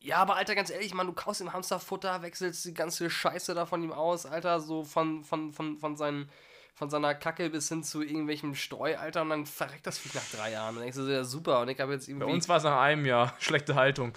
Ja, 0.00 0.18
aber 0.18 0.36
Alter, 0.36 0.54
ganz 0.54 0.70
ehrlich, 0.70 0.94
man, 0.94 1.06
du 1.06 1.12
kaufst 1.12 1.40
ihm 1.40 1.52
Hamsterfutter, 1.52 2.22
wechselst 2.22 2.64
die 2.64 2.74
ganze 2.74 3.10
Scheiße 3.10 3.54
da 3.54 3.66
von 3.66 3.82
ihm 3.82 3.92
aus, 3.92 4.24
Alter, 4.24 4.60
so 4.60 4.84
von, 4.84 5.24
von, 5.24 5.52
von, 5.52 5.78
von, 5.78 5.96
seinen, 5.96 6.30
von 6.76 6.90
seiner 6.90 7.14
Kacke 7.14 7.48
bis 7.48 7.70
hin 7.70 7.82
zu 7.82 8.02
irgendwelchem 8.02 8.54
Streu, 8.54 8.98
Alter, 8.98 9.22
und 9.22 9.30
dann 9.30 9.46
verreckt 9.46 9.86
das 9.86 9.98
Viech 9.98 10.12
nach 10.12 10.28
drei 10.30 10.52
Jahren. 10.52 10.70
Und 10.70 10.74
dann 10.76 10.82
denkst 10.82 10.98
du 10.98 11.04
so, 11.04 11.10
ja 11.10 11.24
super, 11.24 11.60
und 11.62 11.70
ich 11.70 11.80
habe 11.80 11.94
jetzt 11.94 12.06
Bei 12.06 12.12
irgendwie... 12.12 12.32
uns 12.32 12.48
war 12.50 12.58
es 12.58 12.64
nach 12.64 12.78
einem 12.78 13.06
Jahr 13.06 13.34
schlechte 13.40 13.74
Haltung. 13.74 14.12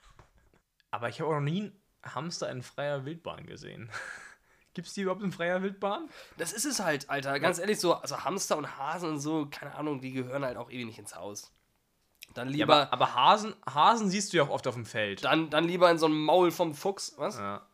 aber 0.90 1.08
ich 1.08 1.20
habe 1.20 1.30
auch 1.30 1.34
noch 1.36 1.40
nie 1.40 1.60
einen 1.62 2.14
Hamster 2.14 2.50
in 2.50 2.62
freier 2.62 3.06
Wildbahn 3.06 3.46
gesehen. 3.46 3.90
Gibt 4.74 4.88
es 4.88 4.94
die 4.94 5.00
überhaupt 5.00 5.22
in 5.22 5.32
freier 5.32 5.62
Wildbahn? 5.62 6.10
Das 6.36 6.52
ist 6.52 6.66
es 6.66 6.80
halt, 6.80 7.08
Alter. 7.08 7.40
Ganz 7.40 7.58
ehrlich, 7.58 7.80
so, 7.80 7.94
also 7.94 8.24
Hamster 8.24 8.58
und 8.58 8.76
Hasen 8.76 9.08
und 9.08 9.18
so, 9.18 9.48
keine 9.50 9.74
Ahnung, 9.74 10.02
die 10.02 10.12
gehören 10.12 10.44
halt 10.44 10.58
auch 10.58 10.70
ewig 10.70 10.84
nicht 10.84 10.98
ins 10.98 11.16
Haus. 11.16 11.50
Dann 12.34 12.48
Ja, 12.48 12.56
lieber, 12.56 12.76
aber, 12.76 12.92
aber 12.92 13.14
Hasen, 13.14 13.54
Hasen 13.66 14.10
siehst 14.10 14.32
du 14.32 14.36
ja 14.36 14.42
auch 14.42 14.50
oft 14.50 14.66
auf 14.66 14.74
dem 14.74 14.84
Feld. 14.84 15.24
dann, 15.24 15.48
dann 15.48 15.64
lieber 15.64 15.90
in 15.90 15.98
so 15.98 16.06
einem 16.06 16.22
Maul 16.22 16.50
vom 16.50 16.74
Fuchs, 16.74 17.14
was? 17.16 17.38
Ja. 17.38 17.66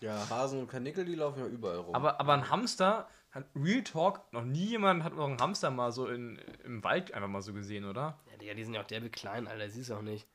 Ja, 0.00 0.28
Hasen 0.30 0.60
und 0.60 0.68
Karnickel, 0.68 1.04
die 1.04 1.14
laufen 1.14 1.40
ja 1.40 1.46
überall 1.46 1.78
rum. 1.78 1.94
Aber, 1.94 2.18
aber 2.20 2.32
ein 2.34 2.48
Hamster, 2.50 3.08
hat 3.32 3.44
Real 3.54 3.82
Talk, 3.84 4.32
noch 4.32 4.44
nie 4.44 4.64
jemand 4.66 5.04
hat 5.04 5.14
noch 5.14 5.26
einen 5.28 5.40
Hamster 5.40 5.70
mal 5.70 5.92
so 5.92 6.08
in, 6.08 6.38
im 6.64 6.82
Wald 6.82 7.12
einfach 7.12 7.28
mal 7.28 7.42
so 7.42 7.52
gesehen, 7.52 7.84
oder? 7.84 8.18
Ja, 8.30 8.36
Digga, 8.38 8.54
die 8.54 8.64
sind 8.64 8.74
ja 8.74 8.80
auch 8.80 8.86
derbe 8.86 9.10
klein, 9.10 9.46
Alter, 9.46 9.68
siehst 9.68 9.90
du 9.90 9.94
auch 9.94 10.02
nicht. 10.02 10.26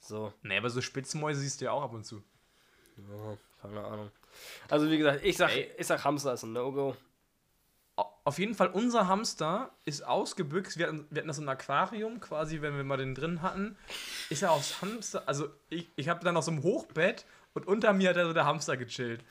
So, 0.00 0.32
Nee, 0.42 0.58
aber 0.58 0.68
so 0.70 0.80
Spitzmäuse 0.80 1.40
siehst 1.40 1.60
du 1.60 1.66
ja 1.66 1.72
auch 1.72 1.82
ab 1.82 1.94
und 1.94 2.04
zu. 2.04 2.22
ja, 2.96 3.36
keine 3.62 3.84
Ahnung. 3.84 4.10
Also 4.68 4.90
wie 4.90 4.98
gesagt, 4.98 5.24
ich 5.24 5.36
sag, 5.36 5.50
Ey. 5.50 5.70
ich 5.78 5.86
sag 5.86 6.04
Hamster 6.04 6.34
ist 6.34 6.42
ein 6.42 6.52
No-Go. 6.52 6.96
Au- 7.96 8.12
Auf 8.24 8.38
jeden 8.38 8.54
Fall, 8.54 8.68
unser 8.68 9.08
Hamster 9.08 9.70
ist 9.84 10.04
ausgebüxt. 10.06 10.76
Wir 10.78 10.86
hatten, 10.88 11.06
wir 11.10 11.20
hatten 11.20 11.28
das 11.28 11.38
im 11.38 11.48
Aquarium, 11.48 12.20
quasi, 12.20 12.60
wenn 12.62 12.76
wir 12.76 12.84
mal 12.84 12.96
den 12.98 13.14
drin 13.14 13.42
hatten. 13.42 13.76
Ist 14.30 14.42
er 14.42 14.52
aufs 14.52 14.80
Hamster. 14.82 15.22
Also, 15.26 15.48
ich, 15.70 15.88
ich 15.96 16.08
habe 16.08 16.22
dann 16.24 16.36
auf 16.36 16.44
so 16.44 16.50
einem 16.52 16.62
Hochbett 16.62 17.24
und 17.54 17.66
unter 17.66 17.92
mir 17.92 18.10
hat 18.10 18.16
er 18.16 18.26
so 18.26 18.32
der 18.32 18.44
Hamster 18.46 18.76
gechillt. 18.76 19.22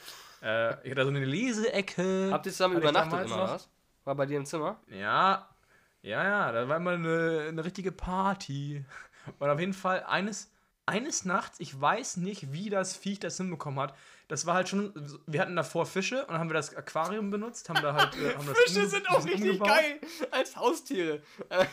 Äh, 0.41 0.74
ich 0.86 0.91
hatte 0.91 1.03
so 1.03 1.09
eine 1.09 1.26
Leseecke. 1.26 2.30
Habt 2.32 2.45
ihr 2.45 2.51
zusammen 2.51 2.78
übernachtet 2.78 3.26
immer, 3.26 3.38
noch. 3.38 3.49
was? 3.53 3.70
War 4.05 4.15
bei 4.15 4.26
dir 4.26 4.38
im 4.38 4.45
Zimmer? 4.45 4.80
Ja, 4.88 5.49
ja, 6.01 6.24
ja, 6.24 6.51
da 6.51 6.68
war 6.70 6.78
immer 6.78 6.91
eine, 6.91 7.45
eine 7.49 7.63
richtige 7.65 7.91
Party. 7.91 8.86
Und 9.39 9.49
auf 9.49 9.59
jeden 9.59 9.74
Fall 9.74 10.03
eines, 10.03 10.51
eines 10.86 11.26
Nachts, 11.26 11.59
ich 11.59 11.80
weiß 11.80 12.18
nicht, 12.18 12.53
wie 12.53 12.70
das 12.70 12.95
Viech 12.95 13.20
das 13.20 13.36
hinbekommen 13.38 13.80
hat. 13.80 13.93
Das 14.30 14.45
war 14.45 14.53
halt 14.55 14.70
schon, 14.70 14.93
wir 15.26 15.41
hatten 15.41 15.55
davor 15.55 15.86
Fische 15.86 16.22
und 16.22 16.32
dann 16.32 16.39
haben 16.39 16.49
wir 16.49 16.53
das 16.53 16.76
Aquarium 16.76 17.30
benutzt, 17.32 17.68
haben 17.70 17.82
da 17.82 17.93
halt. 17.93 18.15
Äh, 18.18 18.36
haben 18.36 18.43
Fische 18.65 18.82
umge- 18.82 18.86
sind 18.88 19.09
auch 19.09 19.24
richtig 19.26 19.41
umgebaut. 19.41 19.68
geil 19.70 19.99
als 20.32 20.55
Haustiere. 20.55 21.22
Äh, 21.49 21.65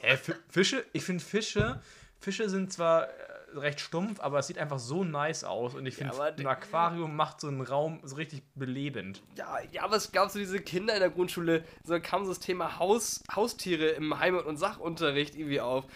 Hä, 0.00 0.16
Fi- 0.16 0.34
Fische, 0.48 0.84
ich 0.92 1.04
finde 1.04 1.22
Fische, 1.22 1.80
Fische 2.20 2.48
sind 2.48 2.72
zwar 2.72 3.08
äh, 3.08 3.10
recht 3.54 3.80
stumpf, 3.80 4.20
aber 4.20 4.38
es 4.38 4.46
sieht 4.46 4.58
einfach 4.58 4.78
so 4.78 5.04
nice 5.04 5.44
aus 5.44 5.74
und 5.74 5.86
ich 5.86 5.96
finde, 5.96 6.14
aber 6.14 6.26
ein 6.26 6.46
Aquarium 6.46 7.16
macht 7.16 7.40
so 7.40 7.48
einen 7.48 7.60
Raum 7.60 8.00
so 8.02 8.16
richtig 8.16 8.42
belebend. 8.54 9.22
Ja, 9.36 9.58
ja, 9.72 9.82
aber 9.82 9.96
es 9.96 10.12
gab 10.12 10.30
so 10.30 10.38
diese 10.38 10.60
Kinder 10.60 10.94
in 10.94 11.00
der 11.00 11.10
Grundschule, 11.10 11.64
so 11.84 11.98
kam 12.00 12.24
so 12.24 12.30
das 12.30 12.40
Thema 12.40 12.78
Haus, 12.78 13.22
Haustiere 13.34 13.88
im 13.88 14.18
Heimat- 14.18 14.46
und 14.46 14.56
Sachunterricht 14.56 15.34
irgendwie 15.34 15.60
auf. 15.60 15.86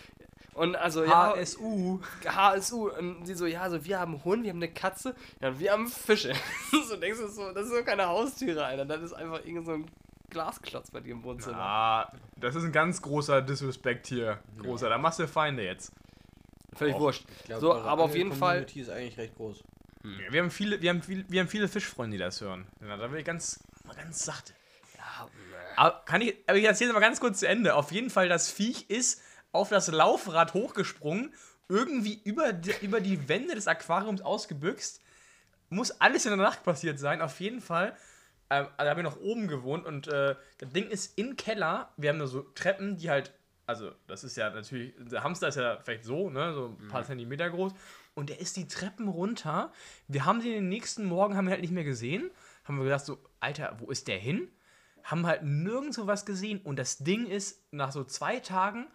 Und 0.55 0.77
also, 0.77 1.05
ja, 1.05 1.35
HSU. 1.35 2.01
HSU. 2.25 2.89
Und 2.91 3.25
die 3.25 3.35
so, 3.35 3.47
ja, 3.47 3.69
so, 3.69 3.85
wir 3.85 3.99
haben 3.99 4.15
einen 4.15 4.25
Hund, 4.25 4.45
wir 4.45 4.51
haben 4.51 4.59
eine 4.59 4.73
Katze, 4.73 5.15
ja, 5.41 5.49
und 5.49 5.59
wir 5.59 5.73
haben 5.73 5.89
Fische. 5.89 6.33
so 6.89 6.97
denkst 6.97 7.19
du 7.19 7.29
so, 7.29 7.53
das 7.53 7.69
sind 7.69 7.81
doch 7.81 7.85
keine 7.85 8.07
Haustiere, 8.07 8.65
Alter. 8.65 8.85
Das 8.85 9.03
ist 9.03 9.13
einfach 9.13 9.45
irgend 9.45 9.67
so 9.67 9.73
ein 9.73 9.87
Glasklotz 10.31 10.91
bei 10.91 11.01
dir 11.01 11.13
im 11.13 11.25
Wohnzimmer. 11.25 11.59
Ah, 11.59 12.13
das 12.37 12.55
ist 12.55 12.65
ein 12.65 12.73
ganz 12.73 13.03
großer 13.03 13.43
Disrespect 13.43 14.07
hier. 14.07 14.39
Großer, 14.59 14.89
da 14.89 14.99
machst 14.99 15.19
du 15.19 15.27
Feinde 15.27 15.65
jetzt. 15.65 15.93
Völlig 16.77 16.97
wurscht. 16.97 17.25
Ich 17.41 17.45
glaub, 17.47 17.61
so, 17.61 17.75
aber 17.75 18.05
auf 18.05 18.15
jeden 18.15 18.33
Fall. 18.33 18.59
Angel-Community 18.59 18.81
ist 18.81 18.91
eigentlich 18.91 19.19
recht 19.19 19.35
groß. 19.37 19.63
Wir 20.31 20.43
haben 20.43 20.51
viele, 20.51 20.83
wir 20.83 20.91
haben 20.91 21.03
viel, 21.03 21.25
wir 21.29 21.41
haben 21.41 21.49
viele 21.49 21.67
Fischfreunde, 21.67 22.17
die 22.17 22.23
das 22.23 22.41
hören. 22.41 22.67
Ja, 22.83 22.97
da 22.97 23.11
will 23.11 23.21
ich 23.21 23.25
ganz, 23.25 23.65
ganz 23.97 24.25
sachte. 24.25 24.53
Ja, 24.97 25.29
Aber 25.77 26.03
kann 26.05 26.21
ich, 26.21 26.37
aber 26.47 26.59
ich 26.59 26.65
erzähle 26.65 26.93
mal 26.93 27.01
ganz 27.01 27.21
kurz 27.21 27.41
zu 27.41 27.49
Ende. 27.49 27.75
Auf 27.75 27.91
jeden 27.91 28.11
Fall, 28.11 28.29
das 28.29 28.51
Viech 28.51 28.91
ist 28.91 29.23
auf 29.53 29.71
das 29.71 29.89
Laufrad 29.89 30.53
hochgesprungen, 30.53 31.33
irgendwie 31.69 32.21
über 32.25 32.53
die, 32.53 32.75
über 32.83 33.01
die 33.01 33.29
Wände 33.29 33.55
des 33.55 33.67
Aquariums 33.67 34.21
ausgebüxt. 34.21 35.01
Muss 35.71 35.91
alles 36.03 36.27
in 36.27 36.37
der 36.37 36.45
Nacht 36.45 36.65
passiert 36.65 36.99
sein. 36.99 37.23
Auf 37.23 37.41
jeden 37.41 37.63
Fall. 37.63 37.97
Ähm, 38.51 38.67
da 38.77 38.91
haben 38.91 38.99
wir 38.99 39.05
noch 39.05 39.21
oben 39.21 39.49
gewohnt 39.49 39.87
und 39.87 40.07
äh, 40.09 40.37
das 40.59 40.71
Ding 40.71 40.89
ist 40.89 41.19
im 41.19 41.37
Keller. 41.37 41.93
Wir 41.97 42.11
haben 42.11 42.19
da 42.19 42.27
so 42.27 42.43
Treppen, 42.43 42.99
die 42.99 43.09
halt, 43.09 43.33
also 43.67 43.93
das 44.07 44.25
ist 44.25 44.37
ja 44.37 44.51
natürlich, 44.51 44.95
der 44.99 45.23
Hamster 45.23 45.49
ist 45.49 45.57
ja 45.57 45.79
vielleicht 45.83 46.05
so, 46.05 46.31
ne, 46.31 46.53
so 46.53 46.77
ein 46.81 46.89
paar 46.89 47.05
Zentimeter 47.05 47.51
groß. 47.51 47.73
Und 48.15 48.31
der 48.31 48.41
ist 48.41 48.57
die 48.57 48.69
Treppen 48.69 49.09
runter. 49.09 49.73
Wir 50.07 50.25
haben 50.25 50.41
den 50.41 50.53
den 50.53 50.69
nächsten 50.69 51.05
Morgen 51.05 51.37
haben 51.37 51.47
wir 51.47 51.53
halt 51.53 51.63
nicht 51.63 51.73
mehr 51.73 51.85
gesehen. 51.85 52.31
Haben 52.65 52.79
wir 52.79 52.85
gedacht 52.85 53.05
so, 53.05 53.19
Alter, 53.41 53.77
wo 53.79 53.91
ist 53.91 54.09
der 54.09 54.19
hin? 54.19 54.49
haben 55.05 55.27
halt 55.27 55.43
nirgendwo 55.43 56.07
was 56.07 56.25
gesehen 56.25 56.61
und 56.65 56.79
das 56.79 56.99
Ding 56.99 57.27
ist 57.27 57.63
nach 57.71 57.93
so 57.93 58.05
zwei 58.05 58.41
Tagen 58.41 58.87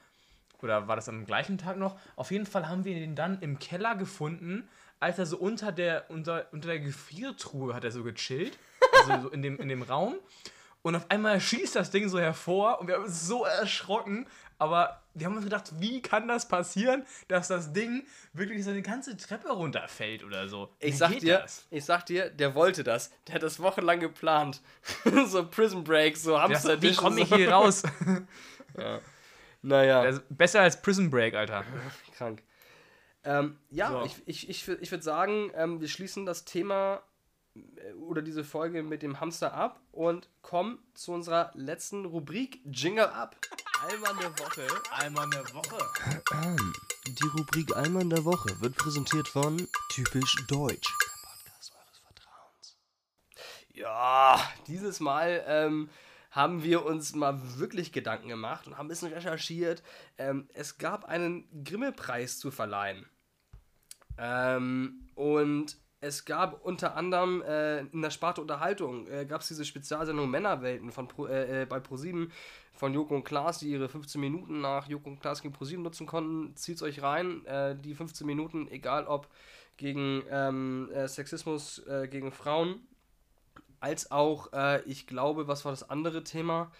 oder 0.61 0.87
war 0.87 0.95
das 0.95 1.07
am 1.07 1.25
gleichen 1.25 1.57
Tag 1.57 1.77
noch? 1.77 1.97
Auf 2.15 2.31
jeden 2.31 2.45
Fall 2.45 2.67
haben 2.67 2.83
wir 2.83 2.97
ihn 2.97 3.15
dann 3.15 3.39
im 3.41 3.59
Keller 3.59 3.95
gefunden, 3.95 4.67
als 4.99 5.19
er 5.19 5.25
so 5.25 5.37
unter 5.37 5.71
der 5.71 6.09
unter, 6.09 6.47
unter 6.51 6.67
der 6.67 6.79
Gefriertruhe 6.79 7.73
hat 7.73 7.83
er 7.83 7.91
so 7.91 8.03
gechillt, 8.03 8.57
also 8.91 9.21
so 9.21 9.29
in 9.29 9.41
dem 9.41 9.57
in 9.59 9.69
dem 9.69 9.83
Raum 9.83 10.15
und 10.81 10.95
auf 10.95 11.09
einmal 11.09 11.39
schießt 11.39 11.75
das 11.75 11.91
Ding 11.91 12.09
so 12.09 12.19
hervor 12.19 12.79
und 12.79 12.87
wir 12.87 12.95
haben 12.95 13.03
uns 13.05 13.25
so 13.27 13.45
erschrocken, 13.45 14.27
aber 14.57 15.01
wir 15.13 15.25
haben 15.25 15.35
uns 15.35 15.43
gedacht, 15.45 15.71
wie 15.79 16.01
kann 16.01 16.27
das 16.27 16.47
passieren, 16.47 17.05
dass 17.27 17.47
das 17.47 17.71
Ding 17.73 18.05
wirklich 18.33 18.63
so 18.63 18.69
eine 18.71 18.81
ganze 18.81 19.15
Treppe 19.17 19.49
runterfällt 19.49 20.23
oder 20.23 20.47
so? 20.47 20.73
Ich 20.79 20.93
Wie 20.93 20.97
sag 20.97 21.11
geht 21.11 21.23
dir, 21.23 21.39
das? 21.39 21.65
ich 21.71 21.85
sag 21.85 22.05
dir, 22.05 22.29
der 22.29 22.55
wollte 22.55 22.83
das. 22.83 23.11
Der 23.27 23.35
hat 23.35 23.43
das 23.43 23.59
wochenlang 23.61 23.99
geplant. 23.99 24.61
so 25.27 25.47
Prison 25.47 25.83
Break, 25.83 26.17
so 26.17 26.41
Hamster 26.41 26.75
Das, 26.75 26.81
wie 26.81 26.95
komme 26.95 27.21
ich 27.21 27.33
hier 27.33 27.51
raus? 27.51 27.83
Naja. 29.61 30.03
Das 30.03 30.15
ist 30.17 30.23
besser 30.29 30.61
als 30.61 30.81
Prison 30.81 31.09
Break, 31.09 31.33
Alter. 31.35 31.65
Krank. 32.17 32.43
Ähm, 33.23 33.57
ja, 33.69 33.91
So. 33.91 34.05
ich, 34.05 34.15
ich, 34.25 34.49
ich, 34.49 34.67
ich 34.67 34.91
würde 34.91 35.03
sagen, 35.03 35.51
ähm, 35.55 35.81
wir 35.81 35.89
schließen 35.89 36.25
das 36.25 36.45
Thema 36.45 37.01
oder 38.07 38.21
diese 38.21 38.43
Folge 38.43 38.83
mit 38.83 39.01
dem 39.01 39.19
Hamster 39.19 39.53
ab 39.53 39.81
und 39.91 40.29
kommen 40.41 40.79
zu 40.93 41.11
unserer 41.11 41.51
letzten 41.55 42.05
Rubrik 42.05 42.61
Jingle 42.65 43.07
Up. 43.07 43.35
Einmal 43.87 44.15
der 44.17 44.39
Woche. 44.39 44.67
Einmal 44.91 45.29
der 45.29 45.53
Woche. 45.53 45.77
Die 47.07 47.27
Rubrik 47.27 47.75
Allmann 47.75 48.09
der 48.09 48.25
Woche 48.25 48.59
wird 48.61 48.75
präsentiert 48.75 49.27
von 49.27 49.67
Typisch 49.89 50.35
Deutsch. 50.47 50.93
Der 50.99 51.27
Podcast 51.27 51.73
eures 51.75 51.99
Vertrauens. 51.99 52.77
Ja, 53.73 54.51
dieses 54.67 54.99
Mal 54.99 55.43
ähm, 55.47 55.89
haben 56.31 56.63
wir 56.63 56.85
uns 56.85 57.15
mal 57.15 57.39
wirklich 57.57 57.91
Gedanken 57.91 58.27
gemacht 58.27 58.67
und 58.67 58.77
haben 58.77 58.85
ein 58.85 58.89
bisschen 58.89 59.13
recherchiert. 59.13 59.81
Ähm, 60.17 60.47
es 60.53 60.77
gab 60.77 61.05
einen 61.05 61.63
Grimme-Preis 61.63 62.37
zu 62.37 62.51
verleihen. 62.51 63.05
Ähm, 64.17 65.09
und 65.15 65.77
es 66.01 66.25
gab 66.25 66.63
unter 66.65 66.95
anderem 66.95 67.41
äh, 67.41 67.79
in 67.79 68.01
der 68.01 68.09
Sparte 68.09 68.41
Unterhaltung 68.41 69.07
äh, 69.07 69.25
gab 69.25 69.41
es 69.41 69.49
diese 69.49 69.65
Spezialsendung 69.65 70.29
Männerwelten 70.29 70.91
von 70.91 71.07
Pro, 71.07 71.27
äh, 71.27 71.63
äh, 71.63 71.65
bei 71.65 71.79
ProSieben 71.79 72.31
von 72.73 72.93
Joko 72.93 73.15
und 73.15 73.23
Klaas, 73.23 73.59
die 73.59 73.69
ihre 73.69 73.89
15 73.89 74.21
Minuten 74.21 74.61
nach 74.61 74.87
Joko 74.87 75.09
und 75.09 75.19
Klaas 75.19 75.41
gegen 75.41 75.53
ProSieben 75.53 75.83
nutzen 75.83 76.07
konnten. 76.07 76.55
Zieht's 76.55 76.81
euch 76.81 77.01
rein, 77.01 77.45
äh, 77.45 77.75
die 77.75 77.93
15 77.93 78.25
Minuten, 78.25 78.67
egal 78.69 79.05
ob 79.07 79.27
gegen 79.75 80.23
ähm, 80.29 80.89
äh, 80.93 81.07
Sexismus 81.07 81.81
gegen 82.09 82.33
Frauen, 82.33 82.81
als 83.79 84.11
auch, 84.11 84.51
äh, 84.53 84.81
ich 84.83 85.07
glaube, 85.07 85.47
was 85.47 85.65
war 85.65 85.71
das 85.71 85.89
andere 85.89 86.23
Thema? 86.23 86.71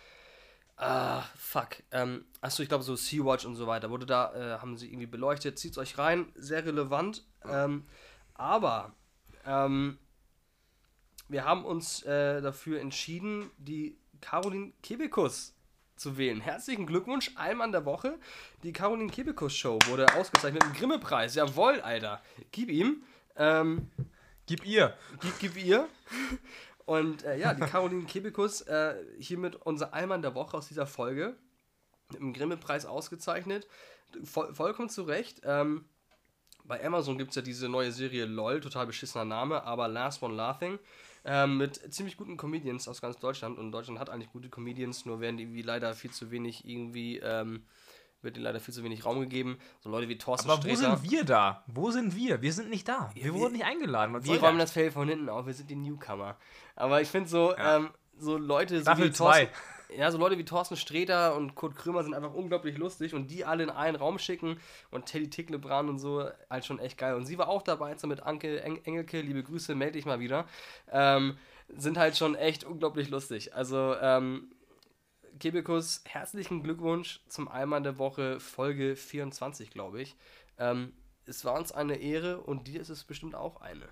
Ah, 0.76 1.24
fuck. 1.36 1.78
Ähm, 1.92 2.26
achso, 2.42 2.64
ich 2.64 2.70
glaube 2.70 2.84
so 2.84 2.96
Sea-Watch 2.96 3.46
und 3.46 3.56
so 3.56 3.68
weiter. 3.68 3.90
Wurde 3.90 4.06
da, 4.06 4.34
äh, 4.34 4.60
haben 4.60 4.78
sie 4.78 4.88
irgendwie 4.88 5.08
beleuchtet. 5.08 5.60
Zieht's 5.60 5.78
euch 5.78 5.98
rein, 5.98 6.32
sehr 6.36 6.66
relevant. 6.66 7.26
Ähm, 7.46 7.86
aber 8.34 8.94
ähm, 9.46 9.98
wir 11.28 11.46
haben 11.46 11.66
uns 11.66 12.04
äh, 12.04 12.42
dafür 12.42 12.80
entschieden, 12.80 13.52
die 13.58 13.98
Caroline 14.22 14.74
Kebekus 14.82 15.54
zu 15.96 16.18
wählen. 16.18 16.42
Herzlichen 16.42 16.86
Glückwunsch, 16.86 17.32
Allmann 17.36 17.72
der 17.72 17.86
Woche. 17.86 18.18
Die 18.64 18.74
Caroline 18.74 19.12
Kebekus 19.12 19.56
Show 19.56 19.80
wurde 19.88 20.14
ausgezeichnet 20.16 20.64
mit 20.66 20.74
dem 20.74 20.80
Grimme-Preis. 20.80 21.36
Jawohl, 21.36 21.82
Alter. 21.82 22.22
Gib 22.52 22.70
ihm. 22.70 23.04
Ähm, 23.36 23.90
Gib 24.50 24.66
ihr. 24.66 24.96
gib, 25.22 25.40
gib 25.40 25.64
ihr. 25.64 25.88
Und 26.88 27.24
äh, 27.24 27.38
ja, 27.38 27.54
die 27.54 27.62
Caroline 27.62 28.06
Kebekus, 28.06 28.62
äh, 28.62 28.96
hiermit 29.20 29.56
unser 29.56 29.94
Allmann 29.94 30.24
der 30.24 30.34
Woche 30.34 30.58
aus 30.58 30.68
dieser 30.68 30.88
Folge, 30.88 31.36
mit 32.10 32.20
dem 32.20 32.34
Grimme-Preis 32.34 32.88
ausgezeichnet. 32.88 33.68
Voll, 34.24 34.56
vollkommen 34.56 34.90
zu 34.90 35.04
Recht. 35.04 35.42
Ähm, 35.44 35.86
bei 36.70 36.86
Amazon 36.86 37.18
gibt 37.18 37.32
es 37.32 37.36
ja 37.36 37.42
diese 37.42 37.68
neue 37.68 37.92
Serie 37.92 38.24
LOL, 38.26 38.62
total 38.62 38.86
beschissener 38.88 39.26
Name, 39.26 39.64
aber 39.66 39.90
Last 39.90 40.24
One 40.24 40.36
Laughing. 40.36 40.80
Ähm, 41.26 41.58
mit 41.58 41.76
ziemlich 41.94 42.16
guten 42.16 42.38
Comedians 42.38 42.88
aus 42.88 43.02
ganz 43.02 43.18
Deutschland. 43.20 43.58
Und 43.58 43.74
Deutschland 43.74 44.00
hat 44.00 44.10
eigentlich 44.10 44.32
gute 44.32 44.48
Comedians, 44.50 45.06
nur 45.06 45.20
werden 45.20 45.36
die 45.36 45.44
irgendwie 45.44 45.64
leider 45.64 45.94
viel 45.94 46.12
zu 46.12 46.32
wenig 46.32 46.64
irgendwie, 46.66 47.18
ähm, 47.18 47.64
wird 48.22 48.38
ihnen 48.38 48.44
leider 48.46 48.60
viel 48.62 48.74
zu 48.74 48.84
wenig 48.86 49.04
Raum 49.04 49.20
gegeben. 49.20 49.58
So 49.82 49.90
Leute 49.90 50.08
wie 50.08 50.18
Thorsten 50.18 50.50
Aber 50.50 50.60
wo 50.60 50.62
Sträter. 50.70 50.96
sind 50.98 51.12
wir 51.12 51.26
da? 51.26 51.64
Wo 51.68 51.92
sind 51.92 52.16
wir? 52.16 52.42
Wir 52.42 52.54
sind 52.54 52.70
nicht 52.70 52.88
da. 52.88 53.10
Wir, 53.16 53.26
wir- 53.26 53.34
wurden 53.34 53.54
nicht 53.54 53.66
eingeladen. 53.66 54.14
Was 54.14 54.24
Wir 54.24 54.40
räumen 54.40 54.60
das? 54.60 54.70
das 54.70 54.74
Feld 54.74 54.94
von 54.94 55.10
hinten 55.10 55.28
auf, 55.28 55.46
wir 55.46 55.54
sind 55.54 55.70
die 55.70 55.76
Newcomer. 55.76 56.38
Aber 56.78 57.02
ich 57.02 57.10
finde 57.10 57.28
so, 57.30 57.52
Ja. 57.58 57.78
ähm, 57.78 57.90
so 58.18 58.38
Leute 58.38 58.78
so 58.78 58.82
Staffel 58.84 59.06
wie 59.06 59.12
Thorsten, 59.12 59.48
zwei. 59.48 59.52
Ja, 59.96 60.12
so 60.12 60.18
Leute 60.18 60.38
wie 60.38 60.46
Thorsten 60.46 60.78
Sträter 60.78 61.36
und 61.36 61.56
Kurt 61.56 61.76
Krömer 61.76 62.04
sind 62.04 62.14
einfach 62.14 62.34
unglaublich 62.34 62.78
lustig 62.78 63.14
und 63.14 63.32
die 63.32 63.46
alle 63.46 63.64
in 63.64 63.70
einen 63.70 63.96
Raum 63.96 64.20
schicken 64.20 64.60
und 64.92 65.06
Teddy 65.06 65.30
Ticklebrand 65.30 65.90
und 65.90 66.00
so, 66.00 66.30
halt 66.50 66.66
schon 66.66 66.80
echt 66.80 66.98
geil. 66.98 67.16
Und 67.16 67.26
sie 67.26 67.38
war 67.38 67.50
auch 67.50 67.62
dabei, 67.62 67.92
jetzt 67.92 68.06
mit 68.06 68.24
Anke 68.24 68.62
Eng 68.62 68.82
Engelke, 68.84 69.22
liebe 69.22 69.44
Grüße, 69.44 69.76
melde 69.76 69.94
dich 69.94 70.06
mal 70.06 70.20
wieder. 70.20 70.46
Ähm, 70.92 71.38
sind 71.70 71.98
halt 71.98 72.18
schon 72.18 72.36
echt 72.36 72.64
unglaublich 72.64 73.10
lustig. 73.10 73.54
Also, 73.56 73.96
ähm, 74.02 74.52
Kebekus, 75.40 76.04
herzlichen 76.06 76.64
Glückwunsch 76.64 77.22
zum 77.30 77.48
Allmann 77.48 77.84
der 77.84 77.98
Woche, 77.98 78.40
Folge 78.40 78.96
24, 78.96 79.72
glaube 79.72 80.02
ich. 80.02 80.16
Ähm, 80.58 80.94
es 81.26 81.46
war 81.46 81.58
uns 81.58 81.72
eine 81.72 81.96
Ehre 81.96 82.42
und 82.42 82.68
dir 82.68 82.82
ist 82.82 82.90
es 82.90 83.04
bestimmt 83.04 83.36
auch 83.36 83.62
eine. 83.62 83.88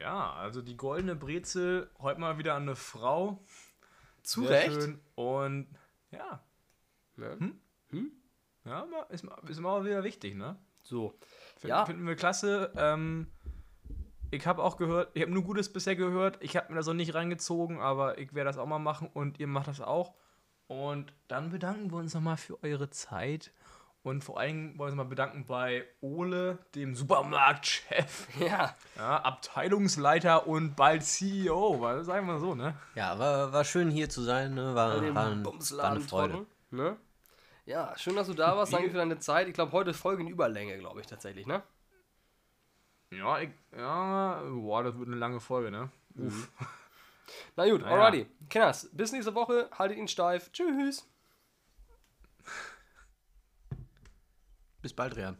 Ja, 0.00 0.32
also 0.34 0.62
die 0.62 0.76
goldene 0.76 1.16
Brezel, 1.16 1.90
heute 1.98 2.20
mal 2.20 2.38
wieder 2.38 2.54
an 2.54 2.62
eine 2.62 2.76
Frau. 2.76 3.42
Zu 4.22 4.42
Sehr 4.42 4.50
Recht. 4.50 4.72
schön. 4.82 5.00
Und 5.14 5.66
ja, 6.10 6.42
Ne? 7.16 7.54
ja 8.64 8.84
ma- 8.86 9.02
ist, 9.10 9.24
ma- 9.24 9.38
ist 9.48 9.58
immer 9.58 9.84
wieder 9.84 10.04
wichtig, 10.04 10.34
ne? 10.36 10.56
So. 10.82 11.14
Find, 11.56 11.70
Ja. 11.70 11.84
Finden 11.86 12.06
wir 12.06 12.16
klasse. 12.16 12.72
Ähm, 12.76 13.26
ich 14.30 14.46
habe 14.46 14.62
auch 14.62 14.76
gehört, 14.76 15.10
ich 15.14 15.22
habe 15.22 15.32
nur 15.32 15.42
Gutes 15.42 15.72
bisher 15.72 15.96
gehört. 15.96 16.38
Ich 16.42 16.56
habe 16.56 16.68
mir 16.70 16.76
das 16.76 16.86
noch 16.86 16.94
nicht 16.94 17.14
reingezogen, 17.14 17.80
aber 17.80 18.18
ich 18.18 18.34
werde 18.34 18.48
das 18.48 18.58
auch 18.58 18.66
mal 18.66 18.78
machen 18.78 19.08
und 19.12 19.40
ihr 19.40 19.46
macht 19.46 19.68
das 19.68 19.80
auch. 19.80 20.14
Und 20.66 21.14
dann 21.28 21.50
bedanken 21.50 21.90
wir 21.90 21.96
uns 21.98 22.12
nochmal 22.14 22.36
für 22.36 22.62
eure 22.62 22.90
Zeit. 22.90 23.52
Und 24.08 24.24
vor 24.24 24.40
allem 24.40 24.78
wollen 24.78 24.78
wir 24.78 24.84
uns 24.86 24.94
mal 24.96 25.04
bedanken 25.04 25.44
bei 25.44 25.84
Ole, 26.00 26.56
dem 26.74 26.94
Supermarktchef, 26.94 28.26
Ja. 28.40 28.74
ja, 28.96 29.16
Abteilungsleiter 29.22 30.46
und 30.46 30.76
bald 30.76 31.04
CEO. 31.04 31.78
Was 31.82 32.06
sagen 32.06 32.26
wir 32.26 32.38
so, 32.38 32.54
ne? 32.54 32.74
Ja, 32.94 33.18
war, 33.18 33.52
war 33.52 33.64
schön 33.64 33.90
hier 33.90 34.08
zu 34.08 34.22
sein, 34.22 34.54
ne? 34.54 34.74
war, 34.74 35.14
war, 35.14 35.26
ein, 35.26 35.44
war 35.44 35.90
eine 35.90 36.00
Freude. 36.00 36.46
Ne? 36.70 36.96
Ja, 37.66 37.92
schön, 37.98 38.16
dass 38.16 38.28
du 38.28 38.32
da 38.32 38.56
warst. 38.56 38.72
Danke 38.72 38.88
für 38.90 38.96
deine 38.96 39.18
Zeit. 39.18 39.46
Ich 39.46 39.52
glaube, 39.52 39.72
heute 39.72 39.90
ist 39.90 40.00
Folge 40.00 40.22
in 40.22 40.28
Überlänge, 40.28 40.78
glaube 40.78 41.00
ich 41.02 41.06
tatsächlich, 41.06 41.46
ne? 41.46 41.62
Ja, 43.10 43.38
ich, 43.40 43.50
ja, 43.76 44.40
boah, 44.42 44.84
das 44.84 44.96
wird 44.98 45.08
eine 45.08 45.16
lange 45.16 45.40
Folge, 45.40 45.70
ne? 45.70 45.90
Uff. 46.16 46.50
Na 47.56 47.68
gut, 47.68 47.82
Naja. 47.82 47.94
alrighty. 48.06 48.26
Kenners, 48.48 48.88
bis 48.90 49.12
nächste 49.12 49.34
Woche. 49.34 49.68
Haltet 49.78 49.98
ihn 49.98 50.08
steif. 50.08 50.50
Tschüss. 50.50 51.06
Bis 54.82 54.94
bald, 54.94 55.16
Rian. 55.16 55.36